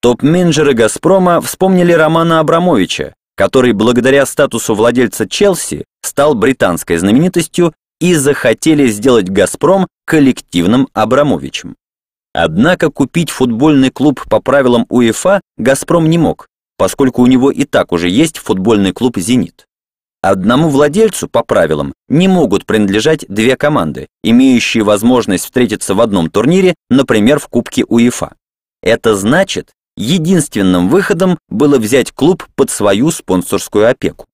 топ-менеджеры 0.00 0.72
«Газпрома» 0.74 1.40
вспомнили 1.40 1.92
Романа 1.92 2.40
Абрамовича, 2.40 3.14
который 3.36 3.72
благодаря 3.72 4.26
статусу 4.26 4.74
владельца 4.74 5.28
Челси 5.28 5.84
стал 6.02 6.34
британской 6.34 6.96
знаменитостью 6.96 7.74
и 8.00 8.14
захотели 8.14 8.88
сделать 8.88 9.28
«Газпром» 9.28 9.86
коллективным 10.06 10.88
Абрамовичем. 10.94 11.76
Однако 12.32 12.90
купить 12.90 13.30
футбольный 13.30 13.90
клуб 13.90 14.22
по 14.28 14.40
правилам 14.40 14.86
УЕФА 14.88 15.40
«Газпром» 15.56 16.08
не 16.08 16.18
мог, 16.18 16.46
поскольку 16.76 17.22
у 17.22 17.26
него 17.26 17.50
и 17.50 17.64
так 17.64 17.92
уже 17.92 18.08
есть 18.08 18.38
футбольный 18.38 18.92
клуб 18.92 19.18
«Зенит». 19.18 19.66
Одному 20.22 20.68
владельцу, 20.68 21.28
по 21.28 21.42
правилам, 21.42 21.94
не 22.08 22.28
могут 22.28 22.66
принадлежать 22.66 23.24
две 23.28 23.56
команды, 23.56 24.06
имеющие 24.22 24.84
возможность 24.84 25.44
встретиться 25.44 25.94
в 25.94 26.00
одном 26.00 26.30
турнире, 26.30 26.74
например, 26.90 27.38
в 27.38 27.48
Кубке 27.48 27.84
УЕФА. 27.84 28.34
Это 28.82 29.16
значит, 29.16 29.70
единственным 29.96 30.88
выходом 30.88 31.38
было 31.48 31.78
взять 31.78 32.12
клуб 32.12 32.46
под 32.54 32.70
свою 32.70 33.10
спонсорскую 33.10 33.88
опеку. 33.88 34.26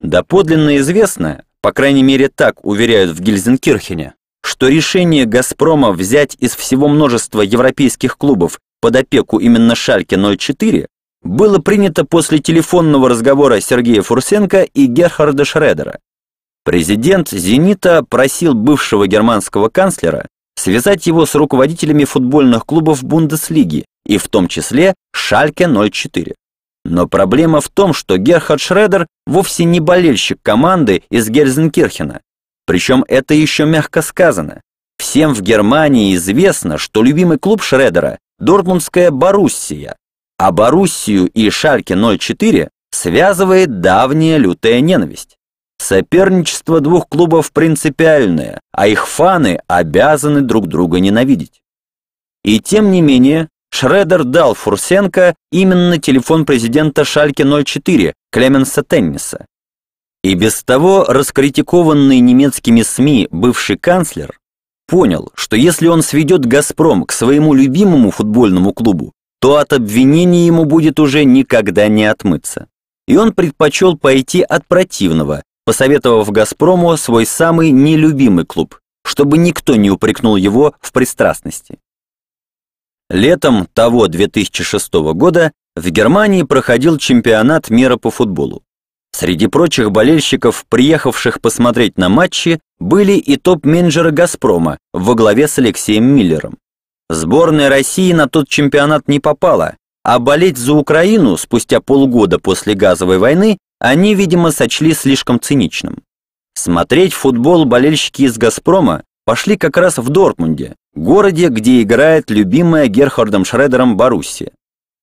Доподлинно 0.00 0.76
известно, 0.78 1.44
по 1.60 1.72
крайней 1.72 2.02
мере 2.02 2.28
так 2.28 2.64
уверяют 2.64 3.12
в 3.12 3.20
Гельзенкирхене, 3.20 4.14
что 4.62 4.68
решение 4.68 5.24
«Газпрома» 5.24 5.90
взять 5.90 6.36
из 6.38 6.54
всего 6.54 6.86
множества 6.86 7.40
европейских 7.40 8.16
клубов 8.16 8.60
под 8.80 8.94
опеку 8.94 9.40
именно 9.40 9.74
Шальке 9.74 10.16
04 10.16 10.86
было 11.24 11.58
принято 11.58 12.04
после 12.04 12.38
телефонного 12.38 13.08
разговора 13.08 13.58
Сергея 13.58 14.02
Фурсенко 14.02 14.62
и 14.62 14.86
Герхарда 14.86 15.44
Шредера. 15.44 15.98
Президент 16.64 17.30
«Зенита» 17.30 18.04
просил 18.08 18.54
бывшего 18.54 19.08
германского 19.08 19.68
канцлера 19.68 20.28
связать 20.54 21.08
его 21.08 21.26
с 21.26 21.34
руководителями 21.34 22.04
футбольных 22.04 22.64
клубов 22.64 23.02
Бундеслиги 23.02 23.84
и 24.06 24.16
в 24.16 24.28
том 24.28 24.46
числе 24.46 24.94
Шальке 25.12 25.66
04. 25.66 26.36
Но 26.84 27.08
проблема 27.08 27.60
в 27.60 27.68
том, 27.68 27.92
что 27.92 28.16
Герхард 28.16 28.60
Шредер 28.60 29.08
вовсе 29.26 29.64
не 29.64 29.80
болельщик 29.80 30.38
команды 30.40 31.02
из 31.10 31.28
Гельзенкирхена. 31.28 32.20
Причем 32.66 33.04
это 33.08 33.34
еще 33.34 33.64
мягко 33.64 34.02
сказано. 34.02 34.60
Всем 34.98 35.34
в 35.34 35.42
Германии 35.42 36.14
известно, 36.14 36.78
что 36.78 37.02
любимый 37.02 37.38
клуб 37.38 37.62
Шредера– 37.62 38.18
Дортмундская 38.38 39.10
Боруссия, 39.10 39.96
а 40.38 40.52
Боруссию 40.52 41.26
и 41.26 41.50
Шальке 41.50 41.96
04 41.96 42.70
связывает 42.90 43.80
давняя 43.80 44.36
лютая 44.36 44.80
ненависть. 44.80 45.36
Соперничество 45.78 46.80
двух 46.80 47.08
клубов 47.08 47.52
принципиальное, 47.52 48.60
а 48.72 48.86
их 48.86 49.08
фаны 49.08 49.60
обязаны 49.66 50.42
друг 50.42 50.68
друга 50.68 51.00
ненавидеть. 51.00 51.62
И 52.44 52.60
тем 52.60 52.90
не 52.92 53.00
менее, 53.00 53.48
Шредер 53.70 54.24
дал 54.24 54.54
Фурсенко 54.54 55.34
именно 55.50 55.98
телефон 55.98 56.44
президента 56.44 57.04
Шальке 57.04 57.44
04 57.44 58.14
Клеменса 58.30 58.82
Тенниса. 58.82 59.46
И 60.22 60.34
без 60.34 60.62
того 60.62 61.04
раскритикованный 61.04 62.20
немецкими 62.20 62.82
СМИ 62.82 63.28
бывший 63.32 63.76
канцлер 63.76 64.38
понял, 64.86 65.32
что 65.34 65.56
если 65.56 65.88
он 65.88 66.02
сведет 66.02 66.46
«Газпром» 66.46 67.04
к 67.04 67.12
своему 67.12 67.54
любимому 67.54 68.10
футбольному 68.10 68.72
клубу, 68.72 69.12
то 69.40 69.56
от 69.56 69.72
обвинений 69.72 70.46
ему 70.46 70.64
будет 70.64 71.00
уже 71.00 71.24
никогда 71.24 71.88
не 71.88 72.04
отмыться. 72.04 72.68
И 73.08 73.16
он 73.16 73.32
предпочел 73.32 73.98
пойти 73.98 74.42
от 74.42 74.64
противного, 74.68 75.42
посоветовав 75.64 76.30
«Газпрому» 76.30 76.96
свой 76.96 77.26
самый 77.26 77.70
нелюбимый 77.70 78.46
клуб, 78.46 78.78
чтобы 79.04 79.38
никто 79.38 79.74
не 79.74 79.90
упрекнул 79.90 80.36
его 80.36 80.74
в 80.80 80.92
пристрастности. 80.92 81.78
Летом 83.10 83.66
того 83.74 84.06
2006 84.06 84.92
года 85.14 85.50
в 85.74 85.90
Германии 85.90 86.44
проходил 86.44 86.96
чемпионат 86.98 87.70
мира 87.70 87.96
по 87.96 88.10
футболу. 88.10 88.62
Среди 89.14 89.46
прочих 89.46 89.92
болельщиков, 89.92 90.64
приехавших 90.68 91.40
посмотреть 91.40 91.98
на 91.98 92.08
матчи, 92.08 92.60
были 92.78 93.12
и 93.12 93.36
топ-менеджеры 93.36 94.10
«Газпрома» 94.10 94.78
во 94.92 95.14
главе 95.14 95.46
с 95.46 95.58
Алексеем 95.58 96.04
Миллером. 96.04 96.58
Сборная 97.08 97.68
России 97.68 98.12
на 98.12 98.26
тот 98.28 98.48
чемпионат 98.48 99.06
не 99.06 99.20
попала, 99.20 99.76
а 100.02 100.18
болеть 100.18 100.56
за 100.56 100.72
Украину 100.72 101.36
спустя 101.36 101.80
полгода 101.80 102.38
после 102.38 102.74
газовой 102.74 103.18
войны 103.18 103.58
они, 103.78 104.14
видимо, 104.14 104.50
сочли 104.50 104.94
слишком 104.94 105.40
циничным. 105.40 105.98
Смотреть 106.54 107.12
футбол 107.12 107.64
болельщики 107.64 108.22
из 108.22 108.38
«Газпрома» 108.38 109.04
пошли 109.24 109.56
как 109.56 109.76
раз 109.76 109.98
в 109.98 110.08
Дортмунде, 110.08 110.74
городе, 110.94 111.48
где 111.48 111.82
играет 111.82 112.30
любимая 112.30 112.88
Герхардом 112.88 113.44
Шредером 113.44 113.96
Боруссия. 113.96 114.52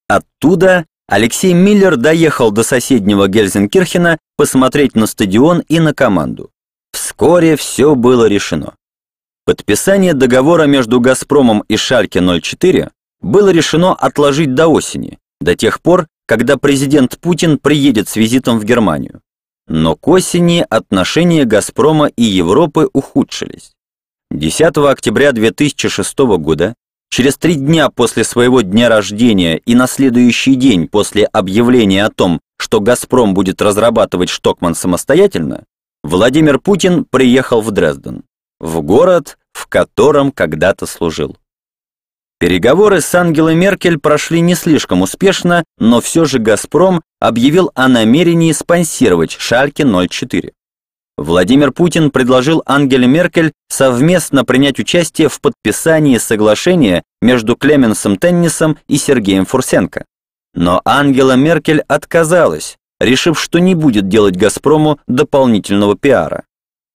Оттуда 0.07 0.85
Алексей 1.09 1.53
Миллер 1.53 1.97
доехал 1.97 2.51
до 2.51 2.61
соседнего 2.61 3.27
Гельзенкирхена 3.27 4.19
посмотреть 4.37 4.95
на 4.95 5.07
стадион 5.07 5.63
и 5.67 5.79
на 5.79 5.95
команду. 5.95 6.51
Вскоре 6.91 7.55
все 7.55 7.95
было 7.95 8.27
решено. 8.27 8.75
Подписание 9.43 10.13
договора 10.13 10.65
между 10.65 10.99
«Газпромом» 10.99 11.63
и 11.67 11.77
«Шальке-04» 11.77 12.91
было 13.21 13.49
решено 13.49 13.95
отложить 13.95 14.53
до 14.53 14.67
осени, 14.67 15.17
до 15.41 15.55
тех 15.55 15.81
пор, 15.81 16.05
когда 16.27 16.57
президент 16.57 17.17
Путин 17.17 17.57
приедет 17.57 18.07
с 18.07 18.15
визитом 18.15 18.59
в 18.59 18.63
Германию. 18.63 19.21
Но 19.67 19.95
к 19.95 20.07
осени 20.07 20.63
отношения 20.69 21.43
«Газпрома» 21.43 22.05
и 22.05 22.21
Европы 22.21 22.87
ухудшились. 22.93 23.71
10 24.29 24.77
октября 24.77 25.31
2006 25.31 26.19
года, 26.37 26.75
через 27.09 27.37
три 27.37 27.55
дня 27.55 27.89
после 27.89 28.23
своего 28.23 28.61
дня 28.61 28.89
рождения 28.89 29.57
и 29.57 29.75
на 29.75 29.87
следующий 29.87 30.55
день 30.55 30.87
после 30.87 31.25
объявления 31.25 32.05
о 32.05 32.11
том, 32.11 32.39
что 32.57 32.79
«Газпром» 32.79 33.33
будет 33.33 33.61
разрабатывать 33.61 34.29
Штокман 34.29 34.75
самостоятельно, 34.75 35.63
Владимир 36.03 36.59
Путин 36.59 37.05
приехал 37.05 37.61
в 37.61 37.71
Дрезден, 37.71 38.23
в 38.59 38.81
город, 38.81 39.37
в 39.53 39.67
котором 39.67 40.31
когда-то 40.31 40.85
служил. 40.85 41.37
Переговоры 42.39 43.01
с 43.01 43.13
Ангелой 43.15 43.55
Меркель 43.55 43.99
прошли 43.99 44.39
не 44.39 44.55
слишком 44.55 45.01
успешно, 45.01 45.65
но 45.77 45.99
все 45.99 46.23
же 46.23 46.39
«Газпром» 46.39 47.01
объявил 47.19 47.69
о 47.75 47.89
намерении 47.89 48.53
спонсировать 48.53 49.31
«Шальке 49.31 49.83
04». 49.83 50.51
Владимир 51.19 51.73
Путин 51.73 52.11
предложил 52.11 52.63
Ангеле 52.65 53.05
Меркель 53.05 53.51
совместно 53.67 54.45
принять 54.45 54.79
участие 54.79 55.27
в 55.27 55.41
подписании 55.41 56.17
соглашения 56.17 57.03
между 57.21 57.57
Клеменсом 57.57 58.15
Теннисом 58.15 58.77
и 58.87 58.97
Сергеем 58.97 59.45
Фурсенко. 59.45 60.05
Но 60.53 60.81
Ангела 60.85 61.35
Меркель 61.35 61.81
отказалась, 61.89 62.77
решив, 63.01 63.37
что 63.37 63.59
не 63.59 63.75
будет 63.75 64.07
делать 64.07 64.37
«Газпрому» 64.37 64.99
дополнительного 65.07 65.97
пиара. 65.97 66.43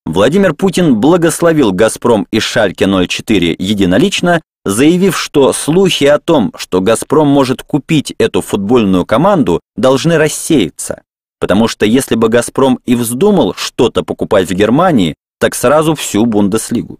Владимир 0.06 0.54
Путин 0.54 0.96
благословил 0.96 1.72
«Газпром» 1.72 2.26
и 2.30 2.38
«Шальке-04» 2.38 3.56
единолично, 3.58 4.40
заявив, 4.64 5.18
что 5.18 5.52
слухи 5.52 6.04
о 6.04 6.18
том, 6.18 6.50
что 6.56 6.80
«Газпром» 6.80 7.28
может 7.28 7.62
купить 7.62 8.14
эту 8.18 8.40
футбольную 8.40 9.04
команду, 9.04 9.60
должны 9.76 10.16
рассеяться 10.16 11.02
потому 11.40 11.68
что 11.68 11.86
если 11.86 12.14
бы 12.14 12.28
«Газпром» 12.28 12.78
и 12.84 12.94
вздумал 12.94 13.54
что-то 13.54 14.02
покупать 14.02 14.48
в 14.48 14.54
Германии, 14.54 15.14
так 15.38 15.54
сразу 15.54 15.94
всю 15.94 16.26
Бундеслигу. 16.26 16.98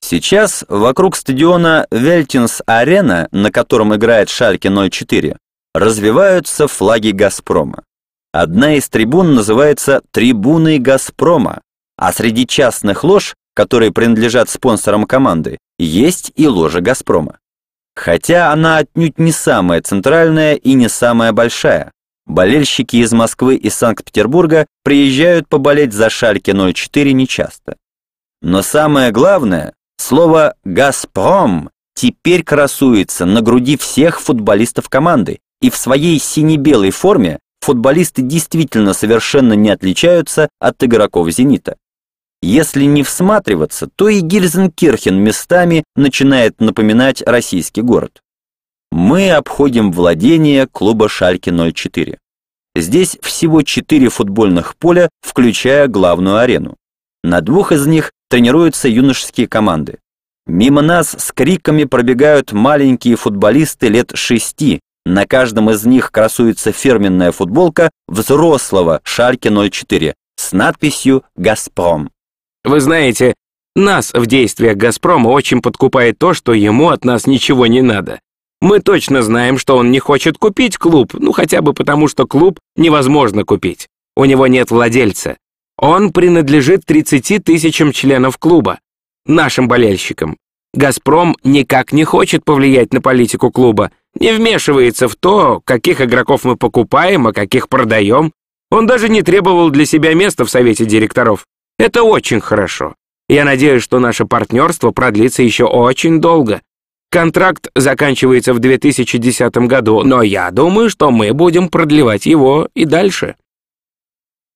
Сейчас 0.00 0.64
вокруг 0.68 1.16
стадиона 1.16 1.86
Вельтинс-Арена, 1.90 3.28
на 3.30 3.50
котором 3.50 3.94
играет 3.94 4.28
Шальке 4.28 4.68
04, 4.68 5.38
развиваются 5.74 6.68
флаги 6.68 7.10
«Газпрома». 7.10 7.84
Одна 8.32 8.74
из 8.74 8.88
трибун 8.88 9.34
называется 9.34 10.02
«Трибуной 10.10 10.78
Газпрома», 10.78 11.62
а 11.96 12.12
среди 12.12 12.46
частных 12.46 13.02
лож, 13.04 13.34
которые 13.54 13.92
принадлежат 13.92 14.50
спонсорам 14.50 15.04
команды, 15.04 15.56
есть 15.78 16.32
и 16.34 16.46
ложа 16.48 16.80
«Газпрома». 16.80 17.38
Хотя 17.96 18.52
она 18.52 18.78
отнюдь 18.78 19.18
не 19.18 19.32
самая 19.32 19.80
центральная 19.80 20.54
и 20.56 20.74
не 20.74 20.88
самая 20.88 21.32
большая. 21.32 21.92
Болельщики 22.26 22.96
из 22.96 23.12
Москвы 23.12 23.56
и 23.56 23.68
Санкт-Петербурга 23.68 24.66
приезжают 24.82 25.48
поболеть 25.48 25.92
за 25.92 26.08
Шальке 26.08 26.54
04 26.54 27.12
нечасто. 27.12 27.76
Но 28.40 28.62
самое 28.62 29.10
главное, 29.10 29.74
слово 29.98 30.54
«Газпром» 30.64 31.70
теперь 31.94 32.42
красуется 32.42 33.26
на 33.26 33.40
груди 33.40 33.76
всех 33.76 34.20
футболистов 34.20 34.88
команды, 34.88 35.40
и 35.60 35.70
в 35.70 35.76
своей 35.76 36.18
сине-белой 36.18 36.90
форме 36.90 37.38
футболисты 37.60 38.22
действительно 38.22 38.94
совершенно 38.94 39.52
не 39.52 39.70
отличаются 39.70 40.48
от 40.58 40.82
игроков 40.82 41.30
«Зенита». 41.30 41.76
Если 42.42 42.84
не 42.84 43.02
всматриваться, 43.02 43.88
то 43.94 44.08
и 44.08 44.20
Гильзенкирхен 44.20 45.16
местами 45.16 45.84
начинает 45.96 46.60
напоминать 46.60 47.22
российский 47.22 47.80
город 47.80 48.23
мы 48.94 49.32
обходим 49.32 49.90
владение 49.90 50.68
клуба 50.68 51.08
«Шальке 51.08 51.50
04». 51.50 52.16
Здесь 52.76 53.18
всего 53.22 53.62
четыре 53.62 54.08
футбольных 54.08 54.76
поля, 54.76 55.08
включая 55.20 55.88
главную 55.88 56.36
арену. 56.36 56.76
На 57.24 57.40
двух 57.40 57.72
из 57.72 57.88
них 57.88 58.12
тренируются 58.30 58.86
юношеские 58.88 59.48
команды. 59.48 59.98
Мимо 60.46 60.80
нас 60.80 61.10
с 61.10 61.32
криками 61.32 61.82
пробегают 61.82 62.52
маленькие 62.52 63.16
футболисты 63.16 63.88
лет 63.88 64.12
шести. 64.14 64.78
На 65.04 65.26
каждом 65.26 65.70
из 65.70 65.84
них 65.84 66.12
красуется 66.12 66.70
фирменная 66.70 67.32
футболка 67.32 67.90
взрослого 68.06 69.00
Шальке 69.02 69.50
04 69.50 70.14
с 70.36 70.52
надписью 70.52 71.24
«Газпром». 71.34 72.12
Вы 72.62 72.78
знаете, 72.78 73.34
нас 73.74 74.12
в 74.14 74.26
действиях 74.26 74.76
«Газпрома» 74.76 75.30
очень 75.30 75.62
подкупает 75.62 76.16
то, 76.16 76.32
что 76.32 76.52
ему 76.52 76.90
от 76.90 77.04
нас 77.04 77.26
ничего 77.26 77.66
не 77.66 77.82
надо. 77.82 78.20
Мы 78.64 78.80
точно 78.80 79.22
знаем, 79.22 79.58
что 79.58 79.76
он 79.76 79.90
не 79.90 79.98
хочет 79.98 80.38
купить 80.38 80.78
клуб, 80.78 81.12
ну 81.12 81.32
хотя 81.32 81.60
бы 81.60 81.74
потому, 81.74 82.08
что 82.08 82.26
клуб 82.26 82.58
невозможно 82.76 83.44
купить. 83.44 83.88
У 84.16 84.24
него 84.24 84.46
нет 84.46 84.70
владельца. 84.70 85.36
Он 85.76 86.12
принадлежит 86.12 86.86
30 86.86 87.44
тысячам 87.44 87.92
членов 87.92 88.38
клуба, 88.38 88.78
нашим 89.26 89.68
болельщикам. 89.68 90.38
«Газпром» 90.72 91.36
никак 91.44 91.92
не 91.92 92.04
хочет 92.04 92.42
повлиять 92.42 92.94
на 92.94 93.02
политику 93.02 93.50
клуба, 93.50 93.90
не 94.18 94.32
вмешивается 94.32 95.08
в 95.08 95.14
то, 95.14 95.60
каких 95.62 96.00
игроков 96.00 96.44
мы 96.44 96.56
покупаем, 96.56 97.26
а 97.26 97.34
каких 97.34 97.68
продаем. 97.68 98.32
Он 98.70 98.86
даже 98.86 99.10
не 99.10 99.20
требовал 99.20 99.68
для 99.68 99.84
себя 99.84 100.14
места 100.14 100.46
в 100.46 100.50
совете 100.50 100.86
директоров. 100.86 101.44
Это 101.78 102.02
очень 102.02 102.40
хорошо. 102.40 102.94
Я 103.28 103.44
надеюсь, 103.44 103.82
что 103.82 103.98
наше 103.98 104.24
партнерство 104.24 104.90
продлится 104.90 105.42
еще 105.42 105.66
очень 105.66 106.18
долго. 106.18 106.62
Контракт 107.14 107.68
заканчивается 107.76 108.52
в 108.54 108.58
2010 108.58 109.56
году, 109.68 110.02
но 110.02 110.20
я 110.22 110.50
думаю, 110.50 110.90
что 110.90 111.12
мы 111.12 111.32
будем 111.32 111.68
продлевать 111.68 112.26
его 112.26 112.68
и 112.74 112.84
дальше. 112.84 113.36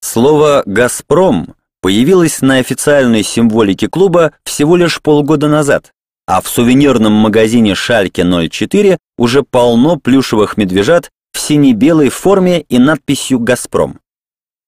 Слово 0.00 0.64
«Газпром» 0.66 1.54
появилось 1.80 2.40
на 2.40 2.56
официальной 2.56 3.22
символике 3.22 3.86
клуба 3.86 4.32
всего 4.42 4.74
лишь 4.74 5.00
полгода 5.00 5.46
назад, 5.46 5.92
а 6.26 6.40
в 6.40 6.48
сувенирном 6.48 7.12
магазине 7.12 7.76
«Шальке 7.76 8.22
04» 8.22 8.98
уже 9.16 9.44
полно 9.44 9.96
плюшевых 9.96 10.56
медвежат 10.56 11.12
в 11.30 11.38
сине-белой 11.38 12.08
форме 12.08 12.62
и 12.62 12.80
надписью 12.80 13.38
«Газпром». 13.38 14.00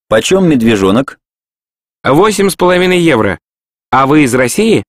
Почем 0.09 0.49
медвежонок? 0.49 1.19
Восемь 2.05 2.51
с 2.51 2.55
половиной 2.55 3.01
евро. 3.01 3.41
А 3.91 4.07
вы 4.07 4.23
из 4.23 4.35
России? 4.37 4.85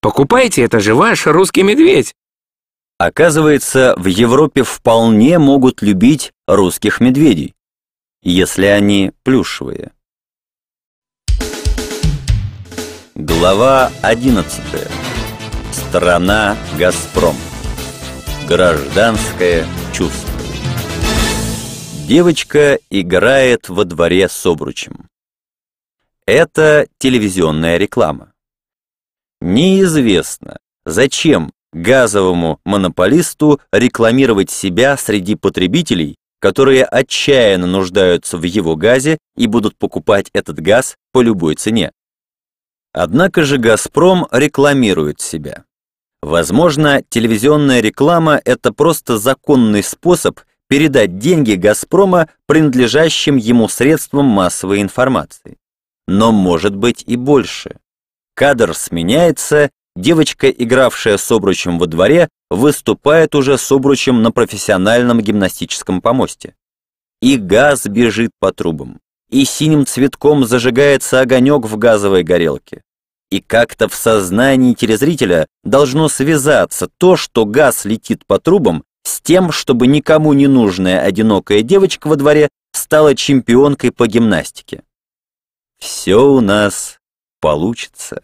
Покупайте, 0.00 0.62
это 0.62 0.80
же 0.80 0.94
ваш 0.94 1.26
русский 1.26 1.62
медведь. 1.62 2.14
Оказывается, 2.98 3.94
в 3.98 4.06
Европе 4.06 4.62
вполне 4.62 5.38
могут 5.38 5.82
любить 5.82 6.32
русских 6.46 7.00
медведей, 7.00 7.54
если 8.22 8.64
они 8.64 9.12
плюшевые. 9.22 9.92
Глава 13.14 13.92
11. 14.00 14.62
Страна 15.72 16.56
«Газпром». 16.78 17.36
Гражданское 18.48 19.66
чувство. 19.92 20.30
Девочка 22.08 22.78
играет 22.88 23.68
во 23.68 23.84
дворе 23.84 24.28
с 24.28 24.46
обручем. 24.46 25.10
Это 26.24 26.86
телевизионная 26.98 27.76
реклама. 27.76 28.32
Неизвестно, 29.42 30.58
зачем 30.86 31.52
газовому 31.76 32.58
монополисту 32.64 33.60
рекламировать 33.70 34.50
себя 34.50 34.96
среди 34.96 35.34
потребителей, 35.34 36.16
которые 36.40 36.84
отчаянно 36.84 37.66
нуждаются 37.66 38.38
в 38.38 38.42
его 38.42 38.76
газе 38.76 39.18
и 39.36 39.46
будут 39.46 39.76
покупать 39.76 40.30
этот 40.32 40.60
газ 40.60 40.96
по 41.12 41.20
любой 41.20 41.54
цене. 41.54 41.92
Однако 42.92 43.44
же 43.44 43.58
«Газпром» 43.58 44.26
рекламирует 44.30 45.20
себя. 45.20 45.64
Возможно, 46.22 47.02
телевизионная 47.08 47.80
реклама– 47.80 48.40
это 48.44 48.72
просто 48.72 49.18
законный 49.18 49.82
способ 49.82 50.40
передать 50.68 51.18
деньги 51.18 51.52
«Газпрома» 51.52 52.28
принадлежащим 52.46 53.36
ему 53.36 53.68
средствам 53.68 54.24
массовой 54.24 54.80
информации. 54.80 55.58
Но 56.08 56.32
может 56.32 56.74
быть 56.74 57.04
и 57.06 57.16
больше. 57.16 57.76
Кадр 58.34 58.74
сменяется, 58.74 59.70
девочка, 59.96 60.48
игравшая 60.48 61.16
с 61.16 61.30
обручем 61.32 61.78
во 61.78 61.86
дворе, 61.86 62.28
выступает 62.50 63.34
уже 63.34 63.58
с 63.58 63.72
обручем 63.72 64.22
на 64.22 64.30
профессиональном 64.30 65.20
гимнастическом 65.20 66.00
помосте. 66.00 66.54
И 67.20 67.36
газ 67.36 67.86
бежит 67.86 68.30
по 68.38 68.52
трубам, 68.52 69.00
и 69.30 69.44
синим 69.44 69.86
цветком 69.86 70.44
зажигается 70.44 71.20
огонек 71.20 71.64
в 71.64 71.76
газовой 71.76 72.22
горелке. 72.22 72.82
И 73.30 73.40
как-то 73.40 73.88
в 73.88 73.94
сознании 73.94 74.74
телезрителя 74.74 75.46
должно 75.64 76.08
связаться 76.08 76.88
то, 76.98 77.16
что 77.16 77.44
газ 77.44 77.84
летит 77.84 78.24
по 78.26 78.38
трубам, 78.38 78.84
с 79.02 79.20
тем, 79.20 79.50
чтобы 79.50 79.86
никому 79.86 80.32
не 80.32 80.46
нужная 80.46 81.00
одинокая 81.00 81.62
девочка 81.62 82.08
во 82.08 82.16
дворе 82.16 82.48
стала 82.72 83.14
чемпионкой 83.14 83.90
по 83.90 84.06
гимнастике. 84.06 84.82
Все 85.78 86.16
у 86.16 86.40
нас 86.40 86.98
получится 87.40 88.22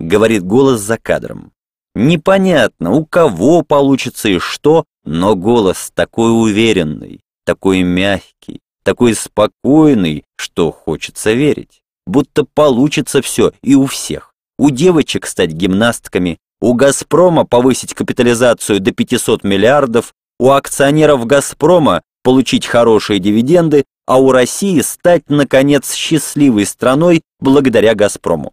говорит 0.00 0.42
голос 0.42 0.80
за 0.80 0.98
кадром. 0.98 1.52
Непонятно, 1.94 2.92
у 2.92 3.04
кого 3.04 3.62
получится 3.62 4.28
и 4.28 4.38
что, 4.38 4.84
но 5.04 5.34
голос 5.34 5.92
такой 5.94 6.30
уверенный, 6.30 7.20
такой 7.44 7.82
мягкий, 7.82 8.60
такой 8.82 9.14
спокойный, 9.14 10.24
что 10.36 10.72
хочется 10.72 11.32
верить. 11.32 11.82
Будто 12.06 12.44
получится 12.44 13.22
все 13.22 13.52
и 13.62 13.74
у 13.74 13.86
всех. 13.86 14.34
У 14.58 14.70
девочек 14.70 15.26
стать 15.26 15.52
гимнастками, 15.52 16.38
у 16.60 16.74
«Газпрома» 16.74 17.46
повысить 17.46 17.94
капитализацию 17.94 18.80
до 18.80 18.92
500 18.92 19.44
миллиардов, 19.44 20.12
у 20.38 20.50
акционеров 20.50 21.26
«Газпрома» 21.26 22.02
получить 22.22 22.66
хорошие 22.66 23.18
дивиденды, 23.18 23.84
а 24.06 24.20
у 24.20 24.32
России 24.32 24.80
стать, 24.80 25.30
наконец, 25.30 25.94
счастливой 25.94 26.66
страной 26.66 27.22
благодаря 27.40 27.94
«Газпрому». 27.94 28.52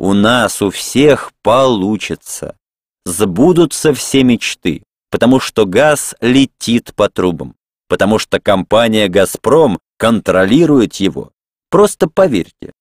У 0.00 0.14
нас 0.14 0.62
у 0.62 0.70
всех 0.70 1.30
получится. 1.42 2.56
Сбудутся 3.04 3.92
все 3.92 4.24
мечты, 4.24 4.82
потому 5.10 5.40
что 5.40 5.66
газ 5.66 6.14
летит 6.22 6.94
по 6.94 7.10
трубам, 7.10 7.54
потому 7.86 8.18
что 8.18 8.40
компания 8.40 9.08
«Газпром» 9.08 9.78
контролирует 9.98 10.94
его. 10.96 11.32
Просто 11.68 12.08
поверьте. 12.08 12.72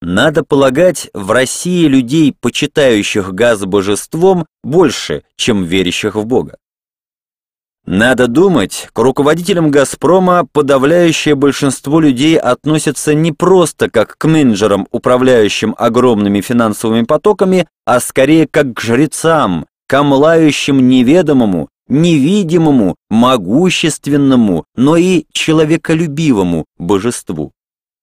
Надо 0.00 0.42
полагать, 0.44 1.10
в 1.12 1.30
России 1.30 1.86
людей, 1.86 2.34
почитающих 2.40 3.34
газ 3.34 3.66
божеством, 3.66 4.46
больше, 4.64 5.24
чем 5.36 5.62
верящих 5.62 6.14
в 6.14 6.24
Бога. 6.24 6.56
Надо 7.84 8.28
думать, 8.28 8.88
к 8.92 8.98
руководителям 8.98 9.70
«Газпрома» 9.70 10.46
подавляющее 10.52 11.34
большинство 11.34 11.98
людей 11.98 12.38
относятся 12.38 13.12
не 13.12 13.32
просто 13.32 13.90
как 13.90 14.16
к 14.16 14.24
менеджерам, 14.26 14.86
управляющим 14.92 15.74
огромными 15.76 16.40
финансовыми 16.40 17.02
потоками, 17.02 17.66
а 17.84 17.98
скорее 17.98 18.46
как 18.46 18.74
к 18.74 18.80
жрецам, 18.80 19.66
к 19.88 19.94
омлающим 19.94 20.88
неведомому, 20.88 21.70
невидимому, 21.88 22.94
могущественному, 23.10 24.64
но 24.76 24.96
и 24.96 25.24
человеколюбивому 25.32 26.66
божеству. 26.78 27.50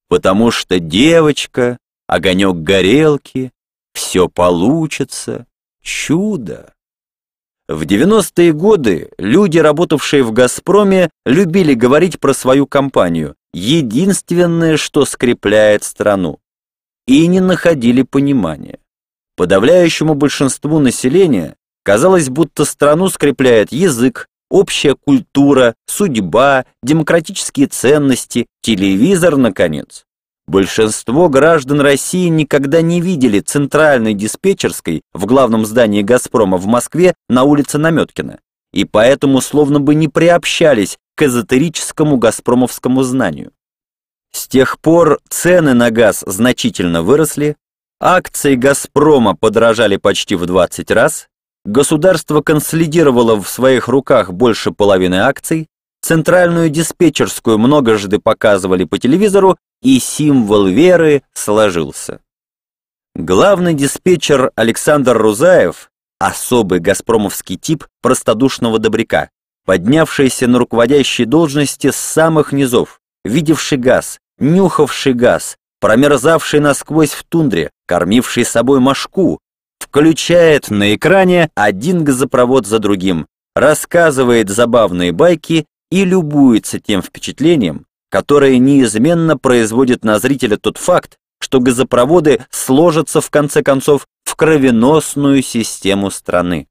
Потому 0.10 0.51
что 0.51 0.80
девочка, 0.80 1.77
огонек 2.06 2.57
горелки, 2.57 3.51
все 3.93 4.27
получится, 4.27 5.45
чудо. 5.81 6.73
В 7.69 7.83
90-е 7.83 8.51
годы 8.51 9.11
люди, 9.19 9.59
работавшие 9.59 10.23
в 10.23 10.31
«Газпроме», 10.31 11.11
любили 11.23 11.75
говорить 11.75 12.19
про 12.19 12.33
свою 12.33 12.65
компанию 12.65 13.35
«единственное, 13.53 14.75
что 14.75 15.05
скрепляет 15.05 15.83
страну» 15.83 16.39
и 17.05 17.27
не 17.27 17.41
находили 17.41 18.01
понимания. 18.01 18.79
Подавляющему 19.35 20.15
большинству 20.15 20.79
населения 20.79 21.57
казалось, 21.83 22.29
будто 22.29 22.65
страну 22.65 23.07
скрепляет 23.07 23.71
язык, 23.71 24.25
общая 24.49 24.95
культура, 24.95 25.75
судьба, 25.85 26.65
демократические 26.81 27.67
ценности, 27.67 28.47
телевизор, 28.63 29.37
наконец. 29.37 30.05
Большинство 30.49 31.30
граждан 31.30 31.80
России 31.80 32.27
никогда 32.27 32.81
не 32.81 33.01
видели 33.01 33.39
центральной 33.39 34.15
диспетчерской 34.15 35.03
в 35.13 35.27
главном 35.27 35.63
здании 35.63 36.01
«Газпрома» 36.01 36.57
в 36.57 36.65
Москве 36.65 37.13
на 37.30 37.43
улице 37.43 37.77
Наметкина, 37.77 38.39
и 38.73 38.84
поэтому 38.84 39.41
словно 39.41 39.80
бы 39.80 39.93
не 39.93 40.07
приобщались 40.07 40.97
к 41.13 41.21
эзотерическому 41.21 42.17
газпромовскому 42.17 43.03
знанию. 43.03 43.51
С 44.31 44.47
тех 44.47 44.80
пор 44.80 45.19
цены 45.30 45.76
на 45.76 45.91
газ 45.91 46.23
значительно 46.26 47.03
выросли, 47.03 47.55
акции 47.99 48.55
«Газпрома» 48.55 49.35
подорожали 49.35 49.97
почти 49.97 50.34
в 50.34 50.47
20 50.47 50.89
раз, 50.89 51.27
государство 51.63 52.41
консолидировало 52.41 53.39
в 53.39 53.47
своих 53.47 53.88
руках 53.88 54.34
больше 54.34 54.71
половины 54.71 55.17
акций, 55.17 55.67
центральную 56.01 56.71
диспетчерскую 56.71 57.59
многожды 57.59 58.17
показывали 58.17 58.85
по 58.85 58.97
телевизору, 58.97 59.55
и 59.81 59.99
символ 59.99 60.68
веры 60.68 61.23
сложился. 61.34 62.22
Главный 63.15 63.73
диспетчер 63.73 64.51
Александр 64.56 65.18
Рузаев, 65.18 65.89
особый 66.19 66.80
газпромовский 66.80 67.57
тип 67.57 67.85
простодушного 68.01 68.80
добряка, 68.80 69.30
поднявшийся 69.65 70.47
на 70.47 70.60
руководящей 70.60 71.26
должности 71.26 71.91
с 71.91 71.95
самых 71.95 72.51
низов, 72.51 72.99
видевший 73.23 73.77
газ, 73.77 74.19
нюхавший 74.39 75.14
газ, 75.14 75.57
промерзавший 75.80 76.60
насквозь 76.60 77.11
в 77.11 77.23
тундре, 77.23 77.72
кормивший 77.88 78.45
собой 78.45 78.80
мошку, 78.80 79.39
включает 79.80 80.69
на 80.69 80.95
экране 80.95 81.49
один 81.56 82.03
газопровод 82.03 82.68
за 82.68 82.80
другим, 82.80 83.27
рассказывает 83.56 84.49
забавные 84.49 85.11
байки 85.11 85.65
и 85.89 86.06
любуется 86.06 86.80
тем 86.80 87.01
впечатлением, 87.01 87.85
которое 88.10 88.57
неизменно 88.57 89.38
производит 89.38 90.03
на 90.03 90.19
зрителя 90.19 90.57
тот 90.57 90.77
факт, 90.77 91.18
что 91.40 91.60
газопроводы 91.60 92.45
сложатся 92.49 93.22
в 93.22 93.30
конце 93.30 93.64
концов 93.64 94.07
в 94.23 94.36
кровеносную 94.36 95.41
систему 95.41 96.11
страны. 96.11 96.68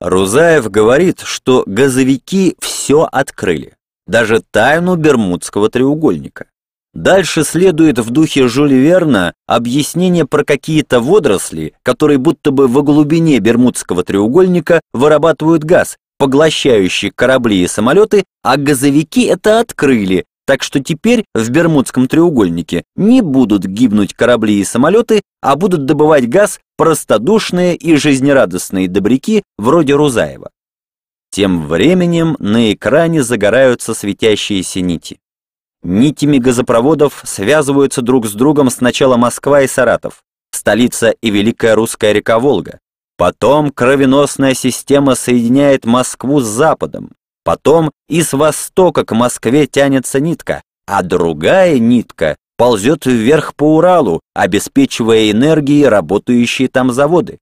Рузаев 0.00 0.70
говорит, 0.70 1.20
что 1.20 1.64
газовики 1.66 2.56
все 2.60 3.08
открыли, 3.10 3.76
даже 4.06 4.42
тайну 4.50 4.96
Бермудского 4.96 5.70
треугольника. 5.70 6.46
Дальше 6.94 7.44
следует 7.44 7.98
в 7.98 8.10
духе 8.10 8.48
Жюль 8.48 8.74
Верна 8.74 9.34
объяснение 9.46 10.24
про 10.24 10.44
какие-то 10.44 11.00
водоросли, 11.00 11.74
которые 11.82 12.18
будто 12.18 12.50
бы 12.50 12.66
во 12.66 12.82
глубине 12.82 13.38
Бермудского 13.40 14.04
треугольника 14.04 14.80
вырабатывают 14.92 15.64
газ, 15.64 15.96
поглощающий 16.18 17.10
корабли 17.10 17.62
и 17.62 17.68
самолеты, 17.68 18.24
а 18.42 18.56
газовики 18.56 19.24
это 19.24 19.60
открыли, 19.60 20.24
так 20.46 20.62
что 20.62 20.80
теперь 20.80 21.24
в 21.34 21.50
Бермудском 21.50 22.08
треугольнике 22.08 22.84
не 22.96 23.20
будут 23.20 23.66
гибнуть 23.66 24.14
корабли 24.14 24.60
и 24.60 24.64
самолеты, 24.64 25.20
а 25.42 25.56
будут 25.56 25.84
добывать 25.84 26.28
газ 26.28 26.58
простодушные 26.76 27.76
и 27.76 27.96
жизнерадостные 27.96 28.88
добряки 28.88 29.42
вроде 29.58 29.94
Рузаева. 29.94 30.50
Тем 31.30 31.66
временем 31.66 32.36
на 32.38 32.72
экране 32.72 33.22
загораются 33.22 33.94
светящиеся 33.94 34.80
нити. 34.80 35.18
Нитями 35.82 36.38
газопроводов 36.38 37.22
связываются 37.24 38.02
друг 38.02 38.26
с 38.26 38.32
другом 38.32 38.70
сначала 38.70 39.16
Москва 39.16 39.62
и 39.62 39.68
Саратов, 39.68 40.22
столица 40.50 41.10
и 41.22 41.30
Великая 41.30 41.74
Русская 41.74 42.12
река 42.12 42.38
Волга. 42.38 42.80
Потом 43.18 43.70
кровеносная 43.70 44.54
система 44.54 45.14
соединяет 45.14 45.84
Москву 45.84 46.40
с 46.40 46.46
Западом. 46.46 47.10
Потом 47.44 47.90
и 48.08 48.22
с 48.22 48.32
востока 48.32 49.04
к 49.04 49.14
Москве 49.14 49.66
тянется 49.66 50.20
нитка, 50.20 50.62
а 50.86 51.02
другая 51.02 51.78
нитка 51.78 52.36
ползет 52.56 53.04
вверх 53.04 53.54
по 53.54 53.76
Уралу, 53.76 54.20
обеспечивая 54.34 55.30
энергией 55.30 55.84
работающие 55.86 56.68
там 56.68 56.92
заводы. 56.92 57.38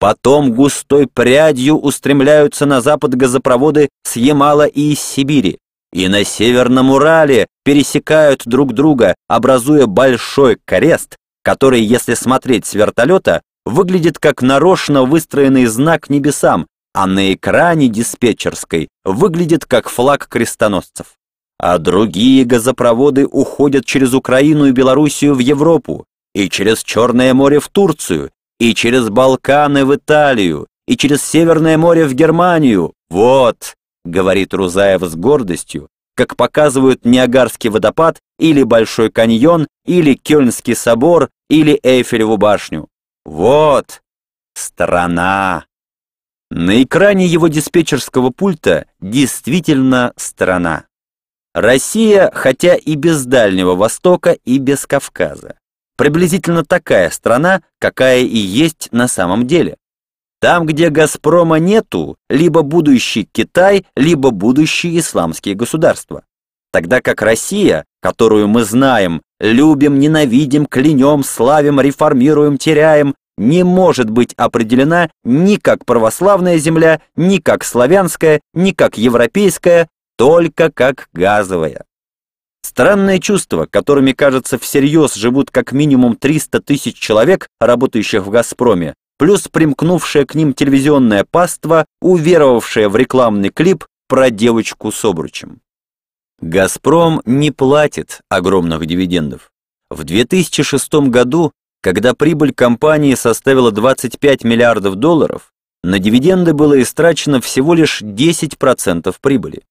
Потом 0.00 0.52
густой 0.52 1.06
прядью 1.06 1.78
устремляются 1.78 2.66
на 2.66 2.80
запад 2.80 3.14
газопроводы 3.14 3.88
с 4.04 4.16
Ямала 4.16 4.66
и 4.66 4.92
из 4.92 5.00
Сибири 5.00 5.58
и 5.92 6.08
на 6.08 6.24
Северном 6.24 6.90
Урале 6.90 7.46
пересекают 7.64 8.42
друг 8.44 8.74
друга, 8.74 9.14
образуя 9.26 9.86
большой 9.86 10.58
крест, 10.64 11.16
который, 11.42 11.80
если 11.80 12.14
смотреть 12.14 12.66
с 12.66 12.74
вертолета, 12.74 13.42
выглядит 13.68 14.18
как 14.18 14.42
нарочно 14.42 15.04
выстроенный 15.04 15.66
знак 15.66 16.10
небесам, 16.10 16.66
а 16.94 17.06
на 17.06 17.32
экране 17.32 17.88
диспетчерской 17.88 18.88
выглядит 19.04 19.66
как 19.66 19.88
флаг 19.88 20.26
крестоносцев. 20.28 21.06
А 21.58 21.78
другие 21.78 22.44
газопроводы 22.44 23.26
уходят 23.26 23.84
через 23.84 24.14
Украину 24.14 24.66
и 24.66 24.72
Белоруссию 24.72 25.34
в 25.34 25.40
Европу, 25.40 26.06
и 26.34 26.48
через 26.48 26.82
Черное 26.82 27.34
море 27.34 27.60
в 27.60 27.68
Турцию, 27.68 28.30
и 28.58 28.74
через 28.74 29.10
Балканы 29.10 29.84
в 29.84 29.94
Италию, 29.94 30.66
и 30.86 30.96
через 30.96 31.22
Северное 31.22 31.76
море 31.76 32.06
в 32.06 32.14
Германию. 32.14 32.94
Вот, 33.10 33.74
говорит 34.04 34.54
Рузаев 34.54 35.02
с 35.02 35.14
гордостью, 35.14 35.88
как 36.16 36.36
показывают 36.36 37.04
Ниагарский 37.04 37.70
водопад 37.70 38.18
или 38.38 38.62
Большой 38.62 39.10
каньон, 39.10 39.66
или 39.84 40.14
Кёльнский 40.14 40.74
собор, 40.74 41.28
или 41.50 41.78
Эйфелеву 41.82 42.36
башню. 42.36 42.88
Вот 43.28 44.00
страна. 44.54 45.66
На 46.50 46.82
экране 46.82 47.26
его 47.26 47.48
диспетчерского 47.48 48.30
пульта 48.30 48.86
действительно 49.00 50.14
страна. 50.16 50.86
Россия, 51.52 52.30
хотя 52.32 52.74
и 52.74 52.94
без 52.94 53.26
Дальнего 53.26 53.74
Востока, 53.74 54.32
и 54.32 54.56
без 54.56 54.86
Кавказа. 54.86 55.58
Приблизительно 55.98 56.64
такая 56.64 57.10
страна, 57.10 57.60
какая 57.78 58.20
и 58.20 58.38
есть 58.38 58.88
на 58.92 59.08
самом 59.08 59.46
деле. 59.46 59.76
Там, 60.40 60.64
где 60.64 60.88
«Газпрома» 60.88 61.56
нету, 61.56 62.16
либо 62.30 62.62
будущий 62.62 63.28
Китай, 63.30 63.84
либо 63.94 64.30
будущие 64.30 64.98
исламские 64.98 65.54
государства. 65.54 66.24
Тогда 66.72 67.02
как 67.02 67.20
Россия, 67.20 67.84
которую 68.00 68.48
мы 68.48 68.64
знаем, 68.64 69.20
любим, 69.40 69.98
ненавидим, 69.98 70.66
клянем, 70.66 71.22
славим, 71.24 71.80
реформируем, 71.80 72.58
теряем, 72.58 73.14
не 73.36 73.62
может 73.62 74.10
быть 74.10 74.34
определена 74.34 75.10
ни 75.24 75.56
как 75.56 75.84
православная 75.84 76.58
земля, 76.58 77.00
ни 77.16 77.38
как 77.38 77.64
славянская, 77.64 78.40
ни 78.52 78.72
как 78.72 78.98
европейская, 78.98 79.88
только 80.16 80.70
как 80.72 81.08
газовая. 81.12 81.84
Странное 82.62 83.18
чувство, 83.18 83.66
которыми, 83.70 84.12
кажется, 84.12 84.58
всерьез 84.58 85.14
живут 85.14 85.50
как 85.50 85.72
минимум 85.72 86.16
300 86.16 86.60
тысяч 86.60 86.98
человек, 86.98 87.48
работающих 87.60 88.26
в 88.26 88.30
«Газпроме», 88.30 88.94
плюс 89.18 89.48
примкнувшая 89.48 90.26
к 90.26 90.34
ним 90.34 90.52
телевизионная 90.52 91.24
паства, 91.24 91.86
уверовавшая 92.00 92.88
в 92.88 92.96
рекламный 92.96 93.50
клип 93.50 93.84
про 94.08 94.30
девочку 94.30 94.92
с 94.92 95.04
обручем. 95.04 95.60
«Газпром» 96.40 97.20
не 97.24 97.50
платит 97.50 98.20
огромных 98.28 98.86
дивидендов. 98.86 99.50
В 99.90 100.04
2006 100.04 101.08
году, 101.08 101.52
когда 101.82 102.14
прибыль 102.14 102.52
компании 102.54 103.14
составила 103.14 103.72
25 103.72 104.44
миллиардов 104.44 104.96
долларов, 104.96 105.52
на 105.82 105.98
дивиденды 105.98 106.52
было 106.52 106.80
истрачено 106.80 107.40
всего 107.40 107.74
лишь 107.74 108.02
10% 108.02 109.14
прибыли. 109.20 109.62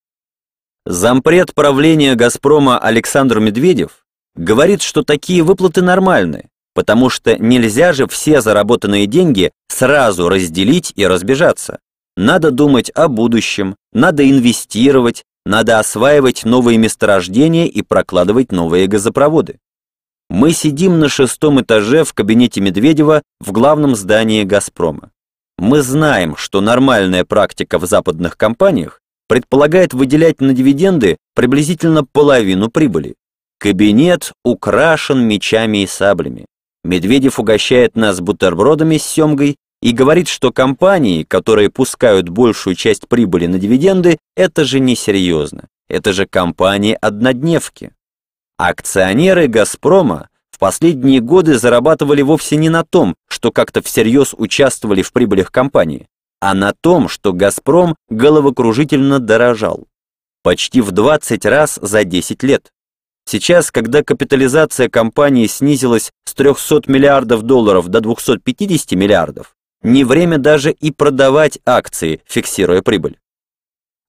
Зампред 0.85 1.53
правления 1.53 2.15
«Газпрома» 2.15 2.79
Александр 2.79 3.39
Медведев 3.39 4.05
говорит, 4.35 4.81
что 4.81 5.03
такие 5.03 5.43
выплаты 5.43 5.81
нормальны, 5.81 6.49
потому 6.73 7.09
что 7.09 7.37
нельзя 7.37 7.91
же 7.91 8.07
все 8.07 8.41
заработанные 8.41 9.05
деньги 9.05 9.51
сразу 9.67 10.29
разделить 10.29 10.93
и 10.95 11.05
разбежаться. 11.05 11.79
Надо 12.15 12.51
думать 12.51 12.89
о 12.91 13.09
будущем, 13.09 13.75
надо 13.93 14.29
инвестировать, 14.29 15.23
надо 15.47 15.79
осваивать 15.79 16.43
новые 16.43 16.77
месторождения 16.77 17.65
и 17.65 17.81
прокладывать 17.81 18.51
новые 18.51 18.87
газопроводы. 18.87 19.59
Мы 20.29 20.51
сидим 20.51 20.99
на 20.99 21.07
шестом 21.07 21.61
этаже 21.61 22.03
в 22.03 22.13
кабинете 22.13 22.59
Медведева 22.59 23.23
в 23.39 23.51
главном 23.53 23.95
здании 23.95 24.43
«Газпрома». 24.43 25.11
Мы 25.57 25.81
знаем, 25.81 26.35
что 26.35 26.59
нормальная 26.59 27.23
практика 27.23 27.79
в 27.79 27.85
западных 27.85 28.37
компаниях 28.37 29.01
предполагает 29.27 29.93
выделять 29.93 30.41
на 30.41 30.53
дивиденды 30.53 31.17
приблизительно 31.33 32.03
половину 32.03 32.69
прибыли. 32.69 33.15
Кабинет 33.57 34.33
украшен 34.43 35.25
мечами 35.27 35.83
и 35.83 35.87
саблями. 35.87 36.45
Медведев 36.83 37.39
угощает 37.39 37.95
нас 37.95 38.19
бутербродами 38.19 38.97
с 38.97 39.05
семгой 39.05 39.55
и 39.81 39.91
говорит, 39.91 40.27
что 40.27 40.51
компании, 40.51 41.23
которые 41.23 41.69
пускают 41.69 42.29
большую 42.29 42.75
часть 42.75 43.07
прибыли 43.07 43.47
на 43.47 43.59
дивиденды, 43.59 44.17
это 44.35 44.63
же 44.65 44.79
несерьезно. 44.79 45.67
Это 45.87 46.13
же 46.13 46.25
компании-однодневки. 46.25 47.91
Акционеры 48.57 49.47
«Газпрома» 49.47 50.29
в 50.51 50.59
последние 50.59 51.21
годы 51.21 51.57
зарабатывали 51.59 52.23
вовсе 52.23 52.57
не 52.57 52.69
на 52.69 52.83
том, 52.83 53.15
что 53.27 53.51
как-то 53.51 53.81
всерьез 53.81 54.33
участвовали 54.35 55.03
в 55.03 55.13
прибылях 55.13 55.51
компании, 55.51 56.07
а 56.41 56.55
на 56.55 56.73
том, 56.73 57.07
что 57.07 57.33
«Газпром» 57.33 57.95
головокружительно 58.09 59.19
дорожал. 59.19 59.87
Почти 60.43 60.81
в 60.81 60.91
20 60.91 61.45
раз 61.45 61.77
за 61.81 62.03
10 62.03 62.41
лет. 62.43 62.71
Сейчас, 63.25 63.71
когда 63.71 64.03
капитализация 64.03 64.89
компании 64.89 65.47
снизилась 65.47 66.11
с 66.25 66.33
300 66.33 66.83
миллиардов 66.87 67.43
долларов 67.43 67.89
до 67.89 68.01
250 68.01 68.93
миллиардов, 68.93 69.56
не 69.81 70.03
время 70.03 70.37
даже 70.37 70.71
и 70.71 70.91
продавать 70.91 71.59
акции, 71.65 72.21
фиксируя 72.25 72.81
прибыль. 72.81 73.17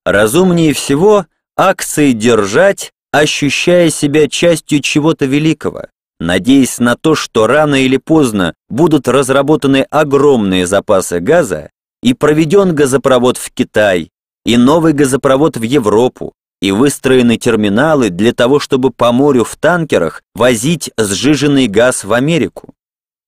Разумнее 0.05 0.73
всего 0.73 1.25
акции 1.55 2.13
держать, 2.13 2.91
ощущая 3.11 3.89
себя 3.89 4.27
частью 4.27 4.81
чего-то 4.81 5.25
великого, 5.25 5.85
надеясь 6.19 6.79
на 6.79 6.95
то, 6.95 7.15
что 7.15 7.47
рано 7.47 7.75
или 7.75 7.97
поздно 7.97 8.53
будут 8.69 9.07
разработаны 9.07 9.85
огромные 9.89 10.65
запасы 10.65 11.19
газа 11.19 11.69
и 12.01 12.13
проведен 12.13 12.73
газопровод 12.73 13.37
в 13.37 13.51
Китай, 13.51 14.09
и 14.45 14.57
новый 14.57 14.93
газопровод 14.93 15.57
в 15.57 15.63
Европу, 15.63 16.33
и 16.61 16.71
выстроены 16.71 17.37
терминалы 17.37 18.09
для 18.09 18.33
того, 18.33 18.59
чтобы 18.59 18.91
по 18.91 19.11
морю 19.11 19.43
в 19.43 19.55
танкерах 19.55 20.23
возить 20.35 20.91
сжиженный 20.97 21.67
газ 21.67 22.03
в 22.03 22.13
Америку. 22.13 22.73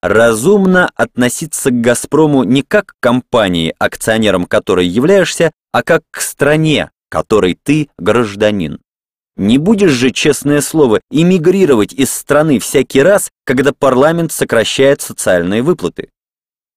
Разумно 0.02 0.90
относиться 0.96 1.72
к 1.72 1.82
«Газпрому» 1.82 2.44
не 2.44 2.64
как 2.64 2.88
к 2.88 2.96
компании, 3.00 3.76
акционером 3.80 4.46
которой 4.46 4.88
являешься, 4.88 5.52
а 5.72 5.84
как 5.84 6.04
к 6.12 6.22
стране, 6.22 6.92
которой 7.10 7.58
ты 7.62 7.90
гражданин. 7.98 8.80
Не 9.38 9.58
будешь 9.58 9.92
же, 9.92 10.12
честное 10.12 10.62
слово, 10.62 11.02
эмигрировать 11.10 11.94
из 11.94 12.12
страны 12.12 12.60
всякий 12.60 13.02
раз, 13.02 13.30
когда 13.46 13.72
парламент 13.72 14.32
сокращает 14.32 15.02
социальные 15.02 15.62
выплаты. 15.62 16.10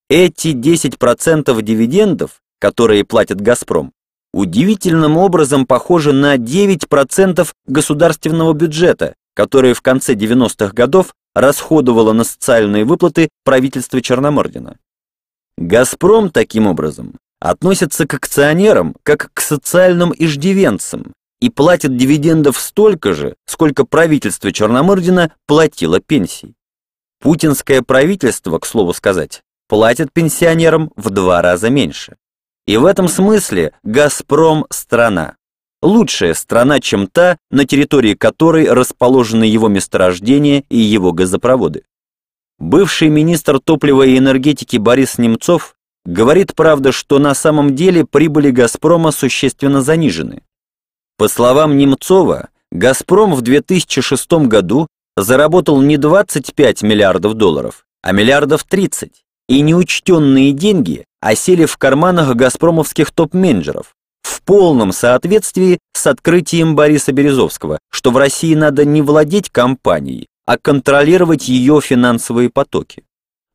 Эти 0.09 0.49
10% 0.49 1.61
дивидендов, 1.63 2.41
которые 2.61 3.05
платит 3.05 3.41
«Газпром», 3.41 3.93
удивительным 4.33 5.17
образом 5.17 5.67
похожи 5.67 6.13
на 6.13 6.37
9% 6.37 7.49
государственного 7.67 8.53
бюджета, 8.53 9.15
которые 9.35 9.75
в 9.75 9.83
конце 9.83 10.15
90-х 10.15 10.73
годов 10.73 11.15
расходовало 11.35 12.13
на 12.13 12.25
социальные 12.25 12.85
выплаты 12.85 13.29
правительство 13.45 14.01
Черномырдина. 14.01 14.79
«Газпром» 15.57 16.31
таким 16.31 16.67
образом 16.67 17.15
относится 17.41 18.07
к 18.07 18.15
акционерам 18.15 18.97
как 19.03 19.31
к 19.35 19.41
социальным 19.41 20.13
иждивенцам 20.17 21.13
и 21.41 21.51
платит 21.51 21.97
дивидендов 21.97 22.59
столько 22.59 23.13
же, 23.13 23.37
сколько 23.47 23.85
правительство 23.85 24.51
Черномырдина 24.51 25.33
платило 25.47 26.01
пенсий. 26.01 26.55
Путинское 27.21 27.83
правительство, 27.83 28.59
к 28.59 28.67
слову 28.67 28.93
сказать, 28.93 29.43
платит 29.69 30.13
пенсионерам 30.13 30.91
в 30.97 31.11
два 31.11 31.43
раза 31.43 31.71
меньше. 31.71 32.17
И 32.67 32.77
в 32.77 32.87
этом 32.87 33.09
смысле 33.09 33.75
«Газпром»– 33.83 34.67
страна. 34.71 35.37
Лучшая 35.85 36.33
страна, 36.33 36.81
чем 36.81 37.07
та, 37.07 37.37
на 37.51 37.67
территории 37.67 38.15
которой 38.15 38.73
расположены 38.73 39.45
его 39.45 39.69
месторождения 39.69 40.65
и 40.71 40.79
его 40.79 41.13
газопроводы. 41.13 41.83
Бывший 42.59 43.09
министр 43.09 43.61
топлива 43.61 44.03
и 44.05 44.17
энергетики 44.17 44.79
Борис 44.79 45.19
Немцов 45.19 45.77
говорит, 46.07 46.55
правда, 46.55 46.91
что 46.91 47.19
на 47.19 47.35
самом 47.35 47.75
деле 47.75 48.07
прибыли 48.07 48.51
«Газпрома» 48.51 49.11
существенно 49.11 49.83
занижены. 49.83 50.41
По 51.19 51.29
словам 51.29 51.77
Немцова, 51.77 52.49
«Газпром» 52.73 53.35
в 53.35 53.43
2006 53.43 54.33
году 54.49 54.87
заработал 55.19 55.83
не 55.83 55.99
25 55.99 56.81
миллиардов 56.81 57.35
долларов, 57.35 57.85
а 58.01 58.13
миллиардов 58.13 58.65
30, 58.65 59.23
и 59.51 59.61
неучтенные 59.61 60.53
деньги 60.53 61.05
осели 61.21 61.67
в 61.67 61.77
карманах 61.77 62.35
газпромовских 62.35 63.11
топ-менеджеров, 63.11 63.95
полном 64.45 64.93
соответствии 64.93 65.79
с 65.95 66.07
открытием 66.07 66.77
Бориса 66.77 67.13
Березовского, 67.13 67.79
что 67.91 68.11
в 68.11 68.17
России 68.17 68.55
надо 68.55 68.85
не 68.85 69.03
владеть 69.03 69.51
компанией, 69.51 70.27
а 70.47 70.59
контролировать 70.59 71.49
ее 71.49 71.81
финансовые 71.81 72.51
потоки. 72.51 73.05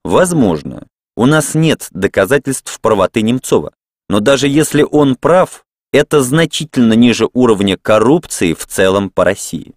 Возможно, 0.04 0.88
у 1.16 1.26
нас 1.26 1.54
нет 1.54 1.88
доказательств 1.92 2.80
правоты 2.82 3.22
Немцова, 3.22 3.74
но 4.08 4.20
даже 4.20 4.48
если 4.48 4.86
он 4.90 5.16
прав, 5.16 5.66
это 5.92 6.22
значительно 6.22 6.94
ниже 6.94 7.28
уровня 7.34 7.78
коррупции 7.78 8.54
в 8.54 8.66
целом 8.66 9.10
по 9.10 9.24
России. 9.24 9.74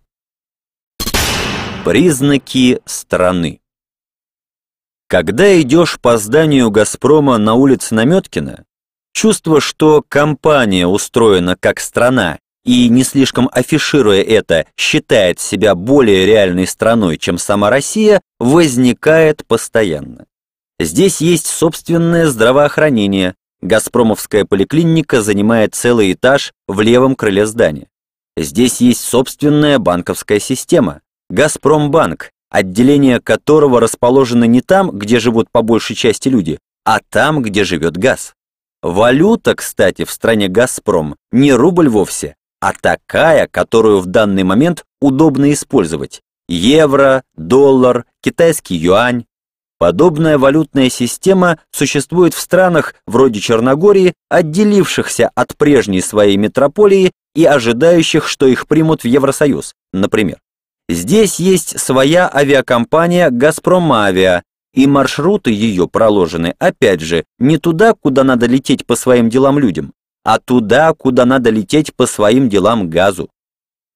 Признаки 1.84 2.80
страны 2.84 3.60
Когда 5.08 5.60
идешь 5.60 5.98
по 6.00 6.16
зданию 6.16 6.70
«Газпрома» 6.70 7.38
на 7.38 7.54
улице 7.54 7.94
Наметкина, 7.94 8.64
чувство, 9.12 9.60
что 9.60 10.04
компания 10.08 10.86
устроена 10.86 11.56
как 11.58 11.80
страна 11.80 12.38
и, 12.64 12.88
не 12.88 13.04
слишком 13.04 13.48
афишируя 13.52 14.22
это, 14.22 14.66
считает 14.76 15.40
себя 15.40 15.74
более 15.74 16.26
реальной 16.26 16.66
страной, 16.66 17.18
чем 17.18 17.38
сама 17.38 17.70
Россия, 17.70 18.20
возникает 18.38 19.44
постоянно. 19.46 20.26
Здесь 20.78 21.20
есть 21.20 21.46
собственное 21.46 22.26
здравоохранение, 22.26 23.34
Газпромовская 23.62 24.44
поликлиника 24.44 25.22
занимает 25.22 25.76
целый 25.76 26.12
этаж 26.12 26.52
в 26.66 26.80
левом 26.80 27.14
крыле 27.14 27.46
здания. 27.46 27.86
Здесь 28.36 28.80
есть 28.80 29.00
собственная 29.00 29.78
банковская 29.78 30.40
система. 30.40 31.00
Газпромбанк, 31.30 32.30
отделение 32.50 33.20
которого 33.20 33.80
расположено 33.80 34.44
не 34.44 34.62
там, 34.62 34.90
где 34.90 35.20
живут 35.20 35.48
по 35.52 35.62
большей 35.62 35.94
части 35.94 36.28
люди, 36.28 36.58
а 36.84 36.98
там, 37.08 37.40
где 37.40 37.62
живет 37.62 37.96
газ. 37.96 38.34
Валюта, 38.82 39.54
кстати, 39.54 40.04
в 40.04 40.10
стране 40.10 40.48
«Газпром» 40.48 41.16
не 41.30 41.52
рубль 41.52 41.88
вовсе, 41.88 42.36
а 42.60 42.72
такая, 42.72 43.46
которую 43.46 44.00
в 44.00 44.06
данный 44.06 44.42
момент 44.42 44.84
удобно 45.00 45.52
использовать. 45.52 46.20
Евро, 46.48 47.22
доллар, 47.36 48.04
китайский 48.20 48.74
юань, 48.74 49.24
Подобная 49.82 50.38
валютная 50.38 50.88
система 50.90 51.58
существует 51.72 52.34
в 52.34 52.38
странах 52.38 52.94
вроде 53.04 53.40
Черногории, 53.40 54.14
отделившихся 54.28 55.32
от 55.34 55.56
прежней 55.56 56.00
своей 56.00 56.36
метрополии 56.36 57.10
и 57.34 57.44
ожидающих, 57.44 58.28
что 58.28 58.46
их 58.46 58.68
примут 58.68 59.02
в 59.02 59.08
Евросоюз, 59.08 59.74
например. 59.92 60.38
Здесь 60.88 61.40
есть 61.40 61.80
своя 61.80 62.30
авиакомпания 62.32 63.30
«Газпромавиа», 63.30 64.44
и 64.74 64.86
маршруты 64.86 65.50
ее 65.50 65.88
проложены, 65.88 66.54
опять 66.58 67.00
же, 67.00 67.24
не 67.38 67.58
туда, 67.58 67.94
куда 67.94 68.24
надо 68.24 68.46
лететь 68.46 68.86
по 68.86 68.96
своим 68.96 69.28
делам 69.28 69.58
людям, 69.58 69.92
а 70.24 70.38
туда, 70.38 70.92
куда 70.94 71.24
надо 71.24 71.50
лететь 71.50 71.94
по 71.94 72.06
своим 72.06 72.48
делам 72.48 72.88
газу. 72.88 73.28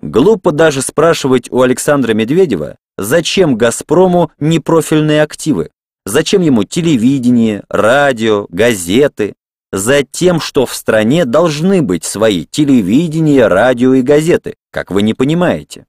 Глупо 0.00 0.52
даже 0.52 0.82
спрашивать 0.82 1.50
у 1.50 1.62
Александра 1.62 2.12
Медведева, 2.12 2.76
зачем 2.98 3.56
«Газпрому» 3.56 4.30
непрофильные 4.38 5.22
активы. 5.22 5.70
Зачем 6.04 6.42
ему 6.42 6.64
телевидение, 6.64 7.64
радио, 7.68 8.46
газеты? 8.50 9.34
Затем, 9.72 10.40
что 10.40 10.64
в 10.64 10.74
стране 10.74 11.24
должны 11.24 11.82
быть 11.82 12.04
свои 12.04 12.44
телевидение, 12.44 13.48
радио 13.48 13.94
и 13.94 14.02
газеты, 14.02 14.54
как 14.70 14.90
вы 14.90 15.02
не 15.02 15.14
понимаете. 15.14 15.86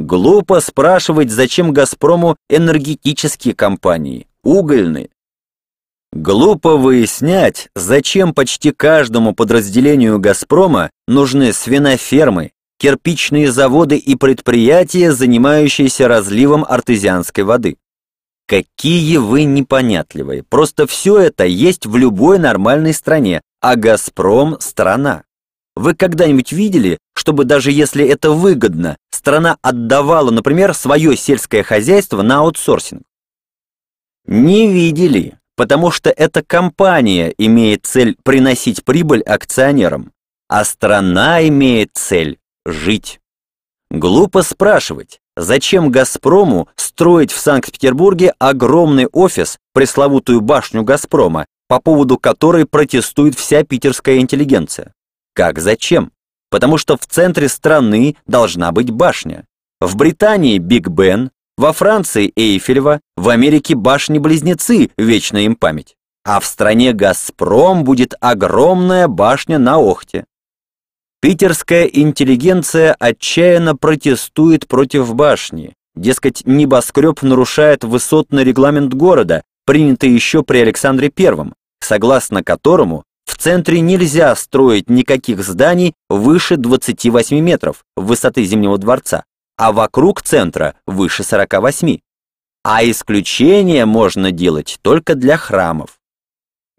Глупо 0.00 0.60
спрашивать, 0.60 1.30
зачем 1.30 1.74
«Газпрому» 1.74 2.36
энергетические 2.48 3.54
компании, 3.54 4.26
угольные. 4.42 5.10
Глупо 6.10 6.78
выяснять, 6.78 7.68
зачем 7.76 8.32
почти 8.32 8.70
каждому 8.70 9.34
подразделению 9.34 10.18
«Газпрома» 10.18 10.88
нужны 11.06 11.52
свинофермы, 11.52 12.52
кирпичные 12.78 13.52
заводы 13.52 13.98
и 13.98 14.16
предприятия, 14.16 15.12
занимающиеся 15.12 16.08
разливом 16.08 16.64
артезианской 16.66 17.44
воды. 17.44 17.76
Какие 18.48 19.18
вы 19.18 19.44
непонятливые. 19.44 20.44
Просто 20.44 20.86
все 20.86 21.18
это 21.18 21.44
есть 21.44 21.84
в 21.84 21.94
любой 21.98 22.38
нормальной 22.38 22.94
стране, 22.94 23.42
а 23.60 23.76
«Газпром»— 23.76 24.56
страна. 24.60 25.24
Вы 25.76 25.94
когда-нибудь 25.94 26.52
видели, 26.52 26.96
чтобы 27.14 27.44
даже 27.44 27.70
если 27.70 28.02
это 28.06 28.30
выгодно, 28.30 28.96
страна 29.20 29.58
отдавала, 29.60 30.30
например, 30.30 30.72
свое 30.72 31.14
сельское 31.14 31.62
хозяйство 31.62 32.22
на 32.22 32.38
аутсорсинг? 32.38 33.02
Не 34.24 34.72
видели, 34.72 35.38
потому 35.56 35.90
что 35.90 36.08
эта 36.08 36.42
компания 36.42 37.34
имеет 37.36 37.84
цель 37.84 38.16
приносить 38.22 38.82
прибыль 38.82 39.20
акционерам, 39.20 40.12
а 40.48 40.64
страна 40.64 41.46
имеет 41.46 41.90
цель 41.92 42.38
жить. 42.64 43.20
Глупо 43.90 44.40
спрашивать, 44.42 45.20
Зачем 45.36 45.90
«Газпрому» 45.90 46.68
строить 46.76 47.32
в 47.32 47.38
Санкт-Петербурге 47.38 48.34
огромный 48.38 49.06
офис, 49.06 49.58
пресловутую 49.72 50.40
башню 50.40 50.82
«Газпрома», 50.82 51.46
по 51.68 51.80
поводу 51.80 52.18
которой 52.18 52.66
протестует 52.66 53.38
вся 53.38 53.64
питерская 53.64 54.18
интеллигенция? 54.18 54.92
Как 55.34 55.58
зачем? 55.58 56.12
Потому 56.50 56.78
что 56.78 56.96
в 56.96 57.06
центре 57.06 57.48
страны 57.48 58.16
должна 58.26 58.72
быть 58.72 58.90
башня. 58.90 59.44
В 59.80 59.96
Британии 59.96 60.58
Биг 60.58 60.88
Бен, 60.88 61.30
во 61.56 61.72
Франции 61.72 62.32
Эйфелева, 62.36 63.00
в 63.16 63.28
Америке 63.28 63.74
башни-близнецы, 63.74 64.90
вечная 64.98 65.42
им 65.42 65.56
память. 65.56 65.96
А 66.24 66.40
в 66.40 66.46
стране 66.46 66.92
«Газпром» 66.92 67.84
будет 67.84 68.14
огромная 68.20 69.08
башня 69.08 69.58
на 69.58 69.78
Охте. 69.78 70.26
Питерская 71.20 71.84
интеллигенция 71.84 72.96
отчаянно 72.98 73.76
протестует 73.76 74.66
против 74.66 75.14
башни. 75.14 75.74
Дескать, 75.94 76.46
небоскреб 76.46 77.20
нарушает 77.22 77.84
высотный 77.84 78.44
регламент 78.44 78.94
города, 78.94 79.42
принятый 79.66 80.10
еще 80.10 80.42
при 80.42 80.58
Александре 80.58 81.12
I, 81.14 81.52
согласно 81.80 82.42
которому 82.42 83.04
центре 83.40 83.80
нельзя 83.80 84.34
строить 84.36 84.90
никаких 84.90 85.42
зданий 85.42 85.94
выше 86.08 86.56
28 86.56 87.40
метров 87.40 87.84
высоты 87.96 88.44
Зимнего 88.44 88.78
дворца, 88.78 89.24
а 89.56 89.72
вокруг 89.72 90.22
центра 90.22 90.74
выше 90.86 91.24
48. 91.24 91.98
А 92.62 92.84
исключение 92.84 93.86
можно 93.86 94.30
делать 94.30 94.78
только 94.82 95.14
для 95.14 95.36
храмов. 95.36 95.98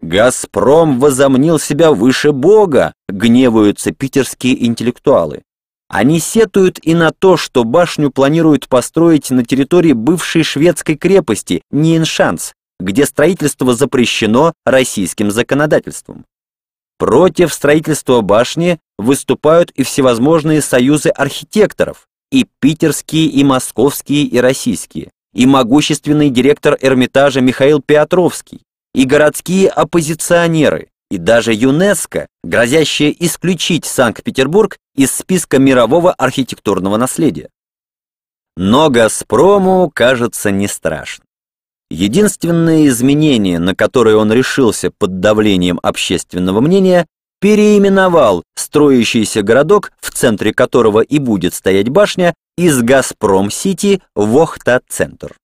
«Газпром 0.00 0.98
возомнил 0.98 1.58
себя 1.58 1.92
выше 1.92 2.32
Бога»,— 2.32 2.94
гневаются 3.08 3.92
питерские 3.92 4.64
интеллектуалы. 4.64 5.42
Они 5.88 6.20
сетуют 6.20 6.78
и 6.82 6.94
на 6.94 7.10
то, 7.12 7.36
что 7.36 7.64
башню 7.64 8.10
планируют 8.10 8.68
построить 8.68 9.30
на 9.30 9.44
территории 9.44 9.92
бывшей 9.92 10.42
шведской 10.42 10.96
крепости 10.96 11.62
Ниеншанс, 11.70 12.54
где 12.80 13.04
строительство 13.04 13.74
запрещено 13.74 14.54
российским 14.64 15.30
законодательством. 15.30 16.24
Против 17.02 17.52
строительства 17.52 18.20
башни 18.20 18.78
выступают 18.96 19.72
и 19.72 19.82
всевозможные 19.82 20.62
союзы 20.62 21.08
архитекторов, 21.08 22.06
и 22.30 22.46
питерские, 22.60 23.26
и 23.26 23.42
московские, 23.42 24.22
и 24.22 24.38
российские, 24.38 25.10
и 25.34 25.44
могущественный 25.44 26.30
директор 26.30 26.78
Эрмитажа 26.80 27.40
Михаил 27.40 27.82
Петровский, 27.82 28.60
и 28.94 29.04
городские 29.04 29.68
оппозиционеры, 29.68 30.90
и 31.10 31.18
даже 31.18 31.52
ЮНЕСКО, 31.52 32.28
грозящие 32.44 33.12
исключить 33.26 33.84
Санкт-Петербург 33.84 34.76
из 34.94 35.10
списка 35.10 35.58
мирового 35.58 36.12
архитектурного 36.12 36.98
наследия. 36.98 37.48
Но 38.56 38.90
«Газпрому» 38.90 39.90
кажется 39.92 40.52
не 40.52 40.68
страшно. 40.68 41.24
Единственное 41.92 42.86
изменение, 42.86 43.58
на 43.58 43.74
которое 43.74 44.16
он 44.16 44.32
решился 44.32 44.90
под 44.90 45.20
давлением 45.20 45.78
общественного 45.82 46.62
мнения, 46.62 47.06
переименовал 47.38 48.44
строящийся 48.56 49.42
городок, 49.42 49.92
в 50.00 50.10
центре 50.10 50.54
которого 50.54 51.02
и 51.02 51.18
будет 51.18 51.52
стоять 51.52 51.90
башня, 51.90 52.32
из 52.56 52.80
«Газпром-Сити» 52.80 54.00
в 54.14 54.38
Охта-центр. 54.38 55.34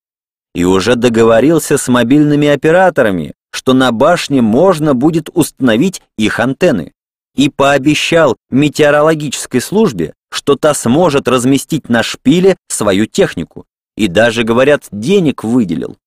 И 0.54 0.64
уже 0.64 0.96
договорился 0.96 1.76
с 1.76 1.86
мобильными 1.88 2.48
операторами, 2.48 3.34
что 3.52 3.74
на 3.74 3.92
башне 3.92 4.40
можно 4.40 4.94
будет 4.94 5.28
установить 5.34 6.00
их 6.16 6.40
антенны, 6.40 6.92
и 7.36 7.50
пообещал 7.50 8.36
метеорологической 8.48 9.60
службе, 9.60 10.14
что 10.32 10.56
та 10.56 10.72
сможет 10.72 11.28
разместить 11.28 11.90
на 11.90 12.02
шпиле 12.02 12.56
свою 12.68 13.04
технику, 13.04 13.66
и 13.98 14.08
даже, 14.08 14.44
говорят, 14.44 14.84
денег 14.90 15.44
выделил. 15.44 15.98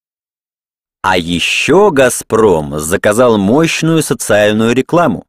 А 1.04 1.18
еще 1.18 1.90
«Газпром» 1.92 2.80
заказал 2.80 3.38
мощную 3.38 4.04
социальную 4.04 4.76
рекламу. 4.76 5.26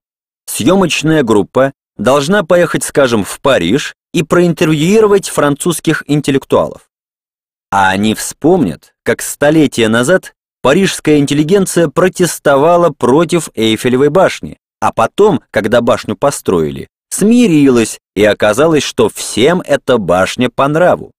Съемочная 0.46 1.22
группа 1.22 1.72
должна 1.96 2.42
поехать, 2.42 2.84
скажем, 2.84 3.24
в 3.24 3.40
Париж 3.40 3.94
и 4.12 4.22
проинтервьюировать 4.22 5.30
французских 5.30 6.04
интеллектуалов. 6.06 6.90
А 7.70 7.88
они 7.88 8.14
вспомнят, 8.14 8.92
как 9.02 9.22
столетия 9.22 9.88
назад 9.88 10.34
парижская 10.60 11.18
интеллигенция 11.18 11.88
протестовала 11.88 12.90
против 12.90 13.48
Эйфелевой 13.54 14.10
башни, 14.10 14.58
а 14.80 14.92
потом, 14.92 15.40
когда 15.50 15.80
башню 15.80 16.16
построили, 16.16 16.88
смирилась 17.08 17.98
и 18.14 18.24
оказалось, 18.24 18.82
что 18.82 19.08
всем 19.08 19.62
эта 19.62 19.96
башня 19.96 20.50
по 20.50 20.68
нраву. 20.68 21.12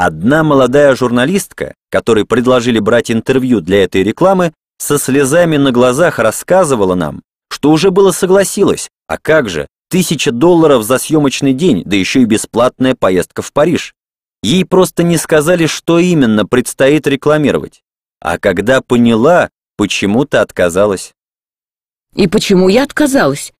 Одна 0.00 0.44
молодая 0.44 0.94
журналистка, 0.94 1.74
которой 1.90 2.24
предложили 2.24 2.78
брать 2.78 3.10
интервью 3.10 3.60
для 3.60 3.82
этой 3.82 4.04
рекламы, 4.04 4.52
со 4.78 4.96
слезами 4.96 5.56
на 5.56 5.72
глазах 5.72 6.20
рассказывала 6.20 6.94
нам, 6.94 7.20
что 7.50 7.72
уже 7.72 7.90
было 7.90 8.12
согласилась, 8.12 8.88
а 9.08 9.18
как 9.18 9.48
же, 9.48 9.66
тысяча 9.90 10.30
долларов 10.30 10.84
за 10.84 10.98
съемочный 10.98 11.52
день, 11.52 11.82
да 11.84 11.96
еще 11.96 12.22
и 12.22 12.26
бесплатная 12.26 12.94
поездка 12.94 13.42
в 13.42 13.52
Париж. 13.52 13.92
Ей 14.40 14.64
просто 14.64 15.02
не 15.02 15.16
сказали, 15.16 15.66
что 15.66 15.98
именно 15.98 16.46
предстоит 16.46 17.08
рекламировать. 17.08 17.82
А 18.20 18.38
когда 18.38 18.82
поняла, 18.82 19.50
почему-то 19.76 20.42
отказалась. 20.42 21.12
И 22.14 22.28
почему 22.28 22.68
я 22.68 22.84
отказалась? 22.84 23.52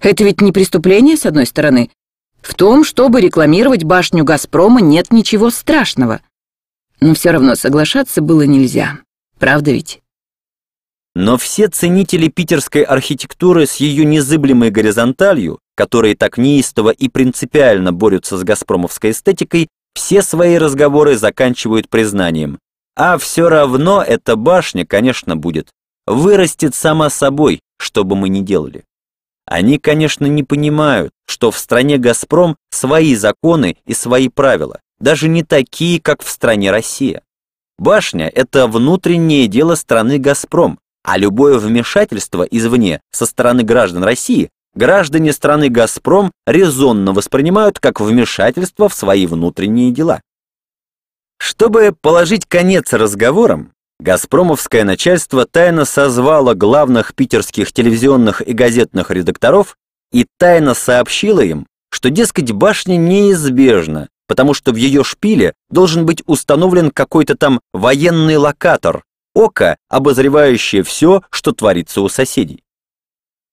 Это 0.00 0.24
ведь 0.24 0.40
не 0.40 0.50
преступление, 0.50 1.16
с 1.16 1.24
одной 1.24 1.46
стороны, 1.46 1.88
в 2.44 2.54
том, 2.54 2.84
чтобы 2.84 3.22
рекламировать 3.22 3.84
башню 3.84 4.22
«Газпрома» 4.22 4.82
нет 4.82 5.12
ничего 5.12 5.48
страшного. 5.48 6.20
Но 7.00 7.14
все 7.14 7.30
равно 7.30 7.54
соглашаться 7.54 8.20
было 8.20 8.42
нельзя. 8.42 8.98
Правда 9.38 9.72
ведь? 9.72 10.00
Но 11.14 11.38
все 11.38 11.68
ценители 11.68 12.28
питерской 12.28 12.82
архитектуры 12.82 13.66
с 13.66 13.76
ее 13.76 14.04
незыблемой 14.04 14.70
горизонталью, 14.70 15.58
которые 15.74 16.16
так 16.16 16.36
неистово 16.36 16.90
и 16.90 17.08
принципиально 17.08 17.92
борются 17.92 18.36
с 18.36 18.44
газпромовской 18.44 19.12
эстетикой, 19.12 19.68
все 19.94 20.22
свои 20.22 20.58
разговоры 20.58 21.16
заканчивают 21.16 21.88
признанием. 21.88 22.58
А 22.96 23.16
все 23.16 23.48
равно 23.48 24.02
эта 24.02 24.36
башня, 24.36 24.84
конечно, 24.84 25.34
будет. 25.34 25.68
Вырастет 26.06 26.74
сама 26.74 27.08
собой, 27.10 27.60
что 27.78 28.04
бы 28.04 28.16
мы 28.16 28.28
ни 28.28 28.40
делали. 28.40 28.84
Они, 29.46 29.78
конечно, 29.78 30.26
не 30.26 30.42
понимают, 30.42 31.12
что 31.26 31.50
в 31.50 31.58
стране 31.58 31.98
«Газпром» 31.98 32.56
свои 32.70 33.14
законы 33.14 33.76
и 33.84 33.94
свои 33.94 34.28
правила, 34.28 34.80
даже 34.98 35.28
не 35.28 35.42
такие, 35.42 36.00
как 36.00 36.22
в 36.22 36.30
стране 36.30 36.70
Россия. 36.70 37.22
Башня– 37.78 38.28
это 38.34 38.66
внутреннее 38.66 39.46
дело 39.48 39.74
страны 39.74 40.18
«Газпром», 40.18 40.78
а 41.02 41.18
любое 41.18 41.58
вмешательство 41.58 42.44
извне 42.44 43.00
со 43.10 43.26
стороны 43.26 43.62
граждан 43.62 44.04
России 44.04 44.48
граждане 44.74 45.32
страны 45.32 45.68
«Газпром» 45.68 46.32
резонно 46.46 47.12
воспринимают 47.12 47.78
как 47.78 48.00
вмешательство 48.00 48.88
в 48.88 48.94
свои 48.94 49.26
внутренние 49.26 49.90
дела. 49.90 50.22
Чтобы 51.38 51.94
положить 52.00 52.46
конец 52.46 52.92
разговорам, 52.92 53.73
Газпромовское 54.00 54.84
начальство 54.84 55.46
тайно 55.46 55.84
созвало 55.84 56.54
главных 56.54 57.14
питерских 57.14 57.72
телевизионных 57.72 58.40
и 58.46 58.52
газетных 58.52 59.10
редакторов 59.10 59.76
и 60.12 60.26
тайно 60.38 60.74
сообщило 60.74 61.40
им, 61.40 61.66
что, 61.90 62.10
дескать, 62.10 62.52
башня 62.52 62.96
неизбежна, 62.96 64.08
потому 64.26 64.52
что 64.52 64.72
в 64.72 64.76
ее 64.76 65.04
шпиле 65.04 65.54
должен 65.70 66.06
быть 66.06 66.22
установлен 66.26 66.90
какой-то 66.90 67.36
там 67.36 67.60
военный 67.72 68.36
локатор, 68.36 69.04
око, 69.34 69.76
обозревающее 69.88 70.82
все, 70.82 71.22
что 71.30 71.52
творится 71.52 72.00
у 72.00 72.08
соседей. 72.08 72.62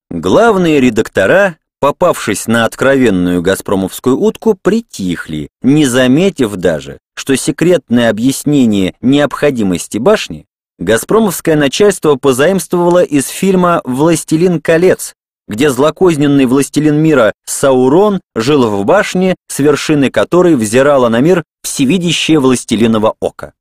Главные 0.10 0.82
редактора, 0.82 1.58
попавшись 1.80 2.48
на 2.48 2.66
откровенную 2.66 3.42
газпромовскую 3.42 4.18
утку, 4.18 4.58
притихли, 4.62 5.50
не 5.62 5.86
заметив 5.86 6.56
даже, 6.56 6.98
что 7.22 7.38
секретное 7.38 8.10
объяснение 8.10 8.96
необходимости 9.00 10.00
башни 10.00 10.48
Газпромовское 10.80 11.56
начальство 11.56 12.16
позаимствовало 12.16 13.04
из 13.04 13.28
фильма 13.28 13.82
«Властелин 13.84 14.60
колец», 14.60 15.14
где 15.48 15.70
злокозненный 15.70 16.48
властелин 16.48 16.96
мира 16.96 17.34
Саурон 17.46 18.22
жил 18.34 18.68
в 18.72 18.84
башне, 18.86 19.36
с 19.48 19.60
вершины 19.60 20.10
которой 20.10 20.56
взирало 20.56 21.10
на 21.10 21.20
мир 21.20 21.44
всевидящее 21.62 22.40
властелиново 22.40 23.14
око. 23.20 23.54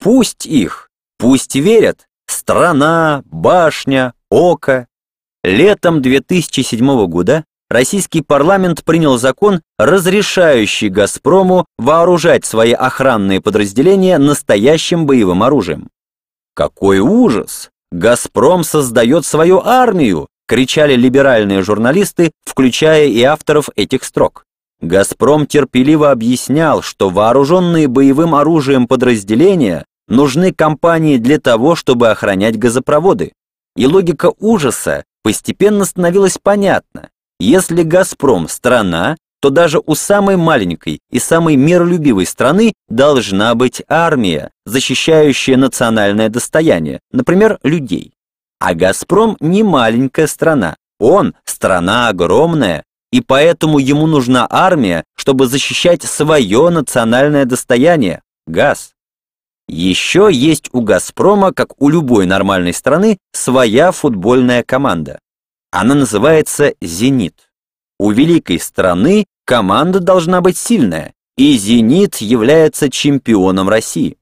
Пусть 0.00 0.44
их, 0.44 0.90
пусть 1.16 1.54
верят, 1.54 2.08
страна, 2.26 3.22
башня, 3.26 4.14
око. 4.32 4.88
Летом 5.44 6.02
2007 6.02 7.06
года 7.06 7.44
российский 7.70 8.22
парламент 8.22 8.84
принял 8.84 9.18
закон, 9.18 9.62
разрешающий 9.78 10.88
«Газпрому» 10.88 11.66
вооружать 11.78 12.44
свои 12.44 12.72
охранные 12.72 13.40
подразделения 13.40 14.18
настоящим 14.18 15.06
боевым 15.06 15.42
оружием. 15.42 15.88
Какой 16.54 17.00
ужас! 17.00 17.70
«Газпром» 17.92 18.64
создает 18.64 19.24
свою 19.24 19.60
армию, 19.64 20.26
кричали 20.48 20.96
либеральные 20.96 21.62
журналисты, 21.62 22.32
включая 22.44 23.06
и 23.06 23.22
авторов 23.22 23.68
этих 23.76 24.04
строк. 24.04 24.44
«Газпром» 24.80 25.46
терпеливо 25.46 26.10
объяснял, 26.10 26.82
что 26.82 27.10
вооруженные 27.10 27.88
боевым 27.88 28.34
оружием 28.34 28.86
подразделения 28.86 29.84
нужны 30.08 30.52
компании 30.52 31.16
для 31.16 31.38
того, 31.38 31.74
чтобы 31.74 32.10
охранять 32.10 32.58
газопроводы. 32.58 33.32
И 33.76 33.86
логика 33.86 34.32
ужаса 34.38 35.04
постепенно 35.22 35.84
становилась 35.84 36.38
понятна. 36.42 37.08
Если 37.38 37.82
«Газпром»— 37.82 38.48
страна, 38.48 39.16
то 39.40 39.50
даже 39.50 39.80
у 39.84 39.94
самой 39.94 40.36
маленькой 40.36 41.00
и 41.10 41.18
самой 41.18 41.56
миролюбивой 41.56 42.26
страны 42.26 42.72
должна 42.88 43.54
быть 43.54 43.82
армия, 43.88 44.50
защищающая 44.64 45.56
национальное 45.56 46.28
достояние, 46.28 47.00
например, 47.12 47.58
людей. 47.62 48.12
А 48.58 48.74
«Газпром» 48.74 49.36
не 49.40 49.62
маленькая 49.62 50.26
страна, 50.26 50.76
он 50.98 51.34
страна 51.44 52.08
огромная, 52.08 52.84
и 53.12 53.20
поэтому 53.20 53.78
ему 53.78 54.06
нужна 54.06 54.46
армия, 54.48 55.04
чтобы 55.14 55.46
защищать 55.46 56.02
свое 56.02 56.70
национальное 56.70 57.44
достояние– 57.44 58.22
газ. 58.46 58.92
Еще 59.68 60.30
есть 60.32 60.70
у 60.72 60.80
«Газпрома», 60.80 61.52
как 61.52 61.80
у 61.80 61.88
любой 61.88 62.26
нормальной 62.26 62.72
страны, 62.72 63.18
своя 63.32 63.92
футбольная 63.92 64.62
команда. 64.62 65.18
Она 65.70 65.94
называется 65.94 66.74
«Зенит». 66.80 67.50
У 67.98 68.10
великой 68.10 68.60
страны 68.60 69.26
команда 69.44 70.00
должна 70.00 70.40
быть 70.40 70.56
сильная, 70.56 71.14
и 71.36 71.56
«Зенит» 71.56 72.16
является 72.16 72.90
чемпионом 72.90 73.68
России. 73.68 74.16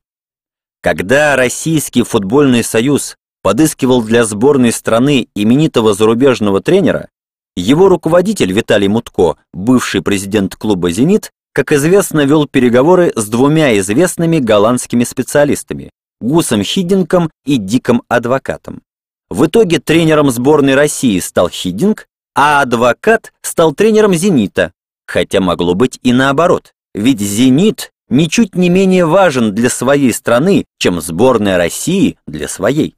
Когда 0.82 1.36
Российский 1.36 2.02
футбольный 2.02 2.62
союз 2.62 3.16
подыскивал 3.42 4.02
для 4.02 4.24
сборной 4.24 4.72
страны 4.72 5.28
именитого 5.34 5.94
зарубежного 5.94 6.60
тренера, 6.60 7.08
его 7.56 7.88
руководитель 7.88 8.52
Виталий 8.52 8.88
Мутко, 8.88 9.36
бывший 9.52 10.02
президент 10.02 10.56
клуба 10.56 10.90
«Зенит», 10.90 11.30
как 11.52 11.70
известно, 11.70 12.24
вел 12.24 12.48
переговоры 12.48 13.12
с 13.14 13.28
двумя 13.28 13.78
известными 13.78 14.40
голландскими 14.40 15.04
специалистами 15.04 15.90
Гусом 16.20 16.64
Хиддингом 16.64 17.30
и 17.44 17.58
Диком 17.58 18.02
Адвокатом. 18.08 18.82
В 19.30 19.46
итоге 19.46 19.78
тренером 19.78 20.30
сборной 20.30 20.74
России 20.74 21.18
стал 21.18 21.48
Хиддинг, 21.48 22.08
а 22.34 22.62
Адвокат 22.62 23.32
стал 23.42 23.72
тренером 23.72 24.14
«Зенита», 24.14 24.72
хотя 25.06 25.40
могло 25.40 25.74
быть 25.74 25.98
и 26.02 26.12
наоборот, 26.12 26.74
ведь 26.94 27.20
«Зенит» 27.20 27.92
ничуть 28.08 28.54
не 28.54 28.68
менее 28.68 29.06
важен 29.06 29.54
для 29.54 29.70
своей 29.70 30.12
страны, 30.12 30.66
чем 30.78 31.00
сборная 31.00 31.56
России 31.56 32.18
для 32.26 32.48
своей. 32.48 32.96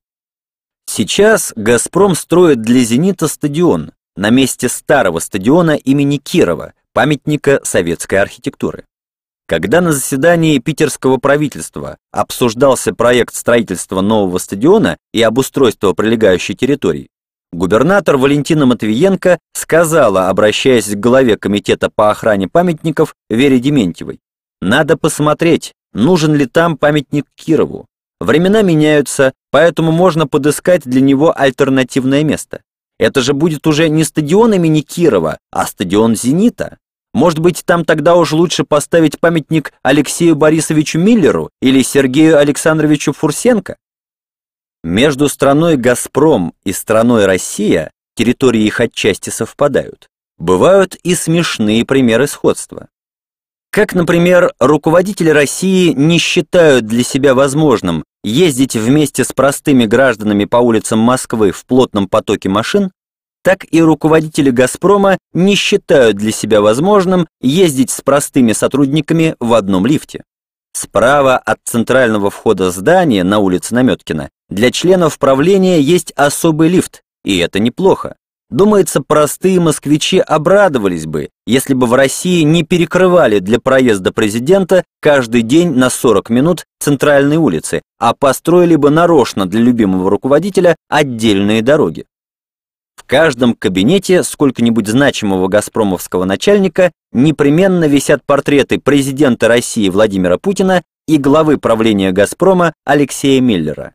Сейчас 0.86 1.53
«Газпром» 1.57 2.15
строит 2.15 2.62
для 2.62 2.81
«Зенита» 2.81 3.28
стадион 3.28 3.93
на 4.16 4.31
месте 4.31 4.69
старого 4.69 5.19
стадиона 5.19 5.77
имени 5.77 6.16
Кирова, 6.16 6.73
памятника 6.93 7.61
советской 7.65 8.16
архитектуры. 8.16 8.85
Когда 9.48 9.81
на 9.81 9.93
заседании 9.93 10.59
питерского 10.59 11.18
правительства 11.18 11.98
обсуждался 12.10 12.93
проект 12.93 13.35
строительства 13.35 14.01
нового 14.01 14.39
стадиона 14.39 14.97
и 15.12 15.23
обустройства 15.23 15.93
прилегающей 15.93 16.56
территории, 16.56 17.09
губернатор 17.52 18.16
Валентина 18.16 18.66
Матвиенко 18.66 19.39
сказала, 19.52 20.28
обращаясь 20.28 20.89
к 20.89 20.98
главе 20.98 21.36
комитета 21.36 21.90
по 21.94 22.10
охране 22.10 22.48
памятников 22.48 23.14
Вере 23.31 23.60
Дементьевой, 23.60 24.18
«Надо 24.60 24.97
посмотреть, 24.97 25.74
нужен 25.93 26.35
ли 26.35 26.47
там 26.47 26.77
памятник 26.77 27.27
Кирову. 27.36 27.86
Времена 28.20 28.62
меняются, 28.62 29.32
поэтому 29.52 29.93
можно 29.93 30.27
подыскать 30.27 30.82
для 30.85 31.01
него 31.01 31.32
альтернативное 31.39 32.24
место. 32.24 32.62
Это 32.98 33.20
же 33.20 33.32
будет 33.35 33.66
уже 33.66 33.89
не 33.90 34.05
стадион 34.05 34.55
имени 34.55 34.81
Кирова, 34.81 35.39
а 35.52 35.66
стадион 35.66 36.16
«Зенита». 36.16 36.78
Может 37.16 37.38
быть, 37.38 37.62
там 37.64 37.86
тогда 37.86 38.14
уж 38.14 38.32
лучше 38.32 38.62
поставить 38.62 39.18
памятник 39.18 39.72
Алексею 39.82 40.36
Борисовичу 40.36 40.98
Миллеру 40.98 41.48
или 41.62 41.80
Сергею 41.80 42.36
Александровичу 42.36 43.14
Фурсенко? 43.14 43.78
Между 44.84 45.30
страной 45.30 45.78
«Газпром» 45.78 46.52
и 46.64 46.72
страной 46.72 47.24
«Россия» 47.24 47.90
территории 48.16 48.64
их 48.64 48.80
отчасти 48.80 49.30
совпадают. 49.30 50.10
Бывают 50.36 50.94
и 50.97 51.14
смешные 51.14 51.86
примеры 51.86 52.26
сходства. 52.26 52.88
Как, 53.70 53.94
например, 53.94 54.52
руководители 54.60 55.30
России 55.30 55.94
не 55.94 56.18
считают 56.18 56.84
для 56.84 57.02
себя 57.02 57.34
возможным 57.34 58.05
ездить 58.24 58.76
вместе 58.76 59.24
с 59.24 59.32
простыми 59.32 59.86
гражданами 59.86 60.44
по 60.44 60.59
улицам 60.59 60.98
Москвы 60.98 61.52
в 61.52 61.64
плотном 61.64 62.09
потоке 62.09 62.51
машин, 62.51 62.90
так 63.47 63.64
и 63.70 63.81
руководители 63.81 64.51
«Газпрома» 64.51 65.18
не 65.32 65.55
считают 65.55 66.16
для 66.16 66.32
себя 66.32 66.60
возможным 66.60 67.28
ездить 67.40 67.90
с 67.90 68.01
простыми 68.01 68.52
сотрудниками 68.52 69.36
в 69.39 69.55
одном 69.55 69.86
лифте. 69.86 70.24
Справа 70.73 71.39
от 71.39 71.59
центрального 71.64 72.31
входа 72.31 72.73
здания 72.73 73.23
на 73.23 73.39
улице 73.39 73.73
Наметкина 73.73 74.31
для 74.48 74.73
членов 74.73 75.20
правления 75.20 75.81
есть 75.81 76.10
особый 76.16 76.70
лифт, 76.70 77.02
и 77.24 77.39
это 77.39 77.60
неплохо. 77.60 78.16
Думается, 78.51 79.01
простые 79.01 79.60
москвичи 79.60 80.18
обрадовались 80.18 81.06
бы, 81.06 81.28
если 81.47 81.74
бы 81.74 81.86
в 81.86 81.94
России 81.94 82.43
не 82.43 82.64
перекрывали 82.64 83.39
для 83.39 83.60
проезда 83.60 84.12
президента 84.12 84.82
каждый 85.01 85.43
день 85.43 85.73
на 85.73 85.89
40 85.89 86.31
минут 86.31 86.64
центральные 86.81 87.39
улицы, 87.39 87.82
а 88.01 88.12
построили 88.12 88.74
бы 88.74 88.90
нарочно 88.90 89.47
для 89.47 89.60
любимого 89.60 90.10
руководителя 90.10 90.74
отдельные 90.89 91.62
дороги. 91.62 92.06
В 92.97 93.09
каждом 93.09 93.55
кабинете 93.55 94.24
сколько-нибудь 94.24 94.89
значимого 94.89 95.47
газпромовского 95.47 96.24
начальника 96.24 96.90
непременно 97.12 97.85
висят 97.85 98.24
портреты 98.27 98.81
президента 98.81 99.47
России 99.47 99.89
Владимира 99.89 100.39
Путина 100.39 100.82
и 101.06 101.18
главы 101.18 101.59
правления 101.59 102.10
«Газпрома» 102.10 102.73
Алексея 102.85 103.40
Миллера. 103.40 103.94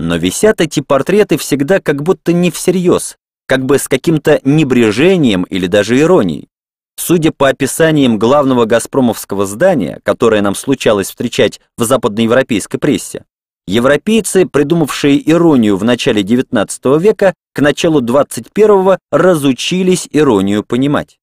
Но 0.00 0.16
висят 0.16 0.60
эти 0.60 0.80
портреты 0.80 1.36
всегда 1.36 1.78
как 1.80 2.02
будто 2.02 2.32
не 2.32 2.50
всерьез, 2.50 3.16
как 3.46 3.64
бы 3.64 3.78
с 3.78 3.86
каким-то 3.86 4.40
небрежением 4.42 5.44
или 5.44 5.68
даже 5.68 5.98
иронией. 5.98 6.48
Судя 6.96 7.30
по 7.30 7.48
описаниям 7.48 8.18
главного 8.18 8.64
газпромовского 8.64 9.46
здания, 9.46 10.00
которое 10.02 10.42
нам 10.42 10.56
случалось 10.56 11.10
встречать 11.10 11.60
в 11.76 11.84
западноевропейской 11.84 12.80
прессе, 12.80 13.24
Европейцы, 13.68 14.46
придумавшие 14.46 15.30
иронию 15.30 15.76
в 15.76 15.84
начале 15.84 16.22
XIX 16.22 16.98
века, 16.98 17.34
к 17.52 17.60
началу 17.60 18.00
XXI 18.00 18.96
разучились 19.12 20.08
иронию 20.10 20.64
понимать. 20.64 21.18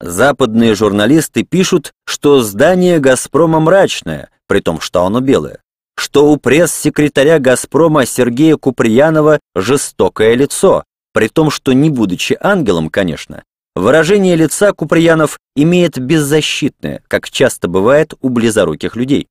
Западные 0.00 0.74
журналисты 0.74 1.44
пишут, 1.44 1.92
что 2.06 2.42
здание 2.42 2.98
«Газпрома» 2.98 3.60
мрачное, 3.60 4.30
при 4.48 4.58
том, 4.58 4.80
что 4.80 5.04
оно 5.04 5.20
белое, 5.20 5.60
что 5.96 6.28
у 6.28 6.38
пресс-секретаря 6.38 7.38
«Газпрома» 7.38 8.04
Сергея 8.04 8.56
Куприянова 8.56 9.38
жестокое 9.54 10.34
лицо, 10.34 10.82
при 11.12 11.28
том, 11.28 11.50
что, 11.50 11.72
не 11.72 11.88
будучи 11.88 12.36
ангелом, 12.40 12.90
конечно, 12.90 13.44
выражение 13.76 14.34
лица 14.34 14.72
Куприянов 14.72 15.38
имеет 15.54 16.00
беззащитное, 16.00 17.04
как 17.06 17.30
часто 17.30 17.68
бывает 17.68 18.14
у 18.22 18.28
близоруких 18.28 18.96
людей. 18.96 19.28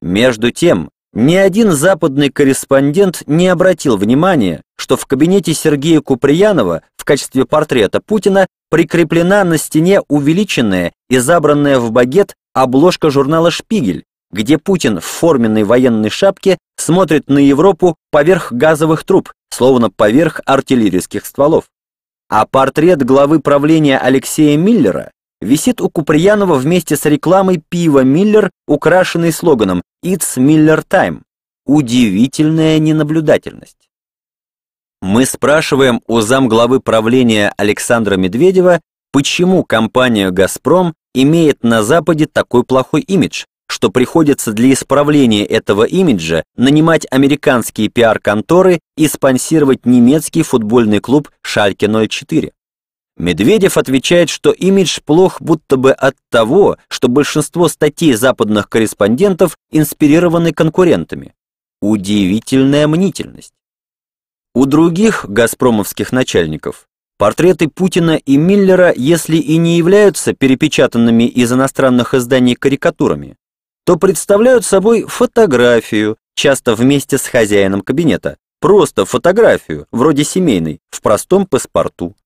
Между 0.00 0.52
тем, 0.52 0.90
ни 1.12 1.34
один 1.34 1.72
западный 1.72 2.30
корреспондент 2.30 3.24
не 3.26 3.48
обратил 3.48 3.96
внимания, 3.96 4.62
что 4.76 4.96
в 4.96 5.06
кабинете 5.06 5.54
Сергея 5.54 6.00
Куприянова 6.00 6.82
в 6.96 7.04
качестве 7.04 7.44
портрета 7.44 8.00
Путина 8.00 8.46
прикреплена 8.70 9.44
на 9.44 9.58
стене 9.58 10.02
увеличенная 10.08 10.92
и 11.08 11.18
забранная 11.18 11.78
в 11.80 11.90
багет 11.90 12.34
обложка 12.54 13.10
журнала 13.10 13.50
«Шпигель», 13.50 14.04
где 14.30 14.58
Путин 14.58 15.00
в 15.00 15.04
форменной 15.04 15.64
военной 15.64 16.10
шапке 16.10 16.58
смотрит 16.76 17.28
на 17.28 17.38
Европу 17.38 17.96
поверх 18.10 18.52
газовых 18.52 19.04
труб, 19.04 19.32
словно 19.52 19.90
поверх 19.90 20.40
артиллерийских 20.46 21.26
стволов. 21.26 21.64
А 22.28 22.46
портрет 22.46 23.04
главы 23.04 23.40
правления 23.40 23.98
Алексея 23.98 24.56
Миллера 24.56 25.10
висит 25.40 25.80
у 25.80 25.88
Куприянова 25.88 26.54
вместе 26.54 26.96
с 26.96 27.04
рекламой 27.06 27.62
пива 27.68 28.04
«Миллер», 28.04 28.50
украшенной 28.66 29.32
слоганом 29.32 29.82
«It's 30.04 30.36
Miller 30.36 30.84
Time». 30.88 31.22
Удивительная 31.66 32.78
ненаблюдательность. 32.78 33.90
Мы 35.02 35.24
спрашиваем 35.24 36.02
у 36.06 36.20
замглавы 36.20 36.80
правления 36.80 37.54
Александра 37.56 38.16
Медведева, 38.16 38.80
почему 39.12 39.64
компания 39.64 40.30
«Газпром» 40.30 40.94
имеет 41.14 41.62
на 41.64 41.82
Западе 41.82 42.26
такой 42.26 42.64
плохой 42.64 43.00
имидж, 43.00 43.44
что 43.66 43.90
приходится 43.90 44.52
для 44.52 44.72
исправления 44.72 45.44
этого 45.44 45.84
имиджа 45.84 46.42
нанимать 46.56 47.06
американские 47.10 47.88
пиар-конторы 47.88 48.80
и 48.96 49.08
спонсировать 49.08 49.86
немецкий 49.86 50.42
футбольный 50.42 51.00
клуб 51.00 51.30
«Шальке 51.42 51.86
04». 51.86 52.50
Медведев 53.20 53.76
отвечает, 53.76 54.30
что 54.30 54.50
имидж 54.50 55.00
плох 55.04 55.42
будто 55.42 55.76
бы 55.76 55.92
от 55.92 56.16
того, 56.30 56.78
что 56.88 57.08
большинство 57.08 57.68
статей 57.68 58.14
западных 58.14 58.70
корреспондентов 58.70 59.58
инспирированы 59.70 60.54
конкурентами. 60.54 61.34
Удивительная 61.82 62.88
мнительность. 62.88 63.52
У 64.54 64.64
других 64.64 65.26
газпромовских 65.28 66.12
начальников 66.12 66.86
портреты 67.18 67.68
Путина 67.68 68.16
и 68.16 68.38
Миллера, 68.38 68.90
если 68.96 69.36
и 69.36 69.58
не 69.58 69.76
являются 69.76 70.32
перепечатанными 70.32 71.24
из 71.24 71.52
иностранных 71.52 72.14
изданий 72.14 72.54
карикатурами, 72.54 73.36
то 73.84 73.96
представляют 73.96 74.64
собой 74.64 75.04
фотографию, 75.04 76.16
часто 76.34 76.74
вместе 76.74 77.18
с 77.18 77.26
хозяином 77.26 77.82
кабинета, 77.82 78.38
просто 78.60 79.04
фотографию, 79.04 79.86
вроде 79.92 80.24
семейной, 80.24 80.80
в 80.88 81.02
простом 81.02 81.44
паспорту. 81.44 82.16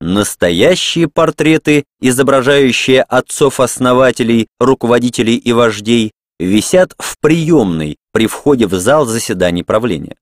Настоящие 0.00 1.08
портреты, 1.08 1.84
изображающие 2.00 3.02
отцов-основателей, 3.02 4.48
руководителей 4.58 5.36
и 5.36 5.52
вождей, 5.52 6.12
висят 6.38 6.94
в 6.98 7.16
приемной 7.20 7.98
при 8.12 8.26
входе 8.26 8.66
в 8.66 8.74
зал 8.74 9.04
заседаний 9.04 9.62
правления. 9.62 10.16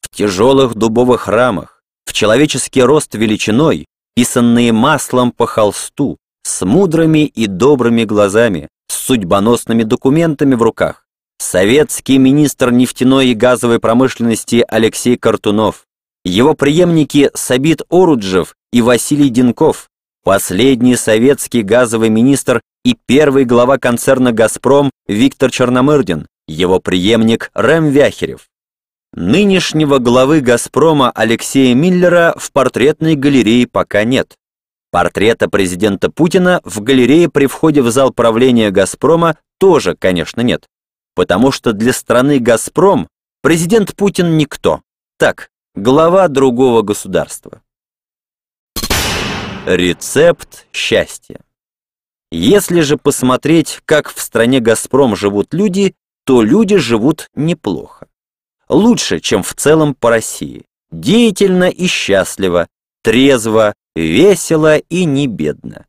В 0.00 0.08
тяжелых 0.16 0.74
дубовых 0.74 1.28
рамах, 1.28 1.82
в 2.06 2.14
человеческий 2.14 2.82
рост 2.82 3.14
величиной, 3.14 3.84
писанные 4.16 4.72
маслом 4.72 5.30
по 5.30 5.46
холсту, 5.46 6.16
с 6.42 6.64
мудрыми 6.64 7.26
и 7.26 7.46
добрыми 7.46 8.04
глазами, 8.04 8.68
с 8.88 8.94
судьбоносными 8.94 9.82
документами 9.82 10.54
в 10.54 10.62
руках. 10.62 11.04
Советский 11.38 12.16
министр 12.16 12.72
нефтяной 12.72 13.28
и 13.28 13.34
газовой 13.34 13.78
промышленности 13.78 14.64
Алексей 14.66 15.18
Картунов, 15.18 15.84
его 16.24 16.54
преемники 16.54 17.30
Сабит 17.34 17.82
Оруджев 17.90 18.54
и 18.72 18.82
Василий 18.82 19.30
Динков, 19.30 19.88
последний 20.24 20.96
советский 20.96 21.62
газовый 21.62 22.10
министр 22.10 22.60
и 22.84 22.96
первый 23.06 23.44
глава 23.44 23.78
концерна 23.78 24.32
«Газпром» 24.32 24.90
Виктор 25.06 25.50
Черномырдин, 25.50 26.26
его 26.46 26.80
преемник 26.80 27.50
Рэм 27.54 27.88
Вяхерев. 27.88 28.48
Нынешнего 29.14 29.98
главы 29.98 30.40
«Газпрома» 30.40 31.10
Алексея 31.10 31.74
Миллера 31.74 32.34
в 32.36 32.52
портретной 32.52 33.14
галерее 33.14 33.66
пока 33.66 34.04
нет. 34.04 34.36
Портрета 34.90 35.48
президента 35.48 36.10
Путина 36.10 36.60
в 36.64 36.82
галерее 36.82 37.28
при 37.28 37.46
входе 37.46 37.82
в 37.82 37.90
зал 37.90 38.12
правления 38.12 38.70
«Газпрома» 38.70 39.36
тоже, 39.58 39.96
конечно, 39.96 40.40
нет. 40.40 40.66
Потому 41.14 41.52
что 41.52 41.72
для 41.72 41.92
страны 41.92 42.38
«Газпром» 42.38 43.08
президент 43.42 43.96
Путин 43.96 44.36
никто. 44.36 44.82
Так, 45.18 45.48
глава 45.74 46.28
другого 46.28 46.82
государства. 46.82 47.62
Рецепт 49.68 50.66
счастья. 50.72 51.40
Если 52.32 52.80
же 52.80 52.96
посмотреть, 52.96 53.80
как 53.84 54.08
в 54.10 54.18
стране 54.18 54.60
«Газпром» 54.60 55.14
живут 55.14 55.52
люди, 55.52 55.94
то 56.24 56.40
люди 56.40 56.78
живут 56.78 57.28
неплохо. 57.34 58.06
Лучше, 58.70 59.20
чем 59.20 59.42
в 59.42 59.52
целом 59.52 59.94
по 59.94 60.08
России. 60.08 60.64
Деятельно 60.90 61.68
и 61.68 61.86
счастливо, 61.86 62.66
трезво, 63.02 63.74
весело 63.94 64.78
и 64.78 65.04
не 65.04 65.26
бедно. 65.26 65.84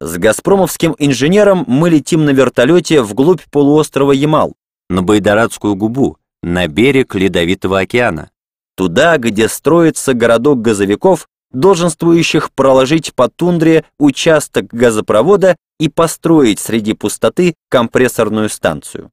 С 0.00 0.16
газпромовским 0.16 0.96
инженером 0.98 1.64
мы 1.66 1.90
летим 1.90 2.24
на 2.24 2.30
вертолете 2.30 3.02
вглубь 3.02 3.42
полуострова 3.50 4.12
Ямал, 4.12 4.54
на 4.88 5.02
Байдарадскую 5.02 5.74
губу, 5.74 6.16
на 6.42 6.66
берег 6.66 7.14
Ледовитого 7.14 7.80
океана. 7.80 8.30
Туда, 8.74 9.18
где 9.18 9.50
строится 9.50 10.14
городок 10.14 10.62
газовиков, 10.62 11.27
долженствующих 11.52 12.52
проложить 12.52 13.14
по 13.14 13.28
тундре 13.28 13.84
участок 13.98 14.66
газопровода 14.66 15.56
и 15.78 15.88
построить 15.88 16.58
среди 16.58 16.94
пустоты 16.94 17.54
компрессорную 17.70 18.48
станцию. 18.48 19.10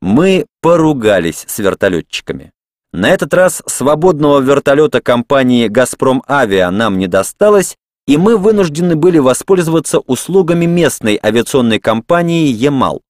Мы 0.00 0.46
поругались 0.60 1.44
с 1.48 1.58
вертолетчиками. 1.58 2.52
На 2.92 3.10
этот 3.10 3.34
раз 3.34 3.62
свободного 3.66 4.40
вертолета 4.40 5.00
компании 5.00 5.66
«Газпром 5.66 6.22
Авиа» 6.28 6.70
нам 6.70 6.98
не 6.98 7.08
досталось, 7.08 7.76
и 8.06 8.16
мы 8.16 8.36
вынуждены 8.36 8.94
были 8.96 9.18
воспользоваться 9.18 9.98
услугами 9.98 10.66
местной 10.66 11.18
авиационной 11.20 11.80
компании 11.80 12.48
«Ямал». 12.48 13.02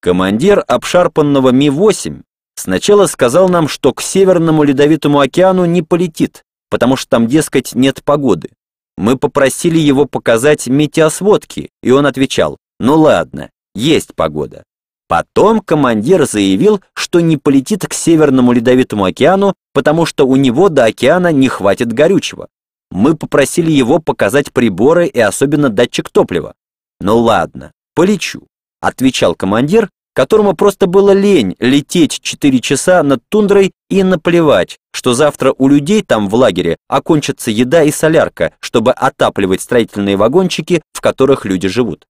Командир 0.00 0.62
обшарпанного 0.66 1.50
Ми-8 1.50 2.22
сначала 2.54 3.06
сказал 3.06 3.48
нам, 3.48 3.66
что 3.66 3.92
к 3.92 4.00
Северному 4.00 4.62
Ледовитому 4.62 5.20
океану 5.20 5.64
не 5.64 5.82
полетит, 5.82 6.44
потому 6.70 6.96
что 6.96 7.10
там, 7.10 7.26
дескать, 7.26 7.74
нет 7.74 8.02
погоды. 8.02 8.50
Мы 8.96 9.18
попросили 9.18 9.78
его 9.78 10.06
показать 10.06 10.66
метеосводки, 10.66 11.70
и 11.82 11.90
он 11.90 12.06
отвечал, 12.06 12.56
ну 12.78 12.98
ладно, 12.98 13.50
есть 13.74 14.14
погода. 14.14 14.64
Потом 15.08 15.60
командир 15.60 16.24
заявил, 16.24 16.80
что 16.94 17.20
не 17.20 17.36
полетит 17.36 17.86
к 17.86 17.92
Северному 17.92 18.52
Ледовитому 18.52 19.04
океану, 19.04 19.54
потому 19.72 20.06
что 20.06 20.26
у 20.26 20.36
него 20.36 20.68
до 20.68 20.84
океана 20.84 21.32
не 21.32 21.48
хватит 21.48 21.92
горючего. 21.92 22.48
Мы 22.92 23.16
попросили 23.16 23.72
его 23.72 23.98
показать 23.98 24.52
приборы 24.52 25.06
и 25.06 25.18
особенно 25.18 25.68
датчик 25.68 26.10
топлива. 26.10 26.54
«Ну 27.00 27.18
ладно, 27.18 27.72
полечу»,— 27.94 28.46
отвечал 28.80 29.34
командир, 29.34 29.90
которому 30.12 30.54
просто 30.54 30.86
было 30.86 31.12
лень 31.12 31.56
лететь 31.58 32.20
4 32.20 32.60
часа 32.60 33.02
над 33.02 33.22
тундрой 33.28 33.72
и 33.88 34.02
наплевать, 34.02 34.78
что 34.92 35.14
завтра 35.14 35.54
у 35.56 35.68
людей 35.68 36.02
там 36.02 36.28
в 36.28 36.34
лагере 36.34 36.76
окончится 36.88 37.50
еда 37.50 37.82
и 37.82 37.90
солярка, 37.90 38.52
чтобы 38.60 38.92
отапливать 38.92 39.60
строительные 39.60 40.16
вагончики, 40.16 40.82
в 40.92 41.00
которых 41.00 41.44
люди 41.44 41.68
живут. 41.68 42.06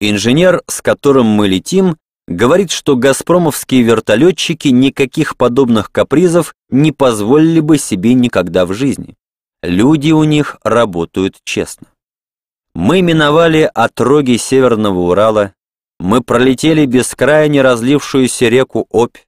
Инженер, 0.00 0.62
с 0.66 0.80
которым 0.80 1.26
мы 1.26 1.48
летим, 1.48 1.96
говорит, 2.26 2.70
что 2.70 2.96
газпромовские 2.96 3.82
вертолетчики 3.82 4.68
никаких 4.68 5.36
подобных 5.36 5.90
капризов 5.90 6.54
не 6.70 6.92
позволили 6.92 7.60
бы 7.60 7.76
себе 7.76 8.14
никогда 8.14 8.64
в 8.64 8.72
жизни. 8.72 9.16
Люди 9.62 10.12
у 10.12 10.24
них 10.24 10.58
работают 10.62 11.36
честно. 11.44 11.88
Мы 12.74 13.02
миновали 13.02 13.70
отроги 13.74 14.36
Северного 14.36 15.00
Урала, 15.00 15.52
мы 16.00 16.22
пролетели 16.22 16.86
бескрайне 16.86 17.60
разлившуюся 17.60 18.48
реку 18.48 18.86
Обь, 18.90 19.18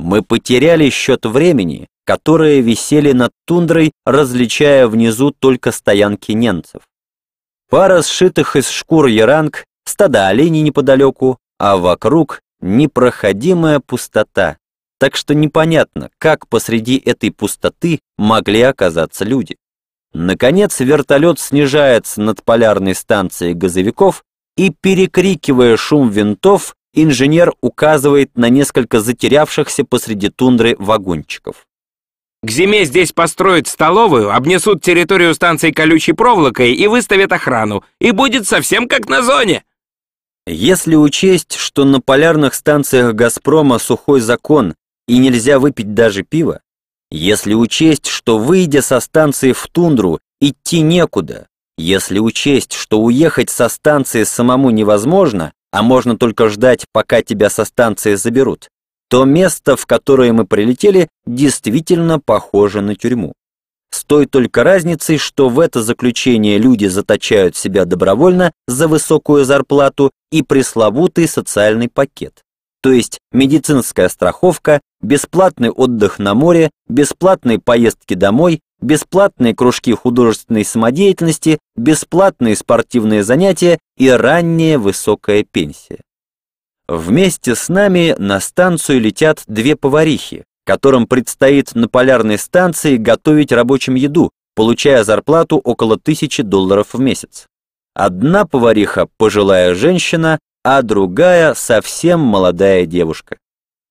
мы 0.00 0.22
потеряли 0.22 0.90
счет 0.90 1.24
времени, 1.24 1.86
которые 2.04 2.60
висели 2.60 3.12
над 3.12 3.30
тундрой, 3.46 3.92
различая 4.04 4.88
внизу 4.88 5.30
только 5.30 5.70
стоянки 5.70 6.32
немцев. 6.32 6.82
Пара 7.70 8.02
сшитых 8.02 8.56
из 8.56 8.68
шкур 8.68 9.06
яранг 9.06 9.64
стада 9.84 10.26
оленей 10.28 10.62
неподалеку, 10.62 11.38
а 11.58 11.76
вокруг 11.76 12.40
непроходимая 12.60 13.80
пустота. 13.80 14.56
Так 14.98 15.14
что 15.14 15.34
непонятно, 15.34 16.10
как 16.18 16.48
посреди 16.48 16.96
этой 16.96 17.30
пустоты 17.30 18.00
могли 18.18 18.62
оказаться 18.62 19.24
люди. 19.24 19.56
Наконец 20.12 20.80
вертолет 20.80 21.38
снижается 21.38 22.20
над 22.20 22.42
полярной 22.42 22.94
станцией 22.94 23.54
газовиков 23.54 24.24
и, 24.56 24.70
перекрикивая 24.70 25.76
шум 25.76 26.10
винтов, 26.10 26.76
инженер 26.94 27.52
указывает 27.60 28.36
на 28.36 28.48
несколько 28.48 29.00
затерявшихся 29.00 29.84
посреди 29.84 30.30
тундры 30.30 30.76
вагончиков. 30.78 31.66
К 32.42 32.50
зиме 32.50 32.84
здесь 32.84 33.12
построят 33.12 33.66
столовую, 33.66 34.30
обнесут 34.30 34.82
территорию 34.82 35.34
станции 35.34 35.70
колючей 35.72 36.12
проволокой 36.12 36.74
и 36.74 36.86
выставят 36.86 37.32
охрану, 37.32 37.84
и 38.00 38.12
будет 38.12 38.46
совсем 38.46 38.88
как 38.88 39.08
на 39.08 39.22
зоне. 39.22 39.64
Если 40.46 40.94
учесть, 40.94 41.54
что 41.56 41.84
на 41.84 42.00
полярных 42.00 42.54
станциях 42.54 43.14
«Газпрома» 43.14 43.78
сухой 43.78 44.20
закон 44.20 44.74
и 45.08 45.18
нельзя 45.18 45.58
выпить 45.58 45.92
даже 45.94 46.22
пиво, 46.22 46.60
если 47.10 47.54
учесть, 47.54 48.06
что, 48.06 48.38
выйдя 48.38 48.82
со 48.82 49.00
станции 49.00 49.52
в 49.52 49.66
тундру, 49.66 50.20
идти 50.40 50.82
некуда, 50.82 51.48
если 51.76 52.18
учесть, 52.18 52.72
что 52.72 53.00
уехать 53.00 53.50
со 53.50 53.68
станции 53.68 54.24
самому 54.24 54.70
невозможно, 54.70 55.52
а 55.72 55.82
можно 55.82 56.16
только 56.16 56.48
ждать, 56.48 56.86
пока 56.92 57.22
тебя 57.22 57.50
со 57.50 57.64
станции 57.64 58.14
заберут, 58.14 58.68
то 59.08 59.24
место, 59.24 59.76
в 59.76 59.86
которое 59.86 60.32
мы 60.32 60.46
прилетели, 60.46 61.08
действительно 61.26 62.18
похоже 62.18 62.80
на 62.80 62.94
тюрьму. 62.94 63.34
С 63.90 64.04
той 64.04 64.26
только 64.26 64.64
разницей, 64.64 65.16
что 65.16 65.48
в 65.48 65.60
это 65.60 65.82
заключение 65.82 66.58
люди 66.58 66.86
заточают 66.86 67.56
себя 67.56 67.84
добровольно 67.84 68.52
за 68.66 68.88
высокую 68.88 69.44
зарплату 69.44 70.10
и 70.30 70.42
пресловутый 70.42 71.28
социальный 71.28 71.88
пакет. 71.88 72.42
То 72.82 72.92
есть 72.92 73.18
медицинская 73.32 74.08
страховка, 74.08 74.80
бесплатный 75.00 75.70
отдых 75.70 76.18
на 76.18 76.34
море, 76.34 76.70
бесплатные 76.88 77.58
поездки 77.58 78.14
домой, 78.14 78.60
бесплатные 78.80 79.54
кружки 79.54 79.92
художественной 79.94 80.64
самодеятельности, 80.64 81.58
бесплатные 81.76 82.56
спортивные 82.56 83.24
занятия 83.24 83.78
и 83.96 84.08
ранняя 84.08 84.78
высокая 84.78 85.44
пенсия. 85.44 86.00
Вместе 86.88 87.54
с 87.54 87.68
нами 87.68 88.14
на 88.18 88.38
станцию 88.40 89.00
летят 89.00 89.42
две 89.46 89.74
поварихи, 89.74 90.44
которым 90.64 91.06
предстоит 91.06 91.74
на 91.74 91.88
полярной 91.88 92.38
станции 92.38 92.96
готовить 92.96 93.52
рабочим 93.52 93.94
еду, 93.94 94.30
получая 94.54 95.04
зарплату 95.04 95.58
около 95.58 95.98
тысячи 95.98 96.42
долларов 96.42 96.94
в 96.94 97.00
месяц. 97.00 97.46
Одна 97.94 98.44
повариха– 98.44 99.08
пожилая 99.16 99.74
женщина, 99.74 100.38
а 100.64 100.82
другая– 100.82 101.54
совсем 101.54 102.20
молодая 102.20 102.86
девушка. 102.86 103.38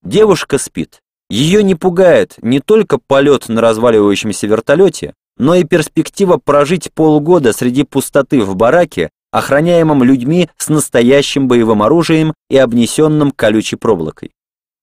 Девушка 0.04 0.58
спит. 0.58 1.00
Ее 1.30 1.64
не 1.64 1.76
пугает 1.76 2.36
не 2.42 2.60
только 2.60 2.98
полет 2.98 3.50
на 3.50 3.62
разваливающемся 3.62 4.48
вертолете, 4.48 5.14
но 5.38 5.56
и 5.56 5.64
перспектива 5.64 6.38
прожить 6.38 6.94
полгода 6.94 7.52
среди 7.52 7.84
пустоты 7.84 8.42
в 8.42 8.56
бараке, 8.56 9.10
охраняемом 9.32 10.04
людьми 10.04 10.50
с 10.58 10.70
настоящим 10.70 11.48
боевым 11.48 11.84
оружием 11.84 12.34
и 12.50 12.58
обнесенным 12.58 13.32
колючей 13.32 13.76
проволокой. 13.76 14.32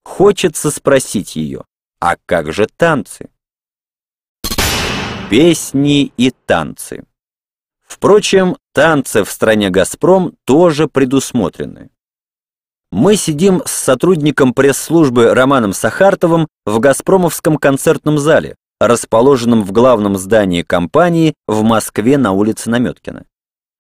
Хочется 0.05 0.71
спросить 0.71 1.37
ее, 1.37 1.65
а 2.01 2.17
как 2.27 2.53
же 2.53 2.67
танцы? 2.77 3.31
Песни 5.31 6.13
и 6.17 6.33
танцы. 6.45 7.05
Впрочем, 7.87 8.57
танцы 8.75 9.25
в 9.25 9.31
стране 9.31 9.71
«Газпром» 9.71 10.35
тоже 10.45 10.89
предусмотрены. 10.89 11.91
Мы 12.93 13.17
сидим 13.17 13.63
с 13.65 13.73
сотрудником 13.73 14.53
пресс-службы 14.53 15.33
Романом 15.33 15.73
Сахартовым 15.73 16.47
в 16.67 16.79
«Газпромовском» 16.79 17.57
концертном 17.57 18.19
зале, 18.19 18.55
расположенном 18.81 19.65
в 19.65 19.73
главном 19.73 20.19
здании 20.19 20.61
компании 20.61 21.33
в 21.47 21.63
Москве 21.63 22.19
на 22.19 22.33
улице 22.33 22.69
Наметкина. 22.69 23.25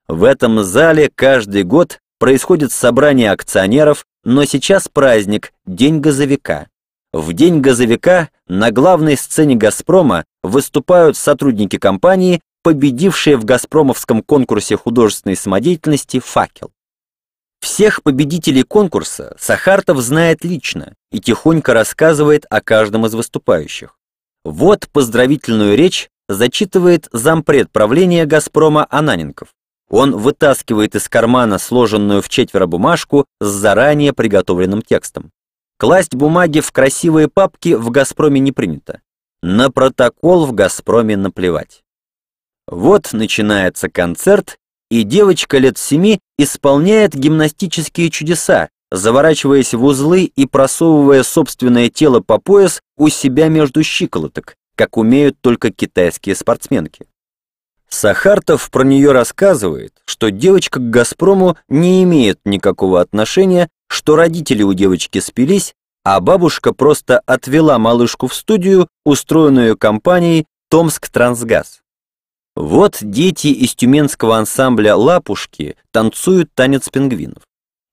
В 0.08 0.24
этом 0.24 0.64
зале 0.64 1.10
каждый 1.14 1.62
год 1.62 1.98
происходит 2.18 2.72
собрание 2.72 3.32
акционеров, 3.32 4.06
но 4.24 4.46
сейчас 4.46 4.88
праздник, 4.88 5.52
День 5.66 6.00
газовика. 6.00 6.68
В 7.12 7.34
день 7.34 7.60
газовика 7.60 8.30
на 8.48 8.70
главной 8.70 9.18
сцене 9.18 9.56
«Газпрома» 9.56 10.24
выступают 10.42 11.18
сотрудники 11.18 11.76
компании, 11.76 12.40
победившие 12.62 13.36
в 13.36 13.44
«Газпромовском» 13.44 14.22
конкурсе 14.22 14.78
художественной 14.78 15.36
самодеятельности 15.36 16.18
«Факел». 16.18 16.70
Всех 17.62 18.02
победителей 18.02 18.64
конкурса 18.64 19.36
Сахартов 19.38 19.98
знает 20.00 20.44
лично 20.44 20.94
и 21.12 21.20
тихонько 21.20 21.72
рассказывает 21.72 22.44
о 22.50 22.60
каждом 22.60 23.06
из 23.06 23.14
выступающих. 23.14 23.96
Вот 24.44 24.88
поздравительную 24.92 25.76
речь 25.76 26.10
зачитывает 26.28 27.08
зампред 27.12 27.70
правления 27.70 28.26
«Газпрома» 28.26 28.88
Ананенков. 28.90 29.50
Он 29.88 30.16
вытаскивает 30.16 30.96
из 30.96 31.08
кармана 31.08 31.58
сложенную 31.58 32.20
в 32.20 32.28
четверо 32.28 32.66
бумажку 32.66 33.26
с 33.40 33.46
заранее 33.46 34.12
приготовленным 34.12 34.82
текстом. 34.82 35.30
Класть 35.78 36.16
бумаги 36.16 36.58
в 36.58 36.72
красивые 36.72 37.28
папки 37.28 37.74
в 37.74 37.90
«Газпроме» 37.90 38.40
не 38.40 38.50
принято. 38.50 39.00
На 39.40 39.70
протокол 39.70 40.46
в 40.46 40.52
«Газпроме» 40.52 41.16
наплевать. 41.16 41.84
Вот 42.66 43.12
начинается 43.12 43.88
концерт, 43.88 44.58
и 44.92 45.04
девочка 45.04 45.56
лет 45.56 45.78
семи 45.78 46.20
исполняет 46.36 47.14
гимнастические 47.14 48.10
чудеса, 48.10 48.68
заворачиваясь 48.90 49.72
в 49.72 49.82
узлы 49.82 50.24
и 50.24 50.44
просовывая 50.44 51.22
собственное 51.22 51.88
тело 51.88 52.20
по 52.20 52.36
пояс 52.36 52.82
у 52.98 53.08
себя 53.08 53.48
между 53.48 53.82
щиколоток, 53.82 54.54
как 54.76 54.98
умеют 54.98 55.36
только 55.40 55.70
китайские 55.70 56.36
спортсменки. 56.36 57.06
Сахартов 57.88 58.70
про 58.70 58.84
нее 58.84 59.12
рассказывает, 59.12 59.94
что 60.04 60.30
девочка 60.30 60.78
к 60.78 60.90
«Газпрому» 60.90 61.56
не 61.68 62.02
имеет 62.02 62.40
никакого 62.44 63.00
отношения, 63.00 63.70
что 63.88 64.14
родители 64.14 64.62
у 64.62 64.74
девочки 64.74 65.20
спились, 65.20 65.72
а 66.04 66.20
бабушка 66.20 66.74
просто 66.74 67.18
отвела 67.20 67.78
малышку 67.78 68.26
в 68.26 68.34
студию, 68.34 68.88
устроенную 69.06 69.78
компанией 69.78 70.44
«Томск 70.68 71.08
Трансгаз». 71.08 71.81
Вот 72.54 72.98
дети 73.00 73.48
из 73.48 73.74
тюменского 73.74 74.36
ансамбля 74.36 74.94
«Лапушки» 74.94 75.76
танцуют 75.90 76.50
танец 76.54 76.88
пингвинов. 76.90 77.42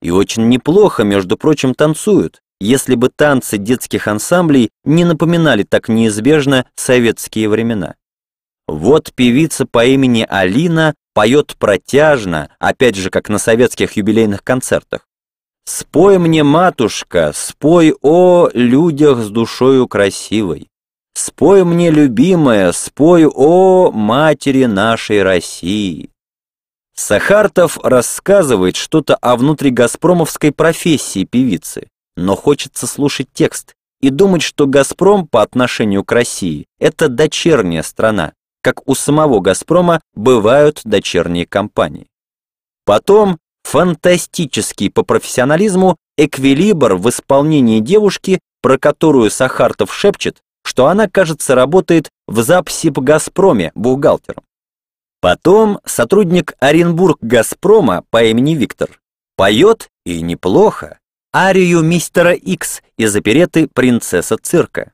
И 0.02 0.12
очень 0.12 0.50
неплохо, 0.50 1.04
между 1.04 1.38
прочим, 1.38 1.74
танцуют, 1.74 2.42
если 2.60 2.96
бы 2.96 3.10
танцы 3.10 3.58
детских 3.58 4.08
ансамблей 4.08 4.70
не 4.84 5.06
напоминали 5.06 5.64
так 5.64 5.88
неизбежно 5.88 6.66
советские 6.76 7.50
времена. 7.50 7.96
Вот 8.68 9.14
певица 9.14 9.66
по 9.66 9.86
имени 9.86 10.26
Алина 10.30 10.94
поет 11.14 11.56
протяжно, 11.58 12.50
опять 12.60 12.96
же, 12.96 13.10
как 13.10 13.30
на 13.30 13.40
советских 13.40 13.94
юбилейных 13.94 14.44
концертах. 14.44 15.08
«Спой 15.66 16.18
мне, 16.18 16.44
матушка, 16.44 17.32
спой 17.34 17.96
о 18.02 18.50
людях 18.54 19.20
с 19.20 19.30
душою 19.30 19.88
красивой. 19.88 20.69
Спой 21.22 21.66
мне, 21.66 21.92
любимая, 21.92 22.72
спой 22.72 23.26
о 23.28 23.92
матери 23.92 24.64
нашей 24.64 25.22
России». 25.22 26.12
Сахартов 26.96 27.78
рассказывает 27.84 28.78
что-то 28.78 29.18
о 29.18 29.36
внутригазпромовской 29.36 30.54
профессии 30.54 31.26
певицы, 31.26 31.90
но 32.16 32.38
хочется 32.38 32.88
слушать 32.88 33.28
текст 33.34 33.74
и 34.00 34.12
думать, 34.12 34.44
что 34.44 34.66
«Газпром» 34.66 35.28
по 35.28 35.42
отношению 35.42 36.06
к 36.06 36.12
России– 36.14 36.68
это 36.80 37.10
дочерняя 37.10 37.84
страна, 37.84 38.32
как 38.62 38.88
у 38.88 38.96
самого 38.96 39.42
«Газпрома» 39.42 40.00
бывают 40.14 40.80
дочерние 40.86 41.46
компании. 41.46 42.08
Потом 42.86 43.40
фантастический 43.66 44.90
по 44.90 45.04
профессионализму 45.04 45.98
эквилибр 46.18 46.96
в 46.96 47.10
исполнении 47.10 47.82
девушки, 47.82 48.40
про 48.62 48.78
которую 48.78 49.30
Сахартов 49.30 49.94
шепчет, 49.94 50.42
что 50.64 50.88
она, 50.88 51.08
кажется, 51.08 51.56
работает 51.56 52.10
в 52.28 52.42
записи 52.42 52.90
по 52.90 53.02
«Газпроме» 53.02 53.72
бухгалтером. 53.76 54.44
Потом 55.22 55.80
сотрудник 55.86 56.54
Оренбург 56.60 57.18
«Газпрома» 57.22 58.04
по 58.10 58.24
имени 58.24 58.56
Виктор 58.56 59.00
поет, 59.36 59.90
и 60.06 60.22
неплохо, 60.22 61.00
арию 61.34 61.82
мистера 61.82 62.34
Икс 62.34 62.82
из 62.98 63.16
опереты 63.16 63.70
«Принцесса 63.74 64.38
цирка». 64.38 64.92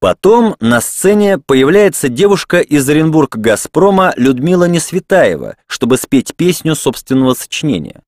Потом 0.00 0.56
на 0.60 0.80
сцене 0.80 1.38
появляется 1.38 2.08
девушка 2.08 2.60
из 2.60 2.88
Оренбург 2.88 3.36
«Газпрома» 3.36 4.14
Людмила 4.16 4.64
Несветаева, 4.64 5.56
чтобы 5.66 5.98
спеть 5.98 6.34
песню 6.34 6.74
собственного 6.74 7.34
сочинения. 7.34 8.02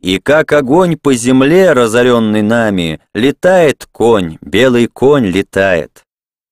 И 0.00 0.18
как 0.18 0.52
огонь 0.52 0.96
по 0.96 1.14
земле, 1.14 1.72
разоренный 1.72 2.42
нами, 2.42 3.00
летает 3.14 3.86
конь, 3.92 4.38
белый 4.40 4.86
конь 4.86 5.26
летает. 5.26 6.03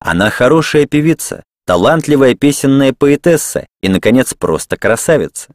Она 0.05 0.31
хорошая 0.31 0.87
певица, 0.87 1.45
талантливая 1.65 2.35
песенная 2.35 2.93
поэтесса 2.93 3.67
и, 3.83 3.89
наконец, 3.89 4.35
просто 4.35 4.77
красавица. 4.77 5.49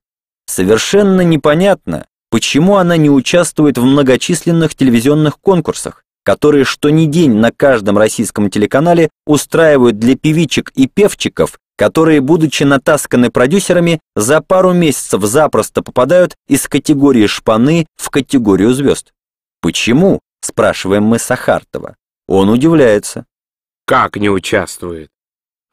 Совершенно 0.45 1.22
непонятно, 1.22 2.06
почему 2.32 2.77
она 2.77 2.95
не 2.95 3.09
участвует 3.09 3.77
в 3.77 3.84
многочисленных 3.84 4.74
телевизионных 4.74 5.38
конкурсах, 5.40 6.03
которые 6.24 6.64
что 6.64 6.90
ни 6.90 7.06
день 7.08 7.34
на 7.34 7.51
каждом 7.51 7.98
российском 7.98 8.50
телеканале 8.50 9.09
устраивают 9.26 10.00
для 10.00 10.16
певичек 10.16 10.72
и 10.76 10.88
певчиков, 10.88 11.59
которые, 11.77 12.22
будучи 12.22 12.64
натасканы 12.64 13.30
продюсерами, 13.30 14.00
за 14.16 14.40
пару 14.40 14.72
месяцев 14.72 15.24
запросто 15.24 15.82
попадают 15.82 16.35
из 16.48 16.67
категории 16.69 17.27
шпаны 17.27 17.85
в 17.98 18.09
категорию 18.09 18.74
звезд. 18.74 19.11
«Почему?»– 19.61 20.22
спрашиваем 20.42 21.03
мы 21.03 21.19
Сахартова. 21.19 21.95
Он 22.30 22.50
удивляется. 22.50 23.26
«Как 23.88 24.17
не 24.17 24.30
участвует? 24.30 25.09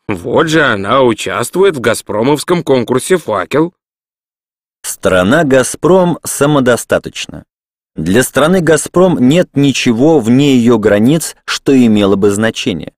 Вот 0.06 0.48
же 0.48 0.62
она 0.62 1.02
участвует 1.02 1.76
в 1.76 1.80
«Газпромовском» 1.80 2.62
конкурсе 2.62 3.16
«Факел». 3.16 3.74
Страна 4.84 5.42
«Газпром» 5.42 6.20
самодостаточна. 6.22 7.44
Для 7.96 8.22
страны 8.22 8.60
«Газпром» 8.60 9.18
нет 9.18 9.56
ничего 9.56 10.20
вне 10.20 10.54
ее 10.54 10.78
границ, 10.78 11.34
что 11.44 11.76
имело 11.76 12.14
бы 12.14 12.30
значение. 12.30 12.92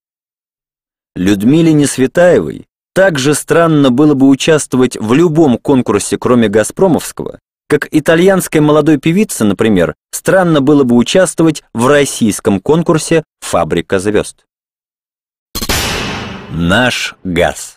Людмиле 1.14 1.72
Несветаевой 1.72 2.66
также 2.94 3.32
странно 3.32 3.90
было 3.90 4.12
бы 4.12 4.28
участвовать 4.28 4.98
в 4.98 5.14
любом 5.14 5.56
конкурсе, 5.56 6.18
кроме 6.18 6.48
«Газпромовского», 6.48 7.38
как 7.70 7.88
итальянской 7.90 8.60
молодой 8.60 8.98
певице, 8.98 9.44
например, 9.44 9.94
странно 10.10 10.60
было 10.60 10.84
бы 10.84 10.94
участвовать 10.94 11.64
в 11.72 11.86
российском 11.86 12.60
конкурсе 12.60 13.24
«Фабрика 13.40 13.98
звезд». 13.98 14.44
Наш 16.58 17.16
газ. 17.22 17.76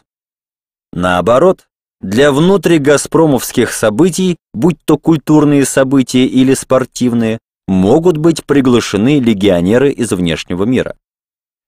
Наоборот, 0.93 1.67
для 1.99 2.31
внутригазпромовских 2.31 3.73
событий, 3.73 4.37
будь 4.53 4.77
то 4.85 4.97
культурные 4.97 5.65
события 5.65 6.25
или 6.25 6.53
спортивные, 6.53 7.39
могут 7.67 8.15
быть 8.15 8.45
приглашены 8.45 9.19
легионеры 9.19 9.91
из 9.91 10.13
внешнего 10.13 10.63
мира. 10.63 10.95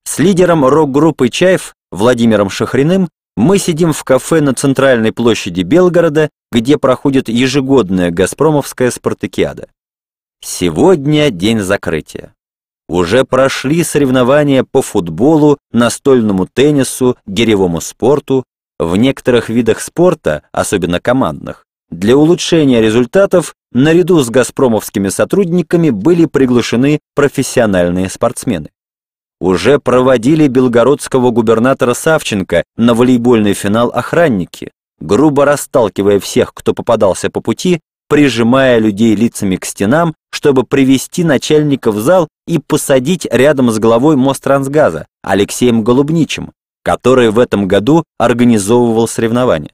С 0.06 0.20
лидером 0.20 0.64
рок-группы 0.66 1.28
«Чайф» 1.28 1.76
Владимиром 1.92 2.50
Шахриным 2.50 3.10
мы 3.36 3.58
сидим 3.58 3.92
в 3.92 4.06
кафе 4.06 4.40
на 4.40 4.54
центральной 4.54 5.12
площади 5.12 5.64
Белгорода, 5.64 6.30
где 6.50 6.78
проходит 6.78 7.28
ежегодная 7.28 8.12
«Газпромовская 8.12 8.90
спартакиада». 8.90 9.68
Сегодня 10.40 11.30
день 11.30 11.60
закрытия. 11.60 12.34
Уже 12.92 13.24
прошли 13.24 13.86
соревнования 13.86 14.66
по 14.70 14.82
футболу, 14.82 15.58
настольному 15.72 16.46
теннису, 16.46 17.16
гиревому 17.26 17.80
спорту. 17.80 18.44
В 18.80 18.98
некоторых 18.98 19.48
видах 19.48 19.80
спорта, 19.80 20.44
особенно 20.52 21.00
командных, 21.00 21.66
для 21.90 22.18
улучшения 22.18 22.82
результатов 22.82 23.56
наряду 23.72 24.20
с 24.20 24.30
газпромовскими 24.30 25.08
сотрудниками 25.08 25.90
были 25.90 26.26
приглашены 26.26 27.00
профессиональные 27.16 28.10
спортсмены. 28.10 28.72
Уже 29.40 29.80
проводили 29.80 30.50
белгородского 30.50 31.32
губернатора 31.32 31.94
Савченко 31.94 32.66
на 32.76 32.94
волейбольный 32.94 33.54
финал 33.54 33.88
охранники, 33.96 34.72
грубо 35.00 35.46
расталкивая 35.46 36.20
всех, 36.20 36.54
кто 36.54 36.74
попадался 36.74 37.30
по 37.30 37.40
пути, 37.40 37.80
прижимая 38.12 38.78
людей 38.78 39.16
лицами 39.16 39.56
к 39.56 39.64
стенам, 39.64 40.14
чтобы 40.34 40.66
привести 40.66 41.24
начальника 41.24 41.94
в 41.94 42.02
зал 42.02 42.28
и 42.46 42.60
посадить 42.60 43.26
рядом 43.32 43.72
с 43.72 43.80
главой 43.80 44.18
Мострансгаза 44.18 45.08
Алексеем 45.24 45.82
Голубничем, 45.82 46.52
который 46.84 47.30
в 47.30 47.40
этом 47.40 47.70
году 47.70 48.04
организовывал 48.20 49.08
соревнования. 49.08 49.72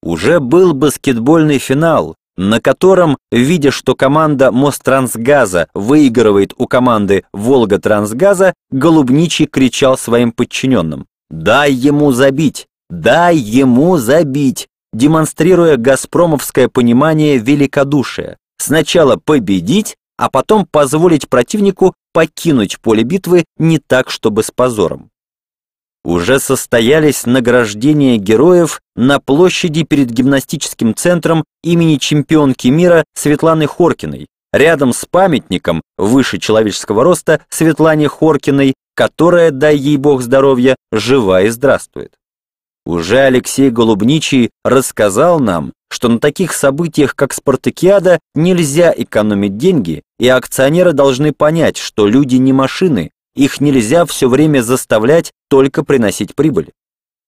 Уже 0.00 0.38
был 0.38 0.74
баскетбольный 0.74 1.58
финал, 1.58 2.14
на 2.36 2.60
котором, 2.60 3.18
видя, 3.32 3.72
что 3.72 3.96
команда 3.96 4.52
Мострансгаза 4.52 5.66
выигрывает 5.74 6.54
у 6.56 6.68
команды 6.68 7.24
Волга-Трансгаза, 7.32 8.54
Голубничий 8.70 9.46
кричал 9.46 9.98
своим 9.98 10.30
подчиненным 10.30 11.06
«Дай 11.30 11.72
ему 11.72 12.12
забить! 12.12 12.68
Дай 12.88 13.36
ему 13.36 13.96
забить!» 13.96 14.68
Демонстрируя 14.92 15.76
газпромовское 15.76 16.68
понимание 16.68 17.38
великодушия. 17.38 18.38
Сначала 18.58 19.16
победить, 19.16 19.96
а 20.18 20.28
потом 20.30 20.66
позволить 20.66 21.28
противнику 21.28 21.94
покинуть 22.12 22.78
поле 22.80 23.04
битвы 23.04 23.44
не 23.56 23.78
так, 23.78 24.10
чтобы 24.10 24.42
с 24.42 24.50
позором. 24.50 25.10
Уже 26.04 26.40
состоялись 26.40 27.26
награждения 27.26 28.16
героев 28.16 28.80
на 28.96 29.20
площади 29.20 29.82
перед 29.84 30.10
гимнастическим 30.10 30.94
центром 30.94 31.44
имени 31.62 31.96
чемпионки 31.96 32.68
мира 32.68 33.04
Светланы 33.14 33.66
Хоркиной, 33.66 34.26
рядом 34.52 34.92
с 34.92 35.04
памятником 35.04 35.82
выше 35.98 36.38
человеческого 36.38 37.04
роста 37.04 37.42
Светлане 37.50 38.08
Хоркиной, 38.08 38.74
которая, 38.94 39.50
дай 39.50 39.76
ей 39.76 39.96
бог 39.98 40.22
здоровья, 40.22 40.76
жива 40.90 41.42
и 41.42 41.48
здравствует. 41.48 42.14
Уже 42.90 43.20
Алексей 43.20 43.70
Голубничий 43.70 44.50
рассказал 44.64 45.38
нам, 45.38 45.72
что 45.92 46.08
на 46.08 46.18
таких 46.18 46.52
событиях, 46.52 47.14
как 47.14 47.32
Спартакиада, 47.32 48.18
нельзя 48.34 48.92
экономить 48.96 49.56
деньги, 49.56 50.02
и 50.18 50.26
акционеры 50.26 50.92
должны 50.92 51.32
понять, 51.32 51.76
что 51.76 52.08
люди 52.08 52.34
не 52.34 52.52
машины, 52.52 53.12
их 53.36 53.60
нельзя 53.60 54.04
все 54.06 54.28
время 54.28 54.60
заставлять 54.62 55.30
только 55.48 55.84
приносить 55.84 56.34
прибыль. 56.34 56.72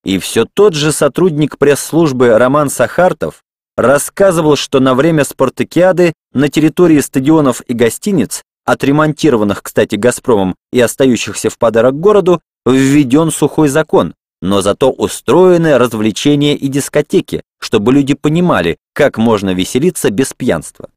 И 0.05 0.19
все 0.19 0.49
тот 0.53 0.75
же 0.75 0.91
сотрудник 0.91 1.59
пресс-службы 1.59 2.37
Роман 2.37 2.69
Сахартов 2.69 3.45
рассказывал, 3.77 4.57
что 4.57 4.81
на 4.81 4.97
время 4.97 5.23
спартакиады 5.23 6.13
на 6.33 6.49
территории 6.49 6.99
стадионов 6.99 7.63
и 7.69 7.73
гостиниц, 7.73 8.43
отремонтированных, 8.65 9.63
кстати, 9.63 9.95
«Газпромом» 9.95 10.57
и 10.73 10.81
остающихся 10.81 11.51
в 11.51 11.59
подарок 11.59 12.01
городу, 12.01 12.41
введен 12.67 13.31
сухой 13.31 13.69
закон, 13.69 14.15
но 14.43 14.61
зато 14.61 14.91
устроены 14.91 15.79
развлечения 15.79 16.57
и 16.57 16.67
дискотеки, 16.67 17.43
чтобы 17.59 17.93
люди 17.93 18.15
понимали, 18.15 18.77
как 18.93 19.17
можно 19.17 19.55
веселиться 19.55 20.11
без 20.11 20.35
пьянства. 20.35 20.91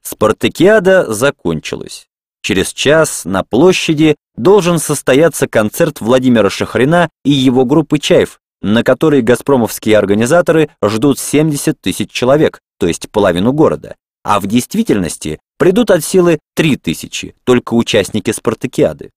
Спартакиада 0.00 1.12
закончилась. 1.12 2.06
Через 2.40 2.72
час 2.72 3.24
на 3.24 3.42
площади 3.42 4.14
должен 4.36 4.78
состояться 4.78 5.48
концерт 5.48 6.00
Владимира 6.00 6.48
Шахрина 6.48 7.10
и 7.24 7.32
его 7.32 7.64
группы 7.64 7.98
«Чаев», 7.98 8.38
на 8.62 8.84
который 8.84 9.22
газпромовские 9.22 9.98
организаторы 9.98 10.70
ждут 10.82 11.18
70 11.18 11.80
тысяч 11.80 12.10
человек, 12.12 12.60
то 12.78 12.86
есть 12.86 13.10
половину 13.10 13.52
города, 13.52 13.96
а 14.22 14.38
в 14.38 14.46
действительности 14.46 15.40
придут 15.58 15.90
от 15.90 16.04
силы 16.04 16.38
3 16.54 16.76
тысячи, 16.76 17.34
только 17.42 17.74
участники 17.74 18.30
спартакиады. 18.30 19.10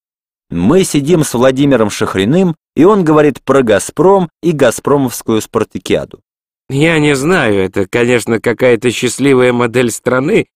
Мы 0.49 0.83
сидим 0.83 1.23
с 1.23 1.33
Владимиром 1.33 1.89
Шахриным, 1.89 2.55
и 2.75 2.83
он 2.83 3.03
говорит 3.03 3.41
про 3.43 3.63
«Газпром» 3.63 4.29
и 4.41 4.51
«Газпромовскую 4.51 5.41
спартакиаду». 5.41 6.21
Я 6.69 6.99
не 6.99 7.15
знаю, 7.15 7.55
это, 7.55 7.85
конечно, 7.85 8.39
какая-то 8.39 8.91
счастливая 8.91 9.51
модель 9.51 9.91
страны, 9.91 10.47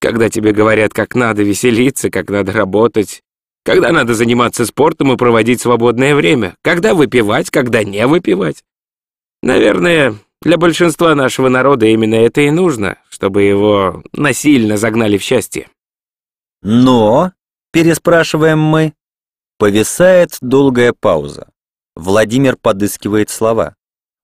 когда 0.00 0.28
тебе 0.28 0.52
говорят, 0.52 0.92
как 0.92 1.14
надо 1.14 1.42
веселиться, 1.42 2.10
как 2.10 2.30
надо 2.30 2.52
работать, 2.52 3.22
когда 3.64 3.90
надо 3.90 4.14
заниматься 4.14 4.66
спортом 4.66 5.12
и 5.12 5.16
проводить 5.16 5.60
свободное 5.60 6.14
время, 6.14 6.54
когда 6.62 6.94
выпивать, 6.94 7.50
когда 7.50 7.82
не 7.82 8.06
выпивать. 8.06 8.62
Наверное, 9.42 10.14
для 10.42 10.58
большинства 10.58 11.14
нашего 11.14 11.48
народа 11.48 11.86
именно 11.86 12.14
это 12.14 12.42
и 12.42 12.50
нужно, 12.50 12.98
чтобы 13.08 13.42
его 13.42 14.02
насильно 14.12 14.76
загнали 14.76 15.18
в 15.18 15.22
счастье. 15.22 15.68
Но, 16.62 17.32
переспрашиваем 17.72 18.58
мы, 18.58 18.92
повисает 19.58 20.36
долгая 20.40 20.92
пауза. 20.92 21.48
Владимир 21.96 22.56
подыскивает 22.56 23.30
слова. 23.30 23.74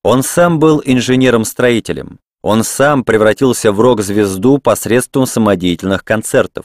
Он 0.03 0.23
сам 0.23 0.59
был 0.59 0.83
инженером-строителем. 0.85 2.19
Он 2.43 2.65
сам 2.65 3.05
превратился 3.05 3.71
в 3.71 3.81
рок-звезду 3.81 4.59
посредством 4.59 5.27
самодеятельных 5.27 6.05
концертов. 6.05 6.65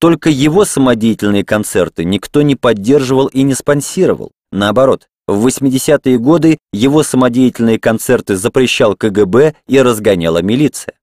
Только 0.00 0.30
его 0.30 0.64
самодеятельные 0.64 1.44
концерты 1.44 2.04
никто 2.04 2.42
не 2.42 2.56
поддерживал 2.56 3.26
и 3.26 3.42
не 3.42 3.54
спонсировал. 3.54 4.32
Наоборот, 4.50 5.08
в 5.26 5.46
80-е 5.46 6.18
годы 6.18 6.58
его 6.72 7.02
самодеятельные 7.02 7.78
концерты 7.78 8.36
запрещал 8.36 8.96
КГБ 8.96 9.54
и 9.66 9.80
разгоняла 9.80 10.42
милиция. 10.42 10.94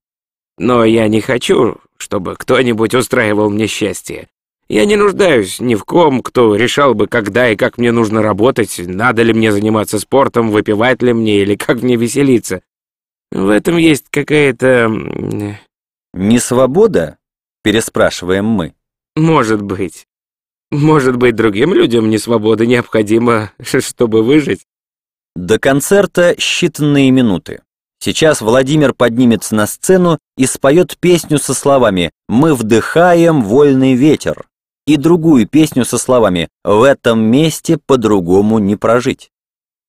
Но 0.57 0.83
я 0.83 1.07
не 1.07 1.21
хочу, 1.21 1.77
чтобы 1.97 2.35
кто-нибудь 2.35 2.93
устраивал 2.93 3.49
мне 3.49 3.67
счастье. 3.67 4.27
Я 4.71 4.85
не 4.85 4.95
нуждаюсь 4.95 5.59
ни 5.59 5.75
в 5.75 5.83
ком, 5.83 6.21
кто 6.23 6.55
решал 6.55 6.93
бы, 6.93 7.07
когда 7.07 7.49
и 7.49 7.57
как 7.57 7.77
мне 7.77 7.91
нужно 7.91 8.21
работать, 8.21 8.79
надо 8.79 9.21
ли 9.21 9.33
мне 9.33 9.51
заниматься 9.51 9.99
спортом, 9.99 10.49
выпивать 10.49 11.01
ли 11.01 11.11
мне 11.11 11.41
или 11.41 11.55
как 11.55 11.81
мне 11.81 11.97
веселиться. 11.97 12.61
В 13.33 13.49
этом 13.49 13.75
есть 13.75 14.05
какая-то... 14.09 14.89
«Не 16.13 16.39
свобода?»— 16.39 17.17
переспрашиваем 17.63 18.45
мы. 18.45 18.73
Может 19.17 19.61
быть. 19.61 20.07
Может 20.71 21.17
быть, 21.17 21.35
другим 21.35 21.73
людям 21.73 22.09
не 22.09 22.17
свобода 22.17 22.65
необходима, 22.65 23.51
чтобы 23.61 24.23
выжить. 24.23 24.61
До 25.35 25.59
концерта 25.59 26.31
считанные 26.35 27.09
минуты. 27.09 27.61
Сейчас 27.99 28.39
Владимир 28.39 28.93
поднимется 28.93 29.53
на 29.53 29.67
сцену 29.67 30.17
и 30.37 30.45
споет 30.45 30.97
песню 30.97 31.39
со 31.39 31.53
словами 31.53 32.11
«Мы 32.29 32.55
вдыхаем 32.55 33.41
вольный 33.41 33.95
ветер» 33.95 34.45
и 34.85 34.97
другую 34.97 35.47
песню 35.47 35.85
со 35.85 35.97
словами 35.97 36.49
«В 36.63 36.83
этом 36.83 37.21
месте 37.21 37.77
по-другому 37.77 38.59
не 38.59 38.75
прожить». 38.75 39.31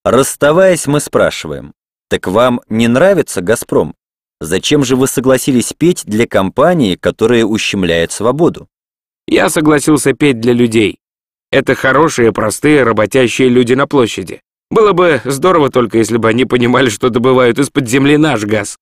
Расставаясь, 0.05 0.87
мы 0.87 1.01
спрашиваем 1.01 1.73
«Так 2.09 2.27
вам 2.27 2.61
не 2.69 2.89
нравится 2.89 3.41
«Газпром»? 3.41 3.95
Зачем 4.41 4.85
же 4.85 4.97
вы 4.97 5.07
согласились 5.07 5.73
петь 5.73 6.05
для 6.05 6.27
компании, 6.27 6.97
которая 6.97 7.45
ущемляет 7.45 8.13
свободу?» 8.13 8.69
Я 9.29 9.49
согласился 9.49 10.13
петь 10.13 10.41
для 10.41 10.53
людей. 10.53 10.99
Это 11.53 11.75
хорошие, 11.75 12.33
простые, 12.33 12.83
работящие 12.83 13.49
люди 13.49 13.75
на 13.75 13.87
площади. 13.87 14.41
Было 14.71 14.95
бы 14.95 15.21
здорово 15.27 15.71
только, 15.71 15.99
если 15.99 16.17
бы 16.17 16.31
они 16.31 16.47
понимали, 16.47 16.89
что 16.89 17.11
добывают 17.11 17.59
из-под 17.59 17.87
земли 17.87 18.17
наш 18.17 18.45
газ. 18.45 18.79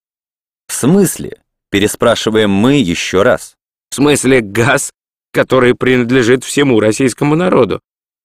В 0.69 0.73
смысле? 0.73 1.43
Переспрашиваем 1.71 2.51
мы 2.51 2.77
еще 2.77 3.23
раз. 3.23 3.57
В 3.91 3.97
смысле 3.97 4.41
газ, 4.41 4.93
который 5.33 5.75
принадлежит 5.75 6.45
всему 6.45 6.81
российскому 6.81 7.35
народу. 7.35 7.81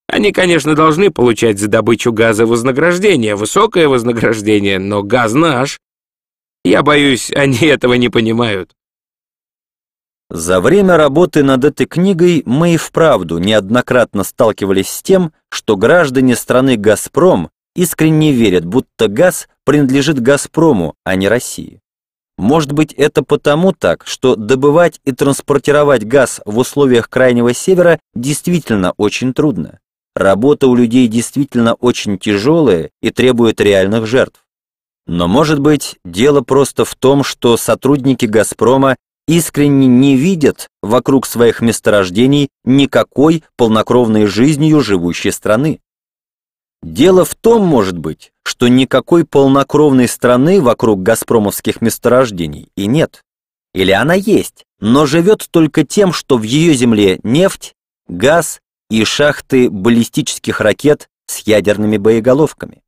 Они, 0.08 0.32
конечно, 0.32 0.76
должны 0.76 1.12
получать 1.12 1.60
за 1.60 1.68
добычу 1.68 2.14
газа 2.14 2.46
вознаграждение, 2.46 3.36
высокое 3.36 3.88
вознаграждение, 3.88 4.80
но 4.80 5.04
газ 5.04 5.34
наш. 5.34 5.80
Я 6.64 6.84
боюсь, 6.84 7.32
они 7.32 7.58
этого 7.68 7.94
не 7.96 8.10
понимают. 8.10 8.72
За 10.30 10.60
время 10.60 10.98
работы 10.98 11.44
над 11.44 11.64
этой 11.66 11.86
книгой 11.86 12.42
мы 12.46 12.74
и 12.74 12.78
вправду 12.78 13.38
неоднократно 13.38 14.24
сталкивались 14.24 14.90
с 14.90 15.04
тем, 15.04 15.34
что 15.50 15.78
граждане 15.78 16.36
страны 16.36 16.78
«Газпром» 16.78 17.50
искренне 17.76 18.32
верят, 18.32 18.66
будто 18.66 19.08
газ 19.08 19.48
принадлежит 19.66 20.20
«Газпрому», 20.20 20.96
а 21.04 21.16
не 21.16 21.28
России. 21.28 21.80
Может 22.38 22.74
быть, 22.74 22.94
это 22.94 23.24
потому 23.24 23.72
так, 23.72 24.06
что 24.06 24.36
добывать 24.36 25.00
и 25.06 25.12
транспортировать 25.14 26.04
газ 26.04 26.42
в 26.46 26.58
условиях 26.58 27.10
Крайнего 27.10 27.54
Севера 27.54 28.00
действительно 28.14 28.94
очень 28.98 29.34
трудно. 29.34 29.80
Работа 30.16 30.68
у 30.68 30.76
людей 30.76 31.08
действительно 31.08 31.74
очень 31.76 32.18
тяжелая 32.18 32.90
и 33.02 33.12
требует 33.12 33.62
реальных 33.62 34.06
жертв. 34.06 34.46
Но 35.08 35.28
может 35.28 35.60
быть, 35.60 35.98
дело 36.04 36.42
просто 36.42 36.84
в 36.84 36.96
том, 36.96 37.24
что 37.24 37.58
сотрудники 37.58 38.26
«Газпрома» 38.26 38.96
искренне 39.28 39.88
не 39.88 40.16
видят 40.16 40.70
вокруг 40.82 41.26
своих 41.26 41.62
месторождений 41.62 42.50
никакой 42.64 43.44
полнокровной 43.58 44.26
жизнью 44.26 44.82
живущей 44.82 45.32
страны. 45.32 45.80
Дело 46.82 47.26
в 47.26 47.36
том, 47.36 47.66
может 47.66 47.98
быть, 47.98 48.32
что 48.46 48.68
никакой 48.68 49.26
полнокровной 49.26 50.08
страны 50.08 50.62
вокруг 50.62 51.02
газпромовских 51.02 51.82
месторождений 51.82 52.70
и 52.78 52.86
нет. 52.86 53.24
Или 53.74 53.92
она 53.92 54.14
есть, 54.14 54.64
но 54.80 55.06
живет 55.06 55.48
только 55.50 55.84
тем, 55.84 56.14
что 56.14 56.38
в 56.38 56.44
ее 56.44 56.74
земле 56.76 57.20
нефть, 57.24 57.74
газ 58.08 58.62
и 58.90 59.04
шахты 59.04 59.70
баллистических 59.70 60.62
ракет 60.62 61.10
с 61.26 61.40
ядерными 61.40 61.98
боеголовками. 61.98 62.82